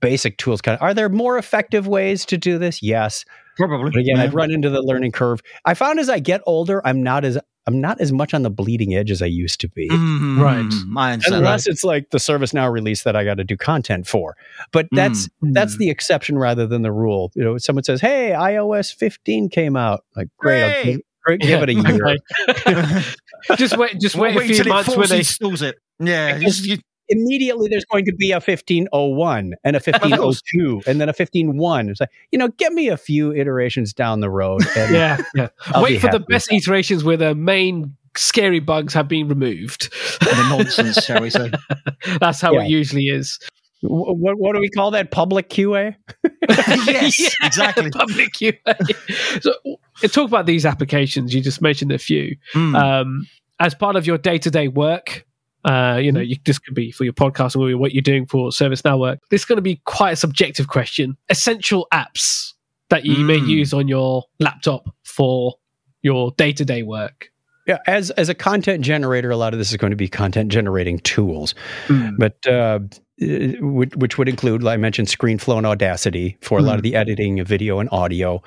basic 0.00 0.36
tools 0.36 0.60
kind 0.60 0.76
of 0.76 0.82
are 0.82 0.92
there 0.92 1.08
more 1.08 1.38
effective 1.38 1.86
ways 1.86 2.26
to 2.26 2.36
do 2.36 2.58
this? 2.58 2.82
Yes. 2.82 3.24
Probably. 3.56 3.90
But 3.90 4.00
again, 4.00 4.16
Yeah. 4.16 4.22
I've 4.24 4.34
run 4.34 4.50
into 4.50 4.68
the 4.68 4.82
learning 4.82 5.12
curve. 5.12 5.40
I 5.64 5.74
found 5.74 5.98
as 5.98 6.08
I 6.08 6.18
get 6.18 6.42
older, 6.46 6.80
I'm 6.86 7.02
not 7.02 7.24
as 7.24 7.38
I'm 7.66 7.80
not 7.80 8.00
as 8.00 8.12
much 8.12 8.34
on 8.34 8.42
the 8.42 8.50
bleeding 8.50 8.94
edge 8.94 9.10
as 9.10 9.22
I 9.22 9.26
used 9.26 9.60
to 9.60 9.68
be. 9.68 9.88
Mhm. 9.88 10.38
Right. 10.40 10.64
Mm-hmm. 10.64 10.98
I 10.98 11.12
understand. 11.14 11.38
Unless 11.38 11.66
it's 11.66 11.84
like 11.84 12.10
the 12.10 12.18
ServiceNow 12.18 12.70
release 12.70 13.04
that 13.04 13.16
I 13.16 13.24
got 13.24 13.36
to 13.38 13.44
do 13.44 13.56
content 13.56 14.06
for, 14.06 14.36
but 14.72 14.86
mm. 14.86 14.96
that's 14.96 15.28
that's 15.40 15.76
mm. 15.76 15.78
the 15.78 15.90
exception 15.90 16.38
rather 16.38 16.66
than 16.66 16.82
the 16.82 16.92
rule. 16.92 17.32
You 17.34 17.44
know, 17.44 17.58
someone 17.58 17.84
says, 17.84 18.00
"Hey, 18.00 18.32
iOS 18.36 18.94
15 18.94 19.48
came 19.48 19.76
out." 19.76 20.04
Like, 20.16 20.28
great, 20.38 20.62
I'll 20.62 20.82
Great. 20.82 20.84
give, 20.84 21.00
great, 21.24 21.40
give 21.40 21.62
it 21.62 21.68
a 21.70 21.74
year. 22.94 23.04
just 23.56 23.76
wait. 23.78 23.98
Just 24.00 24.16
wait, 24.16 24.36
a 24.36 24.40
few 24.40 24.64
months 24.64 24.96
when 24.96 25.08
they. 25.08 25.18
installs 25.18 25.62
it. 25.62 25.76
Yeah. 25.98 26.38
Because- 26.38 26.56
just- 26.58 26.68
you- 26.68 26.78
immediately 27.08 27.68
there's 27.68 27.84
going 27.84 28.04
to 28.04 28.14
be 28.14 28.30
a 28.32 28.36
1501 28.36 29.54
and 29.64 29.76
a 29.76 29.78
1502 29.84 30.82
and 30.86 31.00
then 31.00 31.08
a 31.08 31.12
151 31.12 31.88
it's 31.90 32.00
like 32.00 32.10
you 32.32 32.38
know 32.38 32.48
get 32.48 32.72
me 32.72 32.88
a 32.88 32.96
few 32.96 33.32
iterations 33.34 33.92
down 33.92 34.20
the 34.20 34.30
road 34.30 34.62
and 34.76 34.94
Yeah, 34.94 35.18
yeah. 35.34 35.48
I'll 35.66 35.84
be 35.84 35.94
Wait 35.94 36.00
for 36.00 36.06
the 36.06 36.12
happy 36.12 36.18
with 36.20 36.26
best 36.28 36.52
iterations 36.52 37.04
where 37.04 37.16
the 37.16 37.34
main 37.34 37.94
scary 38.16 38.60
bugs 38.60 38.94
have 38.94 39.08
been 39.08 39.28
removed. 39.28 39.92
the 40.20 40.46
nonsense, 40.48 41.04
shall 41.04 41.20
we 41.20 41.30
say? 41.30 41.50
That's 42.20 42.40
how 42.40 42.52
Yeah. 42.52 42.62
it 42.62 42.68
usually 42.68 43.06
is. 43.06 43.38
What, 43.82 44.38
what 44.38 44.54
do 44.54 44.60
we 44.60 44.70
call 44.70 44.92
that 44.92 45.10
public 45.10 45.50
qa 45.50 45.94
yes, 46.48 47.34
exactly. 47.42 47.90
Public 47.90 48.32
QA. 48.32 49.42
so, 49.42 49.52
talk 50.08 50.28
about 50.28 50.46
these 50.46 50.64
applications. 50.64 51.34
You 51.34 51.40
just 51.42 51.60
mentioned 51.60 51.92
a 51.92 51.98
few. 51.98 52.36
Mm. 52.54 52.74
Um, 52.74 53.26
as 53.60 53.74
part 53.74 53.96
of 53.96 54.06
your 54.06 54.16
day 54.18 54.38
to 54.38 54.50
day 54.50 54.68
work, 54.68 55.26
uh, 55.64 55.98
you 56.02 56.12
know, 56.12 56.20
Mm-hmm. 56.20 56.30
you, 56.30 56.36
this 56.44 56.58
could 56.58 56.74
be 56.74 56.90
for 56.90 57.04
your 57.04 57.12
podcast 57.12 57.56
or 57.56 57.76
what 57.78 57.92
you're 57.92 58.02
doing 58.02 58.26
for 58.26 58.50
ServiceNow 58.50 58.98
work. 58.98 59.20
This 59.30 59.42
is 59.42 59.44
going 59.44 59.56
to 59.56 59.62
be 59.62 59.80
quite 59.84 60.12
a 60.12 60.16
subjective 60.16 60.68
question. 60.68 61.16
Essential 61.30 61.86
apps 61.92 62.52
that 62.90 63.04
you 63.06 63.24
may 63.24 63.38
Mm. 63.38 63.48
use 63.48 63.72
on 63.72 63.88
your 63.88 64.24
laptop 64.40 64.94
for 65.04 65.54
your 66.02 66.32
day 66.32 66.52
to 66.52 66.64
day 66.64 66.82
work. 66.82 67.30
Yeah 67.66 67.78
as 67.86 68.10
as 68.12 68.28
a 68.28 68.34
content 68.34 68.84
generator 68.84 69.30
a 69.30 69.36
lot 69.36 69.52
of 69.52 69.58
this 69.58 69.70
is 69.70 69.76
going 69.76 69.90
to 69.90 69.96
be 69.96 70.08
content 70.08 70.50
generating 70.52 70.98
tools 71.00 71.54
Hmm. 71.86 72.10
but 72.18 72.36
uh, 72.46 72.78
uh, 73.22 73.26
which, 73.60 73.94
which 73.94 74.18
would 74.18 74.28
include, 74.28 74.64
like 74.64 74.74
I 74.74 74.76
mentioned, 74.76 75.06
ScreenFlow 75.06 75.56
and 75.58 75.64
Audacity 75.66 76.36
for 76.40 76.58
a 76.58 76.62
lot 76.62 76.74
of 76.74 76.82
the 76.82 76.96
editing 76.96 77.38
of 77.38 77.46
video 77.46 77.78
and 77.78 77.88
audio. 77.92 78.42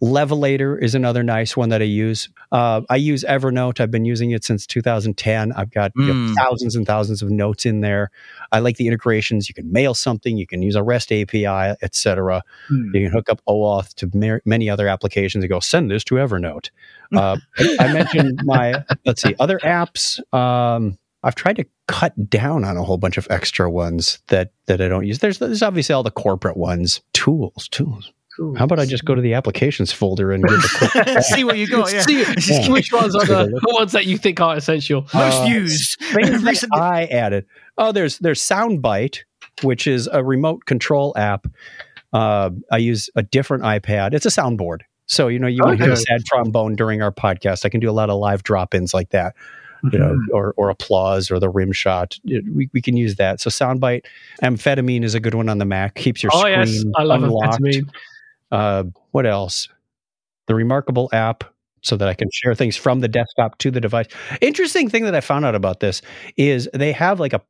Levelator 0.00 0.80
is 0.80 0.94
another 0.94 1.24
nice 1.24 1.56
one 1.56 1.70
that 1.70 1.80
I 1.82 1.86
use. 1.86 2.28
Uh, 2.52 2.82
I 2.88 2.96
use 2.96 3.24
Evernote. 3.28 3.80
I've 3.80 3.90
been 3.90 4.04
using 4.04 4.30
it 4.30 4.44
since 4.44 4.64
2010. 4.66 5.50
I've 5.52 5.72
got 5.72 5.90
you 5.96 6.04
know, 6.06 6.12
Mm. 6.12 6.34
thousands 6.36 6.76
and 6.76 6.86
thousands 6.86 7.20
of 7.22 7.30
notes 7.30 7.66
in 7.66 7.80
there. 7.80 8.12
I 8.52 8.60
like 8.60 8.76
the 8.76 8.86
integrations. 8.86 9.48
You 9.48 9.56
can 9.56 9.72
mail 9.72 9.92
something. 9.92 10.36
You 10.36 10.46
can 10.46 10.62
use 10.62 10.76
a 10.76 10.84
REST 10.84 11.10
API, 11.12 11.74
etc. 11.82 12.42
Hmm. 12.68 12.94
You 12.94 13.02
can 13.02 13.10
hook 13.12 13.28
up 13.28 13.40
OAuth 13.48 13.92
to 13.94 14.10
mar- 14.14 14.42
many 14.44 14.70
other 14.70 14.86
applications 14.86 15.42
and 15.42 15.50
go 15.50 15.58
send 15.58 15.90
this 15.90 16.04
to 16.04 16.14
Evernote. 16.14 16.70
Uh, 17.14 17.36
I 17.78 17.92
mentioned 17.92 18.40
my 18.44 18.84
let's 19.06 19.22
see 19.22 19.34
other 19.40 19.58
apps. 19.60 20.18
Um, 20.34 20.98
I've 21.22 21.34
tried 21.34 21.56
to 21.56 21.64
cut 21.88 22.30
down 22.30 22.64
on 22.64 22.76
a 22.76 22.82
whole 22.82 22.96
bunch 22.98 23.16
of 23.18 23.26
extra 23.30 23.70
ones 23.70 24.18
that 24.28 24.52
that 24.66 24.80
I 24.80 24.88
don't 24.88 25.06
use. 25.06 25.18
There's 25.20 25.38
there's 25.38 25.62
obviously 25.62 25.94
all 25.94 26.02
the 26.02 26.10
corporate 26.10 26.56
ones. 26.56 27.00
Tools, 27.12 27.68
tools. 27.70 28.12
How 28.56 28.64
about 28.64 28.78
I 28.80 28.86
just 28.86 29.04
go 29.04 29.14
to 29.14 29.20
the 29.20 29.34
applications 29.34 29.92
folder 29.92 30.32
and 30.32 30.42
give 30.42 30.56
a 30.96 31.22
See 31.22 31.44
what 31.44 31.58
you 31.58 31.66
got. 31.68 31.92
Yeah. 31.92 32.00
See 32.00 32.20
Yeah. 32.48 32.70
which 32.70 32.90
ones 32.90 33.14
are 33.14 33.20
Take 33.20 33.28
the 33.28 33.70
ones 33.74 33.92
that 33.92 34.06
you 34.06 34.16
think 34.16 34.40
are 34.40 34.56
essential. 34.56 35.02
Most 35.12 35.42
Uh, 35.42 35.44
used. 35.44 36.00
things 36.00 36.42
that 36.62 36.68
I 36.72 37.04
added. 37.04 37.44
Oh, 37.76 37.92
there's 37.92 38.18
there's 38.20 38.40
Soundbite, 38.40 39.18
which 39.62 39.86
is 39.86 40.08
a 40.10 40.24
remote 40.24 40.64
control 40.64 41.12
app. 41.16 41.46
Uh, 42.14 42.50
I 42.70 42.78
use 42.78 43.10
a 43.16 43.22
different 43.22 43.64
iPad. 43.64 44.14
It's 44.14 44.26
a 44.26 44.30
soundboard. 44.30 44.80
So 45.06 45.28
you 45.28 45.38
know 45.38 45.46
you 45.46 45.62
want 45.64 45.78
to 45.78 45.84
hear 45.84 45.92
a 45.92 45.96
sad 45.96 46.24
trombone 46.24 46.76
during 46.76 47.02
our 47.02 47.12
podcast. 47.12 47.64
I 47.66 47.68
can 47.68 47.80
do 47.80 47.90
a 47.90 47.92
lot 47.92 48.08
of 48.10 48.18
live 48.18 48.42
drop-ins 48.44 48.94
like 48.94 49.10
that, 49.10 49.34
you 49.92 49.98
know, 49.98 50.12
Mm-hmm. 50.12 50.34
or 50.34 50.54
or 50.56 50.70
applause 50.70 51.30
or 51.30 51.38
the 51.38 51.48
rim 51.50 51.72
shot. 51.72 52.18
We, 52.24 52.70
we 52.72 52.80
can 52.80 52.96
use 52.96 53.16
that. 53.16 53.40
So 53.40 53.50
Soundbite, 53.50 54.04
amphetamine 54.42 55.02
is 55.04 55.14
a 55.14 55.20
good 55.20 55.34
one 55.34 55.48
on 55.48 55.58
the 55.58 55.64
Mac. 55.64 55.96
Keeps 55.96 56.22
your 56.22 56.30
Oh 56.34 56.40
screen 56.40 56.52
yes, 56.58 56.84
I 56.96 57.02
love 57.02 57.22
unlocked. 57.24 57.60
amphetamine. 57.60 57.88
Uh, 58.50 58.84
what 59.10 59.26
else? 59.26 59.68
The 60.46 60.54
Remarkable 60.54 61.08
app, 61.12 61.44
so 61.82 61.96
that 61.96 62.08
I 62.08 62.14
can 62.14 62.28
share 62.32 62.54
things 62.54 62.76
from 62.76 63.00
the 63.00 63.08
desktop 63.08 63.58
to 63.58 63.70
the 63.70 63.80
device. 63.80 64.06
Interesting 64.40 64.88
thing 64.88 65.04
that 65.04 65.14
I 65.14 65.20
found 65.20 65.44
out 65.44 65.54
about 65.54 65.80
this 65.80 66.00
is 66.36 66.68
they 66.74 66.92
have 66.92 67.18
like 67.20 67.32
a 67.32 67.40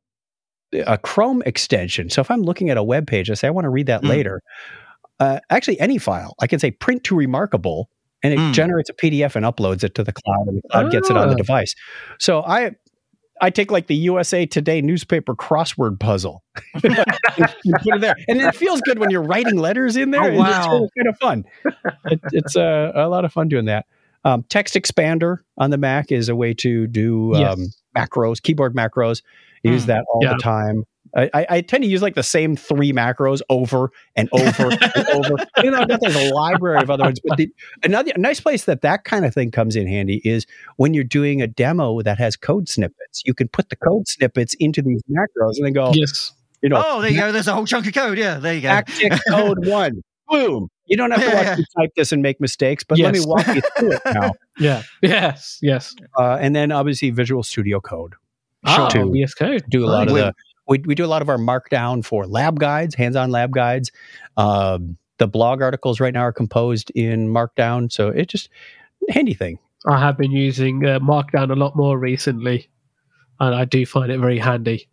a 0.87 0.97
Chrome 0.97 1.43
extension. 1.45 2.09
So 2.09 2.19
if 2.19 2.31
I'm 2.31 2.41
looking 2.41 2.71
at 2.71 2.77
a 2.77 2.83
web 2.83 3.05
page, 3.05 3.29
I 3.29 3.35
say 3.35 3.47
I 3.47 3.51
want 3.51 3.65
to 3.65 3.69
read 3.69 3.85
that 3.85 4.01
Mm. 4.01 4.09
later. 4.09 4.41
Uh, 5.23 5.39
actually, 5.49 5.79
any 5.79 5.97
file, 5.97 6.35
I 6.41 6.47
can 6.47 6.59
say 6.59 6.71
print 6.71 7.03
to 7.05 7.15
Remarkable, 7.15 7.89
and 8.23 8.33
it 8.33 8.39
Mm. 8.39 8.53
generates 8.53 8.89
a 8.89 8.93
PDF 8.93 9.35
and 9.35 9.45
uploads 9.45 9.83
it 9.83 9.95
to 9.95 10.03
the 10.03 10.11
cloud, 10.11 10.47
and 10.47 10.57
the 10.57 10.67
cloud 10.69 10.91
gets 10.91 11.09
it 11.09 11.17
on 11.17 11.27
the 11.27 11.33
Ah. 11.33 11.37
device. 11.37 11.75
So 12.19 12.43
I. 12.43 12.71
I 13.41 13.49
take 13.49 13.71
like 13.71 13.87
the 13.87 13.95
USA 13.95 14.45
Today 14.45 14.79
newspaper 14.81 15.35
crossword 15.35 15.99
puzzle. 15.99 16.43
you 16.83 17.73
put 17.83 17.95
it 17.95 18.01
there, 18.01 18.15
and 18.29 18.39
it 18.39 18.55
feels 18.55 18.79
good 18.81 18.99
when 18.99 19.09
you're 19.09 19.23
writing 19.23 19.57
letters 19.57 19.97
in 19.97 20.11
there. 20.11 20.21
Oh, 20.21 20.25
and 20.27 20.35
It's 20.35 20.67
wow. 20.67 20.71
really 20.73 20.89
kind 20.97 21.07
of 21.09 21.17
fun. 21.19 21.45
It, 22.05 22.19
it's 22.31 22.55
uh, 22.55 22.91
a 22.93 23.09
lot 23.09 23.25
of 23.25 23.33
fun 23.33 23.49
doing 23.49 23.65
that. 23.65 23.85
Um, 24.23 24.43
text 24.49 24.75
expander 24.75 25.39
on 25.57 25.71
the 25.71 25.77
Mac 25.77 26.11
is 26.11 26.29
a 26.29 26.35
way 26.35 26.53
to 26.53 26.87
do 26.87 27.31
Yes. 27.33 27.53
um, 27.57 27.67
macros, 27.97 28.41
keyboard 28.41 28.75
macros. 28.75 29.23
Use 29.63 29.83
Hmm. 29.83 29.87
that 29.87 30.05
all 30.13 30.19
Yeah. 30.23 30.33
the 30.33 30.37
time. 30.39 30.83
I, 31.15 31.29
I, 31.33 31.45
I 31.49 31.61
tend 31.61 31.83
to 31.83 31.89
use 31.89 32.01
like 32.01 32.15
the 32.15 32.23
same 32.23 32.55
three 32.55 32.91
macros 32.91 33.41
over 33.49 33.91
and 34.15 34.29
over 34.31 34.69
and 34.95 35.07
over. 35.09 35.35
You 35.63 35.71
know, 35.71 35.85
there's 35.87 36.15
a 36.15 36.33
library 36.33 36.81
of 36.81 36.89
other 36.89 37.03
ones. 37.03 37.19
But 37.23 37.37
the, 37.37 37.49
another 37.83 38.11
a 38.15 38.19
nice 38.19 38.39
place 38.39 38.65
that 38.65 38.81
that 38.81 39.03
kind 39.03 39.25
of 39.25 39.33
thing 39.33 39.51
comes 39.51 39.75
in 39.75 39.87
handy 39.87 40.21
is 40.25 40.45
when 40.77 40.93
you're 40.93 41.03
doing 41.03 41.41
a 41.41 41.47
demo 41.47 42.01
that 42.01 42.17
has 42.17 42.35
code 42.35 42.67
snippets. 42.67 43.21
You 43.25 43.33
can 43.33 43.47
put 43.47 43.69
the 43.69 43.75
code 43.75 44.07
snippets 44.07 44.55
into 44.59 44.81
these 44.81 45.01
macros 45.09 45.57
and 45.57 45.65
then 45.65 45.73
go, 45.73 45.91
Yes. 45.93 46.31
you 46.61 46.69
know, 46.69 46.81
Oh, 46.83 47.01
there 47.01 47.11
you 47.11 47.19
go. 47.19 47.31
There's 47.31 47.47
a 47.47 47.53
whole 47.53 47.65
chunk 47.65 47.85
of 47.87 47.93
code. 47.93 48.17
Yeah, 48.17 48.39
there 48.39 48.55
you 48.55 48.61
go. 48.61 48.69
tactic 48.69 49.13
code 49.29 49.57
one. 49.67 50.01
Boom. 50.29 50.69
You 50.85 50.97
don't 50.97 51.11
have 51.11 51.21
to 51.21 51.35
watch 51.35 51.45
yeah. 51.45 51.55
me 51.57 51.65
type 51.77 51.91
this 51.95 52.11
and 52.11 52.21
make 52.21 52.41
mistakes, 52.41 52.83
but 52.83 52.97
let 52.99 53.13
me 53.13 53.19
walk 53.23 53.45
you 53.47 53.61
through 53.77 53.93
it 53.93 54.01
now. 54.05 54.31
Yeah. 54.59 54.83
Yes. 55.01 55.57
Yes. 55.61 55.95
Uh, 56.17 56.37
and 56.39 56.55
then 56.55 56.71
obviously 56.71 57.09
Visual 57.09 57.41
Studio 57.43 57.79
Code. 57.79 58.13
Ah, 58.65 58.87
to 58.89 59.09
VS 59.11 59.33
Code. 59.33 59.63
do 59.69 59.83
a 59.83 59.87
lot 59.87 60.07
of 60.07 60.13
Wait. 60.13 60.21
the 60.21 60.33
We, 60.67 60.79
we 60.79 60.95
do 60.95 61.05
a 61.05 61.07
lot 61.07 61.21
of 61.21 61.29
our 61.29 61.37
markdown 61.37 62.05
for 62.05 62.25
lab 62.25 62.59
guides, 62.59 62.95
hands-on 62.95 63.31
lab 63.31 63.51
guides. 63.51 63.91
Um, 64.37 64.97
the 65.17 65.27
blog 65.27 65.61
articles 65.61 65.99
right 65.99 66.13
now 66.13 66.21
are 66.21 66.33
composed 66.33 66.89
in 66.95 67.27
Markdown, 67.29 67.91
so 67.91 68.09
it's 68.09 68.31
just 68.31 68.49
handy 69.09 69.33
thing. 69.33 69.59
I 69.85 69.99
have 69.99 70.17
been 70.17 70.31
using 70.31 70.85
uh, 70.85 70.99
Markdown 70.99 71.51
a 71.51 71.55
lot 71.55 71.75
more 71.75 71.97
recently, 71.99 72.69
and 73.39 73.53
I 73.53 73.65
do 73.65 73.85
find 73.85 74.11
it 74.11 74.19
very 74.19 74.39
handy. 74.39 74.87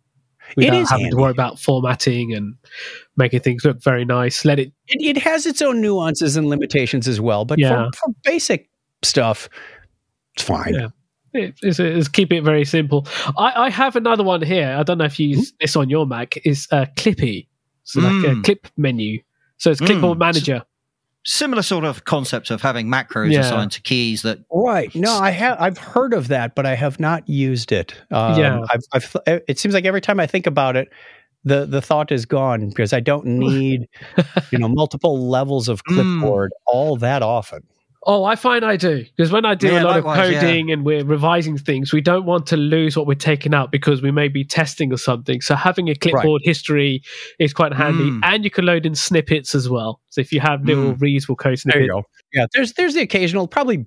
Without 0.57 0.73
is 0.73 0.89
having 0.89 1.05
handy. 1.05 1.15
to 1.15 1.21
worry 1.21 1.31
about 1.31 1.59
formatting 1.59 2.33
and 2.33 2.55
making 3.15 3.39
things 3.39 3.63
look 3.63 3.81
very 3.81 4.03
nice. 4.03 4.43
Let 4.43 4.59
it 4.59 4.73
It, 4.87 5.17
it 5.17 5.21
has 5.21 5.45
its 5.45 5.61
own 5.61 5.81
nuances 5.81 6.35
and 6.35 6.47
limitations 6.49 7.07
as 7.07 7.21
well, 7.21 7.45
but 7.45 7.59
Yeah. 7.59 7.89
for, 7.91 8.09
for 8.09 8.15
basic 8.23 8.69
stuff, 9.03 9.47
it's 10.35 10.43
fine. 10.43 10.73
Yeah. 10.73 10.87
It- 11.33 11.55
it's, 11.61 11.79
it's 11.79 12.07
keep 12.07 12.31
it 12.31 12.41
very 12.43 12.65
simple. 12.65 13.07
I, 13.37 13.53
I 13.65 13.69
have 13.69 13.95
another 13.95 14.23
one 14.23 14.41
here. 14.41 14.75
I 14.77 14.83
don't 14.83 14.97
know 14.97 15.05
if 15.05 15.19
you 15.19 15.27
use 15.29 15.53
this 15.59 15.75
on 15.75 15.89
your 15.89 16.05
Mac. 16.05 16.37
Is 16.45 16.67
uh, 16.71 16.85
Clippy, 16.97 17.47
so 17.83 18.01
like 18.01 18.11
a 18.25 18.35
Mm. 18.35 18.43
clip 18.43 18.67
menu. 18.77 19.19
So 19.57 19.71
it's 19.71 19.81
Mm. 19.81 19.85
Clipboard 19.87 20.19
Manager. 20.19 20.63
Similar 21.23 21.61
sort 21.61 21.85
of 21.85 22.03
concept 22.05 22.49
of 22.49 22.63
having 22.63 22.87
macros 22.87 23.31
Yeah. 23.31 23.41
assigned 23.41 23.71
to 23.73 23.81
keys 23.81 24.23
that 24.23 24.39
Right. 24.51 24.93
No, 24.95 25.19
I 25.19 25.29
have. 25.29 25.55
I've 25.61 25.77
heard 25.77 26.13
of 26.15 26.29
that, 26.29 26.55
but 26.55 26.65
I 26.65 26.73
have 26.73 26.99
not 26.99 27.29
used 27.29 27.71
it. 27.71 27.93
Um, 28.09 28.39
Yeah. 28.39 28.61
I've, 28.73 28.81
I've. 29.25 29.41
It 29.47 29.59
seems 29.59 29.73
like 29.75 29.85
every 29.85 30.01
time 30.01 30.19
I 30.19 30.25
think 30.25 30.47
about 30.47 30.75
it, 30.75 30.87
the 31.43 31.65
the 31.67 31.81
thought 31.81 32.11
is 32.11 32.25
gone 32.25 32.69
because 32.69 32.91
I 32.91 33.01
don't 33.01 33.25
need, 33.47 33.87
you 34.51 34.57
know, 34.57 34.67
multiple 34.67 35.27
levels 35.29 35.69
of 35.69 35.83
Mm. 35.83 35.93
clipboard 35.95 36.51
all 36.65 36.97
that 36.97 37.21
often. 37.21 37.61
Oh, 38.03 38.23
I 38.23 38.35
find 38.35 38.65
I 38.65 38.77
do 38.77 39.05
because 39.15 39.31
when 39.31 39.45
I 39.45 39.53
do 39.53 39.67
Yeah, 39.67 39.83
a 39.83 39.83
lot 39.83 39.95
likewise, 39.97 40.27
of 40.29 40.33
yeah. 40.33 40.41
coding 40.41 40.71
and 40.71 40.83
we're 40.83 41.05
revising 41.05 41.55
things, 41.57 41.93
we 41.93 42.01
don't 42.01 42.25
want 42.25 42.47
to 42.47 42.57
lose 42.57 42.97
what 42.97 43.05
we're 43.05 43.13
taking 43.13 43.53
out 43.53 43.71
because 43.71 44.01
we 44.01 44.09
may 44.09 44.27
be 44.27 44.43
testing 44.43 44.91
or 44.91 44.97
something. 44.97 45.39
So 45.39 45.53
having 45.53 45.87
a 45.87 45.93
clipboard 45.93 46.41
history 46.43 47.03
is 47.37 47.53
quite 47.53 47.73
handy, 47.73 48.05
Mm. 48.09 48.21
and 48.23 48.43
you 48.43 48.49
can 48.49 48.65
load 48.65 48.87
in 48.87 48.95
snippets 48.95 49.53
as 49.53 49.69
well. 49.69 50.01
So 50.09 50.19
if 50.19 50.31
you 50.31 50.39
have 50.39 50.65
little 50.65 50.95
reusable 50.95 51.37
code 51.37 51.51
There 51.51 51.57
snippets, 51.57 51.81
you 51.85 51.91
go. 51.91 52.03
Yeah. 52.33 52.45
There's 52.53 52.73
there's 52.73 52.95
the 52.95 53.01
occasional, 53.01 53.47
probably 53.47 53.85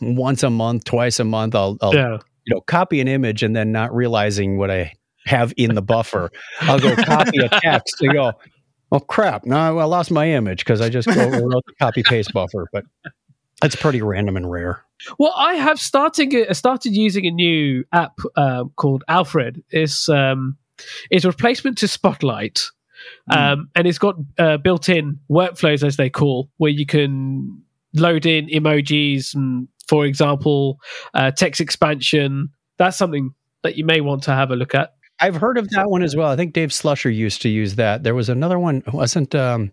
once 0.00 0.44
a 0.44 0.50
month, 0.50 0.84
twice 0.84 1.18
a 1.18 1.24
month. 1.24 1.56
I'll, 1.56 1.76
I'll 1.80 1.92
yeah, 1.94 2.18
you 2.44 2.54
know 2.54 2.60
copy 2.60 3.00
an 3.00 3.08
image 3.08 3.42
and 3.42 3.56
then 3.56 3.72
not 3.72 3.92
realizing 3.92 4.58
what 4.58 4.70
I 4.70 4.92
have 5.24 5.52
in 5.56 5.74
the 5.74 5.82
buffer. 5.82 6.30
I'll 6.60 6.78
go 6.78 6.94
copy 6.94 7.38
a 7.38 7.48
text 7.48 7.96
and 8.00 8.12
go, 8.12 8.32
oh 8.92 9.00
crap! 9.00 9.44
No, 9.44 9.56
I 9.78 9.84
lost 9.86 10.12
my 10.12 10.30
image 10.30 10.60
because 10.60 10.80
I 10.80 10.88
just 10.88 11.08
go 11.08 11.28
wrote 11.30 11.64
the 11.66 11.74
copy 11.80 12.04
paste 12.04 12.32
buffer. 12.32 12.68
But 12.72 12.84
that's 13.66 13.82
pretty 13.82 14.00
random 14.00 14.36
and 14.36 14.48
rare. 14.48 14.84
Well, 15.18 15.34
I 15.36 15.54
have 15.54 15.80
started 15.80 16.32
uh, 16.32 16.54
started 16.54 16.94
using 16.94 17.26
a 17.26 17.32
new 17.32 17.84
app 17.92 18.16
um, 18.36 18.70
called 18.76 19.02
Alfred. 19.08 19.64
It's 19.70 20.08
um, 20.08 20.56
it's 21.10 21.24
a 21.24 21.28
replacement 21.28 21.78
to 21.78 21.88
Spotlight, 21.88 22.62
um, 23.28 23.68
and 23.74 23.88
it's 23.88 23.98
got 23.98 24.14
uh, 24.38 24.56
built-in 24.58 25.18
workflows, 25.28 25.84
as 25.84 25.96
they 25.96 26.08
call, 26.08 26.48
where 26.58 26.70
you 26.70 26.86
can 26.86 27.60
load 27.94 28.24
in 28.24 28.46
emojis 28.46 29.34
and, 29.34 29.66
for 29.88 30.06
example, 30.06 30.78
uh, 31.14 31.32
text 31.32 31.60
expansion. 31.60 32.50
That's 32.78 32.96
something 32.96 33.34
that 33.64 33.76
you 33.76 33.84
may 33.84 34.00
want 34.00 34.22
to 34.24 34.32
have 34.32 34.52
a 34.52 34.56
look 34.56 34.74
at. 34.76 34.94
I've 35.18 35.36
heard 35.36 35.58
of 35.58 35.70
that 35.70 35.90
one 35.90 36.02
as 36.02 36.14
well. 36.14 36.30
I 36.30 36.36
think 36.36 36.52
Dave 36.52 36.68
Slusher 36.68 37.12
used 37.14 37.42
to 37.42 37.48
use 37.48 37.74
that. 37.76 38.04
There 38.04 38.14
was 38.14 38.28
another 38.28 38.58
one, 38.58 38.84
wasn't 38.92 39.34
um 39.34 39.72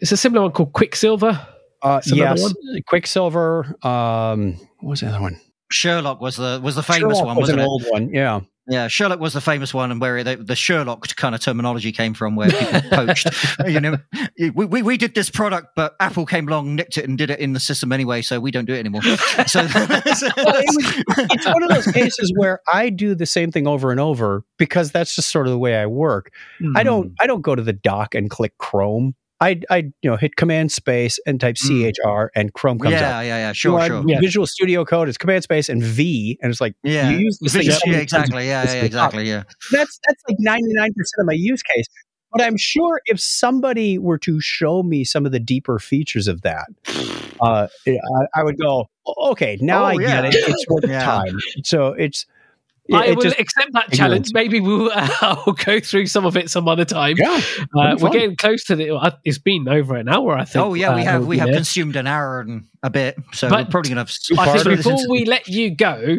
It's 0.00 0.10
a 0.10 0.16
similar 0.16 0.42
one 0.42 0.52
called 0.52 0.72
Quicksilver. 0.72 1.46
Uh 1.84 1.98
It's 2.02 2.10
another 2.10 2.40
yes, 2.40 2.54
Quicksilver, 2.88 3.76
um 3.86 4.54
what 4.80 4.90
was 4.90 5.00
the 5.00 5.08
other 5.08 5.20
one? 5.20 5.40
Sherlock 5.70 6.20
was 6.20 6.36
the 6.36 6.60
was 6.62 6.74
the 6.74 6.82
famous 6.82 6.98
Sherlock 7.18 7.24
one, 7.26 7.36
was 7.36 7.42
wasn't 7.42 7.60
an 7.60 7.64
it? 7.64 7.68
old 7.68 7.84
one, 7.90 8.08
yeah. 8.10 8.40
Yeah, 8.66 8.88
Sherlock 8.88 9.20
was 9.20 9.34
the 9.34 9.42
famous 9.42 9.74
one, 9.74 9.90
and 9.90 10.00
where 10.00 10.24
the, 10.24 10.36
the 10.36 10.56
Sherlock 10.56 11.06
kind 11.16 11.34
of 11.34 11.42
terminology 11.42 11.92
came 11.92 12.14
from, 12.14 12.34
where 12.34 12.48
people 12.48 12.80
poached. 12.92 13.28
You 13.66 13.78
know, 13.78 13.98
we, 14.38 14.64
we 14.64 14.80
we 14.82 14.96
did 14.96 15.14
this 15.14 15.28
product, 15.28 15.68
but 15.76 15.94
Apple 16.00 16.24
came 16.24 16.48
along, 16.48 16.74
nicked 16.74 16.96
it, 16.96 17.06
and 17.06 17.18
did 17.18 17.28
it 17.28 17.40
in 17.40 17.52
the 17.52 17.60
system 17.60 17.92
anyway, 17.92 18.22
so 18.22 18.40
we 18.40 18.50
don't 18.50 18.64
do 18.64 18.72
it 18.72 18.78
anymore. 18.78 19.02
So, 19.46 19.60
Well, 19.60 19.90
it 19.98 20.04
was- 20.06 21.26
it's 21.30 21.44
one 21.46 21.62
of 21.62 21.68
those 21.68 21.86
cases 21.88 22.32
where 22.36 22.60
I 22.72 22.88
do 22.88 23.14
the 23.14 23.26
same 23.26 23.52
thing 23.52 23.66
over 23.66 23.90
and 23.90 24.00
over 24.00 24.44
because 24.56 24.92
that's 24.92 25.14
just 25.14 25.30
sort 25.30 25.46
of 25.46 25.50
the 25.52 25.58
way 25.58 25.76
I 25.76 25.84
work. 25.84 26.32
I 26.74 26.84
don't 26.84 27.12
I 27.20 27.26
don't 27.26 27.42
go 27.42 27.54
to 27.54 27.62
the 27.62 27.74
dock 27.74 28.14
and 28.14 28.30
click 28.30 28.56
Chrome. 28.56 29.14
I 29.40 29.60
I 29.70 29.76
you 30.02 30.10
know 30.10 30.16
hit 30.16 30.36
Command 30.36 30.72
Space 30.72 31.18
and 31.26 31.40
type 31.40 31.56
Mm. 31.56 31.92
CHR 31.94 32.30
and 32.34 32.52
Chrome 32.52 32.78
comes 32.78 32.92
yeah, 32.92 33.18
up. 33.18 33.24
yeah, 33.24 33.38
yeah, 33.38 33.48
You 33.48 33.54
sure, 33.54 33.84
sure. 33.86 34.04
Yeah. 34.06 34.20
Visual 34.20 34.46
Studio 34.46 34.84
Code 34.84 35.08
is 35.08 35.18
Command 35.18 35.42
Space 35.42 35.68
and 35.68 35.82
V, 35.82 36.38
and 36.42 36.50
it's 36.50 36.60
like 36.60 36.74
Yeah, 36.82 37.10
you 37.10 37.18
use 37.18 37.38
this 37.40 37.52
Visual- 37.52 37.78
yeah, 37.86 37.98
exactly. 37.98 38.46
Yeah, 38.46 38.64
yeah, 38.64 38.82
exactly. 38.84 39.28
Yeah. 39.28 39.42
That's 39.72 39.98
that's 40.06 40.22
like 40.28 40.36
ninety 40.38 40.72
nine 40.72 40.92
percent 40.94 41.20
of 41.20 41.26
my 41.26 41.32
use 41.34 41.62
case. 41.62 41.86
But 42.32 42.42
I'm 42.42 42.56
sure 42.56 43.00
if 43.06 43.20
somebody 43.20 43.96
were 43.96 44.18
to 44.18 44.40
show 44.40 44.82
me 44.82 45.04
some 45.04 45.24
of 45.24 45.30
the 45.30 45.38
deeper 45.38 45.78
features 45.78 46.26
of 46.26 46.42
that, 46.42 46.66
uh, 47.40 47.68
I, 47.86 47.92
I 48.34 48.42
would 48.42 48.58
go, 48.58 48.88
"Oh, 49.06 49.30
okay, 49.32 49.56
now 49.60 49.82
Oh, 49.82 49.86
I 49.86 49.92
yeah. 49.92 50.22
get 50.22 50.34
it. 50.34 50.48
It's 50.48 50.66
worth 50.68 50.82
the 50.82 50.88
Yeah. 50.90 51.04
time. 51.04 51.38
So 51.62 51.88
it's 51.92 52.26
I 52.92 53.12
will 53.12 53.22
just- 53.22 53.38
accept 53.38 53.72
that 53.72 53.84
ignorance. 53.92 53.96
challenge. 53.96 54.30
Maybe 54.34 54.60
we'll 54.60 54.90
uh, 54.92 55.42
we'll 55.46 55.54
go 55.54 55.80
through 55.80 56.06
some 56.06 56.26
of 56.26 56.36
it 56.36 56.50
some 56.50 56.68
other 56.68 56.84
time. 56.84 57.16
yeah. 57.16 57.40
Uh, 57.74 57.96
we're 57.98 58.10
getting 58.10 58.36
close 58.36 58.64
to 58.64 58.76
the. 58.76 58.94
uh, 58.94 59.10
It's 59.24 59.38
been 59.38 59.66
over 59.68 59.96
an 59.96 60.08
hour, 60.08 60.36
I 60.36 60.44
think. 60.44 60.64
Oh 60.64 60.74
yeah, 60.74 60.94
we 60.94 61.00
uh, 61.00 61.04
have 61.04 61.20
we'll 61.22 61.28
we 61.30 61.36
be 61.36 61.40
have 61.40 61.48
there. 61.48 61.56
consumed 61.56 61.96
an 61.96 62.06
hour 62.06 62.40
and 62.40 62.64
a 62.82 62.90
bit, 62.90 63.16
so 63.32 63.48
But 63.48 63.66
we're 63.66 63.70
probably 63.70 63.88
gonna 63.90 64.00
have. 64.02 64.10
I 64.38 64.58
think 64.58 64.76
before 64.76 64.98
we 65.10 65.24
let 65.24 65.48
you 65.48 65.74
go, 65.74 66.18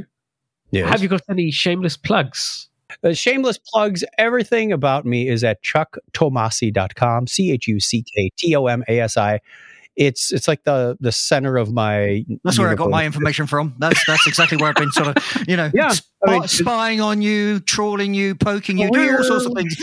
Yes. 0.72 0.89
have 0.89 1.03
you 1.03 1.07
got 1.09 1.22
any 1.30 1.51
shameless 1.51 1.97
plugs? 1.97 2.68
Uh, 3.03 3.13
shameless 3.13 3.57
plugs. 3.59 4.03
Everything 4.18 4.72
about 4.72 5.05
me 5.05 5.28
is 5.30 5.43
at 5.43 5.61
chucktomasi.com. 5.63 7.28
C 7.28 7.51
H 7.51 7.68
U 7.68 7.80
C 7.80 8.03
K 8.16 8.32
T 8.38 8.55
O 8.55 8.66
M 8.68 8.84
A 8.88 8.99
S 9.01 9.18
I. 9.18 9.39
It's 9.95 10.31
it's 10.33 10.47
like 10.47 10.63
the 10.65 10.97
the 10.99 11.11
center 11.11 11.55
of 11.57 11.71
my. 11.73 12.25
That's 12.43 12.59
where 12.59 12.67
I 12.69 12.75
got 12.75 12.89
my 12.89 13.05
information 13.05 13.47
from. 13.47 13.75
That's 13.79 13.99
that's 14.05 14.27
exactly 14.27 14.57
where 14.57 14.69
I've 14.69 14.75
been 14.75 14.91
sort 14.91 15.07
of, 15.15 15.47
you 15.47 15.55
know, 15.55 15.71
Yeah, 15.73 15.89
sp- 15.95 16.03
I 16.27 16.31
mean, 16.31 16.47
spying 16.47 17.01
on 17.01 17.21
you, 17.21 17.59
trawling 17.61 18.13
you, 18.13 18.35
poking 18.35 18.77
you, 18.77 18.89
doing 18.91 19.15
all 19.15 19.23
sorts 19.23 19.45
of 19.45 19.53
things. 19.53 19.75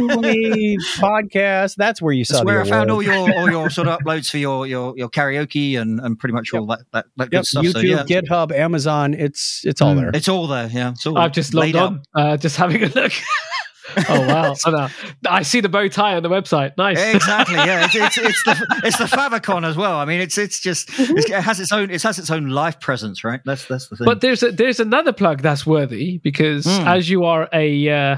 Only 0.00 0.76
podcast. 0.98 1.76
That's 1.76 2.00
where 2.00 2.12
you 2.12 2.24
saw 2.24 2.34
That's 2.36 2.44
where 2.44 2.60
I 2.62 2.68
found 2.68 2.90
all 2.90 3.02
your 3.02 3.14
all 3.36 3.50
your 3.50 3.68
sort 3.70 3.88
of 3.88 3.98
uploads 4.04 4.30
for 4.30 4.38
your 4.38 4.66
your, 4.66 4.96
your 4.96 5.08
karaoke 5.08 5.78
and, 5.80 5.98
and 6.00 6.18
pretty 6.18 6.34
much 6.34 6.52
all 6.54 6.66
that 6.66 6.80
that, 6.92 7.06
that 7.16 7.30
good 7.30 7.46
stuff. 7.46 7.64
YouTube, 7.64 7.72
so 7.72 7.80
yeah, 7.80 8.04
GitHub, 8.04 8.52
Amazon. 8.52 9.14
It's 9.14 9.62
it's 9.64 9.80
all 9.80 9.92
Mm. 9.94 9.96
there. 10.00 10.10
it's 10.14 10.28
all 10.28 10.46
there. 10.46 10.68
Yeah, 10.72 10.90
it's 10.90 11.04
all 11.06 11.18
I've 11.18 11.32
just 11.32 11.52
logged 11.52 11.76
on, 11.76 12.02
uh, 12.14 12.36
just 12.36 12.56
having 12.56 12.82
a 12.82 12.86
look. 12.88 13.12
oh 14.08 14.26
wow! 14.26 14.54
I, 14.66 14.70
know. 14.70 14.88
I 15.28 15.42
see 15.42 15.60
the 15.60 15.68
bow 15.68 15.88
tie 15.88 16.14
on 16.16 16.22
the 16.22 16.28
website. 16.28 16.76
Nice. 16.76 17.00
Exactly. 17.14 17.56
Yeah, 17.56 17.84
it's, 17.84 17.94
it's 17.94 18.18
it's 18.18 18.44
the 18.44 18.80
it's 18.84 18.98
the 18.98 19.04
favicon 19.04 19.66
as 19.66 19.76
well. 19.76 19.96
I 19.96 20.04
mean, 20.04 20.20
it's 20.20 20.38
it's 20.38 20.60
just 20.60 20.88
it's, 20.98 21.30
it 21.30 21.42
has 21.42 21.60
its 21.60 21.72
own 21.72 21.90
it 21.90 22.02
has 22.02 22.18
its 22.18 22.30
own 22.30 22.48
life 22.48 22.80
presence, 22.80 23.24
right? 23.24 23.40
That's 23.44 23.66
that's 23.66 23.88
the 23.88 23.96
thing. 23.96 24.04
But 24.04 24.20
there's 24.20 24.42
a, 24.42 24.52
there's 24.52 24.80
another 24.80 25.12
plug 25.12 25.42
that's 25.42 25.66
worthy 25.66 26.18
because 26.18 26.66
Mm. 26.66 26.86
as 26.86 27.10
you 27.10 27.24
are 27.24 27.48
a 27.52 27.88
uh, 27.88 28.16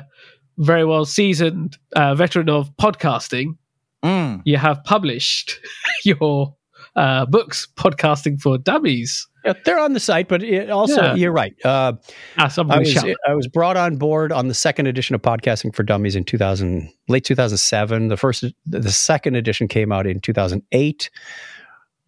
very 0.59 0.85
well 0.85 1.05
seasoned 1.05 1.77
uh, 1.97 2.15
veteran 2.15 2.49
of 2.49 2.71
podcasting, 2.77 3.57
Mm. 4.05 4.43
you 4.45 4.57
have 4.59 4.85
published 4.85 5.59
your 6.05 6.55
uh, 6.97 7.25
books, 7.27 7.67
Podcasting 7.77 8.41
for 8.41 8.59
Dummies. 8.59 9.27
Yeah, 9.45 9.53
they're 9.65 9.79
on 9.79 9.93
the 9.93 10.01
site, 10.01 10.29
but 10.29 10.43
it 10.43 10.71
also 10.71 11.03
Yeah. 11.03 11.15
you're 11.15 11.33
right. 11.33 11.55
Uh, 11.65 11.95
Ah, 12.39 12.51
I 12.71 12.79
was. 12.79 13.05
I 13.29 13.35
was 13.35 13.47
brought 13.47 13.77
on 13.77 13.97
board 13.97 14.33
on 14.33 14.49
the 14.49 14.55
second 14.55 14.87
edition 14.87 15.15
of 15.15 15.23
Podcasting 15.23 15.75
for 15.75 15.83
Dummies 15.83 16.17
in 16.17 16.25
2000, 16.25 16.89
late 17.09 17.25
2007. 17.25 18.09
The 18.09 18.17
first, 18.17 18.45
the 18.67 18.91
second 18.91 19.35
edition 19.37 19.69
came 19.69 19.93
out 19.93 20.07
in 20.07 20.21
2008. 20.21 21.11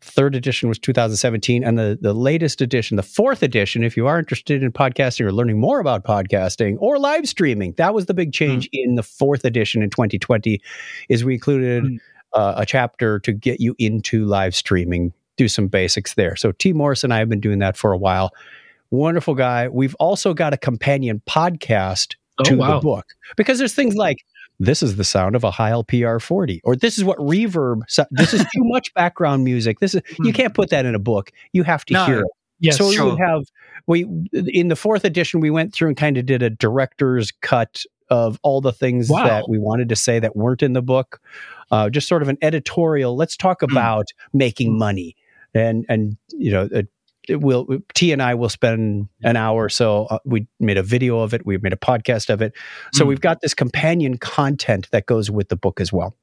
Third 0.03 0.37
edition 0.37 0.69
was 0.69 0.79
2017, 0.79 1.65
and 1.65 1.77
the 1.79 1.99
the 2.01 2.13
latest 2.13 2.61
edition, 2.61 2.97
the 2.97 3.03
fourth 3.03 3.43
edition. 3.43 3.83
If 3.83 3.97
you 3.97 4.07
are 4.07 4.19
interested 4.19 4.63
in 4.63 4.71
podcasting 4.71 5.23
or 5.25 5.33
learning 5.33 5.59
more 5.59 5.81
about 5.81 6.05
podcasting 6.05 6.77
or 6.79 6.99
live 6.99 7.27
streaming, 7.29 7.73
that 7.77 7.93
was 7.93 8.07
the 8.07 8.15
big 8.15 8.33
change 8.33 8.69
in 8.73 8.95
the 8.95 9.03
fourth 9.03 9.45
edition 9.45 9.83
in 9.83 9.91
2020. 9.91 10.61
Is 11.09 11.25
we 11.25 11.35
included 11.35 11.83
Mm. 11.85 11.99
uh, 12.35 12.55
a 12.59 12.65
chapter 12.67 13.19
to 13.21 13.33
get 13.33 13.59
you 13.61 13.75
into 13.79 14.25
live 14.27 14.55
streaming, 14.55 15.13
do 15.37 15.49
some 15.49 15.69
basics 15.69 16.15
there. 16.15 16.37
So 16.37 16.53
Tee 16.53 16.73
Morris 16.73 17.05
and 17.05 17.13
I 17.13 17.19
have 17.19 17.29
been 17.29 17.41
doing 17.41 17.59
that 17.61 17.77
for 17.77 17.93
a 17.93 17.99
while. 17.99 18.33
Wonderful 18.91 19.35
guy. 19.35 19.69
We've 19.69 19.95
also 19.97 20.33
got 20.35 20.55
a 20.55 20.57
companion 20.57 21.21
podcast 21.29 22.15
oh 22.39 22.45
to 22.45 22.57
wow! 22.57 22.75
the 22.75 22.81
book 22.81 23.07
because 23.37 23.59
there's 23.59 23.75
things 23.75 23.95
like 23.97 24.19
this 24.61 24.83
is 24.83 24.97
the 24.97 25.05
sound 25.05 25.35
of 25.37 25.45
a 25.45 25.51
Heil 25.51 25.85
PR40 25.85 26.61
or 26.65 26.77
this 26.77 26.97
is 26.97 27.05
what 27.05 27.19
reverb 27.19 27.81
so- 27.89 28.07
this 28.11 28.33
is 28.33 28.41
too 28.43 28.63
much 28.65 28.93
background 28.95 29.43
music 29.45 29.81
this 29.81 29.95
is 29.95 30.03
you 30.21 30.31
Hmm. 30.31 30.37
can't 30.37 30.55
put 30.55 30.71
that 30.71 30.87
in 30.87 30.95
a 30.95 30.99
book 30.99 31.31
you 31.53 31.63
have 31.65 31.85
to 31.87 31.95
No. 31.95 32.05
hear 32.07 32.21
it 32.21 32.27
Yes, 32.59 32.79
so 32.79 32.89
we 32.89 32.95
sure. 32.97 33.11
would 33.11 33.19
have 33.19 33.43
we 33.87 34.07
in 34.33 34.69
the 34.69 34.77
fourth 34.77 35.05
edition 35.05 35.41
we 35.41 35.51
went 35.51 35.75
through 35.75 35.89
and 35.89 35.97
kind 35.97 36.17
of 36.17 36.25
did 36.25 36.43
a 36.43 36.49
director's 36.49 37.33
cut 37.43 37.83
of 38.09 38.39
all 38.43 38.61
the 38.63 38.73
things 38.73 39.11
Wow. 39.11 39.25
that 39.25 39.49
we 39.49 39.59
wanted 39.59 39.89
to 39.91 39.97
say 39.97 40.19
that 40.21 40.37
weren't 40.37 40.63
in 40.63 40.73
the 40.75 40.81
book 40.83 41.21
uh, 41.71 41.91
just 41.91 42.07
sort 42.09 42.23
of 42.23 42.29
an 42.29 42.39
editorial 42.41 43.17
let's 43.17 43.37
talk 43.37 43.61
Hmm. 43.63 43.73
about 43.73 44.07
making 44.33 44.79
money 44.79 45.17
and 45.57 45.87
and 45.89 46.17
you 46.33 46.51
know 46.53 46.69
uh, 46.75 46.83
it 47.29 47.41
will 47.41 47.67
Tee 47.95 48.13
and 48.13 48.23
I 48.23 48.35
will 48.35 48.49
spend 48.49 49.09
an 49.25 49.37
hour 49.37 49.65
or 49.65 49.69
so. 49.69 50.05
Uh, 50.07 50.19
we 50.25 50.47
made 50.61 50.79
a 50.79 50.83
video 50.83 51.19
of 51.21 51.35
it. 51.35 51.45
We 51.45 51.59
made 51.59 51.73
a 51.73 51.77
podcast 51.77 52.31
of 52.31 52.41
it. 52.41 52.53
So 52.93 53.05
Mm. 53.05 53.09
we've 53.09 53.21
got 53.21 53.41
this 53.41 53.53
companion 53.55 54.17
content 54.19 54.89
that 54.93 55.07
goes 55.07 55.29
with 55.31 55.49
the 55.49 55.57
book 55.57 55.81
as 55.81 55.93
well. 55.93 56.15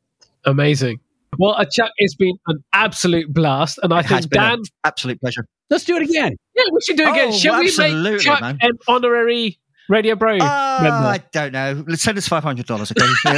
Amazing. 0.46 1.00
Well, 1.40 1.56
uh, 1.58 1.66
Chuck, 1.66 1.92
it's 1.98 2.16
been 2.16 2.38
an 2.48 2.64
absolute 2.74 3.34
blast, 3.34 3.80
and 3.82 3.92
I 3.94 4.00
It 4.00 4.06
has 4.06 4.20
think 4.26 4.32
been 4.34 4.42
Dan. 4.42 4.62
absolute 4.84 5.20
pleasure. 5.20 5.46
Let's 5.70 5.84
do 5.84 5.96
it 5.96 6.04
again. 6.04 6.36
yeah, 6.56 6.64
we 6.72 6.80
should 6.82 6.96
do 6.98 7.04
it 7.04 7.10
again. 7.10 7.30
Oh, 7.30 7.38
Shall 7.38 7.60
we 7.60 7.76
make 7.76 8.22
Chuck 8.22 8.40
man. 8.42 8.58
an 8.62 8.74
honorary 8.88 9.58
Radio 9.90 10.16
Bro? 10.16 10.38
Uh. 10.38 10.44
I 10.46 11.20
don't 11.32 11.52
know. 11.52 11.84
Let's 11.88 12.02
send 12.02 12.18
us 12.18 12.28
five 12.28 12.44
hundred 12.44 12.66
dollars, 12.68 12.92
okay? 12.92 13.06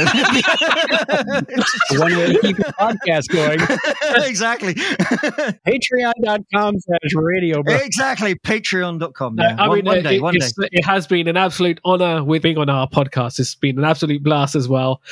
One 1.98 2.16
way 2.16 2.32
to 2.34 2.38
keep 2.40 2.56
the 2.56 2.72
podcast 2.78 3.28
going. 3.32 3.60
exactly. 4.28 4.74
Patreon.com 5.66 6.80
slash 6.80 6.98
radio 7.14 7.62
bro. 7.62 7.74
exactly. 7.76 8.34
Patreon.com. 8.36 9.36
No, 9.36 9.42
Yeah. 9.44 9.56
I 9.58 9.68
one, 9.68 9.76
mean, 9.78 9.84
one 9.86 9.98
uh, 9.98 10.02
day, 10.02 10.16
it, 10.16 10.22
one 10.22 10.34
day. 10.34 10.46
it 10.72 10.84
has 10.84 11.06
been 11.06 11.28
an 11.28 11.36
absolute 11.36 11.80
honor 11.84 12.22
with 12.24 12.42
being 12.42 12.58
on 12.58 12.68
our 12.70 12.88
podcast. 12.88 13.38
It's 13.40 13.54
been 13.54 13.78
an 13.78 13.84
absolute 13.84 14.22
blast 14.22 14.54
as 14.54 14.68
well, 14.68 15.02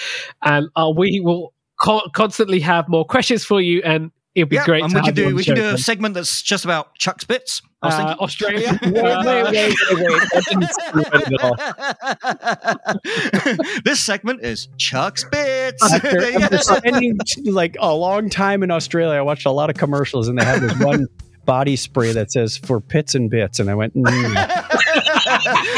and 0.43 0.69
uh, 0.77 0.93
we 0.97 1.21
will 1.21 1.53
co- 1.83 2.09
constantly 2.15 2.61
have 2.61 2.89
more 2.89 3.05
questions 3.05 3.45
for 3.45 3.61
you, 3.61 3.83
and 3.83 4.11
it'll 4.35 4.49
be 4.49 4.57
Yeah, 4.57 4.65
great 4.65 4.85
and 4.85 4.93
to 4.93 4.99
we 4.99 5.03
can 5.03 5.17
you 5.17 5.31
do 5.31 5.35
we 5.37 5.45
can 5.45 5.55
do 5.57 5.69
a 5.69 5.79
segment 5.79 6.15
that's 6.15 6.43
just 6.43 6.65
about 6.65 6.95
Chuck's 6.97 7.25
bits. 7.25 7.61
I 7.85 7.87
was 7.87 7.95
Uh. 7.95 8.17
Australia. 8.21 8.79
Wait, 8.83 8.93
wait, 8.93 9.45
wait, 9.51 9.75
wait, 9.93 10.95
this 13.85 14.01
segment 14.05 14.43
is 14.43 14.69
Chuck's 14.79 15.25
bits. 15.25 15.83
After, 15.83 16.25
after 16.41 16.59
spending 16.59 17.19
like 17.45 17.77
a 17.81 17.95
long 17.95 18.31
time 18.31 18.63
in 18.63 18.71
Australia, 18.71 19.19
I 19.19 19.23
watched 19.23 19.47
a 19.47 19.51
lot 19.51 19.71
of 19.71 19.77
commercials, 19.77 20.29
and 20.29 20.39
they 20.39 20.45
had 20.45 20.63
this 20.63 20.79
one 20.79 21.07
body 21.45 21.77
spray 21.77 22.13
that 22.13 22.33
says 22.33 22.57
"for 22.57 22.81
pits 22.81 23.15
and 23.15 23.31
bits," 23.31 23.61
and 23.61 23.69
I 23.71 23.75
went, 23.75 23.95
mm. 23.95 24.84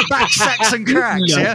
Back 0.08 0.30
sex 0.30 0.72
and 0.72 0.86
cracks. 0.86 1.22
Yeah. 1.26 1.54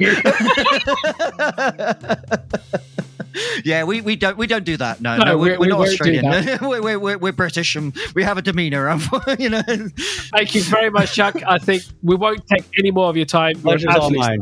yeah, 3.64 3.84
we, 3.84 4.02
we 4.02 4.16
don't 4.16 4.38
we 4.38 4.48
don't 4.48 4.64
do 4.66 4.78
that. 4.78 5.02
No, 5.02 5.18
No, 5.18 5.24
no, 5.24 5.38
we're, 5.38 5.44
we- 5.44 5.52
we're 5.52 5.60
we 5.60 5.68
not 5.68 5.80
won't 5.80 5.90
Australian. 5.92 6.26
we're, 6.62 6.82
we're, 6.82 7.00
we're, 7.00 7.18
we're 7.18 7.32
British 7.32 7.76
and 7.76 7.96
we 8.16 8.24
have 8.24 8.38
a 8.38 8.42
demeanour. 8.42 8.90
you 9.40 9.50
know. 9.50 9.62
Thank 9.66 10.56
you 10.56 10.64
very 10.64 10.90
much, 10.90 11.14
Chuck. 11.14 11.36
I 11.48 11.58
think 11.58 11.84
we 12.04 12.16
won't 12.16 12.46
take 12.48 12.66
any 12.80 12.92
more 12.92 13.10
of 13.10 13.18
your 13.18 13.26
time. 13.26 13.54
You're 13.56 13.62
Pleasure's 13.78 13.96
all 13.96 14.10
mine. 14.12 14.40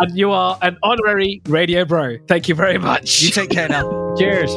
And 0.00 0.18
you 0.18 0.32
are 0.32 0.58
an 0.62 0.76
honorary 0.82 1.40
radio 1.46 1.84
bro. 1.84 2.16
Thank 2.26 2.48
you 2.48 2.54
very 2.56 2.78
much. 2.78 3.22
You 3.22 3.30
take 3.30 3.50
care 3.50 3.68
now. 3.68 4.14
"Cheers." 4.18 4.50